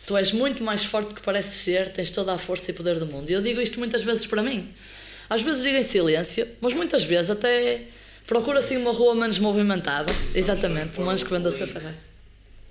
Tu 0.09 0.17
és 0.17 0.31
muito 0.31 0.63
mais 0.63 0.83
forte 0.83 1.09
do 1.09 1.15
que 1.15 1.21
pareces 1.21 1.53
ser, 1.53 1.89
tens 1.89 2.09
toda 2.09 2.33
a 2.33 2.37
força 2.39 2.71
e 2.71 2.73
poder 2.73 2.97
do 2.97 3.05
mundo. 3.05 3.29
E 3.29 3.33
eu 3.33 3.43
digo 3.43 3.61
isto 3.61 3.77
muitas 3.77 4.03
vezes 4.03 4.25
para 4.25 4.41
mim. 4.41 4.67
Às 5.29 5.43
vezes 5.43 5.61
digo 5.61 5.77
em 5.77 5.83
silêncio, 5.83 6.47
mas 6.59 6.73
muitas 6.73 7.03
vezes 7.03 7.29
até 7.29 7.83
procuro 8.25 8.57
assim 8.57 8.77
uma 8.77 8.91
rua 8.91 9.13
menos 9.13 9.37
movimentada. 9.37 10.11
Exatamente, 10.33 10.99
monge 10.99 11.23
que 11.23 11.29
vendeu 11.29 11.51
o 11.51 11.55
seu 11.55 11.67
Ferrari. 11.67 12.08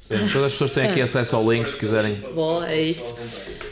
Todas 0.08 0.44
as 0.44 0.52
pessoas 0.52 0.70
têm 0.70 0.84
aqui 0.84 1.00
acesso 1.00 1.36
ao 1.36 1.52
link 1.52 1.68
se 1.68 1.76
quiserem. 1.76 2.14
Boa, 2.34 2.70
é 2.70 2.80
isso. 2.80 3.14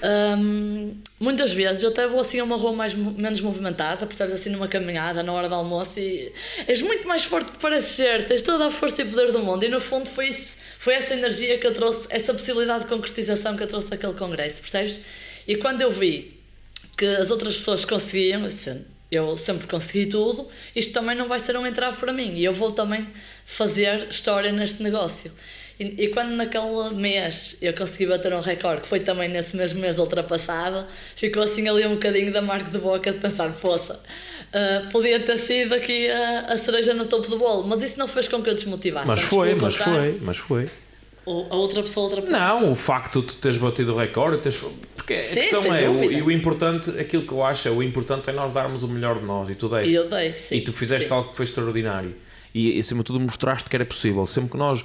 Um, 0.03 0.95
muitas 1.19 1.53
vezes 1.53 1.83
eu 1.83 1.89
até 1.89 2.07
vou 2.07 2.21
assim 2.21 2.39
a 2.41 2.45
uma 2.45 2.57
rua 2.57 2.73
mais, 2.73 2.95
menos 2.95 3.41
movimentada, 3.41 4.07
percebes 4.07 4.35
assim 4.35 4.51
numa 4.51 4.69
caminhada 4.69 5.23
na 5.23 5.33
hora 5.33 5.49
do 5.49 5.55
almoço 5.55 5.99
e 5.99 6.33
és 6.69 6.81
muito 6.83 7.09
mais 7.09 7.25
forte 7.25 7.51
que 7.53 7.59
pareces 7.59 7.91
ser, 7.91 8.27
tens 8.27 8.43
toda 8.43 8.67
a 8.67 8.71
força 8.71 9.03
e 9.03 9.05
poder 9.07 9.33
do 9.33 9.39
mundo. 9.39 9.65
E 9.65 9.69
no 9.69 9.81
fundo 9.81 10.09
foi 10.09 10.29
isso 10.29 10.57
foi 10.87 10.95
essa 10.95 11.15
energia 11.15 11.59
que 11.59 11.67
eu 11.67 11.75
trouxe, 11.75 12.07
essa 12.11 12.33
possibilidade 12.33 12.85
de 12.85 12.89
concretização 12.91 13.57
que 13.57 13.63
eu 13.65 13.67
trouxe 13.67 13.89
daquele 13.89 14.15
congresso, 14.15 14.61
percebes? 14.61 15.01
E 15.45 15.57
quando 15.57 15.81
eu 15.81 15.91
vi 15.91 16.41
que 16.97 17.05
as 17.05 17.29
outras 17.29 17.57
pessoas 17.57 17.85
conseguiam, 17.85 18.47
eu 19.11 19.37
sempre 19.37 19.67
consegui 19.67 20.07
tudo, 20.07 20.49
isto 20.77 20.93
também 20.93 21.17
não 21.17 21.27
vai 21.27 21.41
ser 21.41 21.57
um 21.57 21.67
entrar 21.67 21.93
para 21.93 22.13
mim 22.13 22.35
e 22.35 22.45
eu 22.45 22.55
vou 22.55 22.71
também 22.71 23.05
fazer 23.45 24.07
história 24.09 24.53
neste 24.53 24.81
negócio. 24.81 25.33
E, 25.79 26.05
e, 26.05 26.09
quando 26.09 26.31
naquele 26.31 26.91
mês 26.95 27.59
eu 27.61 27.75
consegui 27.75 28.07
bater 28.07 28.33
um 28.33 28.41
recorde, 28.41 28.81
que 28.83 28.89
foi 28.89 29.01
também 29.01 29.29
nesse 29.29 29.55
mesmo 29.55 29.79
mês 29.79 29.99
ultrapassado, 29.99 30.87
ficou 31.15 31.43
assim 31.43 31.69
ali 31.69 31.87
um 31.87 31.95
bocadinho 31.95 32.33
da 32.33 32.41
marca 32.41 32.71
de 32.71 32.79
boca 32.79 33.13
de 33.13 33.19
pensar, 33.19 33.53
poça, 33.53 33.95
uh, 33.95 34.91
podia 34.91 35.21
ter 35.21 35.37
sido 35.37 35.75
aqui 35.75 36.09
a, 36.09 36.53
a 36.53 36.57
cereja 36.57 36.95
no 36.95 37.05
topo 37.05 37.29
do 37.29 37.39
bolo, 37.39 37.67
mas 37.69 37.83
isso 37.83 37.99
não 37.99 38.09
fez 38.09 38.27
com 38.27 38.43
que 38.43 38.49
eu 38.49 38.55
desmotivasse. 38.55 39.07
Mas 39.07 39.21
foi, 39.23 39.55
mas 39.55 39.77
foi, 39.77 40.19
mas 40.23 40.37
foi. 40.39 40.71
Ou 41.27 41.47
a 41.51 41.57
outra 41.57 41.83
pessoa 41.83 42.05
outra 42.05 42.23
pessoa. 42.23 42.39
Não, 42.39 42.73
o 42.73 42.75
facto 42.75 43.21
de 43.21 43.27
tu 43.27 43.37
teres 43.37 43.59
batido 43.59 43.93
o 43.93 43.99
recorde, 43.99 44.39
teres, 44.39 44.59
porque 44.97 45.23
sim, 45.23 45.41
a 45.41 45.43
questão 45.43 45.75
é, 45.75 45.91
o, 45.91 46.11
e 46.11 46.23
o 46.23 46.31
importante, 46.31 46.89
aquilo 46.99 47.25
que 47.27 47.33
eu 47.33 47.45
acho 47.45 47.69
é, 47.69 47.71
o 47.71 47.83
importante 47.83 48.31
é 48.31 48.33
nós 48.33 48.55
darmos 48.55 48.83
o 48.83 48.89
melhor 48.89 49.19
de 49.19 49.27
nós, 49.27 49.51
e 49.51 49.55
tu 49.55 49.69
deste. 49.69 49.91
E 49.91 49.95
eu 49.95 50.09
dei, 50.09 50.33
sim. 50.33 50.57
E 50.57 50.61
tu 50.63 50.73
fizeste 50.73 51.07
sim. 51.09 51.13
algo 51.13 51.29
que 51.31 51.37
foi 51.37 51.45
extraordinário. 51.45 52.15
E 52.55 52.79
acima 52.79 53.01
de 53.01 53.09
tudo 53.09 53.21
mostraste 53.21 53.69
que 53.69 53.77
era 53.77 53.85
possível. 53.85 54.27
Sempre 54.27 54.53
que 54.53 54.57
nós 54.57 54.83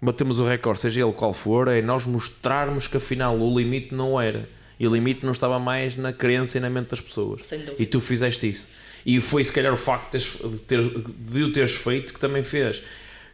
batemos 0.00 0.38
o 0.38 0.44
recorde, 0.44 0.80
seja 0.80 1.02
ele 1.02 1.12
qual 1.12 1.34
for, 1.34 1.68
é 1.68 1.82
nós 1.82 2.06
mostrarmos 2.06 2.86
que 2.86 2.96
afinal 2.96 3.36
o 3.38 3.58
limite 3.58 3.94
não 3.94 4.20
era. 4.20 4.48
E 4.78 4.86
o 4.86 4.94
limite 4.94 5.24
não 5.24 5.32
estava 5.32 5.58
mais 5.58 5.96
na 5.96 6.12
crença 6.12 6.56
e 6.56 6.60
na 6.60 6.70
mente 6.70 6.90
das 6.90 7.00
pessoas. 7.00 7.40
E 7.78 7.84
tu 7.84 8.00
fizeste 8.00 8.48
isso. 8.48 8.68
E 9.04 9.20
foi 9.20 9.42
se 9.42 9.52
calhar 9.52 9.72
o 9.72 9.76
facto 9.76 10.16
de, 10.16 10.58
ter, 10.58 10.80
de 10.80 11.42
o 11.42 11.52
teres 11.52 11.74
feito 11.74 12.12
que 12.12 12.20
também 12.20 12.42
fez 12.42 12.82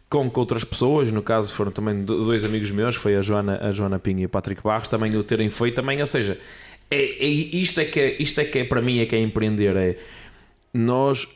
com 0.08 0.30
que 0.30 0.38
outras 0.38 0.62
pessoas, 0.62 1.10
no 1.10 1.22
caso 1.22 1.52
foram 1.52 1.72
também 1.72 2.04
dois 2.04 2.44
amigos 2.44 2.70
meus, 2.70 2.94
foi 2.94 3.16
a 3.16 3.22
Joana, 3.22 3.58
a 3.60 3.72
Joana 3.72 3.98
Pinho 3.98 4.20
e 4.20 4.26
o 4.26 4.28
Patrick 4.28 4.62
Barros, 4.62 4.86
também 4.86 5.14
o 5.16 5.24
terem 5.24 5.50
feito 5.50 5.74
também, 5.74 6.00
ou 6.00 6.06
seja, 6.06 6.38
é, 6.90 7.24
é, 7.24 7.26
isto, 7.26 7.80
é 7.80 7.84
que 7.84 7.98
é, 7.98 8.22
isto 8.22 8.40
é 8.40 8.44
que 8.44 8.60
é 8.60 8.64
para 8.64 8.80
mim 8.80 9.00
é 9.00 9.06
que 9.06 9.16
é 9.16 9.18
empreender, 9.18 9.76
é 9.76 9.96
nós 10.72 11.26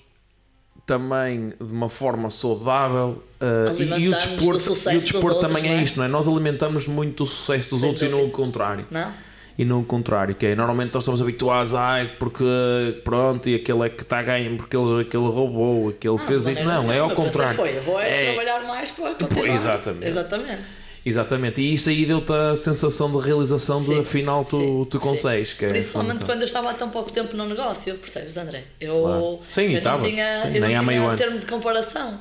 também 0.89 1.53
de 1.61 1.71
uma 1.71 1.91
forma 1.91 2.31
saudável 2.31 3.23
uh, 3.43 3.83
e 3.99 4.09
o 4.09 4.11
desporto, 4.11 4.91
e 4.91 4.97
o 4.97 5.01
desporto 5.01 5.39
também 5.39 5.69
é, 5.69 5.75
é 5.75 5.83
isto, 5.83 5.99
não 5.99 6.07
é? 6.07 6.09
Nós 6.09 6.27
alimentamos 6.27 6.89
muito 6.89 7.25
o 7.25 7.27
sucesso 7.27 7.69
dos 7.69 7.81
Sem 7.81 7.91
outros 7.91 8.09
dúvida. 8.09 8.17
e 8.17 8.23
não 8.23 8.27
o 8.27 8.33
contrário. 8.33 8.87
Não? 8.91 9.13
E 9.59 9.65
não 9.67 9.81
o 9.81 9.85
contrário, 9.85 10.35
que 10.35 10.47
é 10.47 10.55
normalmente 10.55 10.95
nós 10.95 11.03
estamos 11.03 11.21
habituados 11.21 11.75
a 11.75 12.07
porque 12.19 13.03
pronto, 13.05 13.51
e 13.51 13.57
aquele 13.57 13.83
é 13.83 13.89
que 13.91 14.03
está 14.03 14.21
a 14.21 14.23
ganhar 14.23 14.57
porque 14.57 14.75
ele, 14.75 15.03
aquele 15.03 15.25
roubou, 15.25 15.91
aquele 15.91 16.15
ah, 16.15 16.19
fez 16.19 16.47
isso. 16.47 16.65
Não, 16.65 16.91
é 16.91 17.01
ao 17.01 17.11
contrário. 17.11 17.55
Foi, 17.55 17.73
vou 17.81 18.01
é, 18.01 18.09
é, 18.09 18.33
trabalhar 18.33 18.67
mais 18.67 18.91
para 18.91 19.15
continuar. 19.15 19.55
Exatamente. 19.55 20.07
Exatamente. 20.07 20.63
Exatamente, 21.09 21.63
e 21.63 21.73
isso 21.73 21.89
aí 21.89 22.05
deu-te 22.05 22.31
a 22.33 22.55
sensação 22.55 23.11
de 23.11 23.19
realização 23.27 23.83
de 23.83 23.99
afinal 23.99 24.45
tu, 24.45 24.59
sim, 24.61 24.85
tu 24.91 25.01
consegues. 25.01 25.55
Que 25.55 25.65
é 25.65 25.69
Principalmente 25.71 26.23
quando 26.25 26.41
eu 26.41 26.47
estava 26.47 26.71
há 26.71 26.75
tão 26.75 26.91
pouco 26.91 27.11
tempo 27.11 27.35
no 27.35 27.47
negócio, 27.47 27.97
percebes, 27.97 28.37
André? 28.37 28.65
Eu, 28.79 29.01
claro. 29.03 29.41
sim, 29.55 29.73
eu 29.73 29.79
estava. 29.79 30.03
não 30.03 30.09
tinha, 30.11 30.43
sim, 30.43 30.57
eu 30.57 30.61
não 30.61 30.87
tinha 30.87 31.17
termo 31.17 31.39
de 31.39 31.47
comparação, 31.47 32.21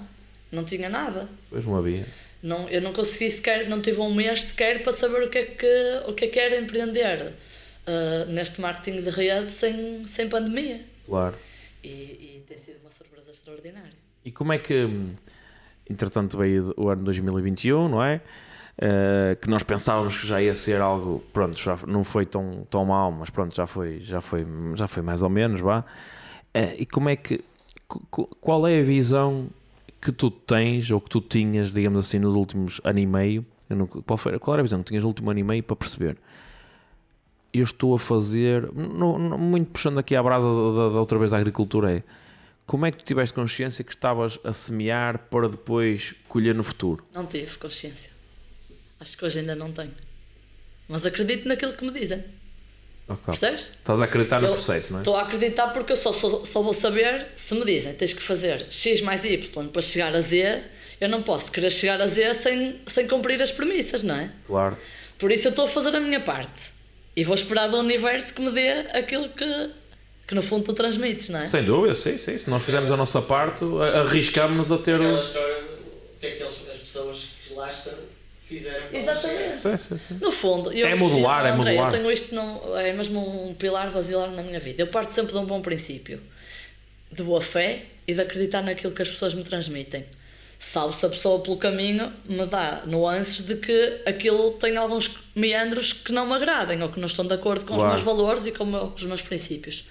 não 0.49 0.63
tinha 0.63 0.87
nada. 0.87 1.27
Pois 1.49 1.65
não 1.65 1.75
havia. 1.75 2.05
Não, 2.41 2.69
eu 2.69 2.81
não 2.81 2.93
consegui 2.93 3.29
sequer, 3.29 3.67
não 3.67 3.81
tive 3.81 3.99
um 3.99 4.13
mês 4.15 4.41
sequer 4.43 4.81
para 4.83 4.93
saber 4.93 5.23
o 5.23 5.29
que 5.29 5.37
é 5.37 5.43
que, 5.43 6.01
o 6.07 6.13
que, 6.13 6.25
é 6.25 6.27
que 6.29 6.39
era 6.39 6.57
empreender 6.57 7.33
uh, 7.87 8.31
neste 8.31 8.61
marketing 8.61 9.01
de 9.01 9.09
rede 9.09 9.51
sem, 9.51 10.07
sem 10.07 10.29
pandemia. 10.29 10.81
Claro. 11.05 11.35
E, 11.83 11.87
e 11.87 12.43
tem 12.47 12.57
sido 12.57 12.79
uma 12.81 12.89
surpresa 12.89 13.31
extraordinária. 13.31 13.97
E 14.23 14.31
como 14.31 14.53
é 14.53 14.57
que, 14.57 14.87
entretanto, 15.89 16.37
veio 16.37 16.73
o 16.77 16.87
ano 16.89 17.03
2021, 17.03 17.89
não 17.89 18.01
é? 18.01 18.21
Uh, 18.77 19.35
que 19.41 19.49
nós 19.49 19.63
pensávamos 19.63 20.15
que 20.15 20.27
já 20.27 20.39
ia 20.39 20.53
ser 20.53 20.79
algo, 20.81 21.23
pronto, 21.33 21.57
já 21.57 21.79
não 21.87 22.03
foi 22.03 22.27
tão, 22.27 22.65
tão 22.69 22.85
mal, 22.85 23.11
mas 23.11 23.31
pronto, 23.31 23.55
já 23.55 23.65
foi, 23.65 23.99
já 24.01 24.21
foi, 24.21 24.45
já 24.75 24.87
foi 24.87 25.01
mais 25.01 25.23
ou 25.23 25.29
menos, 25.29 25.59
vá. 25.59 25.79
Uh, 26.55 26.75
e 26.77 26.85
como 26.85 27.09
é 27.09 27.15
que, 27.15 27.43
qual 28.39 28.67
é 28.67 28.79
a 28.79 28.83
visão 28.83 29.47
que 29.99 30.11
tu 30.11 30.29
tens, 30.29 30.91
ou 30.91 31.01
que 31.01 31.09
tu 31.09 31.19
tinhas, 31.19 31.71
digamos 31.71 32.05
assim, 32.05 32.19
nos 32.19 32.35
últimos 32.35 32.79
ano 32.83 32.99
e 32.99 33.07
meio, 33.07 33.45
qual, 34.05 34.15
foi, 34.15 34.37
qual 34.37 34.53
era 34.53 34.61
a 34.61 34.63
visão 34.63 34.83
que 34.83 34.89
tinhas 34.89 35.03
no 35.03 35.09
último 35.09 35.31
ano 35.31 35.39
e 35.39 35.43
meio 35.43 35.63
para 35.63 35.75
perceber? 35.75 36.15
Eu 37.51 37.63
estou 37.63 37.95
a 37.95 37.99
fazer, 37.99 38.71
muito 38.71 39.71
puxando 39.71 39.97
aqui 39.97 40.15
a 40.15 40.21
brasa 40.21 40.45
da, 40.45 40.89
da 40.89 40.99
outra 40.99 41.17
vez 41.17 41.31
da 41.31 41.37
agricultura, 41.37 41.97
é 41.97 42.03
como 42.67 42.85
é 42.85 42.91
que 42.91 42.97
tu 42.97 43.05
tiveste 43.05 43.33
consciência 43.33 43.83
que 43.83 43.91
estavas 43.91 44.37
a 44.43 44.53
semear 44.53 45.17
para 45.31 45.49
depois 45.49 46.13
colher 46.27 46.53
no 46.53 46.63
futuro? 46.63 47.03
Não 47.11 47.25
tive 47.25 47.57
consciência 47.57 48.16
Acho 48.99 49.17
que 49.17 49.25
hoje 49.25 49.39
ainda 49.39 49.55
não 49.55 49.71
tenho. 49.71 49.93
Mas 50.87 51.05
acredito 51.05 51.47
naquilo 51.47 51.73
que 51.73 51.85
me 51.85 51.97
dizem. 51.97 52.23
Okay. 53.07 53.25
Percebes? 53.25 53.61
Estás 53.69 54.01
a 54.01 54.03
acreditar 54.03 54.41
no 54.41 54.47
eu 54.47 54.53
processo, 54.53 54.91
não 54.91 54.99
é? 54.99 55.01
Estou 55.01 55.15
a 55.15 55.21
acreditar 55.21 55.67
porque 55.69 55.93
eu 55.93 55.97
só, 55.97 56.11
só, 56.11 56.43
só, 56.43 56.61
vou 56.61 56.73
saber 56.73 57.27
se 57.37 57.55
me 57.55 57.63
dizem 57.63 57.93
tens 57.93 58.11
que 58.11 58.21
fazer 58.21 58.65
X 58.69 58.99
mais 58.99 59.23
Y 59.23 59.67
para 59.69 59.81
chegar 59.81 60.13
a 60.13 60.19
Z. 60.19 60.63
Eu 60.99 61.07
não 61.07 61.23
posso 61.23 61.51
querer 61.51 61.69
chegar 61.69 62.01
a 62.01 62.07
Z 62.07 62.33
sem, 62.35 62.81
sem 62.85 63.07
cumprir 63.07 63.41
as 63.41 63.51
premissas, 63.51 64.03
não 64.03 64.15
é? 64.15 64.31
Claro. 64.45 64.77
Por 65.17 65.31
isso 65.31 65.47
eu 65.47 65.51
estou 65.51 65.65
a 65.65 65.69
fazer 65.69 65.95
a 65.95 65.99
minha 65.99 66.19
parte. 66.19 66.71
E 67.15 67.23
vou 67.23 67.35
esperar 67.35 67.67
do 67.67 67.77
universo 67.77 68.33
que 68.33 68.41
me 68.41 68.51
dê 68.51 68.69
aquilo 68.91 69.29
que, 69.29 69.69
que 70.27 70.35
no 70.35 70.41
fundo 70.41 70.65
tu 70.65 70.73
transmites, 70.73 71.29
não 71.29 71.39
é? 71.39 71.47
Sem 71.47 71.63
dúvida, 71.63 71.95
sim, 71.95 72.17
sim. 72.17 72.37
Se 72.37 72.49
nós 72.49 72.63
fizermos 72.63 72.91
a 72.91 72.97
nossa 72.97 73.21
parte, 73.21 73.63
arriscamos 73.95 74.71
a 74.71 74.77
ter. 74.77 74.95
Aquela 74.95 75.21
história 75.21 75.61
do 75.61 76.19
que 76.19 76.25
é 76.25 76.31
que 76.31 76.43
as 76.43 76.53
pessoas 76.53 77.29
que 77.47 77.53
lá 77.53 77.69
estão 77.69 77.93
fizeram. 78.47 78.87
Exatamente. 78.91 79.61
Sim, 79.61 79.77
sim, 79.77 79.97
sim. 79.97 80.17
No 80.21 80.31
fundo, 80.31 80.71
eu, 80.71 80.87
é 80.87 80.95
modular, 80.95 81.41
eu, 81.41 81.47
é 81.47 81.51
André, 81.51 81.71
modular. 81.71 81.93
Eu 81.93 81.97
tenho 81.99 82.11
isto, 82.11 82.33
não, 82.33 82.77
é 82.77 82.93
mesmo 82.93 83.49
um 83.49 83.53
pilar 83.53 83.91
basilar 83.91 84.31
na 84.31 84.41
minha 84.41 84.59
vida. 84.59 84.81
Eu 84.81 84.87
parto 84.87 85.13
sempre 85.13 85.33
de 85.33 85.37
um 85.37 85.45
bom 85.45 85.61
princípio, 85.61 86.21
de 87.11 87.23
boa 87.23 87.41
fé 87.41 87.85
e 88.07 88.13
de 88.13 88.21
acreditar 88.21 88.61
naquilo 88.61 88.93
que 88.93 89.01
as 89.01 89.09
pessoas 89.09 89.33
me 89.33 89.43
transmitem. 89.43 90.05
Salvo 90.59 90.97
se 90.97 91.05
a 91.05 91.09
pessoa 91.09 91.39
pelo 91.41 91.57
caminho 91.57 92.11
me 92.25 92.45
dá 92.45 92.83
nuances 92.85 93.45
de 93.45 93.55
que 93.57 94.01
aquilo 94.05 94.53
tem 94.53 94.75
alguns 94.75 95.11
meandros 95.35 95.93
que 95.93 96.11
não 96.11 96.25
me 96.25 96.33
agradem 96.33 96.81
ou 96.81 96.89
que 96.89 96.99
não 96.99 97.05
estão 97.05 97.25
de 97.27 97.33
acordo 97.33 97.65
com 97.65 97.75
claro. 97.75 97.89
os 97.89 97.93
meus 97.93 98.01
valores 98.01 98.47
e 98.47 98.51
com 98.51 98.63
os 98.95 99.03
meus 99.03 99.21
princípios. 99.21 99.87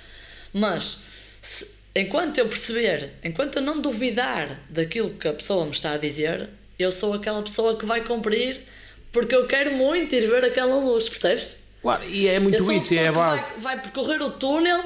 Mas 0.53 0.99
se, 1.41 1.69
enquanto 1.95 2.39
eu 2.39 2.49
perceber, 2.49 3.13
enquanto 3.23 3.57
eu 3.57 3.63
não 3.63 3.81
duvidar 3.81 4.61
daquilo 4.69 5.11
que 5.11 5.29
a 5.29 5.33
pessoa 5.33 5.65
me 5.65 5.71
está 5.71 5.93
a 5.93 5.99
dizer, 5.99 6.49
eu 6.79 6.93
sou 6.93 7.13
aquela 7.15 7.43
pessoa 7.43 7.77
que 7.77 7.87
vai 7.87 8.03
cumprir 8.05 8.61
porque 9.13 9.35
eu 9.35 9.47
quero 9.47 9.73
muito 9.75 10.15
ir 10.15 10.29
ver 10.29 10.45
aquela 10.45 10.77
luz, 10.77 11.09
percebes? 11.09 11.59
Claro, 11.81 12.05
e 12.05 12.27
é 12.27 12.39
muito 12.39 12.71
isso, 12.73 12.93
e 12.95 12.99
é 12.99 13.09
a 13.09 13.13
base. 13.13 13.51
Vai, 13.59 13.77
vai 13.77 13.83
percorrer 13.83 14.21
o 14.23 14.31
túnel 14.31 14.83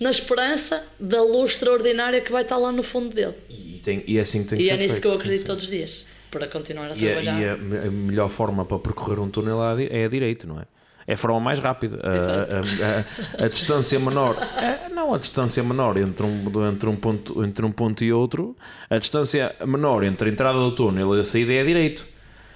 na 0.00 0.10
esperança 0.10 0.84
da 0.98 1.22
luz 1.22 1.50
extraordinária 1.52 2.20
que 2.20 2.30
vai 2.32 2.42
estar 2.42 2.56
lá 2.56 2.70
no 2.72 2.82
fundo 2.82 3.14
dele. 3.14 3.34
E, 3.50 3.80
tem, 3.84 4.02
e 4.06 4.18
é 4.18 4.20
assim 4.22 4.42
que 4.44 4.50
tem 4.50 4.58
que 4.58 4.64
E 4.64 4.68
ser 4.68 4.74
é 4.74 4.76
nisso 4.76 4.88
feito, 4.94 5.02
que 5.02 5.08
eu 5.08 5.12
acredito 5.14 5.40
sim. 5.42 5.46
todos 5.46 5.64
os 5.64 5.70
dias, 5.70 6.06
para 6.30 6.46
continuar 6.46 6.90
a 6.92 6.96
E, 6.96 7.08
a, 7.10 7.12
trabalhar. 7.14 7.40
e 7.40 7.48
a, 7.48 7.52
a 7.86 7.90
melhor 7.90 8.28
forma 8.30 8.64
para 8.64 8.78
percorrer 8.78 9.18
um 9.20 9.28
túnel 9.28 9.62
é 9.62 9.72
a 9.72 9.74
di- 9.76 9.88
é 9.90 10.04
a 10.04 10.08
direito, 10.08 10.46
não 10.46 10.58
é? 10.60 10.64
É 11.06 11.12
a 11.12 11.16
forma 11.16 11.38
mais 11.40 11.58
rápida. 11.58 11.98
A, 12.02 12.10
a- 12.10 13.42
a- 13.42 13.44
a 13.44 13.48
distância 13.48 13.98
menor. 13.98 14.36
é, 14.56 14.88
não, 14.88 15.12
a 15.14 15.18
distância 15.18 15.62
menor 15.62 15.96
entre 15.98 16.24
um, 16.24 16.68
entre, 16.70 16.88
um 16.88 16.96
ponto, 16.96 17.44
entre 17.44 17.64
um 17.66 17.70
ponto 17.72 18.02
e 18.04 18.12
outro. 18.12 18.56
A 18.88 18.98
distância 18.98 19.54
menor 19.66 20.02
entre 20.04 20.30
a 20.30 20.32
entrada 20.32 20.58
do 20.58 20.72
túnel 20.72 21.14
e 21.16 21.20
a 21.20 21.24
saída 21.24 21.52
é 21.52 21.60
a 21.60 21.64
direito. 21.64 22.06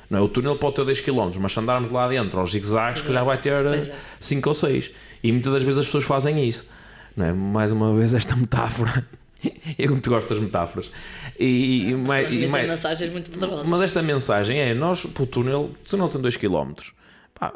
Não 0.08 0.18
é? 0.18 0.22
O 0.22 0.28
túnel 0.28 0.56
pode 0.56 0.76
ter 0.76 0.84
2 0.86 1.00
km, 1.02 1.30
mas 1.38 1.52
se 1.52 1.60
andarmos 1.60 1.90
lá 1.92 2.08
dentro 2.08 2.40
aos 2.40 2.50
zigzags, 2.52 3.02
que 3.02 3.12
já 3.12 3.22
vai 3.22 3.38
ter 3.38 3.62
Pois 3.66 3.88
é. 3.88 3.94
5 4.18 4.48
ou 4.48 4.54
6. 4.54 4.90
E 5.22 5.30
muitas 5.30 5.52
das 5.52 5.62
vezes 5.62 5.80
as 5.80 5.84
pessoas 5.86 6.04
fazem 6.04 6.48
isso. 6.48 6.66
Não 7.14 7.26
é? 7.26 7.32
Mais 7.34 7.70
uma 7.72 7.92
vez, 7.94 8.14
esta 8.14 8.34
metáfora. 8.34 9.04
Eu 9.78 9.90
muito 9.90 10.08
gosto 10.08 10.30
das 10.32 10.42
metáforas. 10.42 10.90
E, 11.38 11.90
e, 11.90 11.94
mais- 11.94 12.32
e 12.32 12.48
mais- 12.48 12.66
mensagens 12.66 13.12
muito 13.12 13.30
poderosas. 13.30 13.66
mas 13.66 13.82
esta 13.82 14.00
mensagem 14.02 14.58
é: 14.58 14.72
nós, 14.74 15.04
para 15.04 15.22
o 15.22 15.26
túnel, 15.26 15.70
o 15.84 15.88
túnel 15.88 16.08
tem 16.08 16.20
2 16.22 16.36
km. 16.38 16.72
Pá, 17.38 17.52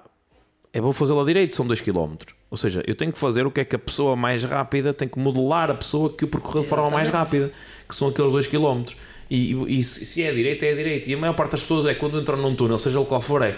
é 0.73 0.81
vou 0.81 0.93
fazê-lo 0.93 1.20
a 1.20 1.24
direito, 1.24 1.55
são 1.55 1.66
2 1.66 1.81
km. 1.81 2.15
Ou 2.51 2.57
seja, 2.57 2.82
eu 2.86 2.94
tenho 2.94 3.12
que 3.12 3.19
fazer 3.19 3.47
o 3.47 3.51
que 3.51 3.61
é 3.61 3.65
que 3.65 3.77
a 3.77 3.78
pessoa 3.78 4.16
mais 4.16 4.43
rápida 4.44 4.94
tem 4.94 5.07
que 5.09 5.19
modelar 5.19 5.70
a 5.70 5.74
pessoa 5.74 6.11
que 6.11 6.24
o 6.24 6.28
percorreu 6.28 6.62
de 6.62 6.69
forma 6.69 6.90
mais 6.90 7.09
rápida, 7.09 7.53
que 7.89 7.94
são 7.94 8.09
aqueles 8.09 8.32
2 8.32 8.47
km. 8.47 8.85
E, 9.31 9.53
e, 9.55 9.78
e 9.81 9.85
se 9.85 10.23
é 10.23 10.28
a 10.28 10.32
direita, 10.32 10.66
é 10.66 10.73
a 10.73 10.77
direita. 10.77 11.11
E 11.11 11.15
a 11.15 11.19
maior 11.19 11.35
parte 11.35 11.53
das 11.53 11.62
pessoas 11.62 11.86
é 11.86 11.94
quando 11.94 12.19
entram 12.20 12.36
num 12.36 12.55
túnel, 12.55 12.78
seja 12.78 13.01
o 13.01 13.05
qual 13.07 13.20
for, 13.20 13.43
é. 13.43 13.57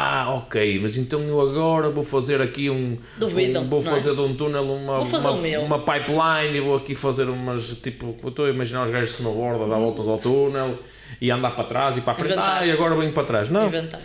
Ah, 0.00 0.30
ok, 0.32 0.78
mas 0.80 0.96
então 0.96 1.20
eu 1.22 1.40
agora 1.40 1.90
vou 1.90 2.04
fazer 2.04 2.40
aqui 2.40 2.70
um. 2.70 2.96
Duvidam, 3.16 3.64
um- 3.64 3.68
vou 3.68 3.80
é? 3.80 3.82
fazer 3.82 4.14
de 4.14 4.20
um 4.20 4.32
túnel 4.32 4.62
uma, 4.62 5.00
uma, 5.00 5.58
uma 5.58 5.78
pipeline 5.80 6.56
e 6.56 6.60
vou 6.60 6.76
aqui 6.76 6.94
fazer 6.94 7.28
umas. 7.28 7.66
Tipo, 7.82 8.14
eu 8.22 8.28
estou 8.28 8.44
a 8.44 8.50
imaginar 8.50 8.84
os 8.84 8.90
gajos 8.90 9.10
de 9.10 9.16
snowboard 9.16 9.64
a 9.64 9.66
dar 9.66 9.78
voltas 9.80 10.06
ao 10.06 10.18
túnel 10.18 10.78
e 11.20 11.32
andar 11.32 11.50
para 11.50 11.64
trás 11.64 11.96
e 11.96 12.00
para 12.02 12.12
a 12.12 12.16
frente. 12.16 12.30
Inventar. 12.32 12.62
Ah, 12.62 12.66
e 12.66 12.70
agora 12.70 12.94
venho 12.94 13.12
para 13.12 13.24
trás. 13.24 13.50
Não, 13.50 13.66
Inventar. 13.66 14.00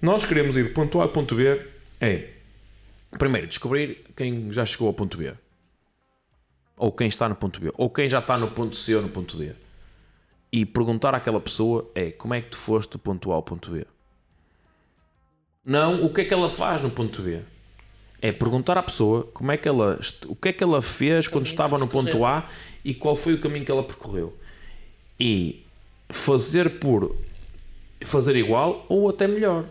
nós 0.00 0.24
queremos 0.24 0.56
ir 0.56 0.62
de 0.62 0.70
ponto 0.70 1.00
A 1.00 1.06
a 1.06 1.08
ponto 1.08 1.34
B. 1.34 1.60
É 2.02 2.28
primeiro 3.16 3.46
descobrir 3.46 4.04
quem 4.16 4.50
já 4.52 4.66
chegou 4.66 4.88
ao 4.88 4.92
ponto 4.92 5.16
B, 5.16 5.32
ou 6.76 6.90
quem 6.90 7.06
está 7.06 7.28
no 7.28 7.36
ponto 7.36 7.60
B, 7.60 7.70
ou 7.74 7.88
quem 7.88 8.08
já 8.08 8.18
está 8.18 8.36
no 8.36 8.50
ponto 8.50 8.74
C 8.74 8.96
ou 8.96 9.02
no 9.02 9.08
ponto 9.08 9.36
D, 9.36 9.52
e 10.50 10.66
perguntar 10.66 11.14
àquela 11.14 11.40
pessoa 11.40 11.88
é 11.94 12.10
como 12.10 12.34
é 12.34 12.40
que 12.40 12.50
tu 12.50 12.56
foste 12.56 12.90
do 12.90 12.98
ponto 12.98 13.30
A 13.30 13.36
ao 13.36 13.42
ponto 13.42 13.70
B. 13.70 13.86
Não 15.64 16.04
o 16.04 16.12
que 16.12 16.22
é 16.22 16.24
que 16.24 16.34
ela 16.34 16.50
faz 16.50 16.82
no 16.82 16.90
ponto 16.90 17.22
B. 17.22 17.40
É 18.20 18.32
perguntar 18.32 18.76
à 18.76 18.82
pessoa 18.82 19.22
como 19.32 19.52
é 19.52 19.56
que 19.56 19.68
ela, 19.68 19.98
o 20.26 20.34
que 20.34 20.48
é 20.48 20.52
que 20.52 20.62
ela 20.62 20.82
fez 20.82 21.28
quando 21.28 21.46
estava 21.46 21.78
no 21.78 21.86
ponto. 21.86 22.24
A 22.24 22.48
e 22.84 22.92
qual 22.94 23.14
foi 23.14 23.34
o 23.34 23.40
caminho 23.40 23.64
que 23.64 23.70
ela 23.70 23.84
percorreu. 23.84 24.36
E 25.18 25.64
fazer 26.08 26.80
por 26.80 27.16
fazer 28.04 28.34
igual 28.34 28.84
ou 28.88 29.08
até 29.08 29.28
melhor. 29.28 29.64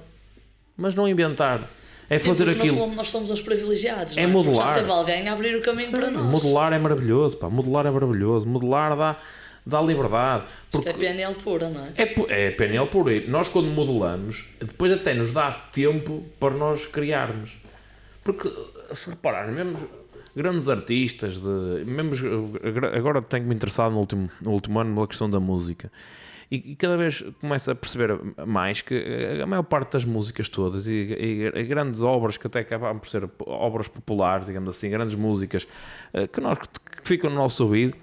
Mas 0.77 0.95
não 0.95 1.07
inventar. 1.07 1.69
É 2.11 2.19
Sim, 2.19 2.27
fazer 2.27 2.43
porque, 2.43 2.57
no 2.57 2.63
aquilo. 2.65 2.77
fundo, 2.77 2.95
nós 2.97 3.07
somos 3.07 3.31
os 3.31 3.41
privilegiados. 3.41 4.17
É 4.17 4.23
Porque 4.27 4.33
modelar. 4.33 4.67
Já 4.67 4.73
teve 4.81 4.91
alguém 4.91 5.29
a 5.29 5.33
abrir 5.33 5.55
o 5.55 5.61
caminho 5.61 5.89
para 5.91 6.11
nós. 6.11 6.25
Modelar 6.25 6.73
é 6.73 6.77
maravilhoso, 6.77 7.37
pá. 7.37 7.49
Modelar 7.49 7.85
é 7.85 7.89
maravilhoso. 7.91 8.45
Modelar 8.49 8.97
dá, 8.97 9.17
dá 9.65 9.81
liberdade. 9.81 10.43
Isto 10.63 10.71
Porque 10.71 10.89
é 10.89 10.93
PNL 10.93 11.35
pura, 11.35 11.69
não 11.69 11.85
é? 11.85 11.93
é, 11.95 12.47
é 12.47 12.51
PNL 12.51 12.87
por 12.87 13.07
aí. 13.07 13.25
Nós, 13.29 13.47
quando 13.47 13.67
modelamos, 13.67 14.43
depois 14.59 14.91
até 14.91 15.13
nos 15.13 15.31
dá 15.31 15.53
tempo 15.53 16.21
para 16.37 16.53
nós 16.53 16.85
criarmos. 16.85 17.55
Porque, 18.25 18.51
se 18.91 19.11
reparar, 19.11 19.49
mesmo 19.49 19.77
grandes 20.35 20.67
artistas, 20.67 21.39
de, 21.39 21.85
mesmo, 21.85 22.59
agora 22.93 23.21
tenho 23.21 23.45
me 23.45 23.55
interessado 23.55 23.93
no 23.93 23.99
último, 23.99 24.29
no 24.41 24.51
último 24.51 24.79
ano 24.81 24.93
pela 24.93 25.07
questão 25.07 25.29
da 25.29 25.39
música. 25.39 25.89
E, 26.51 26.71
e 26.71 26.75
cada 26.75 26.97
vez 26.97 27.23
começo 27.39 27.71
a 27.71 27.75
perceber 27.75 28.19
mais 28.45 28.81
que 28.81 28.93
a 29.41 29.47
maior 29.47 29.63
parte 29.63 29.93
das 29.93 30.03
músicas 30.03 30.49
todas 30.49 30.85
e, 30.85 30.91
e- 30.93 31.63
grandes 31.63 32.01
obras 32.01 32.35
que 32.35 32.45
até 32.45 32.59
acabam 32.59 32.99
por 32.99 33.07
ser 33.07 33.29
obras 33.45 33.87
populares, 33.87 34.47
digamos 34.47 34.69
assim, 34.75 34.89
grandes 34.89 35.15
músicas 35.15 35.65
eh, 36.13 36.27
que, 36.27 36.41
nós, 36.41 36.59
que 36.59 37.07
ficam 37.07 37.29
no 37.29 37.37
nosso 37.37 37.63
ouvido, 37.63 37.95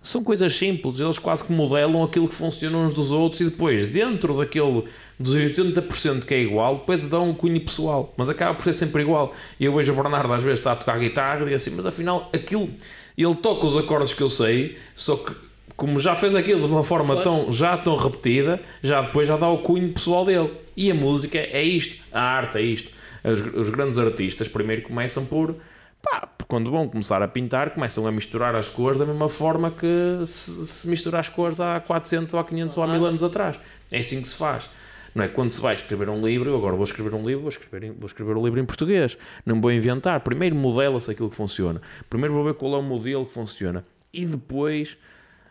são 0.00 0.22
coisas 0.24 0.54
simples, 0.54 0.98
eles 1.00 1.18
quase 1.18 1.44
que 1.44 1.52
modelam 1.52 2.02
aquilo 2.04 2.26
que 2.28 2.34
funciona 2.34 2.78
uns 2.78 2.94
dos 2.94 3.10
outros 3.10 3.40
e 3.40 3.44
depois, 3.46 3.88
dentro 3.88 4.38
daquele 4.38 4.84
dos 5.18 5.34
80% 5.34 6.24
que 6.24 6.32
é 6.32 6.40
igual, 6.40 6.78
depois 6.78 7.04
dão 7.06 7.24
um 7.24 7.34
cunho 7.34 7.60
pessoal, 7.60 8.14
mas 8.16 8.30
acaba 8.30 8.54
por 8.54 8.62
ser 8.62 8.72
sempre 8.72 9.02
igual. 9.02 9.34
E 9.58 9.64
eu 9.66 9.74
vejo 9.74 9.92
o 9.92 9.96
Bernardo 9.96 10.32
às 10.32 10.42
vezes 10.42 10.60
está 10.60 10.72
a 10.72 10.76
tocar 10.76 10.98
guitarra 10.98 11.50
e 11.50 11.54
assim, 11.54 11.70
mas 11.72 11.84
afinal 11.84 12.30
aquilo, 12.32 12.70
ele 13.18 13.34
toca 13.34 13.66
os 13.66 13.76
acordes 13.76 14.14
que 14.14 14.22
eu 14.22 14.30
sei, 14.30 14.78
só 14.94 15.16
que 15.16 15.49
como 15.80 15.98
já 15.98 16.14
fez 16.14 16.34
aquilo 16.34 16.66
de 16.66 16.74
uma 16.74 16.84
forma 16.84 17.22
tão, 17.22 17.50
já 17.50 17.74
tão 17.78 17.96
repetida, 17.96 18.60
já 18.82 19.00
depois 19.00 19.26
já 19.26 19.38
dá 19.38 19.48
o 19.48 19.62
cunho 19.62 19.90
pessoal 19.90 20.26
dele. 20.26 20.50
E 20.76 20.90
a 20.90 20.94
música 20.94 21.38
é 21.38 21.62
isto, 21.62 22.04
a 22.12 22.20
arte 22.20 22.58
é 22.58 22.60
isto. 22.60 22.92
Os, 23.24 23.40
os 23.54 23.70
grandes 23.70 23.96
artistas 23.96 24.46
primeiro 24.46 24.82
começam 24.82 25.24
por 25.24 25.56
Pá, 26.02 26.28
quando 26.46 26.70
vão 26.70 26.86
começar 26.86 27.22
a 27.22 27.28
pintar, 27.28 27.70
começam 27.70 28.06
a 28.06 28.12
misturar 28.12 28.54
as 28.54 28.68
cores 28.68 28.98
da 28.98 29.06
mesma 29.06 29.30
forma 29.30 29.70
que 29.70 29.86
se, 30.26 30.66
se 30.66 30.86
misturar 30.86 31.20
as 31.20 31.30
cores 31.30 31.58
há 31.58 31.80
400 31.80 32.34
ou 32.34 32.40
há 32.40 32.44
500 32.44 32.76
ou 32.76 32.82
há 32.82 32.86
1000 32.86 33.06
anos 33.06 33.22
atrás. 33.22 33.58
É 33.90 34.00
assim 34.00 34.20
que 34.20 34.28
se 34.28 34.34
faz. 34.34 34.68
Não 35.14 35.24
é? 35.24 35.28
Quando 35.28 35.50
se 35.50 35.62
vai 35.62 35.72
escrever 35.72 36.10
um 36.10 36.26
livro, 36.26 36.50
eu 36.50 36.56
agora 36.58 36.76
vou 36.76 36.84
escrever 36.84 37.14
um 37.14 37.26
livro, 37.26 37.40
vou 37.40 37.48
escrever, 37.48 37.90
vou 37.92 38.06
escrever 38.06 38.36
o 38.36 38.44
livro 38.44 38.60
em 38.60 38.66
português. 38.66 39.16
Não 39.46 39.58
vou 39.58 39.72
inventar. 39.72 40.20
Primeiro 40.20 40.54
modela-se 40.54 41.10
aquilo 41.10 41.30
que 41.30 41.36
funciona. 41.36 41.80
Primeiro 42.10 42.34
vou 42.34 42.44
ver 42.44 42.52
qual 42.52 42.74
é 42.74 42.78
o 42.78 42.82
modelo 42.82 43.24
que 43.24 43.32
funciona. 43.32 43.82
E 44.12 44.26
depois 44.26 44.98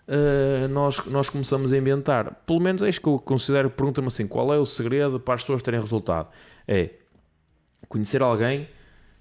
uh, 0.10 0.68
nós, 0.68 1.06
nós 1.06 1.30
começamos 1.30 1.72
a 1.72 1.78
inventar. 1.78 2.34
Pelo 2.46 2.60
menos 2.60 2.82
é 2.82 2.90
isto 2.90 3.02
que 3.02 3.08
eu 3.08 3.20
considero. 3.20 3.70
Pergunta-me 3.70 4.08
assim: 4.08 4.28
qual 4.28 4.54
é 4.54 4.58
o 4.58 4.66
segredo 4.66 5.20
para 5.20 5.36
as 5.36 5.42
pessoas 5.42 5.62
terem 5.62 5.80
resultado? 5.80 6.28
É 6.68 6.90
conhecer 7.88 8.22
alguém 8.22 8.68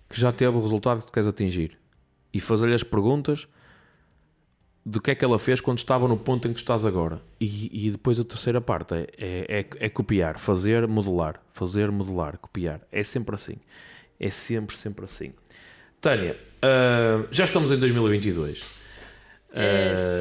que 0.08 0.18
já 0.20 0.32
teve 0.32 0.56
o 0.56 0.60
resultado 0.60 1.00
que 1.00 1.06
tu 1.06 1.12
queres 1.12 1.26
atingir 1.26 1.78
e 2.32 2.40
fazer-lhe 2.40 2.74
as 2.74 2.82
perguntas 2.82 3.46
do 4.84 5.00
que 5.00 5.10
é 5.10 5.14
que 5.14 5.24
ela 5.24 5.38
fez 5.38 5.60
quando 5.60 5.78
estava 5.78 6.08
no 6.08 6.16
ponto 6.16 6.48
em 6.48 6.50
que 6.50 6.56
tu 6.56 6.62
estás 6.62 6.86
agora. 6.86 7.20
E, 7.38 7.86
e 7.86 7.90
depois 7.90 8.18
a 8.18 8.24
terceira 8.24 8.60
parte 8.60 8.94
é, 8.94 9.06
é, 9.18 9.60
é, 9.60 9.66
é 9.80 9.88
copiar, 9.88 10.38
fazer, 10.38 10.86
modelar, 10.86 11.40
fazer, 11.52 11.90
modelar, 11.90 12.38
copiar. 12.38 12.80
É 12.90 13.02
sempre 13.02 13.34
assim. 13.34 13.56
É 14.18 14.30
sempre, 14.30 14.76
sempre 14.76 15.04
assim. 15.04 15.32
Tânia, 16.00 16.36
ah, 16.62 17.24
já 17.30 17.44
estamos 17.44 17.70
em 17.70 17.78
2022. 17.78 18.62
Ah, 19.52 19.58
ah, 19.58 20.17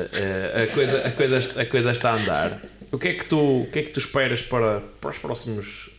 a, 0.70 0.74
coisa, 0.74 1.08
a, 1.08 1.12
coisa, 1.12 1.62
a 1.62 1.66
coisa 1.66 1.92
está 1.92 2.12
a 2.12 2.16
andar. 2.16 2.62
O 2.92 2.98
que 2.98 3.10
é 3.10 3.14
que 3.14 3.26
tu, 3.26 3.64
o 3.64 3.70
que 3.72 3.80
é 3.80 3.84
que 3.84 3.92
tu 3.92 4.00
esperas 4.00 4.42
para, 4.42 4.82
para 5.02 5.10
os 5.10 5.18
próximos 5.18 5.90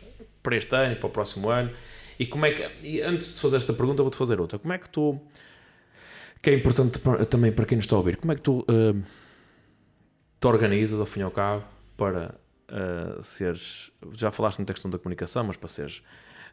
para 0.43 0.57
este 0.57 0.75
ano, 0.75 0.97
para 0.97 1.07
o 1.07 1.11
próximo 1.11 1.51
ano? 1.51 1.71
E 2.19 2.27
como 2.27 2.47
é 2.47 2.53
que 2.53 2.87
e 2.87 3.01
antes 3.03 3.35
de 3.35 3.41
fazer 3.41 3.57
esta 3.59 3.73
pergunta 3.73 4.03
vou-te 4.03 4.17
fazer 4.17 4.41
outra. 4.41 4.59
Como 4.59 4.73
é 4.73 4.79
que 4.79 4.89
tu 4.89 5.21
que 6.41 6.51
é 6.51 6.55
importante 6.55 6.99
pa- 7.01 7.25
também 7.25 7.51
para 7.53 7.65
quem 7.65 7.77
nos 7.77 7.85
está 7.85 7.97
a 7.97 7.99
ouvir, 7.99 8.17
como 8.17 8.33
é 8.33 8.37
que 8.37 8.43
tu 8.43 8.65
ah, 8.69 8.95
te 10.41 10.47
organizas 10.47 10.99
ao 11.01 11.07
fim 11.07 11.21
e 11.21 11.23
ao 11.25 11.31
cabo 11.31 11.65
para 11.97 12.35
ah, 12.69 13.19
seres, 13.21 13.91
já 14.13 14.31
falaste 14.31 14.61
na 14.61 14.65
questão 14.67 14.91
da 14.91 14.99
comunicação, 14.99 15.45
mas 15.45 15.57
para 15.57 15.69
seres 15.69 16.03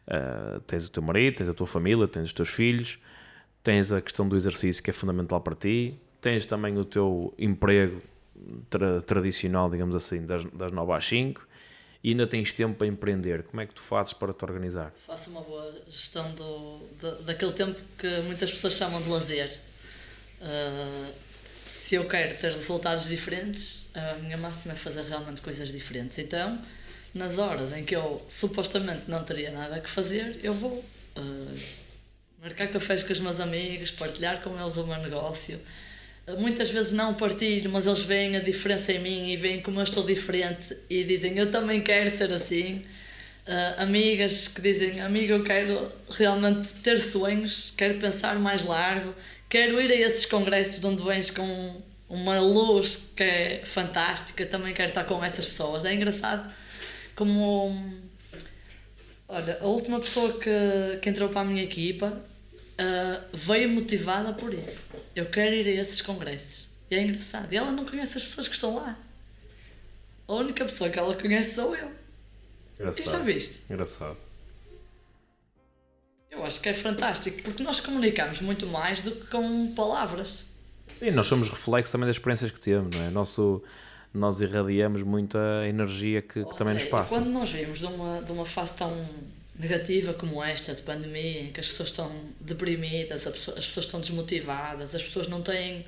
ah, 0.08 0.60
tens 0.66 0.86
o 0.86 0.90
teu 0.90 1.02
marido, 1.02 1.36
tens 1.36 1.48
a 1.48 1.54
tua 1.54 1.66
família, 1.66 2.06
tens 2.08 2.24
os 2.26 2.32
teus 2.32 2.48
filhos, 2.48 2.98
tens 3.62 3.92
a 3.92 4.00
questão 4.00 4.28
do 4.28 4.36
exercício 4.36 4.82
que 4.82 4.90
é 4.90 4.92
fundamental 4.92 5.40
para 5.40 5.54
ti, 5.54 5.98
tens 6.26 6.44
também 6.44 6.76
o 6.76 6.84
teu 6.84 7.32
emprego 7.38 8.02
tra- 8.68 9.00
tradicional, 9.02 9.70
digamos 9.70 9.94
assim, 9.94 10.26
das, 10.26 10.44
das 10.46 10.72
9 10.72 10.92
às 10.92 11.06
5 11.06 11.46
e 12.02 12.10
ainda 12.10 12.26
tens 12.26 12.52
tempo 12.52 12.74
para 12.78 12.86
empreender. 12.88 13.44
Como 13.44 13.60
é 13.60 13.66
que 13.66 13.72
tu 13.74 13.80
fazes 13.82 14.12
para 14.12 14.32
te 14.32 14.44
organizar? 14.44 14.92
Faço 15.06 15.30
uma 15.30 15.40
boa 15.42 15.72
gestão 15.88 16.32
do, 16.34 16.80
da- 17.00 17.18
daquele 17.28 17.52
tempo 17.52 17.80
que 17.96 18.20
muitas 18.22 18.50
pessoas 18.52 18.72
chamam 18.74 19.00
de 19.00 19.08
lazer. 19.08 19.50
Ah, 20.40 21.10
se 21.66 21.94
eu 21.94 22.04
quero 22.08 22.36
ter 22.36 22.50
resultados 22.52 23.04
diferentes, 23.08 23.90
a 23.94 24.14
minha 24.14 24.36
máxima 24.36 24.74
é 24.74 24.76
fazer 24.76 25.02
realmente 25.04 25.40
coisas 25.40 25.70
diferentes. 25.70 26.18
Então, 26.18 26.60
nas 27.14 27.38
horas 27.38 27.72
em 27.72 27.84
que 27.84 27.94
eu 27.94 28.20
supostamente 28.28 29.02
não 29.08 29.22
teria 29.22 29.52
nada 29.52 29.80
que 29.80 29.88
fazer, 29.88 30.40
eu 30.42 30.52
vou 30.52 30.84
ah, 31.14 31.54
marcar 32.42 32.66
cafés 32.68 33.04
com 33.04 33.12
os 33.12 33.20
meus 33.20 33.38
amigos, 33.38 33.92
partilhar 33.92 34.42
com 34.42 34.50
eles 34.60 34.76
o 34.76 34.84
meu 34.86 34.98
negócio. 34.98 35.60
Muitas 36.38 36.70
vezes 36.70 36.92
não 36.92 37.14
partilho, 37.14 37.70
mas 37.70 37.86
eles 37.86 38.00
veem 38.00 38.36
a 38.36 38.40
diferença 38.40 38.92
em 38.92 38.98
mim 38.98 39.30
e 39.30 39.36
veem 39.36 39.62
como 39.62 39.78
eu 39.78 39.84
estou 39.84 40.04
diferente 40.04 40.76
e 40.90 41.04
dizem 41.04 41.38
eu 41.38 41.52
também 41.52 41.80
quero 41.80 42.10
ser 42.10 42.32
assim. 42.32 42.84
Ah, 43.46 43.84
amigas 43.84 44.48
que 44.48 44.60
dizem 44.60 45.00
amiga 45.00 45.34
eu 45.34 45.44
quero 45.44 45.88
realmente 46.10 46.68
ter 46.82 46.98
sonhos, 46.98 47.72
quero 47.76 48.00
pensar 48.00 48.36
mais 48.40 48.64
largo, 48.64 49.14
quero 49.48 49.80
ir 49.80 49.88
a 49.92 49.94
esses 49.94 50.26
congressos 50.26 50.80
de 50.80 50.86
onde 50.88 51.02
vens 51.04 51.30
com 51.30 51.80
uma 52.08 52.40
luz 52.40 52.96
que 53.14 53.22
é 53.22 53.62
fantástica, 53.64 54.44
também 54.46 54.74
quero 54.74 54.88
estar 54.88 55.04
com 55.04 55.24
essas 55.24 55.46
pessoas. 55.46 55.84
É 55.84 55.94
engraçado 55.94 56.52
como. 57.14 58.04
Olha, 59.28 59.58
a 59.60 59.66
última 59.66 60.00
pessoa 60.00 60.38
que, 60.38 60.98
que 61.00 61.08
entrou 61.08 61.28
para 61.28 61.42
a 61.42 61.44
minha 61.44 61.62
equipa 61.62 62.20
uh, 62.80 63.24
veio 63.32 63.68
motivada 63.68 64.32
por 64.32 64.52
isso. 64.52 64.84
Eu 65.14 65.26
quero 65.26 65.54
ir 65.54 65.66
a 65.66 65.82
esses 65.82 66.00
congressos. 66.00 66.68
E 66.90 66.94
é 66.94 67.02
engraçado. 67.02 67.52
E 67.52 67.56
ela 67.56 67.72
não 67.72 67.84
conhece 67.84 68.18
as 68.18 68.24
pessoas 68.24 68.48
que 68.48 68.54
estão 68.54 68.76
lá. 68.76 68.96
A 70.28 70.34
única 70.34 70.64
pessoa 70.64 70.90
que 70.90 70.98
ela 70.98 71.14
conhece 71.14 71.54
sou 71.54 71.74
eu. 71.74 71.90
Engraçado. 72.78 73.06
E 73.06 73.10
já 73.10 73.18
viste? 73.18 73.62
Engraçado. 73.70 74.16
Eu 76.30 76.44
acho 76.44 76.60
que 76.60 76.68
é 76.68 76.74
fantástico, 76.74 77.42
porque 77.42 77.62
nós 77.62 77.80
comunicamos 77.80 78.40
muito 78.40 78.66
mais 78.66 79.00
do 79.00 79.12
que 79.12 79.26
com 79.28 79.72
palavras. 79.74 80.46
Sim, 80.98 81.10
nós 81.12 81.26
somos 81.26 81.48
reflexo 81.48 81.92
também 81.92 82.06
das 82.06 82.16
experiências 82.16 82.50
que 82.50 82.60
temos, 82.60 82.94
não 82.94 83.02
é? 83.04 83.10
Nosso, 83.10 83.62
nós 84.12 84.40
irradiamos 84.40 85.02
muita 85.02 85.38
energia 85.66 86.20
que, 86.20 86.44
que 86.44 86.56
também 86.56 86.74
nos 86.74 86.84
passa. 86.84 87.14
e 87.14 87.18
Quando 87.18 87.30
nós 87.30 87.50
vimos 87.50 87.78
de 87.78 87.86
uma, 87.86 88.22
de 88.22 88.32
uma 88.32 88.44
fase 88.44 88.74
tão 88.74 88.92
negativa 89.58 90.12
como 90.14 90.42
esta, 90.42 90.74
de 90.74 90.82
pandemia, 90.82 91.42
em 91.42 91.52
que 91.52 91.60
as 91.60 91.68
pessoas 91.68 91.88
estão 91.90 92.10
deprimidas, 92.40 93.26
as 93.26 93.32
pessoas 93.66 93.86
estão 93.86 94.00
desmotivadas, 94.00 94.94
as 94.94 95.02
pessoas 95.02 95.28
não 95.28 95.42
têm. 95.42 95.84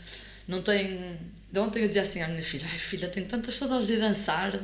Não 0.46 0.62
têm. 0.62 1.18
De 1.52 1.58
ontem 1.60 1.82
eu 1.82 1.88
dizia 1.88 2.02
assim 2.02 2.22
à 2.22 2.28
minha 2.28 2.42
filha: 2.42 2.66
Ai 2.70 2.78
filha, 2.78 3.08
tenho 3.08 3.26
tantas 3.26 3.54
saudades 3.54 3.86
de 3.86 3.96
dançar. 3.96 4.54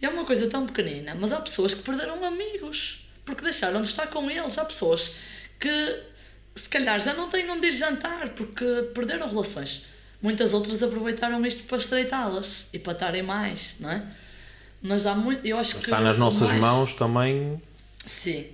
E 0.00 0.06
é 0.06 0.08
uma 0.08 0.24
coisa 0.24 0.48
tão 0.48 0.66
pequenina, 0.66 1.14
mas 1.14 1.32
há 1.32 1.40
pessoas 1.40 1.74
que 1.74 1.82
perderam 1.82 2.24
amigos 2.24 3.06
porque 3.24 3.42
deixaram 3.44 3.80
de 3.82 3.88
estar 3.88 4.06
com 4.08 4.28
eles. 4.30 4.58
Há 4.58 4.64
pessoas 4.64 5.14
que 5.60 6.00
se 6.56 6.68
calhar 6.68 7.00
já 7.00 7.14
não 7.14 7.28
têm 7.28 7.48
onde 7.50 7.68
ir 7.68 7.72
jantar 7.72 8.30
porque 8.30 8.64
perderam 8.94 9.28
relações. 9.28 9.84
Muitas 10.20 10.52
outras 10.54 10.82
aproveitaram 10.82 11.44
isto 11.46 11.64
para 11.64 11.78
estreitá-las 11.78 12.66
e 12.72 12.78
para 12.78 12.92
estarem 12.94 13.22
mais, 13.22 13.76
não 13.80 13.90
é? 13.90 14.04
Mas 14.80 15.06
há 15.06 15.14
muito. 15.14 15.44
Eu 15.46 15.58
acho 15.58 15.76
que. 15.76 15.84
Está 15.84 16.00
nas 16.00 16.18
nossas 16.18 16.48
mais- 16.48 16.60
mãos 16.60 16.94
também. 16.94 17.60
Sim. 18.06 18.46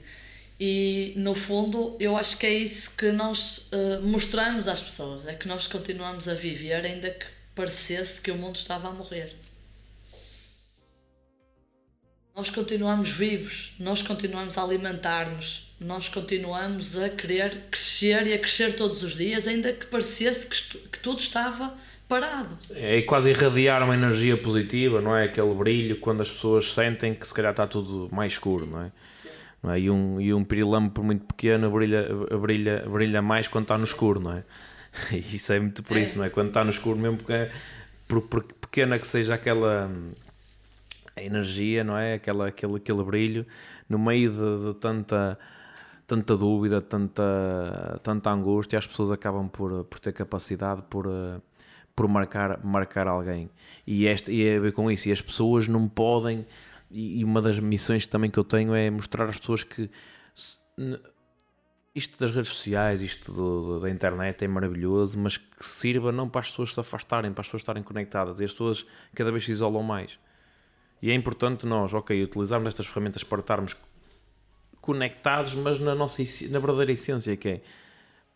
E 0.61 1.12
no 1.16 1.35
fundo, 1.35 1.97
eu 2.01 2.16
acho 2.16 2.37
que 2.37 2.47
é 2.47 2.53
isso 2.53 2.97
que 2.97 3.12
nós 3.12 3.69
eh, 3.70 4.01
mostramos 4.03 4.66
às 4.66 4.83
pessoas: 4.83 5.27
é 5.27 5.35
que 5.35 5.47
nós 5.47 5.69
continuamos 5.69 6.27
a 6.27 6.35
viver, 6.35 6.85
ainda 6.85 7.11
que 7.11 7.27
parecesse 7.55 8.20
que 8.20 8.31
o 8.31 8.37
mundo 8.37 8.57
estava 8.57 8.89
a 8.89 8.93
morrer. 8.93 9.37
Nós 12.35 12.51
continuamos 12.51 13.11
vivos, 13.11 13.73
nós 13.81 14.01
continuamos 14.01 14.57
a 14.57 14.62
alimentar-nos, 14.62 15.75
nós 15.81 16.09
continuamos 16.09 16.97
a 16.97 17.09
querer 17.09 17.62
crescer 17.69 18.29
e 18.29 18.33
a 18.33 18.39
crescer 18.39 18.77
todos 18.77 19.03
os 19.03 19.16
dias, 19.16 19.49
ainda 19.49 19.73
que 19.73 19.87
parecesse 19.87 20.47
que, 20.47 20.79
que 20.79 20.99
tudo 21.01 21.19
estava 21.19 21.77
parado. 22.09 22.57
É 22.75 23.03
quase 23.03 23.31
irradiar 23.31 23.83
uma 23.83 23.95
energia 23.95 24.37
positiva, 24.37 25.01
não 25.01 25.16
é? 25.16 25.25
Aquele 25.25 25.53
brilho 25.53 25.99
quando 25.99 26.20
as 26.20 26.31
pessoas 26.31 26.73
sentem 26.73 27.12
que 27.12 27.27
se 27.27 27.35
calhar 27.35 27.51
está 27.51 27.66
tudo 27.66 28.09
mais 28.12 28.33
escuro, 28.35 28.66
não 28.66 28.83
é? 28.83 28.93
Não 29.62 29.72
é? 29.72 29.80
E, 29.80 29.90
um, 29.90 30.20
e 30.20 30.32
um 30.32 30.44
pirilampo, 30.44 30.94
por 30.94 31.05
muito 31.05 31.24
pequeno, 31.26 31.70
brilha, 31.70 32.09
brilha, 32.40 32.85
brilha 32.89 33.20
mais 33.22 33.48
quando 33.48 33.64
está 33.64 33.76
no 33.78 33.85
escuro, 33.85 34.20
não 34.20 34.32
é? 34.32 34.44
E 35.12 35.36
isso 35.36 35.52
é 35.52 35.60
muito 35.60 35.82
por 35.82 35.97
É. 35.97 36.01
isso, 36.01 36.18
não 36.18 36.24
é? 36.24 36.30
Quando 36.30 36.48
está 36.48 36.62
no 36.64 36.70
escuro, 36.70 36.98
mesmo 36.98 37.16
porque, 37.18 37.32
é- 37.32 37.51
por, 38.06 38.22
por 38.22 38.43
pequena 38.43 38.98
que 38.98 39.06
seja 39.06 39.35
aquela 39.35 39.86
hum, 39.86 40.10
energia, 41.16 41.85
não 41.85 41.97
é? 41.97 42.14
Aquela, 42.14 42.48
aquele, 42.48 42.76
aquele 42.76 43.02
brilho, 43.02 43.47
no 43.89 43.98
meio 43.98 44.30
de, 44.30 44.68
de 44.68 44.74
tanta, 44.78 45.39
tanta 46.06 46.36
dúvida, 46.36 46.80
tanta, 46.80 48.01
tanta 48.02 48.30
angústia, 48.30 48.78
as 48.78 48.86
pessoas 48.86 49.10
acabam 49.10 49.48
por, 49.48 49.85
por 49.85 49.98
ter 49.98 50.12
capacidade 50.12 50.82
por, 50.89 51.06
eh, 51.06 51.40
por 51.94 52.06
marcar, 52.09 52.60
marcar 52.64 53.06
alguém. 53.06 53.51
E, 53.86 54.06
este, 54.06 54.30
e 54.32 54.47
é 54.47 54.56
a 54.56 54.60
ver 54.60 54.72
com 54.72 54.90
isso. 54.90 55.09
E 55.09 55.12
as 55.12 55.20
pessoas 55.20 55.66
não 55.68 55.89
podem. 55.89 56.47
E, 56.90 57.23
uma 57.24 57.43
das 57.43 57.59
missões 57.59 58.06
também 58.06 58.31
que 58.31 58.39
eu 58.39 58.44
tenho 58.44 58.74
é 58.74 58.90
mostrar 58.90 59.24
às 59.28 59.39
pessoas 59.39 59.62
que 59.62 59.90
se- 60.35 60.59
isto 61.94 62.19
das 62.19 62.31
redes 62.31 62.51
sociais, 62.51 63.02
isto 63.02 63.32
do- 63.32 63.81
da 63.81 63.90
internet 63.90 64.44
é 64.44 64.48
maravilhoso, 64.48 65.19
mas 65.19 65.36
que 65.36 65.66
sirva 65.66 66.12
não 66.12 66.28
para 66.28 66.40
as 66.43 66.51
pessoas 66.51 66.73
se 66.74 66.81
afastarem, 66.81 67.32
para 67.32 67.40
as 67.43 67.47
pessoas 67.48 67.62
estarem 67.62 67.82
conectadas. 67.82 68.40
E 68.40 68.44
as 68.44 68.52
pessoas 68.52 68.86
cada 69.15 69.31
vez 69.32 69.44
se 69.44 69.52
isolam 69.52 69.82
mais. 69.82 70.19
E 71.02 71.10
é 71.10 71.15
importante 71.15 71.66
nós, 71.66 71.93
ok, 71.93 72.23
utilizarmos 72.24 72.69
estas 72.69 72.86
ferramentas 72.86 73.23
para 73.24 73.40
estarmos 73.40 73.77
conectados, 74.81 75.55
mas 75.55 75.78
na 75.78 75.94
nossa 75.94 76.23
na 76.51 76.59
verdadeira 76.59 76.93
essência, 76.93 77.36
que 77.36 77.48
é 77.48 77.60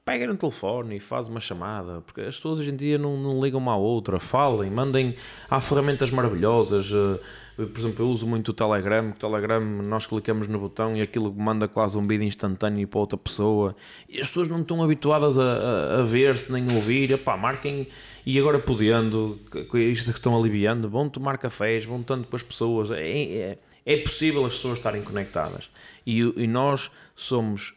pega 0.05 0.27
no 0.27 0.37
telefone 0.37 0.97
e 0.97 1.01
faz 1.01 1.29
uma 1.29 1.39
chamada, 1.39 2.01
porque 2.01 2.21
as 2.23 2.35
pessoas 2.37 2.59
hoje 2.59 2.73
em 2.73 2.77
dia 2.77 2.99
não, 2.99 3.17
não 3.17 3.41
ligam 3.41 3.61
uma 3.61 3.73
à 3.73 3.77
outra, 3.77 4.19
falem, 4.19 4.69
mandem, 4.71 5.15
há 5.49 5.61
ferramentas 5.61 6.11
maravilhosas, 6.11 6.91
eh, 6.93 7.21
por 7.57 7.79
exemplo, 7.79 8.05
eu 8.05 8.09
uso 8.09 8.27
muito 8.27 8.49
o 8.49 8.53
Telegram, 8.55 9.11
o 9.11 9.13
Telegram 9.13 9.61
nós 9.61 10.07
clicamos 10.07 10.49
no 10.49 10.59
botão 10.59 10.97
e 10.97 11.03
aquilo 11.03 11.33
manda 11.33 11.69
quase 11.69 11.99
um 11.99 12.03
vídeo 12.03 12.25
instantâneo 12.25 12.89
para 12.89 13.01
outra 13.01 13.19
pessoa, 13.19 13.77
e 14.09 14.21
as 14.21 14.29
pessoas 14.29 14.49
não 14.49 14.63
estão 14.63 14.83
habituadas 14.83 15.39
a, 15.39 15.43
a, 15.43 16.01
a 16.01 16.03
ver-se 16.03 16.51
nem 16.51 16.65
ouvir, 16.75 17.11
epá, 17.11 17.37
marquem, 17.37 17.87
e 18.25 18.39
agora 18.39 18.59
podendo, 18.59 19.39
isto 19.75 20.13
que 20.13 20.19
estão 20.19 20.39
aliviando, 20.39 20.89
vão 20.89 21.09
tomar 21.09 21.37
cafés, 21.37 21.85
vão 21.85 22.03
tanto 22.03 22.27
com 22.27 22.37
as 22.37 22.43
pessoas, 22.43 22.91
é, 22.91 23.03
é, 23.03 23.59
é 23.85 23.97
possível 23.99 24.47
as 24.47 24.55
pessoas 24.55 24.79
estarem 24.79 25.03
conectadas, 25.03 25.71
e, 26.07 26.21
e 26.21 26.47
nós 26.47 26.91
somos 27.15 27.75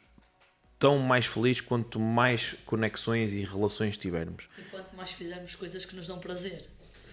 tão 0.80 1.00
mais 1.00 1.26
felizes 1.26 1.62
quanto 1.62 2.00
mais 2.00 2.56
conexões 2.66 3.34
e 3.34 3.42
relações 3.44 3.98
tivermos. 3.98 4.48
E 4.58 4.62
quanto 4.64 4.96
mais 4.96 5.12
fizermos 5.12 5.56
coisas 5.56 5.86
que 5.86 5.96
nos 5.96 6.08
dão 6.08 6.20
prazer. 6.20 6.66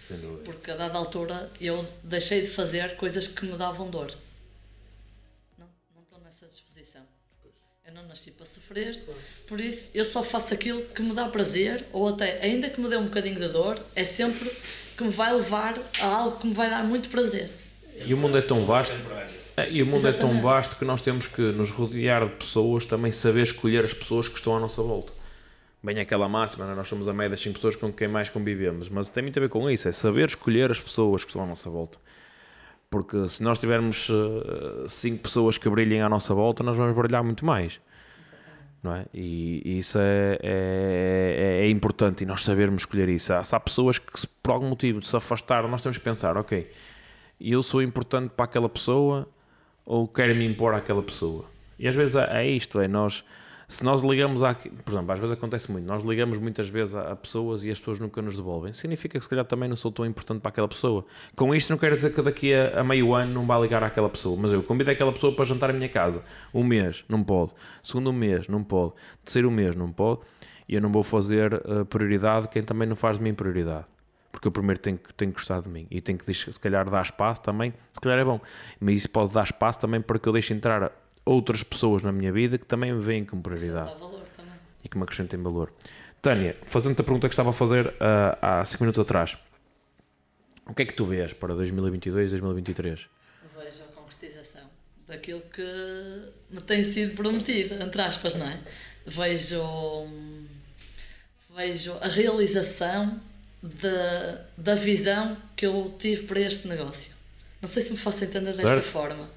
Sem 0.07 0.17
dúvida. 0.17 0.43
Porque 0.43 0.71
a 0.71 0.75
dada 0.75 0.97
altura 0.97 1.49
eu 1.59 1.85
deixei 2.03 2.41
de 2.41 2.47
fazer 2.47 2.95
coisas 2.95 3.27
que 3.27 3.45
me 3.45 3.57
davam 3.57 3.89
dor. 3.89 4.13
Não, 5.57 5.67
não 5.95 6.03
estou 6.03 6.19
nessa 6.19 6.45
disposição. 6.47 7.01
Eu 7.85 7.93
não 7.93 8.07
nasci 8.07 8.31
para 8.31 8.45
sofrer, 8.45 8.97
por 9.45 9.59
isso 9.59 9.89
eu 9.93 10.05
só 10.05 10.23
faço 10.23 10.53
aquilo 10.53 10.83
que 10.83 11.01
me 11.01 11.13
dá 11.13 11.27
prazer, 11.27 11.85
ou 11.91 12.07
até, 12.07 12.41
ainda 12.41 12.69
que 12.69 12.79
me 12.79 12.87
dê 12.87 12.95
um 12.95 13.05
bocadinho 13.05 13.35
de 13.35 13.49
dor, 13.49 13.77
é 13.93 14.05
sempre 14.05 14.49
que 14.97 15.03
me 15.03 15.09
vai 15.09 15.33
levar 15.33 15.77
a 15.99 16.05
algo 16.05 16.39
que 16.39 16.47
me 16.47 16.53
vai 16.53 16.69
dar 16.69 16.83
muito 16.83 17.09
prazer. 17.09 17.49
E 18.05 18.13
o 18.13 18.17
mundo 18.17 18.37
é 18.37 18.41
tão 18.41 18.65
vasto. 18.65 18.95
E 19.69 19.83
o 19.83 19.85
mundo 19.85 20.07
é 20.07 20.11
tão 20.11 20.29
Exatamente. 20.29 20.41
vasto 20.41 20.77
que 20.77 20.85
nós 20.85 21.01
temos 21.01 21.27
que 21.27 21.41
nos 21.41 21.69
rodear 21.71 22.25
de 22.25 22.35
pessoas, 22.35 22.85
também 22.85 23.11
saber 23.11 23.43
escolher 23.43 23.83
as 23.83 23.93
pessoas 23.93 24.27
que 24.27 24.37
estão 24.37 24.55
à 24.55 24.59
nossa 24.59 24.81
volta. 24.81 25.11
Bem 25.83 25.99
aquela 25.99 26.29
máxima, 26.29 26.65
né? 26.65 26.73
nós 26.75 26.87
somos 26.87 27.07
a 27.09 27.13
média 27.13 27.31
das 27.31 27.41
5 27.41 27.55
pessoas 27.55 27.75
com 27.75 27.91
quem 27.91 28.07
mais 28.07 28.29
convivemos, 28.29 28.87
mas 28.87 29.09
tem 29.09 29.21
muito 29.21 29.37
a 29.37 29.41
ver 29.41 29.49
com 29.49 29.69
isso, 29.69 29.87
é 29.89 29.91
saber 29.91 30.29
escolher 30.29 30.71
as 30.71 30.79
pessoas 30.79 31.23
que 31.25 31.29
estão 31.31 31.43
à 31.43 31.45
nossa 31.45 31.69
volta. 31.69 31.97
Porque 32.89 33.27
se 33.27 33.43
nós 33.43 33.59
tivermos 33.59 34.07
5 34.87 35.17
pessoas 35.21 35.57
que 35.57 35.67
brilhem 35.69 36.01
à 36.01 36.07
nossa 36.07 36.33
volta, 36.33 36.63
nós 36.63 36.77
vamos 36.77 36.95
brilhar 36.95 37.23
muito 37.23 37.45
mais. 37.45 37.81
Não 38.81 38.95
é? 38.95 39.05
E, 39.13 39.61
e 39.65 39.77
isso 39.79 39.97
é, 39.97 40.37
é, 40.41 41.59
é- 41.61 41.65
é 41.65 41.69
importante 41.69 42.23
e 42.23 42.25
nós 42.25 42.43
sabermos 42.43 42.83
escolher 42.83 43.09
isso. 43.09 43.33
Há, 43.33 43.43
se 43.43 43.55
há 43.55 43.59
pessoas 43.59 43.97
que, 43.97 44.19
se 44.19 44.27
por 44.27 44.51
algum 44.51 44.67
motivo 44.69 45.01
se 45.01 45.15
afastaram, 45.15 45.67
nós 45.69 45.81
temos 45.81 45.97
que 45.97 46.03
pensar: 46.03 46.37
ok, 46.37 46.69
eu 47.41 47.63
sou 47.63 47.81
importante 47.81 48.31
para 48.35 48.45
aquela 48.45 48.67
pessoa 48.69 49.27
ou 49.85 50.07
quero 50.07 50.35
me 50.35 50.45
impor 50.45 50.73
àquela 50.73 51.01
pessoa? 51.01 51.45
E 51.79 51.87
às 51.87 51.95
vezes 51.95 52.15
é 52.15 52.43
é 52.43 52.47
isto: 52.47 52.79
é 52.79 52.87
nós, 52.87 53.23
se 53.73 53.83
nós 53.83 54.01
ligamos 54.01 54.43
a. 54.43 54.53
Por 54.53 54.91
exemplo, 54.93 55.11
às 55.11 55.19
vezes 55.19 55.33
acontece 55.33 55.71
muito, 55.71 55.85
nós 55.85 56.03
ligamos 56.03 56.37
muitas 56.37 56.69
vezes 56.69 56.93
a, 56.93 57.11
a 57.11 57.15
pessoas 57.15 57.63
e 57.63 57.71
as 57.71 57.79
pessoas 57.79 57.99
nunca 57.99 58.21
nos 58.21 58.35
devolvem. 58.35 58.71
Significa 58.71 59.17
que 59.17 59.23
se 59.23 59.29
calhar 59.29 59.45
também 59.45 59.67
não 59.67 59.75
sou 59.75 59.91
tão 59.91 60.05
importante 60.05 60.41
para 60.41 60.49
aquela 60.49 60.67
pessoa. 60.67 61.05
Com 61.35 61.53
isto 61.55 61.71
não 61.71 61.77
quero 61.77 61.95
dizer 61.95 62.13
que 62.13 62.21
daqui 62.21 62.53
a, 62.53 62.81
a 62.81 62.83
meio 62.83 63.13
ano 63.13 63.33
não 63.33 63.47
vá 63.47 63.57
ligar 63.57 63.83
àquela 63.83 64.09
pessoa, 64.09 64.37
mas 64.39 64.53
eu 64.53 64.61
convido 64.61 64.91
aquela 64.91 65.11
pessoa 65.11 65.35
para 65.35 65.45
jantar 65.45 65.71
à 65.71 65.73
minha 65.73 65.89
casa. 65.89 66.23
Um 66.53 66.63
mês, 66.63 67.03
não 67.09 67.23
pode. 67.23 67.51
Segundo 67.81 68.13
mês, 68.13 68.47
não 68.47 68.63
pode. 68.63 68.93
Terceiro 69.23 69.49
mês, 69.49 69.75
não 69.75 69.91
pode. 69.91 70.21
E 70.69 70.75
eu 70.75 70.81
não 70.81 70.91
vou 70.91 71.03
fazer 71.03 71.53
eh, 71.53 71.83
prioridade 71.83 72.47
quem 72.49 72.63
também 72.63 72.87
não 72.87 72.95
faz 72.95 73.17
de 73.17 73.23
mim 73.23 73.33
prioridade. 73.33 73.85
Porque 74.31 74.47
eu 74.47 74.51
primeiro 74.51 74.79
tenho 74.79 74.97
que, 74.97 75.13
tenho 75.13 75.31
que 75.31 75.37
gostar 75.37 75.61
de 75.61 75.69
mim 75.69 75.87
e 75.89 76.01
tenho 76.01 76.17
que, 76.17 76.33
se 76.33 76.59
calhar, 76.59 76.89
dar 76.89 77.01
espaço 77.01 77.41
também. 77.41 77.73
Se 77.91 77.99
calhar 77.99 78.19
é 78.19 78.25
bom, 78.25 78.39
mas 78.79 78.95
isso 78.95 79.09
pode 79.09 79.33
dar 79.33 79.43
espaço 79.43 79.79
também 79.79 80.01
para 80.01 80.17
que 80.17 80.27
eu 80.27 80.33
deixe 80.33 80.53
entrar 80.53 80.91
outras 81.25 81.63
pessoas 81.63 82.01
na 82.01 82.11
minha 82.11 82.31
vida 82.31 82.57
que 82.57 82.65
também 82.65 82.91
me 82.93 83.01
veem 83.01 83.25
como 83.25 83.41
prioridade 83.41 83.93
e 84.83 84.89
que 84.89 84.97
me 84.97 85.03
acrescentem 85.03 85.41
valor. 85.41 85.71
Tânia, 86.21 86.55
fazendo-te 86.63 87.01
a 87.01 87.03
pergunta 87.03 87.27
que 87.27 87.33
estava 87.33 87.49
a 87.49 87.53
fazer 87.53 87.93
ah, 87.99 88.59
há 88.59 88.65
5 88.65 88.83
minutos 88.83 88.99
atrás, 88.99 89.37
o 90.65 90.73
que 90.73 90.83
é 90.83 90.85
que 90.85 90.93
tu 90.93 91.05
vês 91.05 91.33
para 91.33 91.53
2022 91.53 92.29
e 92.29 92.31
2023? 92.31 93.07
Vejo 93.57 93.83
a 93.83 93.87
concretização 94.01 94.61
daquilo 95.07 95.41
que 95.41 96.31
me 96.49 96.61
tem 96.61 96.83
sido 96.83 97.15
prometido, 97.15 97.73
entre 97.81 98.01
aspas, 98.01 98.35
não 98.35 98.47
é? 98.47 98.57
Vejo, 99.05 99.61
vejo 101.55 101.93
a 102.01 102.07
realização 102.07 103.19
da, 103.61 104.45
da 104.57 104.75
visão 104.75 105.37
que 105.55 105.65
eu 105.65 105.93
tive 105.99 106.23
para 106.25 106.39
este 106.39 106.67
negócio. 106.67 107.13
Não 107.61 107.69
sei 107.69 107.83
se 107.83 107.91
me 107.91 107.97
faço 107.97 108.23
entender 108.23 108.53
desta 108.53 108.75
Certo. 108.75 108.85
forma. 108.85 109.29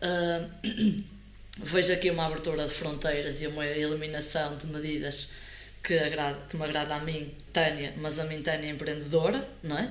Ah, 0.00 0.46
vejo 1.58 1.92
aqui 1.92 2.10
uma 2.10 2.26
abertura 2.26 2.64
de 2.64 2.72
fronteiras 2.72 3.42
e 3.42 3.46
uma 3.46 3.66
eliminação 3.66 4.56
de 4.56 4.66
medidas 4.66 5.32
que, 5.82 5.98
agrada, 5.98 6.38
que 6.48 6.56
me 6.56 6.64
agrada 6.64 6.94
a 6.94 7.00
mim, 7.00 7.34
Tânia, 7.52 7.94
mas 7.98 8.18
a 8.18 8.24
mim, 8.24 8.42
Tânia, 8.42 8.70
empreendedora, 8.70 9.46
não 9.62 9.78
é? 9.78 9.90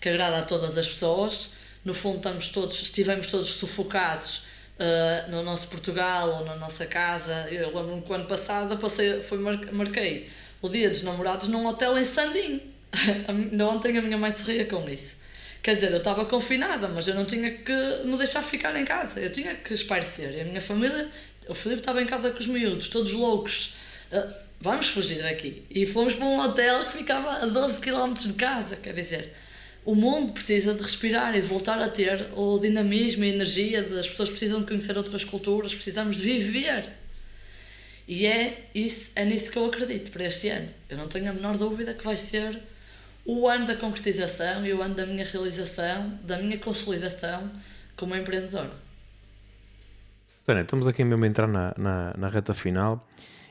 Que 0.00 0.08
agrada 0.08 0.38
a 0.38 0.42
todas 0.42 0.76
as 0.76 0.86
pessoas. 0.88 1.50
No 1.84 1.92
fundo, 1.92 2.16
estamos 2.16 2.48
todos, 2.48 2.80
estivemos 2.80 3.26
todos 3.26 3.48
sufocados 3.48 4.46
uh, 4.78 5.30
no 5.30 5.42
nosso 5.42 5.68
Portugal 5.68 6.38
ou 6.38 6.44
na 6.44 6.56
nossa 6.56 6.86
casa. 6.86 7.46
Eu 7.50 7.66
lembro-me 7.66 8.02
que 8.02 8.10
o 8.10 8.14
ano 8.14 8.26
passado 8.26 8.76
passei, 8.78 9.22
foi, 9.22 9.38
marquei 9.38 10.30
o 10.62 10.68
dia 10.68 10.88
dos 10.88 11.02
namorados 11.02 11.48
num 11.48 11.66
hotel 11.66 11.98
em 11.98 12.04
Sandim. 12.04 12.60
Ontem 13.70 13.98
a 13.98 14.02
minha 14.02 14.16
mãe 14.16 14.30
se 14.30 14.42
ria 14.50 14.64
com 14.64 14.88
isso. 14.88 15.16
Quer 15.64 15.76
dizer, 15.76 15.92
eu 15.92 15.96
estava 15.96 16.26
confinada, 16.26 16.88
mas 16.88 17.08
eu 17.08 17.14
não 17.14 17.24
tinha 17.24 17.50
que 17.50 17.72
me 18.04 18.18
deixar 18.18 18.42
ficar 18.42 18.78
em 18.78 18.84
casa. 18.84 19.18
Eu 19.18 19.32
tinha 19.32 19.54
que 19.54 19.72
espairecer. 19.72 20.36
E 20.36 20.42
a 20.42 20.44
minha 20.44 20.60
família, 20.60 21.08
o 21.48 21.54
Filipe 21.54 21.80
estava 21.80 22.02
em 22.02 22.06
casa 22.06 22.30
com 22.30 22.38
os 22.38 22.46
miúdos, 22.46 22.90
todos 22.90 23.12
loucos. 23.12 23.74
Uh, 24.12 24.30
vamos 24.60 24.88
fugir 24.88 25.22
daqui. 25.22 25.62
E 25.70 25.86
fomos 25.86 26.12
para 26.12 26.26
um 26.26 26.38
hotel 26.38 26.84
que 26.84 26.98
ficava 26.98 27.42
a 27.42 27.46
12 27.46 27.80
km 27.80 28.12
de 28.12 28.34
casa. 28.34 28.76
Quer 28.76 28.92
dizer, 28.92 29.32
o 29.86 29.94
mundo 29.94 30.34
precisa 30.34 30.74
de 30.74 30.82
respirar 30.82 31.34
e 31.34 31.40
de 31.40 31.46
voltar 31.46 31.80
a 31.80 31.88
ter 31.88 32.26
o 32.36 32.58
dinamismo 32.58 33.24
e 33.24 33.30
a 33.30 33.34
energia. 33.34 33.82
De, 33.82 33.98
as 33.98 34.06
pessoas 34.06 34.28
precisam 34.28 34.60
de 34.60 34.66
conhecer 34.66 34.98
outras 34.98 35.24
culturas, 35.24 35.74
precisamos 35.74 36.18
de 36.18 36.24
viver. 36.24 36.90
E 38.06 38.26
é, 38.26 38.68
isso, 38.74 39.12
é 39.16 39.24
nisso 39.24 39.50
que 39.50 39.56
eu 39.56 39.64
acredito 39.64 40.10
para 40.10 40.24
este 40.24 40.50
ano. 40.50 40.68
Eu 40.90 40.98
não 40.98 41.08
tenho 41.08 41.30
a 41.30 41.32
menor 41.32 41.56
dúvida 41.56 41.94
que 41.94 42.04
vai 42.04 42.18
ser 42.18 42.60
o 43.24 43.48
ano 43.48 43.66
da 43.66 43.76
concretização 43.76 44.66
e 44.66 44.72
o 44.72 44.82
ano 44.82 44.94
da 44.94 45.06
minha 45.06 45.24
realização, 45.24 46.18
da 46.22 46.38
minha 46.38 46.58
consolidação 46.58 47.50
como 47.96 48.14
empreendedor. 48.14 48.70
Tânia, 50.44 50.62
estamos 50.62 50.86
aqui 50.86 51.02
mesmo 51.02 51.24
a 51.24 51.28
entrar 51.28 51.46
na, 51.46 51.72
na, 51.76 52.14
na 52.18 52.28
reta 52.28 52.52
final 52.52 53.06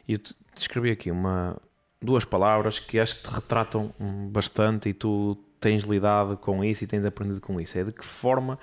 e 0.08 0.14
eu 0.14 0.20
te 0.20 0.36
escrevi 0.56 0.92
aqui 0.92 1.10
uma, 1.10 1.58
duas 2.00 2.24
palavras 2.24 2.78
que 2.78 3.00
acho 3.00 3.16
que 3.16 3.24
te 3.24 3.34
retratam 3.34 3.92
bastante 4.32 4.90
e 4.90 4.94
tu 4.94 5.36
tens 5.60 5.86
lidado 5.86 6.38
com 6.38 6.64
isso 6.64 6.84
e 6.84 6.88
tens 6.88 7.04
aprendido 7.04 7.42
com 7.42 7.60
isso. 7.60 7.78
É 7.80 7.84
de 7.84 7.92
que 7.92 8.06
forma, 8.06 8.60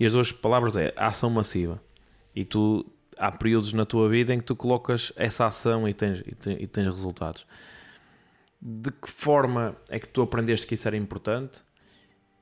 e 0.00 0.06
as 0.06 0.12
duas 0.12 0.32
palavras 0.32 0.74
é 0.76 0.94
ação 0.96 1.28
massiva. 1.28 1.82
E 2.34 2.44
tu, 2.44 2.86
há 3.18 3.30
períodos 3.30 3.74
na 3.74 3.84
tua 3.84 4.08
vida 4.08 4.32
em 4.32 4.38
que 4.38 4.44
tu 4.44 4.56
colocas 4.56 5.12
essa 5.16 5.44
ação 5.44 5.86
e 5.86 5.92
tens, 5.92 6.20
e 6.20 6.34
tens, 6.34 6.56
e 6.62 6.66
tens 6.66 6.86
resultados 6.86 7.46
de 8.60 8.90
que 8.90 9.10
forma 9.10 9.76
é 9.88 9.98
que 9.98 10.08
tu 10.08 10.22
aprendeste 10.22 10.66
que 10.66 10.74
isso 10.74 10.88
era 10.88 10.96
importante 10.96 11.64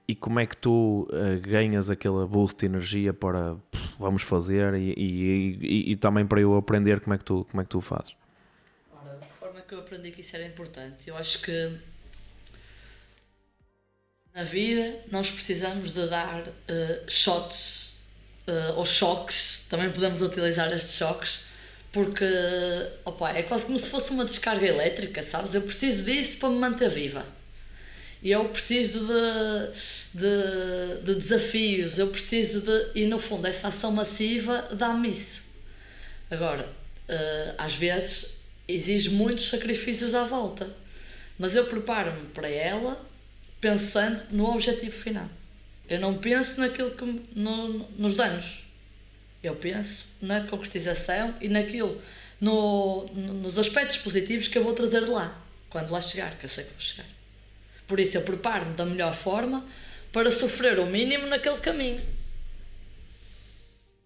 e 0.06 0.14
como 0.14 0.38
é 0.38 0.46
que 0.46 0.56
tu 0.56 1.08
uh, 1.10 1.40
ganhas 1.40 1.88
aquela 1.88 2.26
boost 2.26 2.60
de 2.60 2.66
energia 2.66 3.12
para 3.12 3.56
pff, 3.70 3.96
vamos 3.98 4.22
fazer 4.22 4.74
e, 4.74 4.92
e, 4.96 5.58
e, 5.60 5.92
e, 5.92 5.96
também 5.96 6.26
para 6.26 6.40
eu 6.40 6.54
aprender 6.56 7.00
como 7.00 7.14
é 7.14 7.18
que 7.18 7.24
tu, 7.24 7.46
como 7.50 7.60
é 7.60 7.64
que 7.64 7.70
tu 7.70 7.80
fazes? 7.80 8.10
De 8.10 9.26
que 9.26 9.34
forma 9.34 9.58
é 9.58 9.62
que 9.62 9.74
eu 9.74 9.80
aprendi 9.80 10.10
que 10.10 10.20
isso 10.20 10.36
era 10.36 10.46
importante? 10.46 11.08
Eu 11.08 11.16
acho 11.16 11.40
que 11.42 11.78
na 14.34 14.42
vida 14.42 15.04
nós 15.10 15.30
precisamos 15.30 15.92
de 15.92 16.06
dar 16.08 16.42
uh, 16.42 17.10
shots 17.10 18.00
uh, 18.46 18.76
ou 18.76 18.84
choques, 18.84 19.66
também 19.70 19.90
podemos 19.90 20.20
utilizar 20.20 20.70
estes 20.72 20.96
choques 20.96 21.46
porque 21.94 22.26
opa, 23.04 23.30
é 23.30 23.44
quase 23.44 23.66
como 23.66 23.78
se 23.78 23.88
fosse 23.88 24.10
uma 24.10 24.24
descarga 24.24 24.66
elétrica, 24.66 25.22
sabes? 25.22 25.54
Eu 25.54 25.62
preciso 25.62 26.02
disso 26.02 26.38
para 26.38 26.48
me 26.48 26.56
manter 26.56 26.90
viva. 26.90 27.24
E 28.20 28.32
eu 28.32 28.44
preciso 28.46 29.06
de, 29.06 30.20
de, 30.20 31.04
de 31.04 31.14
desafios, 31.20 31.98
eu 31.98 32.08
preciso 32.08 32.62
de. 32.62 33.00
E 33.00 33.06
no 33.06 33.20
fundo, 33.20 33.46
essa 33.46 33.68
ação 33.68 33.92
massiva 33.92 34.70
dá-me 34.72 35.12
isso. 35.12 35.44
Agora, 36.28 36.64
uh, 36.64 37.54
às 37.58 37.74
vezes 37.74 38.38
exige 38.66 39.10
muitos 39.10 39.48
sacrifícios 39.48 40.16
à 40.16 40.24
volta, 40.24 40.68
mas 41.38 41.54
eu 41.54 41.64
preparo-me 41.66 42.26
para 42.28 42.48
ela 42.48 43.00
pensando 43.60 44.24
no 44.32 44.46
objetivo 44.50 44.96
final. 44.96 45.28
Eu 45.88 46.00
não 46.00 46.18
penso 46.18 46.60
naquilo 46.60 46.90
que, 46.90 47.04
no, 47.36 47.88
nos 47.96 48.14
danos. 48.14 48.64
Eu 49.44 49.54
penso 49.54 50.06
na 50.22 50.46
concretização 50.46 51.34
e 51.38 51.48
naquilo, 51.48 52.00
no, 52.40 53.06
nos 53.12 53.58
aspectos 53.58 53.98
positivos 53.98 54.48
que 54.48 54.56
eu 54.56 54.64
vou 54.64 54.72
trazer 54.72 55.04
de 55.04 55.10
lá, 55.10 55.38
quando 55.68 55.90
lá 55.90 56.00
chegar, 56.00 56.38
que 56.38 56.46
eu 56.46 56.48
sei 56.48 56.64
que 56.64 56.70
vou 56.70 56.80
chegar. 56.80 57.06
Por 57.86 58.00
isso 58.00 58.16
eu 58.16 58.22
preparo-me 58.22 58.74
da 58.74 58.86
melhor 58.86 59.14
forma 59.14 59.62
para 60.10 60.30
sofrer 60.30 60.78
o 60.78 60.86
mínimo 60.86 61.26
naquele 61.26 61.58
caminho. 61.58 62.00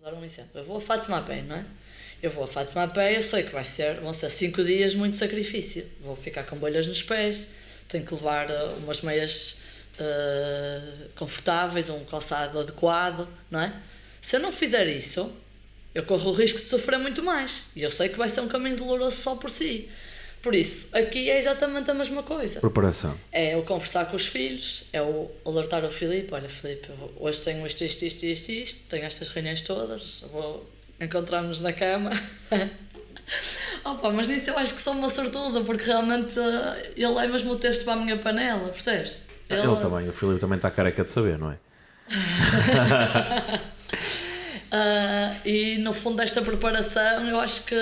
Vou 0.01 0.10
dar 0.10 0.19
um 0.19 0.24
exemplo. 0.24 0.51
Eu 0.55 0.65
vou 0.65 0.78
a 0.78 0.81
Fátima 0.81 1.19
a 1.19 1.23
pé, 1.23 1.43
não 1.43 1.55
é? 1.55 1.65
Eu 2.20 2.31
vou 2.31 2.43
a 2.43 2.47
Fátima 2.48 2.82
a 2.82 2.89
pé, 2.89 3.16
eu 3.16 3.23
sei 3.23 3.44
que 3.44 3.52
vai 3.52 3.62
ser, 3.62 4.01
vão 4.01 4.12
ser 4.12 4.31
5 4.31 4.65
dias 4.65 4.97
muito 4.97 5.16
sacrifício. 5.16 5.89
Vou 6.01 6.16
ficar 6.16 6.43
com 6.43 6.56
bolhas 6.56 6.89
nos 6.89 7.01
pés, 7.01 7.51
tenho 7.86 8.05
que 8.05 8.12
levar 8.12 8.51
uh, 8.51 8.77
umas 8.78 9.02
meias 9.02 9.59
uh, 10.01 11.09
confortáveis, 11.15 11.89
um 11.89 12.05
calçado 12.05 12.59
adequado, 12.59 13.28
não 13.48 13.60
é? 13.60 13.73
Se 14.29 14.37
eu 14.37 14.41
não 14.41 14.53
fizer 14.53 14.87
isso, 14.89 15.33
eu 15.95 16.03
corro 16.03 16.31
o 16.31 16.35
risco 16.35 16.59
de 16.61 16.69
sofrer 16.69 16.99
muito 16.99 17.23
mais. 17.23 17.69
E 17.75 17.83
eu 17.83 17.89
sei 17.89 18.11
que 18.11 18.19
vai 18.19 18.29
ser 18.29 18.43
um 18.43 18.47
caminho 18.47 18.77
doloroso 18.77 19.17
só 19.17 19.37
por 19.37 19.49
si. 19.49 19.89
Por 20.43 20.55
isso, 20.55 20.95
aqui 20.95 21.31
é 21.31 21.39
exatamente 21.39 21.91
a 21.91 21.95
mesma 21.95 22.23
coisa. 22.23 22.61
Preparação. 22.61 23.19
É 23.33 23.57
o 23.57 23.63
conversar 23.63 24.05
com 24.05 24.17
os 24.17 24.27
filhos, 24.27 24.85
é 24.93 25.01
o 25.01 25.31
alertar 25.47 25.83
o 25.83 25.91
Filipe: 25.91 26.35
olha, 26.35 26.47
Filipe, 26.47 26.91
hoje 27.17 27.41
tenho 27.41 27.67
isto, 27.67 27.83
isto, 27.83 28.05
isto, 28.05 28.27
isto, 28.27 28.53
isto, 28.53 28.89
tenho 28.91 29.07
estas 29.07 29.31
reuniões 29.31 29.63
todas, 29.63 30.23
vou 30.31 30.71
encontrar-nos 31.01 31.63
na 31.63 31.73
cama. 31.73 32.11
Opa, 33.83 34.11
mas 34.11 34.29
nisso 34.29 34.51
eu 34.51 34.59
acho 34.59 34.75
que 34.75 34.83
sou 34.83 34.93
uma 34.93 35.09
sortuda, 35.09 35.63
porque 35.63 35.85
realmente 35.85 36.39
uh, 36.39 36.93
ele 36.95 37.19
é 37.19 37.27
mesmo 37.27 37.53
o 37.53 37.57
texto 37.57 37.83
para 37.87 37.95
a 37.95 37.97
minha 37.97 38.19
panela, 38.19 38.69
percebes? 38.69 39.23
Ele, 39.49 39.63
ele 39.63 39.77
também, 39.81 40.07
o 40.07 40.13
Filipe 40.13 40.39
também 40.39 40.57
está 40.57 40.71
careca 40.71 41.03
de 41.03 41.11
saber, 41.11 41.39
não 41.39 41.51
é? 41.51 41.57
Uh, 44.70 45.49
e 45.49 45.78
no 45.78 45.95
fundo 45.95 46.16
desta 46.16 46.43
preparação 46.43 47.27
eu 47.27 47.40
acho 47.40 47.65
que 47.65 47.74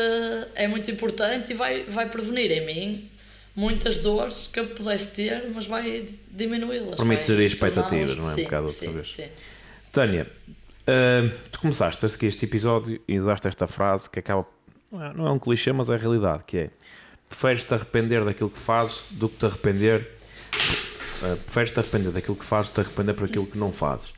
é 0.55 0.69
muito 0.69 0.89
importante 0.89 1.51
e 1.51 1.55
vai, 1.55 1.83
vai 1.83 2.09
prevenir 2.09 2.53
em 2.53 2.65
mim 2.65 3.11
muitas 3.57 3.99
dores 3.99 4.47
que 4.47 4.61
eu 4.61 4.69
pudesse 4.69 5.15
ter, 5.17 5.51
mas 5.53 5.67
vai 5.67 6.09
diminuí-las. 6.31 6.99
Permite 6.99 7.27
gerir 7.27 7.47
expectativas, 7.47 8.17
não 8.17 8.31
é? 8.31 8.35
Sim, 8.35 8.41
um 8.43 8.45
bocado 8.45 8.67
outra 8.67 8.87
sim, 8.87 8.93
vez. 8.93 9.15
Sim. 9.15 9.25
Tânia, 9.91 10.31
uh, 10.49 11.35
tu 11.51 11.59
começaste 11.59 12.05
a 12.05 12.09
seguir 12.09 12.27
este 12.27 12.45
episódio 12.45 13.01
e 13.09 13.19
usaste 13.19 13.49
esta 13.49 13.67
frase 13.67 14.09
que 14.11 14.19
acaba. 14.19 14.47
Não 14.93 15.27
é 15.27 15.33
um 15.33 15.39
clichê, 15.39 15.73
mas 15.73 15.91
é 15.91 15.95
a 15.95 15.97
realidade, 15.97 16.45
que 16.47 16.59
é 16.59 16.71
preferes-te 17.29 17.75
arrepender 17.75 18.25
daquilo 18.25 18.51
que 18.51 18.59
fazes 18.59 19.05
do 19.11 19.29
que 19.29 19.37
te 19.37 19.47
arrepender. 19.47 20.13
Uh, 21.23 21.37
preferes-te 21.39 21.81
arrepender 21.81 22.13
daquilo 22.13 22.37
que 22.37 22.45
fazes 22.45 22.71
do 22.71 22.75
que 22.75 22.83
te 22.83 22.87
arrepender 22.87 23.15
por 23.15 23.25
aquilo 23.25 23.47
que 23.47 23.59
não 23.59 23.73
fazes. 23.73 24.13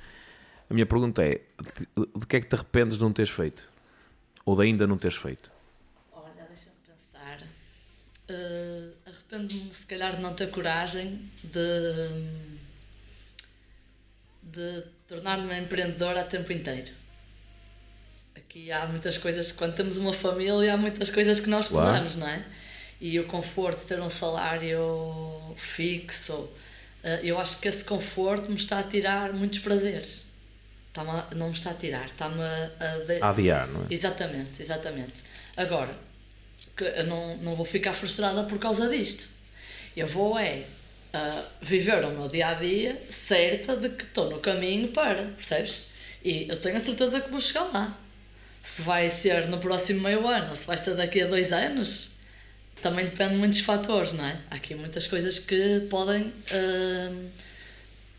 A 0.70 0.74
minha 0.74 0.86
pergunta 0.86 1.24
é: 1.24 1.40
de, 1.60 2.06
de 2.16 2.26
que 2.26 2.36
é 2.36 2.40
que 2.40 2.46
te 2.46 2.54
arrependes 2.54 2.98
de 2.98 3.02
não 3.02 3.12
teres 3.12 3.30
feito? 3.30 3.68
Ou 4.44 4.54
de 4.54 4.62
ainda 4.62 4.86
não 4.86 4.98
teres 4.98 5.16
feito? 5.16 5.50
Olha, 6.12 6.44
deixa-me 6.46 6.76
pensar. 6.86 7.42
Uh, 8.28 8.92
Arrependo-me, 9.06 9.72
se 9.72 9.86
calhar, 9.86 10.16
de 10.16 10.22
não 10.22 10.34
ter 10.34 10.50
coragem 10.50 11.30
de, 11.42 11.60
de 14.42 14.84
tornar-me 15.06 15.58
empreendedora 15.58 16.20
a 16.20 16.24
tempo 16.24 16.52
inteiro. 16.52 16.92
Aqui 18.34 18.70
há 18.70 18.86
muitas 18.86 19.18
coisas, 19.18 19.52
quando 19.52 19.74
temos 19.74 19.96
uma 19.96 20.12
família, 20.12 20.74
há 20.74 20.76
muitas 20.76 21.10
coisas 21.10 21.40
que 21.40 21.48
nós 21.48 21.66
precisamos, 21.68 22.16
claro. 22.16 22.20
não 22.20 22.42
é? 22.42 22.46
E 23.00 23.18
o 23.20 23.26
conforto 23.26 23.80
de 23.80 23.86
ter 23.86 24.00
um 24.00 24.10
salário 24.10 24.80
fixo, 25.56 26.34
uh, 26.34 26.52
eu 27.22 27.38
acho 27.38 27.58
que 27.58 27.68
esse 27.68 27.84
conforto 27.84 28.50
me 28.50 28.56
está 28.56 28.80
a 28.80 28.82
tirar 28.82 29.32
muitos 29.32 29.60
prazeres 29.60 30.27
está 31.02 31.34
não 31.34 31.48
me 31.48 31.52
está 31.52 31.70
a 31.70 31.74
tirar, 31.74 32.06
está-me 32.06 32.42
a, 32.42 32.98
de... 33.06 33.22
a 33.22 33.30
adiar, 33.30 33.68
não 33.68 33.82
é? 33.82 33.86
Exatamente, 33.90 34.62
exatamente. 34.62 35.22
Agora, 35.56 35.94
que 36.76 36.84
eu 36.84 37.06
não, 37.06 37.36
não 37.38 37.54
vou 37.54 37.66
ficar 37.66 37.92
frustrada 37.92 38.44
por 38.44 38.58
causa 38.58 38.88
disto. 38.88 39.28
Eu 39.96 40.06
vou 40.06 40.38
é 40.38 40.64
uh, 41.14 41.44
viver 41.60 42.04
o 42.04 42.10
meu 42.10 42.28
dia 42.28 42.48
a 42.48 42.54
dia 42.54 43.02
certa 43.10 43.76
de 43.76 43.88
que 43.90 44.04
estou 44.04 44.30
no 44.30 44.38
caminho 44.38 44.88
para, 44.88 45.24
percebes? 45.24 45.88
E 46.24 46.46
eu 46.48 46.60
tenho 46.60 46.76
a 46.76 46.80
certeza 46.80 47.20
que 47.20 47.30
vou 47.30 47.40
chegar 47.40 47.64
lá. 47.72 47.96
Se 48.62 48.82
vai 48.82 49.08
ser 49.08 49.48
no 49.48 49.58
próximo 49.58 50.02
meio 50.02 50.26
ano, 50.26 50.54
se 50.54 50.66
vai 50.66 50.76
ser 50.76 50.94
daqui 50.94 51.22
a 51.22 51.26
dois 51.26 51.52
anos, 51.52 52.10
também 52.82 53.06
depende 53.06 53.34
de 53.34 53.38
muitos 53.38 53.60
fatores, 53.60 54.12
não 54.12 54.24
é? 54.24 54.38
Há 54.50 54.56
aqui 54.56 54.74
muitas 54.74 55.06
coisas 55.06 55.38
que 55.38 55.86
podem. 55.88 56.22
Uh, 56.52 57.47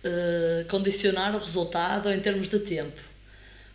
uh, 0.03 0.65
condicionar 0.67 1.35
o 1.35 1.39
resultado 1.39 2.11
em 2.11 2.19
termos 2.19 2.49
de 2.49 2.59
tempo. 2.59 3.01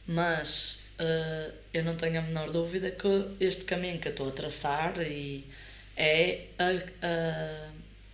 Mas 0.06 0.84
uh, 1.00 1.52
eu 1.72 1.84
não 1.84 1.96
tenho 1.96 2.18
a 2.18 2.22
menor 2.22 2.50
dúvida 2.50 2.90
que 2.90 3.08
este 3.40 3.64
caminho 3.64 3.98
que 3.98 4.08
eu 4.08 4.12
estou 4.12 4.28
a 4.28 4.32
traçar 4.32 5.00
e 5.00 5.44
é 5.96 6.46
a, 6.58 6.70
a, 7.06 7.68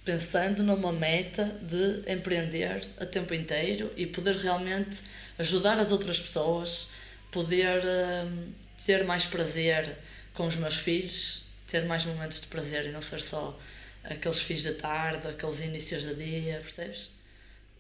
pensando 0.05 0.63
numa 0.63 0.93
meta 0.93 1.45
de 1.63 2.13
empreender 2.13 2.83
a 2.99 3.07
tempo 3.07 3.35
inteiro 3.35 3.93
e 3.97 4.07
poder 4.07 4.37
realmente 4.37 4.99
ajudar 5.39 5.79
as 5.79 5.93
outras 5.93 6.21
pessoas, 6.21 6.91
poder 7.31 7.79
uh, 7.79 8.53
ter 8.85 9.05
mais 9.05 9.25
prazer 9.25 9.97
com 10.35 10.47
os 10.47 10.57
meus 10.57 10.77
filhos, 10.77 11.45
ter 11.67 11.85
mais 11.85 12.05
momentos 12.05 12.41
de 12.41 12.47
prazer 12.47 12.87
e 12.87 12.91
não 12.91 13.03
ser 13.03 13.21
só 13.21 13.59
aqueles 14.05 14.39
fins 14.39 14.63
da 14.63 14.73
tarde, 14.75 15.29
aqueles 15.29 15.61
inícios 15.61 16.05
do 16.05 16.15
dia, 16.15 16.61
percebes? 16.61 17.11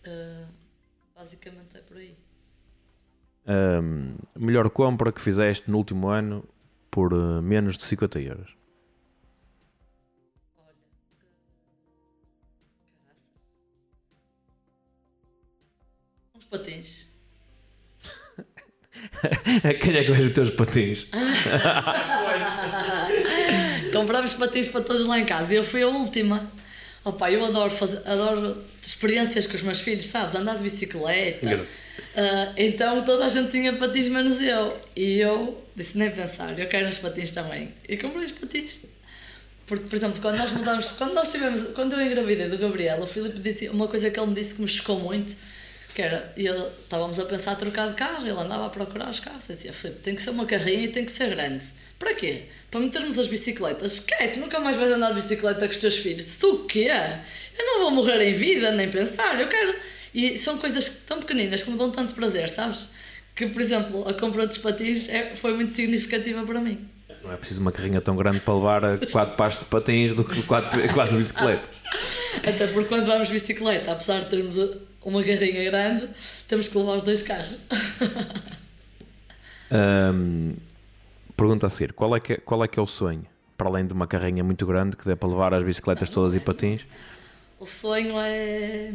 Uh, 0.07 0.47
basicamente 1.15 1.77
é 1.77 1.81
por 1.81 1.97
aí. 1.97 2.17
Um, 3.47 4.17
melhor 4.37 4.69
compra 4.71 5.13
que 5.13 5.21
fizeste 5.21 5.71
no 5.71 5.79
último 5.79 6.09
ano 6.09 6.47
por 6.91 7.13
uh, 7.13 7.43
menos 7.43 7.77
de 7.77 7.85
50 7.85 8.21
euros? 8.21 8.57
Olha, 10.57 10.75
uns 16.35 16.45
patins. 16.45 17.11
Quem 19.81 19.97
é 19.97 20.05
que 20.05 20.11
vais 20.11 20.25
os 20.25 20.33
teus 20.33 20.51
patins? 20.51 21.07
Comprámos 23.93 24.35
patins 24.35 24.69
para 24.69 24.83
todos 24.83 25.07
lá 25.07 25.19
em 25.19 25.27
casa 25.27 25.53
e 25.53 25.57
eu 25.57 25.65
fui 25.65 25.83
a 25.83 25.89
última. 25.89 26.51
Opa, 27.05 27.31
eu 27.31 27.45
adoro 27.45 27.71
fazer, 27.71 28.03
adoro 28.07 28.63
experiências 28.83 29.47
com 29.47 29.57
os 29.57 29.63
meus 29.63 29.81
filhos, 29.81 30.07
sabes? 30.07 30.35
Andar 30.35 30.57
de 30.57 30.63
bicicleta. 30.63 31.57
Uh, 31.57 32.53
então 32.57 33.03
toda 33.03 33.27
a 33.27 33.29
gente 33.29 33.51
tinha 33.51 33.73
patins 33.73 34.09
menos 34.09 34.41
eu. 34.41 34.77
E 34.95 35.19
eu 35.19 35.65
disse 35.75 35.97
nem 35.97 36.11
pensar, 36.11 36.59
eu 36.59 36.69
quero 36.69 36.89
os 36.89 36.99
patins 36.99 37.31
também. 37.31 37.69
E 37.89 37.97
comprei 37.97 38.25
os 38.25 38.33
patins. 38.33 38.83
Porque, 39.67 39.89
por 39.89 39.95
exemplo, 39.95 40.21
quando 40.21 40.37
nós 40.37 40.53
mudamos, 40.53 40.91
quando 40.99 41.15
nós 41.15 41.31
tivemos, 41.31 41.73
quando 41.75 41.95
eu 41.95 42.03
engravidei 42.03 42.49
do 42.49 42.59
Gabriel, 42.59 43.01
o 43.01 43.07
Filipe 43.07 43.39
disse 43.39 43.69
uma 43.69 43.87
coisa 43.87 44.11
que 44.11 44.19
ele 44.19 44.27
me 44.27 44.35
disse 44.35 44.55
que 44.55 44.61
me 44.61 44.69
chocou 44.69 44.99
muito, 44.99 45.35
que 45.95 46.03
era, 46.03 46.33
eu, 46.37 46.69
estávamos 46.83 47.19
a 47.19 47.25
pensar 47.25 47.53
a 47.53 47.55
trocar 47.55 47.89
de 47.89 47.95
carro, 47.95 48.27
ele 48.27 48.39
andava 48.39 48.67
a 48.67 48.69
procurar 48.69 49.09
os 49.09 49.21
carros, 49.21 49.49
eu 49.49 49.55
dizia, 49.55 49.73
Filipe, 49.73 50.01
tem 50.01 50.17
que 50.17 50.23
ser 50.23 50.31
uma 50.31 50.45
carrinha 50.45 50.85
e 50.85 50.89
tem 50.89 51.05
que 51.05 51.13
ser 51.13 51.31
grande. 51.31 51.65
Para 52.01 52.15
quê? 52.15 52.45
Para 52.71 52.81
metermos 52.81 53.19
as 53.19 53.27
bicicletas. 53.27 53.93
Esquece, 53.93 54.41
nunca 54.41 54.59
mais 54.59 54.75
vais 54.75 54.91
andar 54.91 55.11
de 55.11 55.21
bicicleta 55.21 55.69
com 55.69 55.75
os 55.75 55.77
teus 55.77 55.99
filhos. 55.99 56.27
Isso 56.27 56.51
o 56.51 56.65
quê? 56.65 56.89
Eu 57.59 57.67
não 57.67 57.81
vou 57.81 57.91
morrer 57.91 58.23
em 58.27 58.33
vida, 58.33 58.73
nem 58.73 58.91
pensar. 58.91 59.39
Eu 59.39 59.47
quero. 59.49 59.77
E 60.15 60.39
são 60.39 60.57
coisas 60.57 60.89
tão 61.07 61.21
pequeninas 61.21 61.63
que 61.63 61.71
me 61.71 61.77
dão 61.77 61.91
tanto 61.91 62.15
prazer, 62.15 62.49
sabes? 62.49 62.89
Que, 63.35 63.47
por 63.47 63.61
exemplo, 63.61 64.09
a 64.09 64.15
compra 64.15 64.47
dos 64.47 64.57
patins 64.57 65.11
é, 65.11 65.37
foi 65.37 65.53
muito 65.55 65.75
significativa 65.75 66.43
para 66.43 66.59
mim. 66.59 66.89
Não 67.23 67.35
é 67.35 67.37
preciso 67.37 67.61
uma 67.61 67.71
carrinha 67.71 68.01
tão 68.01 68.17
grande 68.17 68.41
para 68.41 68.55
levar 68.55 68.99
quatro 69.11 69.37
pares 69.37 69.59
de 69.59 69.67
patins 69.67 70.15
do 70.15 70.25
que 70.25 70.43
quatro, 70.45 70.81
quatro 70.95 71.17
bicicletas. 71.21 71.69
Até 72.43 72.67
porque 72.69 72.89
quando 72.89 73.05
vamos 73.05 73.29
de 73.29 73.35
bicicleta, 73.35 73.93
apesar 73.93 74.21
de 74.21 74.31
termos 74.31 74.57
uma 75.05 75.23
carrinha 75.23 75.71
grande, 75.71 76.09
temos 76.49 76.67
que 76.67 76.79
levar 76.79 76.97
os 76.97 77.03
dois 77.03 77.23
carros. 77.23 77.59
Um, 79.73 80.57
Pergunta 81.41 81.69
a 81.69 81.71
seguir: 81.71 81.95
qual 81.95 82.15
é, 82.15 82.21
que 82.21 82.35
é, 82.35 82.37
qual 82.37 82.63
é 82.63 82.69
que 82.69 82.79
é 82.79 82.83
o 82.83 82.87
sonho? 82.87 83.27
Para 83.57 83.69
além 83.69 83.87
de 83.87 83.95
uma 83.95 84.07
carrinha 84.07 84.45
muito 84.45 84.67
grande 84.67 84.95
que 84.95 85.07
dê 85.07 85.17
para 85.17 85.27
levar 85.27 85.55
as 85.55 85.65
bicicletas 85.65 86.11
todas 86.11 86.35
e 86.35 86.41
patins? 86.41 86.87
O 87.59 87.65
sonho 87.65 88.21
é. 88.21 88.93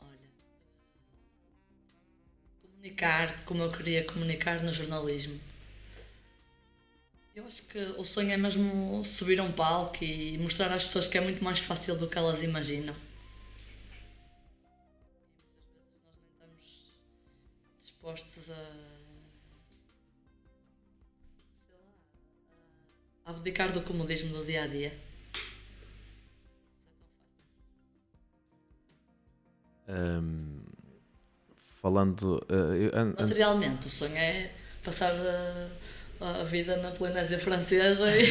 Olha. 0.00 0.28
Comunicar 2.62 3.44
como 3.44 3.64
eu 3.64 3.72
queria 3.72 4.04
comunicar 4.04 4.62
no 4.62 4.72
jornalismo. 4.72 5.36
Eu 7.34 7.44
acho 7.46 7.64
que 7.64 7.78
o 7.98 8.04
sonho 8.04 8.30
é 8.30 8.36
mesmo 8.36 9.04
subir 9.04 9.40
a 9.40 9.42
um 9.42 9.50
palco 9.50 10.04
e 10.04 10.38
mostrar 10.38 10.70
às 10.70 10.84
pessoas 10.84 11.08
que 11.08 11.18
é 11.18 11.20
muito 11.20 11.42
mais 11.42 11.58
fácil 11.58 11.96
do 11.96 12.06
que 12.06 12.16
elas 12.16 12.44
imaginam. 12.44 12.94
Muitas 15.34 15.82
vezes 15.82 16.00
nós 16.04 16.14
não 16.16 16.28
estamos 16.30 16.92
dispostos 17.80 18.50
a 18.50 18.87
abdicar 23.28 23.70
do 23.72 23.82
comodismo 23.82 24.32
do 24.32 24.44
dia 24.44 24.64
a 24.64 24.66
dia. 24.66 24.92
Um, 29.88 30.60
falando. 31.80 32.44
Uh, 32.48 33.22
Materialmente, 33.22 33.86
o 33.86 33.90
sonho 33.90 34.16
é 34.16 34.50
passar 34.82 35.12
a, 36.20 36.40
a 36.40 36.44
vida 36.44 36.76
na 36.78 36.90
Polinésia 36.90 37.38
Francesa 37.38 38.10
e. 38.16 38.26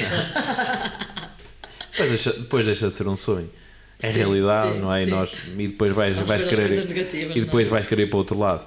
depois, 1.91 2.09
deixa, 2.09 2.33
depois 2.33 2.65
deixa 2.65 2.87
de 2.87 2.93
ser 2.93 3.07
um 3.07 3.17
sonho. 3.17 3.51
É 3.99 4.11
sim, 4.11 4.19
realidade, 4.19 4.73
sim, 4.73 4.79
não 4.79 4.93
é? 4.93 5.03
E, 5.03 5.05
nós, 5.07 5.31
e 5.57 5.67
depois 5.67 5.93
vais, 5.93 6.15
vais 6.17 6.43
querer. 6.43 6.71
E 7.35 7.41
depois 7.41 7.67
é? 7.67 7.69
vais 7.69 7.87
querer 7.87 8.03
ir 8.03 8.09
para 8.09 8.17
o 8.17 8.19
outro 8.19 8.37
lado. 8.37 8.65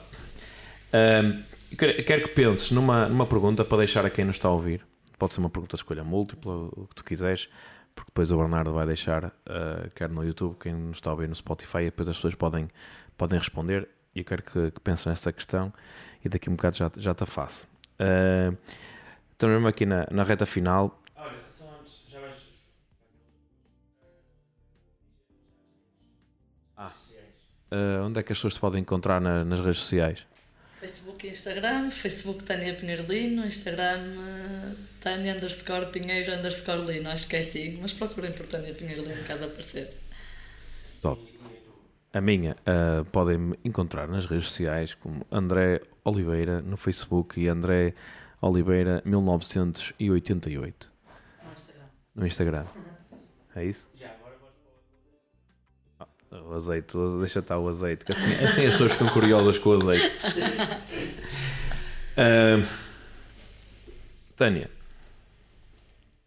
Um, 0.93 1.43
quero 1.77 2.23
que 2.23 2.35
penses 2.35 2.73
numa, 2.73 3.09
numa 3.09 3.27
pergunta 3.27 3.65
para 3.65 3.79
deixar 3.79 4.05
a 4.05 4.11
quem 4.11 4.25
nos 4.25 4.37
está 4.37 4.49
a 4.49 4.53
ouvir. 4.53 4.90
Pode 5.21 5.35
ser 5.35 5.41
uma 5.41 5.51
pergunta 5.51 5.77
de 5.77 5.83
escolha 5.83 6.03
múltipla, 6.03 6.71
o 6.73 6.87
que 6.89 6.95
tu 6.95 7.05
quiseres, 7.05 7.47
porque 7.95 8.11
depois 8.11 8.33
o 8.33 8.39
Bernardo 8.39 8.73
vai 8.73 8.87
deixar, 8.87 9.27
uh, 9.27 9.91
quer 9.95 10.09
no 10.09 10.25
YouTube, 10.25 10.57
quem 10.59 10.73
nos 10.73 10.97
está 10.97 11.11
a 11.11 11.13
ouvir 11.13 11.29
no 11.29 11.35
Spotify, 11.35 11.81
e 11.81 11.85
depois 11.85 12.09
as 12.09 12.17
pessoas 12.17 12.35
podem, 12.35 12.71
podem 13.19 13.39
responder. 13.39 13.87
E 14.15 14.21
eu 14.21 14.25
quero 14.25 14.43
que, 14.43 14.71
que 14.71 14.81
penses 14.81 15.05
nessa 15.05 15.31
questão 15.31 15.71
e 16.25 16.29
daqui 16.31 16.49
a 16.49 16.53
um 16.53 16.57
bocado 16.57 16.75
já, 16.75 16.91
já 16.97 17.15
te 17.15 17.27
faço. 17.27 17.69
Uh, 18.01 18.57
estamos 19.31 19.57
mesmo 19.57 19.69
aqui 19.69 19.85
na, 19.85 20.07
na 20.11 20.23
reta 20.23 20.47
final. 20.47 20.99
Olha, 21.15 21.33
só 21.51 21.65
antes, 21.79 22.07
já 22.09 22.19
vais. 22.19 22.49
Ah. 26.79 26.91
Uh, 27.71 28.07
onde 28.07 28.21
é 28.21 28.23
que 28.23 28.33
as 28.33 28.39
pessoas 28.39 28.55
te 28.55 28.61
podem 28.61 28.81
encontrar 28.81 29.21
na, 29.21 29.45
nas 29.45 29.61
redes 29.61 29.81
sociais? 29.81 30.27
Facebook 31.21 31.27
e 31.27 31.31
Instagram, 31.31 31.91
Facebook 31.91 32.45
Tânia 32.45 32.75
Pinheiro 32.75 33.05
Lino, 33.05 33.47
Instagram 33.47 33.99
uh, 34.17 34.77
Tânia 35.01 35.35
underscore 35.35 35.87
Pinheiro 35.87 36.33
underscore 36.33 36.83
Lino, 36.83 37.11
acho 37.11 37.29
que 37.29 37.37
é 37.37 37.41
assim, 37.41 37.79
mas 37.81 37.93
procurem 37.93 38.33
por 38.33 38.47
Tânia 38.47 38.73
Pinheiro 38.75 39.03
Lino 39.03 39.23
caso 39.25 39.45
aparecer. 39.45 39.91
Top. 41.03 41.21
A 42.13 42.21
minha 42.21 42.57
uh, 42.67 43.05
podem-me 43.07 43.59
encontrar 43.65 44.09
nas 44.09 44.27
redes 44.27 44.49
sociais 44.49 44.95
como 44.95 45.27
André 45.31 45.81
Oliveira 46.05 46.61
no 46.61 46.77
Facebook 46.77 47.41
e 47.41 47.49
André 47.49 47.95
Oliveira 48.41 49.03
1988 49.05 50.93
no 51.45 51.53
Instagram. 51.53 51.85
No 52.15 52.27
Instagram. 52.27 52.65
É 53.55 53.65
isso? 53.65 53.89
Já. 53.95 54.21
O 56.31 56.55
azeite, 56.55 56.97
deixa 57.19 57.41
estar 57.41 57.59
o 57.59 57.69
azeite, 57.69 58.05
que 58.05 58.13
assim, 58.13 58.33
assim 58.35 58.65
as 58.65 58.73
pessoas 58.75 58.93
ficam 58.93 59.09
curiosas 59.09 59.59
com 59.59 59.71
o 59.71 59.73
azeite. 59.73 60.17
Uh, 62.17 62.67
Tânia, 64.37 64.71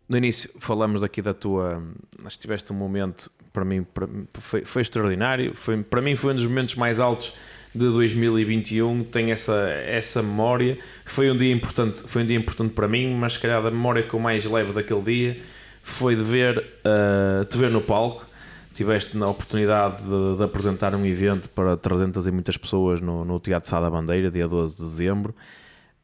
no 0.08 0.18
início 0.18 0.50
falamos 0.60 1.04
aqui 1.04 1.22
da 1.22 1.34
tua. 1.34 1.82
Acho 2.26 2.38
que 2.38 2.42
tiveste 2.42 2.72
um 2.72 2.76
momento, 2.76 3.32
para 3.52 3.66
mim, 3.66 3.84
para, 3.84 4.08
foi, 4.34 4.66
foi 4.66 4.82
extraordinário. 4.82 5.56
Foi, 5.56 5.82
para 5.82 6.02
mim, 6.02 6.16
foi 6.16 6.34
um 6.34 6.36
dos 6.36 6.46
momentos 6.46 6.76
mais 6.76 7.00
altos 7.00 7.34
de 7.74 7.90
2021. 7.90 9.04
Tenho 9.06 9.32
essa, 9.32 9.70
essa 9.70 10.22
memória. 10.22 10.78
Foi 11.06 11.32
um 11.32 11.38
dia 11.38 11.52
importante, 11.52 12.02
foi 12.02 12.24
um 12.24 12.26
dia 12.26 12.38
importante 12.38 12.74
para 12.74 12.88
mim, 12.88 13.16
mas 13.16 13.34
se 13.34 13.40
calhar 13.40 13.66
a 13.66 13.72
memória 13.72 14.04
que 14.04 14.14
eu 14.14 14.20
mais 14.20 14.46
levo 14.46 14.74
daquele 14.74 15.02
dia 15.02 15.38
foi 15.82 16.16
de 16.16 16.24
ver, 16.24 16.60
uh, 16.60 17.44
te 17.46 17.58
ver 17.58 17.70
no 17.70 17.82
palco 17.82 18.26
tiveste 18.74 19.16
na 19.16 19.28
oportunidade 19.28 20.04
de, 20.04 20.38
de, 20.38 20.44
apresentar 20.44 20.96
um 20.96 21.06
evento 21.06 21.48
para 21.50 21.78
300 21.78 22.26
e 22.26 22.32
muitas 22.32 22.58
pessoas 22.58 23.00
no, 23.00 23.24
no 23.24 23.40
Teatro 23.40 23.70
Sá 23.70 23.80
da 23.80 23.90
Bandeira, 23.90 24.32
dia 24.32 24.48
12 24.48 24.76
de 24.76 24.82
dezembro. 24.82 25.36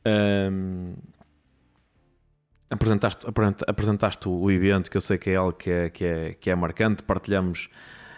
Um, 0.09 0.93
apresentaste, 2.69 3.25
apresentaste 3.67 4.29
o 4.29 4.49
evento, 4.51 4.89
que 4.89 4.97
eu 4.97 5.01
sei 5.01 5.17
que 5.17 5.29
é 5.31 5.35
algo 5.35 5.53
que 5.53 5.69
é, 5.69 5.89
que 5.89 6.05
é, 6.05 6.33
que 6.39 6.49
é 6.49 6.55
marcante, 6.55 7.03
partilhamos 7.03 7.69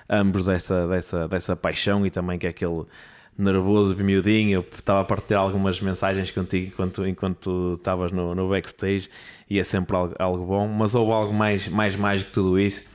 ambos 0.09 0.45
dessa, 0.45 0.87
dessa, 0.87 1.27
dessa 1.27 1.55
paixão 1.55 2.05
e 2.05 2.09
também 2.09 2.37
que 2.37 2.47
é 2.47 2.49
aquele 2.49 2.85
nervoso, 3.37 3.95
miudinho. 3.95 4.59
Eu 4.59 4.61
estava 4.61 5.01
a 5.01 5.05
partilhar 5.05 5.41
algumas 5.41 5.79
mensagens 5.81 6.31
contigo 6.31 6.67
enquanto, 6.67 7.07
enquanto 7.07 7.75
estavas 7.77 8.11
no, 8.11 8.35
no 8.35 8.49
backstage 8.49 9.09
e 9.49 9.59
é 9.59 9.63
sempre 9.63 9.95
algo, 9.95 10.15
algo 10.19 10.45
bom, 10.45 10.67
mas 10.67 10.95
houve 10.95 11.11
algo 11.11 11.33
mais, 11.33 11.67
mais 11.67 11.95
mágico 11.95 12.29
que 12.29 12.33
tudo 12.33 12.59
isso 12.59 12.91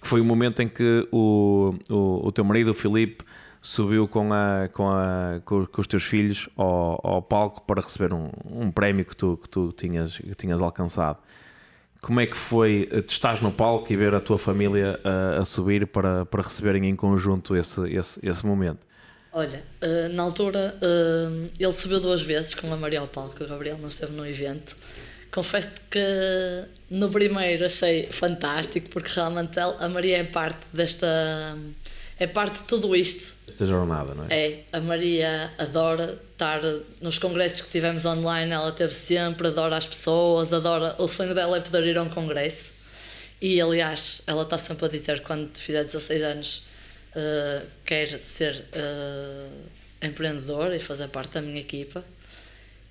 que 0.00 0.08
foi 0.08 0.20
o 0.20 0.24
momento 0.24 0.62
em 0.62 0.68
que 0.68 1.06
o, 1.12 1.74
o, 1.90 2.26
o 2.26 2.32
teu 2.32 2.44
marido, 2.44 2.70
o 2.70 2.74
Filipe, 2.74 3.22
subiu 3.62 4.08
com, 4.08 4.32
a, 4.32 4.68
com, 4.72 4.88
a, 4.88 5.40
com, 5.44 5.66
os 5.78 5.86
teus 5.86 6.04
filhos 6.04 6.48
ao, 6.56 7.00
ao 7.02 7.22
palco 7.22 7.62
para 7.62 7.80
receber 7.80 8.12
um, 8.12 8.30
um 8.50 8.70
prémio 8.70 9.04
que 9.04 9.14
tu, 9.14 9.36
que 9.36 9.48
tu 9.48 9.72
tinhas, 9.72 10.18
que 10.18 10.34
tinhas 10.34 10.60
alcançado. 10.60 11.18
Como 12.00 12.18
é 12.18 12.26
que 12.26 12.36
foi? 12.36 12.88
Tu 13.06 13.10
estás 13.10 13.42
no 13.42 13.52
palco 13.52 13.92
e 13.92 13.96
ver 13.96 14.14
a 14.14 14.20
tua 14.20 14.38
família 14.38 14.98
a, 15.04 15.40
a 15.40 15.44
subir 15.44 15.86
para, 15.86 16.24
para 16.24 16.42
receberem 16.42 16.88
em 16.88 16.96
conjunto 16.96 17.54
esse, 17.54 17.82
esse, 17.92 18.18
esse 18.22 18.46
momento? 18.46 18.86
Olha, 19.32 19.62
uh, 19.82 20.12
na 20.14 20.22
altura 20.24 20.76
ele 21.58 21.72
subiu 21.72 22.00
duas 22.00 22.20
vezes 22.22 22.54
com 22.54 22.72
a 22.72 22.76
Maria 22.76 23.00
ao 23.00 23.06
palco, 23.06 23.44
o 23.44 23.46
Gabriel 23.46 23.78
não 23.78 23.88
esteve 23.88 24.12
no 24.12 24.26
evento. 24.26 24.76
Confesso 25.30 25.70
que 25.88 26.00
no 26.90 27.08
primeiro 27.08 27.64
achei 27.64 28.10
fantástico, 28.10 28.88
porque 28.88 29.12
realmente 29.14 29.60
a 29.60 29.88
Maria 29.88 30.18
é 30.18 30.24
parte 30.24 30.66
desta. 30.72 31.56
É 32.20 32.26
parte 32.26 32.58
de 32.60 32.64
tudo 32.64 32.94
isto. 32.94 33.34
Esta 33.48 33.64
jornada, 33.64 34.14
não 34.14 34.26
é? 34.28 34.50
É. 34.50 34.64
A 34.74 34.80
Maria 34.80 35.50
adora 35.56 36.20
estar 36.32 36.60
nos 37.00 37.18
congressos 37.18 37.62
que 37.62 37.70
tivemos 37.70 38.04
online, 38.04 38.52
ela 38.52 38.70
teve 38.72 38.92
sempre, 38.92 39.48
adora 39.48 39.78
as 39.78 39.86
pessoas, 39.86 40.52
adora. 40.52 40.94
O 40.98 41.08
sonho 41.08 41.34
dela 41.34 41.56
é 41.56 41.60
poder 41.60 41.86
ir 41.86 41.96
a 41.96 42.02
um 42.02 42.10
congresso. 42.10 42.72
E 43.40 43.58
aliás, 43.58 44.20
ela 44.26 44.42
está 44.42 44.58
sempre 44.58 44.84
a 44.84 44.88
dizer 44.88 45.22
quando 45.22 45.56
fizer 45.56 45.82
16 45.82 46.22
anos 46.22 46.62
uh, 47.16 47.66
quer 47.86 48.06
ser 48.18 48.66
uh, 48.74 50.06
empreendedora 50.06 50.76
e 50.76 50.80
fazer 50.80 51.08
parte 51.08 51.32
da 51.32 51.40
minha 51.40 51.60
equipa. 51.60 52.04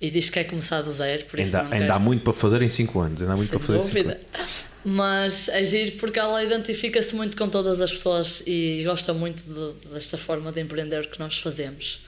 E 0.00 0.10
diz 0.10 0.26
que 0.28 0.34
quer 0.34 0.44
começar 0.44 0.80
do 0.80 0.90
zero, 0.90 1.24
por 1.26 1.38
isso 1.38 1.54
Ainda, 1.56 1.74
ainda 1.74 1.94
há 1.94 1.98
muito 1.98 2.24
para 2.24 2.32
fazer 2.32 2.62
em 2.62 2.70
5 2.70 2.98
anos. 3.00 3.20
Ainda 3.20 3.34
há 3.34 3.36
muito 3.36 3.50
Sem 3.50 3.58
para 3.58 3.66
fazer 3.66 3.78
em 3.78 3.82
5 3.82 3.94
dúvida. 4.02 4.20
anos. 4.34 4.50
Mas 4.82 5.48
é 5.50 5.62
giro 5.62 5.92
porque 5.98 6.18
ela 6.18 6.42
identifica-se 6.42 7.14
muito 7.14 7.36
com 7.36 7.48
todas 7.50 7.80
as 7.82 7.92
pessoas 7.92 8.42
e 8.46 8.82
gosta 8.86 9.12
muito 9.12 9.42
de- 9.42 9.88
desta 9.92 10.16
forma 10.16 10.50
de 10.52 10.60
empreender 10.60 11.06
que 11.08 11.18
nós 11.20 11.36
fazemos. 11.38 12.00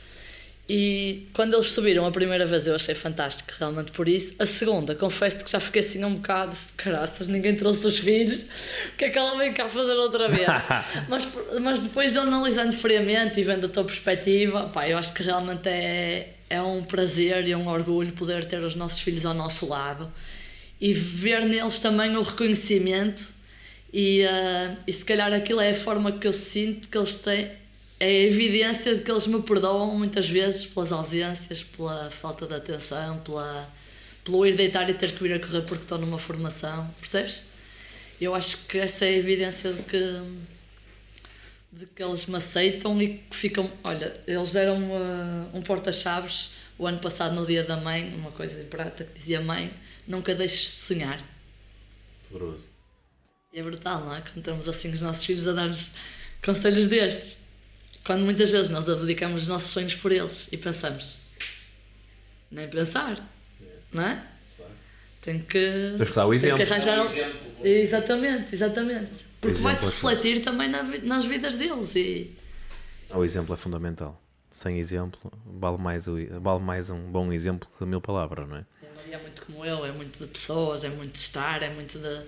E 0.68 1.26
quando 1.34 1.54
eles 1.54 1.72
subiram 1.72 2.06
a 2.06 2.10
primeira 2.10 2.46
vez 2.46 2.66
eu 2.66 2.74
achei 2.74 2.94
fantástico, 2.94 3.52
realmente 3.58 3.90
por 3.92 4.08
isso. 4.08 4.32
A 4.38 4.46
segunda, 4.46 4.94
confesso 4.94 5.44
que 5.44 5.50
já 5.50 5.60
fiquei 5.60 5.82
assim 5.82 6.02
um 6.02 6.14
bocado 6.14 6.52
de 6.52 6.72
caraças, 6.76 7.28
ninguém 7.28 7.54
trouxe 7.54 7.86
os 7.86 7.98
filhos, 7.98 8.44
o 8.94 8.96
que 8.96 9.04
é 9.06 9.10
que 9.10 9.18
ela 9.18 9.36
vem 9.36 9.52
cá 9.52 9.68
fazer 9.68 9.92
outra 9.94 10.28
vez? 10.30 10.46
mas, 11.10 11.28
mas 11.60 11.82
depois 11.82 12.12
de 12.12 12.18
analisando 12.18 12.72
friamente 12.74 13.38
e 13.40 13.44
vendo 13.44 13.66
a 13.66 13.68
tua 13.68 13.84
perspectiva, 13.84 14.64
pá, 14.72 14.88
eu 14.88 14.96
acho 14.96 15.12
que 15.12 15.22
realmente 15.22 15.68
é, 15.68 16.28
é 16.52 16.60
um 16.60 16.84
prazer 16.84 17.48
e 17.48 17.54
um 17.54 17.66
orgulho 17.66 18.12
poder 18.12 18.44
ter 18.44 18.62
os 18.62 18.76
nossos 18.76 19.00
filhos 19.00 19.24
ao 19.24 19.32
nosso 19.32 19.66
lado 19.66 20.12
e 20.78 20.92
ver 20.92 21.46
neles 21.46 21.78
também 21.78 22.14
o 22.16 22.20
reconhecimento 22.20 23.32
e, 23.90 24.22
ah, 24.24 24.76
e 24.86 24.92
se 24.92 25.04
calhar 25.04 25.32
aquilo 25.32 25.60
é 25.60 25.70
a 25.70 25.74
forma 25.74 26.12
que 26.12 26.26
eu 26.26 26.32
sinto 26.32 26.90
que 26.90 26.98
eles 26.98 27.16
têm 27.16 27.50
é 27.98 28.06
a 28.06 28.22
evidência 28.24 28.96
de 28.96 29.02
que 29.02 29.10
eles 29.10 29.26
me 29.28 29.40
perdoam 29.42 29.96
muitas 29.96 30.28
vezes 30.28 30.66
pelas 30.66 30.90
ausências, 30.90 31.62
pela 31.62 32.10
falta 32.10 32.46
de 32.46 32.54
atenção, 32.54 33.18
pela, 33.18 33.72
pelo 34.24 34.44
ir 34.44 34.56
deitar 34.56 34.90
e 34.90 34.94
ter 34.94 35.12
que 35.12 35.22
vir 35.22 35.34
a 35.34 35.38
correr 35.38 35.62
porque 35.62 35.84
estão 35.84 35.98
numa 35.98 36.18
formação, 36.18 36.92
percebes? 37.00 37.44
Eu 38.20 38.34
acho 38.34 38.66
que 38.66 38.76
essa 38.76 39.04
é 39.04 39.08
a 39.08 39.16
evidência 39.16 39.72
de 39.72 39.82
que, 39.84 40.20
de 41.72 41.86
que 41.86 42.02
eles 42.02 42.26
me 42.26 42.36
aceitam 42.36 43.00
e 43.00 43.18
que 43.18 43.36
ficam. 43.36 43.70
Olha, 43.82 44.14
eles 44.26 44.52
deram 44.52 44.78
uh, 44.90 45.50
um 45.56 45.62
porta-chaves 45.62 46.50
o 46.78 46.86
ano 46.86 46.98
passado, 46.98 47.34
no 47.34 47.46
Dia 47.46 47.64
da 47.64 47.76
Mãe, 47.76 48.14
uma 48.14 48.30
coisa 48.30 48.60
em 48.60 48.64
prata 48.66 49.04
que 49.04 49.18
dizia: 49.18 49.40
Mãe, 49.40 49.72
nunca 50.06 50.34
deixes 50.34 50.64
de 50.70 50.76
sonhar. 50.84 51.20
Poderoso. 52.30 52.66
E 53.52 53.58
é 53.60 53.62
brutal, 53.62 54.04
não 54.04 54.14
é? 54.14 54.20
Quando 54.20 54.44
temos 54.44 54.68
assim 54.68 54.90
os 54.90 55.00
nossos 55.00 55.24
filhos 55.24 55.46
a 55.48 55.52
dar-nos 55.52 55.92
conselhos 56.44 56.88
destes. 56.88 57.46
Quando 58.04 58.24
muitas 58.24 58.50
vezes 58.50 58.70
nós 58.70 58.88
abdicamos 58.88 59.42
os 59.42 59.48
nossos 59.48 59.70
sonhos 59.70 59.94
por 59.94 60.10
eles 60.10 60.48
e 60.50 60.56
pensamos, 60.56 61.18
nem 62.50 62.68
pensar, 62.68 63.16
não 63.92 64.02
é? 64.02 64.26
Tem 65.20 65.38
que, 65.38 65.94
Tens 65.98 66.08
que 66.10 66.16
dar 66.16 66.26
o 66.26 66.30
tem 66.30 66.36
exemplo. 66.36 66.56
que 66.56 66.62
arranjar 66.64 67.00
Um 67.00 67.04
exemplo. 67.04 67.66
Exatamente, 67.66 68.54
exatamente. 68.54 69.31
Porque 69.42 69.58
exemplo 69.58 69.62
vai-se 69.62 69.82
é 69.82 69.86
refletir 69.86 70.42
também 70.42 70.70
na 70.70 70.82
nas 70.82 71.24
vidas 71.24 71.56
deles 71.56 71.94
e 71.96 72.34
O 73.12 73.24
exemplo 73.24 73.52
é 73.52 73.56
fundamental. 73.58 74.18
Sem 74.50 74.78
exemplo, 74.78 75.32
vale 75.44 75.78
mais, 75.78 76.06
vale 76.06 76.62
mais 76.62 76.90
um 76.90 77.10
bom 77.10 77.32
exemplo 77.32 77.68
que 77.76 77.84
mil 77.84 78.00
palavras, 78.00 78.48
não 78.48 78.56
é? 78.56 78.64
Maria 78.94 79.16
é 79.16 79.22
muito 79.22 79.42
como 79.42 79.64
eu, 79.64 79.84
é 79.84 79.90
muito 79.92 80.18
de 80.18 80.30
pessoas, 80.30 80.84
é 80.84 80.90
muito 80.90 81.12
de 81.12 81.18
estar, 81.18 81.62
é 81.62 81.70
muito 81.70 81.98
de, 81.98 82.22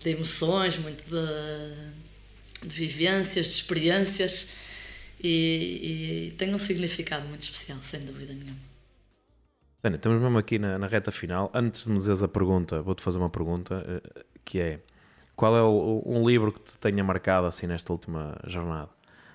de 0.00 0.10
emoções, 0.10 0.78
muito 0.78 1.02
de, 1.02 2.68
de 2.68 2.74
vivências, 2.74 3.46
de 3.46 3.52
experiências 3.52 4.50
e, 5.20 6.28
e 6.28 6.34
tem 6.36 6.54
um 6.54 6.58
significado 6.58 7.26
muito 7.26 7.42
especial, 7.42 7.78
sem 7.82 8.00
dúvida 8.00 8.34
nenhuma. 8.34 8.60
Tânia, 9.80 9.96
estamos 9.96 10.22
mesmo 10.22 10.38
aqui 10.38 10.60
na, 10.60 10.78
na 10.78 10.86
reta 10.86 11.10
final. 11.10 11.50
Antes 11.52 11.84
de 11.84 11.90
me 11.90 11.98
dizeres 11.98 12.22
a 12.22 12.28
pergunta, 12.28 12.80
vou-te 12.82 13.02
fazer 13.02 13.18
uma 13.18 13.30
pergunta 13.30 13.84
eh, 13.88 14.24
que 14.44 14.60
é 14.60 14.78
qual 15.42 15.56
é 15.56 15.60
o, 15.60 16.04
um 16.06 16.24
livro 16.24 16.52
que 16.52 16.60
te 16.60 16.78
tenha 16.78 17.02
marcado 17.02 17.48
assim 17.48 17.66
nesta 17.66 17.92
última 17.92 18.38
jornada, 18.46 18.88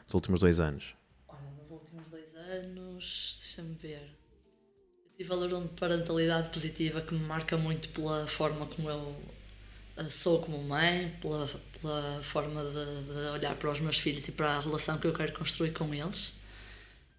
nos 0.05 0.13
últimos 0.13 0.39
dois 0.39 0.57
anos? 0.57 0.95
Olha, 1.27 1.41
nos 1.59 1.69
últimos 1.69 2.05
dois 2.05 2.33
anos, 2.33 3.39
deixa-me 3.41 3.73
ver. 3.75 4.03
Eu 5.03 5.17
tive 5.17 5.33
a 5.33 5.35
ler 5.35 5.53
um 5.53 5.63
de 5.63 5.73
parentalidade 5.73 6.47
positiva 6.47 7.01
que 7.01 7.13
me 7.13 7.19
marca 7.19 7.57
muito 7.57 7.89
pela 7.89 8.25
forma 8.25 8.65
como 8.67 8.89
eu 8.89 9.17
eh, 9.97 10.09
sou 10.09 10.39
como 10.39 10.63
mãe, 10.63 11.13
pela, 11.21 11.45
pela 11.81 12.21
forma 12.21 12.63
de, 12.63 13.13
de 13.13 13.29
olhar 13.33 13.57
para 13.57 13.69
os 13.69 13.81
meus 13.81 13.99
filhos 13.99 14.25
e 14.29 14.31
para 14.31 14.51
a 14.51 14.59
relação 14.61 14.97
que 14.97 15.07
eu 15.07 15.13
quero 15.13 15.33
construir 15.33 15.71
com 15.71 15.93
eles. 15.93 16.39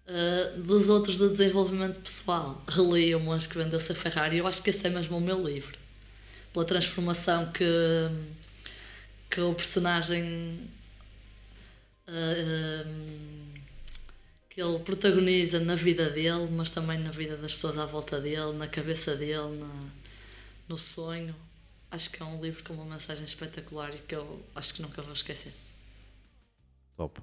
Uh, 0.07 0.63
dos 0.63 0.89
outros 0.89 1.19
de 1.19 1.29
desenvolvimento 1.29 1.99
pessoal. 2.01 2.59
Reli 2.67 3.13
o 3.13 3.19
Monge 3.19 3.47
que 3.47 3.55
vendeu-se 3.55 3.91
a 3.91 3.93
Ferrari 3.93 4.39
eu 4.39 4.47
acho 4.47 4.63
que 4.63 4.71
esse 4.71 4.87
é 4.87 4.89
mesmo 4.89 5.15
o 5.15 5.21
meu 5.21 5.39
livro. 5.39 5.77
Pela 6.51 6.65
transformação 6.65 7.51
que, 7.51 7.63
que 9.29 9.41
o 9.41 9.53
personagem 9.53 10.69
uh, 12.07 12.87
um, 12.87 13.53
que 14.49 14.61
ele 14.61 14.79
protagoniza 14.79 15.59
na 15.59 15.75
vida 15.75 16.09
dele, 16.09 16.47
mas 16.51 16.71
também 16.71 16.97
na 16.97 17.11
vida 17.11 17.37
das 17.37 17.53
pessoas 17.53 17.77
à 17.77 17.85
volta 17.85 18.19
dele, 18.19 18.53
na 18.53 18.67
cabeça 18.67 19.15
dele, 19.15 19.57
na, 19.57 19.85
no 20.67 20.77
sonho. 20.77 21.35
Acho 21.91 22.09
que 22.09 22.21
é 22.21 22.25
um 22.25 22.41
livro 22.41 22.63
com 22.63 22.73
uma 22.73 22.85
mensagem 22.85 23.23
espetacular 23.23 23.93
e 23.93 23.99
que 23.99 24.15
eu 24.15 24.43
acho 24.55 24.73
que 24.73 24.81
nunca 24.81 25.01
vou 25.01 25.13
esquecer. 25.13 25.53
Top. 26.97 27.21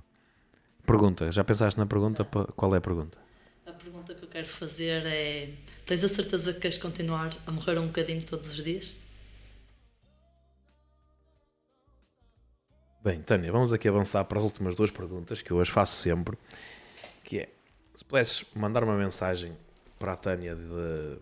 Pergunta, 0.85 1.31
já 1.33 1.45
pensaste 1.45 1.79
na 1.79 1.87
pergunta? 1.87 2.25
Qual 2.25 2.75
é 2.75 2.79
a 2.79 2.81
pergunta? 2.81 3.19
A 3.67 3.73
pergunta 3.73 4.15
que 4.15 4.25
eu 4.25 4.29
quero 4.29 4.47
fazer 4.47 5.05
é: 5.05 5.53
tens 5.85 6.03
a 6.05 6.09
certeza 6.09 6.55
que 6.55 6.61
queres 6.61 6.79
continuar 6.79 7.31
a 7.45 7.51
morrer 7.51 7.79
um 7.79 7.89
bocadinho 7.89 8.23
todos 8.25 8.49
os 8.49 8.65
dias? 8.65 8.97
Bem, 13.07 13.23
Tânia, 13.23 13.53
vamos 13.53 13.73
aqui 13.73 13.87
avançar 13.87 14.25
para 14.25 14.39
as 14.39 14.45
últimas 14.45 14.75
duas 14.75 14.91
perguntas 14.91 15.41
que 15.41 15.53
eu 15.53 15.61
as 15.61 15.69
faço 15.69 15.95
sempre, 15.95 16.37
que 17.23 17.39
é, 17.39 17.49
se 17.95 18.05
pudesses 18.05 18.45
mandar 18.53 18.83
uma 18.83 18.97
mensagem 18.97 19.57
para 19.97 20.15
a 20.15 20.17
Tânia 20.17 20.57
de 20.57 21.17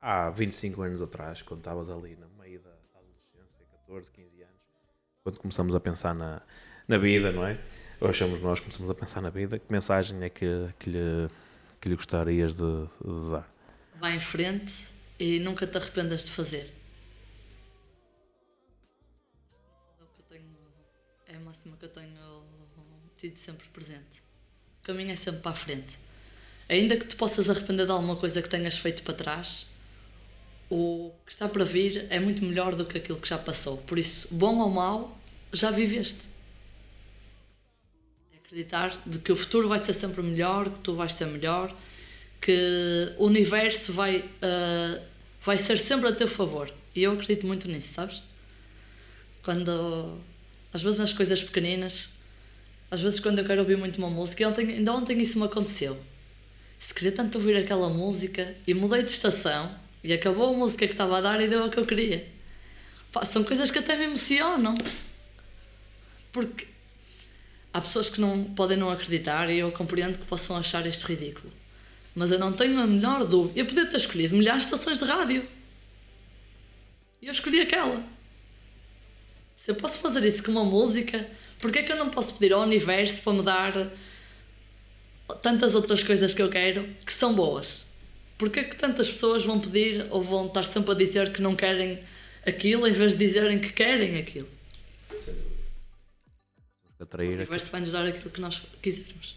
há 0.00 0.30
25 0.30 0.80
anos 0.82 1.02
atrás, 1.02 1.42
quando 1.42 1.58
estavas 1.58 1.90
ali 1.90 2.14
no 2.14 2.28
meio 2.40 2.60
da 2.60 2.70
adolescência, 2.94 3.66
14, 3.84 4.08
15 4.12 4.42
anos, 4.42 4.54
quando 5.24 5.38
começamos 5.40 5.74
a 5.74 5.80
pensar 5.80 6.14
na, 6.14 6.40
na 6.86 6.98
vida, 6.98 7.32
não 7.32 7.44
é? 7.44 7.58
Ou 8.00 8.08
achamos 8.08 8.40
nós 8.40 8.60
começamos 8.60 8.88
a 8.88 8.94
pensar 8.94 9.20
na 9.20 9.30
vida, 9.30 9.58
que 9.58 9.72
mensagem 9.72 10.22
é 10.22 10.28
que, 10.28 10.68
que, 10.78 10.88
lhe, 10.88 11.28
que 11.80 11.88
lhe 11.88 11.96
gostarias 11.96 12.54
de, 12.54 12.86
de 13.04 13.30
dar? 13.32 13.52
Vai 13.98 14.14
em 14.14 14.20
frente 14.20 14.86
e 15.18 15.40
nunca 15.40 15.66
te 15.66 15.76
arrependas 15.76 16.22
de 16.22 16.30
fazer. 16.30 16.83
É 21.34 21.36
a 21.36 21.40
máxima 21.40 21.76
que 21.76 21.84
eu 21.84 21.88
tenho 21.88 22.44
tido 23.16 23.36
sempre 23.36 23.66
presente. 23.68 24.22
O 24.82 24.84
caminho 24.84 25.10
é 25.10 25.16
sempre 25.16 25.40
para 25.40 25.50
a 25.50 25.54
frente. 25.54 25.98
Ainda 26.68 26.96
que 26.96 27.06
te 27.06 27.16
possas 27.16 27.50
arrepender 27.50 27.86
de 27.86 27.92
alguma 27.92 28.16
coisa 28.16 28.40
que 28.40 28.48
tenhas 28.48 28.78
feito 28.78 29.02
para 29.02 29.14
trás, 29.14 29.66
o 30.70 31.12
que 31.26 31.32
está 31.32 31.48
para 31.48 31.64
vir 31.64 32.06
é 32.08 32.20
muito 32.20 32.44
melhor 32.44 32.74
do 32.74 32.86
que 32.86 32.98
aquilo 32.98 33.18
que 33.18 33.28
já 33.28 33.36
passou. 33.36 33.78
Por 33.78 33.98
isso, 33.98 34.28
bom 34.30 34.58
ou 34.60 34.70
mau, 34.70 35.18
já 35.52 35.70
viveste. 35.70 36.22
É 38.32 38.36
acreditar 38.36 38.96
de 39.04 39.18
que 39.18 39.32
o 39.32 39.36
futuro 39.36 39.68
vai 39.68 39.78
ser 39.78 39.92
sempre 39.92 40.22
melhor, 40.22 40.70
que 40.70 40.78
tu 40.80 40.94
vais 40.94 41.12
ser 41.12 41.26
melhor, 41.26 41.74
que 42.40 43.14
o 43.18 43.26
universo 43.26 43.92
vai, 43.92 44.24
ah, 44.40 45.02
vai 45.42 45.58
ser 45.58 45.78
sempre 45.78 46.08
a 46.08 46.12
teu 46.12 46.28
favor. 46.28 46.72
E 46.94 47.02
eu 47.02 47.12
acredito 47.12 47.46
muito 47.46 47.66
nisso, 47.68 47.92
sabes? 47.92 48.22
Quando, 49.42 50.18
às 50.74 50.82
vezes 50.82 50.98
nas 50.98 51.12
coisas 51.12 51.40
pequeninas, 51.40 52.10
às 52.90 53.00
vezes 53.00 53.20
quando 53.20 53.38
eu 53.38 53.44
quero 53.44 53.60
ouvir 53.60 53.78
muito 53.78 53.96
uma 53.96 54.10
música, 54.10 54.42
e 54.42 54.46
ontem, 54.46 54.68
ainda 54.68 54.92
ontem 54.92 55.22
isso 55.22 55.38
me 55.38 55.44
aconteceu. 55.44 55.98
Se 56.80 56.92
queria 56.92 57.12
tanto 57.12 57.38
ouvir 57.38 57.56
aquela 57.56 57.88
música 57.88 58.54
e 58.66 58.74
mudei 58.74 59.04
de 59.04 59.10
estação 59.10 59.72
e 60.02 60.12
acabou 60.12 60.52
a 60.52 60.58
música 60.58 60.84
que 60.86 60.92
estava 60.92 61.16
a 61.16 61.20
dar 61.20 61.40
e 61.40 61.48
deu 61.48 61.64
a 61.64 61.70
que 61.70 61.78
eu 61.78 61.86
queria. 61.86 62.26
Pá, 63.12 63.24
são 63.24 63.44
coisas 63.44 63.70
que 63.70 63.78
até 63.78 63.96
me 63.96 64.04
emocionam. 64.04 64.74
Porque 66.32 66.66
há 67.72 67.80
pessoas 67.80 68.10
que 68.10 68.20
não 68.20 68.44
podem 68.44 68.76
não 68.76 68.90
acreditar 68.90 69.48
e 69.50 69.60
eu 69.60 69.70
compreendo 69.70 70.18
que 70.18 70.26
possam 70.26 70.56
achar 70.56 70.84
isto 70.86 71.06
ridículo. 71.06 71.52
Mas 72.16 72.32
eu 72.32 72.38
não 72.38 72.52
tenho 72.52 72.78
a 72.80 72.86
menor 72.86 73.24
dúvida. 73.24 73.60
Eu 73.60 73.66
podia 73.66 73.86
ter 73.86 73.96
escolhido 73.96 74.36
milhares 74.36 74.62
de 74.62 74.74
estações 74.74 74.98
de 74.98 75.04
rádio. 75.04 75.48
E 77.22 77.26
eu 77.26 77.32
escolhi 77.32 77.60
aquela. 77.60 78.13
Se 79.64 79.70
eu 79.70 79.76
posso 79.76 79.96
fazer 79.96 80.22
isso 80.24 80.42
com 80.42 80.50
uma 80.50 80.62
música, 80.62 81.26
porquê 81.58 81.78
é 81.78 81.82
que 81.82 81.90
eu 81.90 81.96
não 81.96 82.10
posso 82.10 82.34
pedir 82.34 82.52
ao 82.52 82.60
universo 82.60 83.22
para 83.22 83.32
me 83.32 83.42
dar 83.42 83.72
tantas 85.40 85.74
outras 85.74 86.02
coisas 86.02 86.34
que 86.34 86.42
eu 86.42 86.50
quero 86.50 86.86
que 86.96 87.10
são 87.10 87.34
boas? 87.34 87.86
Porquê 88.36 88.60
é 88.60 88.64
que 88.64 88.76
tantas 88.76 89.08
pessoas 89.08 89.42
vão 89.42 89.58
pedir 89.58 90.06
ou 90.10 90.20
vão 90.20 90.48
estar 90.48 90.64
sempre 90.64 90.92
a 90.92 90.94
dizer 90.94 91.32
que 91.32 91.40
não 91.40 91.56
querem 91.56 91.98
aquilo 92.46 92.86
em 92.86 92.92
vez 92.92 93.12
de 93.12 93.18
dizerem 93.26 93.58
que 93.58 93.72
querem 93.72 94.18
aquilo? 94.18 94.50
O 97.00 97.02
Atrair 97.02 97.28
aqui. 97.28 97.36
universo 97.36 97.72
vai 97.72 97.80
nos 97.80 97.92
dar 97.92 98.04
aquilo 98.04 98.28
que 98.28 98.42
nós 98.42 98.62
quisermos. 98.82 99.34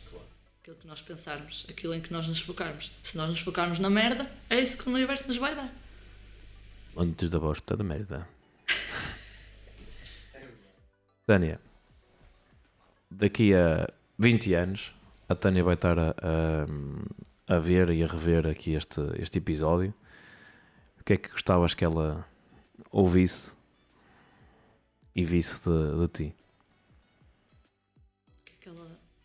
Aquilo 0.59 0.75
que 0.75 0.87
nós 0.87 1.01
pensarmos, 1.01 1.65
aquilo 1.69 1.93
em 1.93 2.01
que 2.01 2.11
nós 2.11 2.27
nos 2.27 2.41
focarmos. 2.41 2.91
Se 3.01 3.15
nós 3.15 3.29
nos 3.29 3.39
focarmos 3.39 3.79
na 3.79 3.89
merda, 3.89 4.29
é 4.49 4.59
isso 4.59 4.77
que 4.77 4.89
o 4.89 4.93
universo 4.93 5.25
nos 5.25 5.37
vai 5.37 5.55
dar. 5.55 5.73
Antes 6.97 7.29
da 7.29 7.39
bosta 7.39 7.77
da 7.77 7.83
merda. 7.85 8.27
Tânia, 11.27 11.59
daqui 13.11 13.53
a 13.53 13.85
20 14.17 14.53
anos, 14.53 14.93
a 15.27 15.35
Tânia 15.35 15.61
vai 15.61 15.73
estar 15.75 15.99
a, 15.99 16.15
a, 17.47 17.55
a 17.55 17.59
ver 17.59 17.89
e 17.89 18.01
a 18.01 18.07
rever 18.07 18.47
aqui 18.47 18.73
este, 18.75 19.01
este 19.19 19.37
episódio. 19.39 19.93
O 21.01 21.03
que 21.03 21.13
é 21.13 21.17
que 21.17 21.29
gostavas 21.29 21.73
que 21.73 21.83
ela 21.83 22.25
ouvisse 22.91 23.51
e 25.13 25.25
visse 25.25 25.59
de, 25.69 25.99
de 25.99 26.07
ti? 26.07 26.35
É 28.65 28.69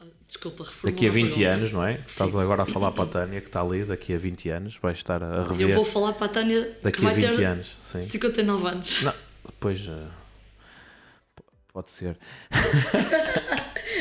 ah, 0.00 0.04
Desculpa, 0.26 0.64
reformula 0.64 0.92
Daqui 0.92 1.06
a 1.06 1.10
a 1.10 1.12
20 1.12 1.28
pergunta. 1.34 1.48
anos, 1.56 1.72
não 1.72 1.84
é? 1.84 1.92
Estás 2.04 2.34
agora 2.34 2.62
a 2.62 2.66
falar 2.66 2.90
para 2.90 3.04
a 3.04 3.06
Tânia 3.06 3.40
que 3.40 3.46
está 3.48 3.60
ali, 3.62 3.84
daqui 3.84 4.12
a 4.12 4.18
20 4.18 4.48
anos, 4.50 4.76
vais 4.82 4.98
estar 4.98 5.22
a 5.22 5.44
rever. 5.44 5.68
Eu 5.70 5.76
vou 5.76 5.84
falar 5.84 6.12
para 6.14 6.26
a 6.26 6.30
Tânia 6.30 6.76
Daqui 6.82 6.98
a 6.98 7.02
vai 7.10 7.14
20 7.14 7.36
ter 7.36 7.44
anos, 7.44 7.76
sim. 7.80 8.02
59 8.02 8.66
anos. 8.68 9.02
Não, 9.02 9.14
depois. 9.46 9.80
p- 9.80 10.21
pode 11.72 11.90
ser. 11.90 12.16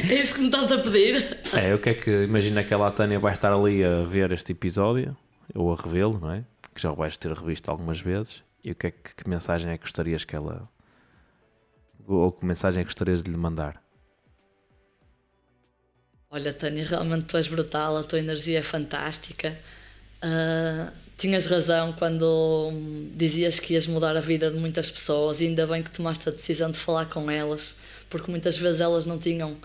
É 0.03 0.15
isso 0.15 0.35
que 0.35 0.39
me 0.39 0.45
estás 0.47 0.71
a 0.71 0.77
pedir? 0.79 1.37
É, 1.53 1.73
o 1.75 1.79
que 1.79 1.89
é 1.89 1.93
que. 1.93 2.23
Imagina 2.23 2.63
que 2.63 2.73
ela, 2.73 2.87
a 2.87 2.91
Tânia, 2.91 3.19
vai 3.19 3.33
estar 3.33 3.53
ali 3.53 3.83
a 3.83 4.03
ver 4.03 4.31
este 4.31 4.53
episódio, 4.53 5.15
ou 5.53 5.71
a 5.71 5.75
revê-lo, 5.75 6.17
não 6.19 6.31
é? 6.31 6.43
Que 6.73 6.81
já 6.81 6.91
o 6.91 6.95
vais 6.95 7.17
ter 7.17 7.31
revisto 7.33 7.69
algumas 7.69 7.99
vezes. 7.99 8.43
E 8.63 8.71
o 8.71 8.75
que 8.75 8.87
é 8.87 8.91
que, 8.91 9.15
que 9.15 9.29
mensagem 9.29 9.71
é 9.71 9.77
que 9.77 9.83
gostarias 9.83 10.23
que 10.23 10.35
ela. 10.35 10.67
Ou 12.07 12.31
que 12.31 12.45
mensagem 12.45 12.81
é 12.81 12.83
que 12.83 12.89
gostarias 12.89 13.21
de 13.21 13.29
lhe 13.29 13.37
mandar? 13.37 13.81
Olha, 16.29 16.53
Tânia, 16.53 16.85
realmente 16.85 17.25
tu 17.25 17.37
és 17.37 17.47
brutal, 17.47 17.97
a 17.97 18.03
tua 18.03 18.19
energia 18.19 18.59
é 18.59 18.63
fantástica. 18.63 19.57
Ah, 20.21 20.93
tinhas 21.21 21.45
razão 21.45 21.93
quando 21.93 22.69
hum, 22.71 23.11
dizias 23.13 23.59
que 23.59 23.73
ias 23.73 23.85
mudar 23.85 24.17
a 24.17 24.21
vida 24.21 24.49
de 24.49 24.57
muitas 24.57 24.89
pessoas 24.89 25.39
e 25.39 25.45
ainda 25.45 25.67
bem 25.67 25.83
que 25.83 25.91
tomaste 25.91 26.27
a 26.27 26.31
decisão 26.31 26.71
de 26.71 26.79
falar 26.79 27.05
com 27.05 27.29
elas, 27.29 27.75
porque 28.09 28.31
muitas 28.31 28.57
vezes 28.57 28.81
elas 28.81 29.05
não 29.05 29.19
tinham 29.19 29.55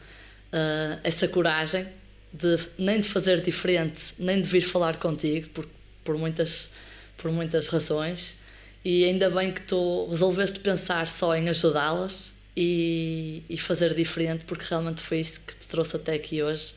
ah, 0.52 0.98
essa 1.02 1.26
coragem 1.26 1.86
de 2.30 2.58
nem 2.78 3.00
de 3.00 3.08
fazer 3.08 3.40
diferente, 3.40 4.14
nem 4.18 4.42
de 4.42 4.46
vir 4.46 4.60
falar 4.60 4.98
contigo, 4.98 5.48
por, 5.48 5.66
por, 6.04 6.18
muitas, 6.18 6.72
por 7.16 7.30
muitas 7.32 7.68
razões. 7.68 8.36
E 8.84 9.04
ainda 9.04 9.30
bem 9.30 9.50
que 9.50 9.62
tu 9.62 10.08
resolveste 10.10 10.60
pensar 10.60 11.08
só 11.08 11.34
em 11.34 11.48
ajudá-las 11.48 12.34
e, 12.54 13.42
e 13.48 13.56
fazer 13.56 13.94
diferente, 13.94 14.44
porque 14.44 14.64
realmente 14.68 15.00
foi 15.00 15.20
isso 15.20 15.40
que 15.40 15.54
te 15.54 15.66
trouxe 15.68 15.96
até 15.96 16.14
aqui 16.14 16.42
hoje. 16.42 16.74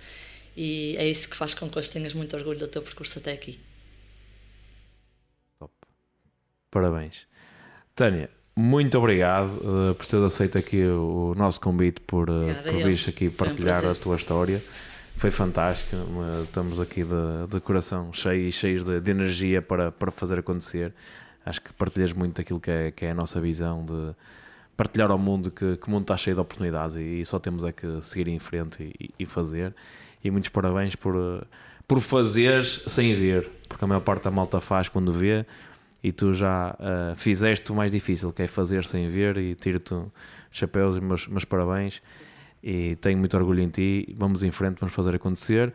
E 0.56 0.95
é 0.97 1.07
isso 1.10 1.27
que 1.30 1.35
faz 1.35 1.53
com 1.53 1.69
que 1.69 1.77
hoje 1.77 1.91
tenhas 1.91 2.14
muito 2.14 2.35
orgulho 2.35 2.60
do 2.60 2.68
teu 2.68 2.81
percurso 2.81 3.19
até 3.19 3.34
aqui. 3.34 3.60
Parabéns. 6.72 7.28
Tânia, 7.96 8.30
muito 8.56 8.98
obrigado 8.98 9.50
eh, 9.64 9.94
por 9.94 10.06
teres 10.06 10.26
aceito 10.26 10.58
aqui 10.58 10.84
o, 10.84 11.32
o 11.32 11.36
nosso 11.36 11.60
convite, 11.60 12.02
por, 12.02 12.30
Obrigada, 12.30 12.64
por 12.64 12.84
vires 12.84 13.08
aqui 13.08 13.30
Foi 13.30 13.48
um 13.48 13.50
partilhar 13.50 13.86
a 13.86 13.96
tua 13.96 14.16
história. 14.16 14.64
Foi 15.16 15.32
fantástico. 15.32 15.96
eh, 15.96 16.44
Estamos 16.44 16.80
aqui 16.80 17.04
de, 17.04 17.48
de 17.54 17.60
coração 17.60 18.12
cheio 18.14 18.48
e 18.48 18.52
cheios 18.52 18.86
de, 18.86 19.00
de 19.00 19.12
energia 19.12 19.62
para, 19.62 19.91
para 19.91 20.12
fazer 20.12 20.40
acontecer. 20.40 20.94
Acho 21.46 21.62
que 21.62 21.74
partilhas 21.74 22.14
muito 22.14 22.40
aquilo 22.40 22.60
que 22.60 22.70
é, 22.70 22.91
que 22.91 23.06
é 23.06 23.12
a 23.12 23.16
nossa 23.16 23.40
visão 23.41 23.86
de 23.86 24.14
partilhar 24.78 25.12
ao 25.12 25.18
mundo 25.18 25.52
que, 25.52 25.78
que 25.78 25.88
o 25.88 25.91
mundo 25.91 26.04
está 26.04 26.16
cheio 26.16 26.36
de 26.36 26.41
oportunidades 26.41 26.96
e, 26.96 27.26
só 27.26 27.38
temos 27.40 27.64
é 27.66 27.72
que 27.72 28.02
seguir 28.02 28.28
em 28.30 28.40
frente 28.40 28.94
e, 29.00 29.10
e 29.20 29.26
fazer. 29.26 29.74
E 30.24 30.30
muitos 30.32 30.50
parabéns 30.50 30.96
por, 30.96 31.16
eh, 31.16 31.46
por 31.88 32.00
fazeres 32.02 32.84
sem 32.88 33.14
ver, 33.16 33.50
porque 33.68 33.84
a 33.84 33.88
maior 33.88 34.02
parte 34.02 34.24
da 34.24 34.32
malta 34.32 34.60
faz 34.62 34.88
quando 34.88 35.12
vê 35.12 35.46
e 36.02 36.12
tu 36.12 36.34
já 36.34 36.76
eh, 36.80 37.16
fizeste 37.16 37.72
o 37.72 37.76
mais 37.76 37.92
difícil, 37.92 38.32
que 38.32 38.44
é 38.44 38.48
fazer 38.48 38.86
sem 38.86 39.10
ver 39.10 39.38
e 39.38 39.56
tiro-te 39.56 39.96
chapéus 40.52 40.98
e 40.98 41.02
meus, 41.02 41.28
meus 41.28 41.46
parabéns. 41.46 42.02
E 42.62 42.96
tenho 42.98 43.18
muito 43.18 43.36
orgulho 43.38 43.62
em 43.62 43.70
ti, 43.70 44.14
vamos 44.18 44.44
em 44.44 44.52
frente, 44.52 44.80
vamos 44.80 44.94
fazer 44.94 45.16
acontecer. 45.16 45.74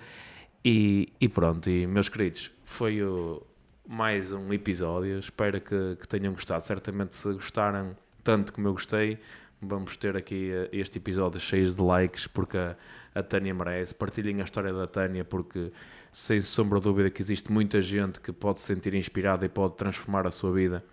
E, 0.64 1.12
e 1.20 1.28
pronto, 1.28 1.68
e 1.68 1.86
meus 1.86 2.08
queridos, 2.08 2.50
foi 2.64 3.02
o, 3.02 3.42
mais 3.86 4.32
um 4.32 4.50
episódio, 4.52 5.18
espero 5.18 5.60
que, 5.60 5.96
que 6.00 6.08
tenham 6.08 6.32
gostado, 6.32 6.64
certamente 6.64 7.14
se 7.16 7.30
gostaram 7.34 7.94
tanto 8.22 8.52
como 8.52 8.68
eu 8.68 8.72
gostei, 8.72 9.18
vamos 9.60 9.96
ter 9.98 10.16
aqui 10.16 10.50
eh, 10.50 10.70
este 10.72 10.96
episódio 10.96 11.38
cheio 11.38 11.70
de 11.70 11.82
likes, 11.82 12.26
porque 12.26 12.56
a, 12.56 12.76
a 13.14 13.22
Tânia 13.22 13.52
merece, 13.52 13.94
partilhem 13.94 14.40
a 14.40 14.44
história 14.44 14.72
da 14.72 14.86
Tânia, 14.86 15.22
porque 15.22 15.70
sem 16.14 16.40
sombra 16.40 16.78
de 16.78 16.84
dúvida 16.84 17.10
que 17.10 17.20
existe 17.20 17.50
muita 17.50 17.80
gente 17.80 18.20
que 18.20 18.32
pode 18.32 18.60
se 18.60 18.66
sentir 18.66 18.94
inspirada 18.94 19.44
e 19.44 19.48
pode 19.48 19.74
transformar 19.74 20.28
a 20.28 20.30
sua 20.30 20.52
vida 20.52 20.84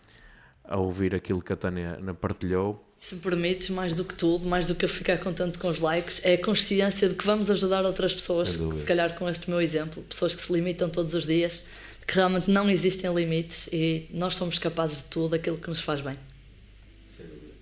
a 0.63 0.77
ouvir 0.77 1.13
aquilo 1.13 1.43
que 1.43 1.53
a 1.53 1.55
Tânia 1.55 1.99
partilhou. 2.19 2.83
Se 2.97 3.13
me 3.13 3.21
permites, 3.21 3.69
mais 3.69 3.93
do 3.93 4.03
que 4.03 4.15
tudo, 4.15 4.47
mais 4.47 4.65
do 4.65 4.73
que 4.73 4.83
eu 4.83 4.89
ficar 4.89 5.19
contente 5.19 5.59
com 5.59 5.67
os 5.67 5.79
likes, 5.79 6.21
é 6.23 6.33
a 6.33 6.41
consciência 6.43 7.07
de 7.07 7.13
que 7.13 7.23
vamos 7.23 7.51
ajudar 7.51 7.85
outras 7.85 8.15
pessoas, 8.15 8.55
que, 8.55 8.79
se 8.79 8.83
calhar 8.83 9.13
com 9.13 9.29
este 9.29 9.47
meu 9.47 9.61
exemplo, 9.61 10.01
pessoas 10.03 10.33
que 10.33 10.41
se 10.41 10.51
limitam 10.51 10.89
todos 10.89 11.13
os 11.13 11.23
dias, 11.23 11.65
que 12.07 12.15
realmente 12.15 12.49
não 12.49 12.67
existem 12.67 13.13
limites 13.13 13.69
e 13.71 14.09
nós 14.11 14.35
somos 14.35 14.57
capazes 14.57 15.03
de 15.03 15.07
tudo 15.09 15.35
aquilo 15.35 15.57
que 15.57 15.69
nos 15.69 15.81
faz 15.81 16.01
bem. 16.01 16.17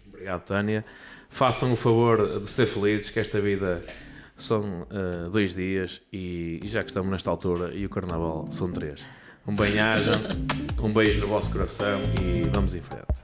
Obrigado, 0.07 0.45
Tânia. 0.45 0.86
Façam 1.30 1.73
o 1.73 1.76
favor 1.76 2.40
de 2.40 2.48
ser 2.48 2.68
felizes, 2.68 3.10
que 3.10 3.19
esta 3.19 3.41
vida 3.41 3.84
são 4.44 4.84
uh, 4.84 5.30
dois 5.30 5.56
dias 5.56 6.02
e, 6.11 6.60
e, 6.64 6.68
já 6.68 6.84
que 6.84 6.90
estamos 6.90 7.10
nesta 7.10 7.30
altura 7.30 7.74
e 7.74 7.86
o 7.86 7.90
carnaval 7.90 8.48
são 8.49 8.72
três. 8.72 9.02
Um 9.48 9.56
bem 9.56 9.72
um 10.82 10.94
beijo 10.94 11.20
no 11.22 11.28
vosso 11.28 11.52
coração 11.52 11.99
e 12.22 12.48
vamos 12.53 12.76
em 12.76 12.82
frente. 12.82 13.20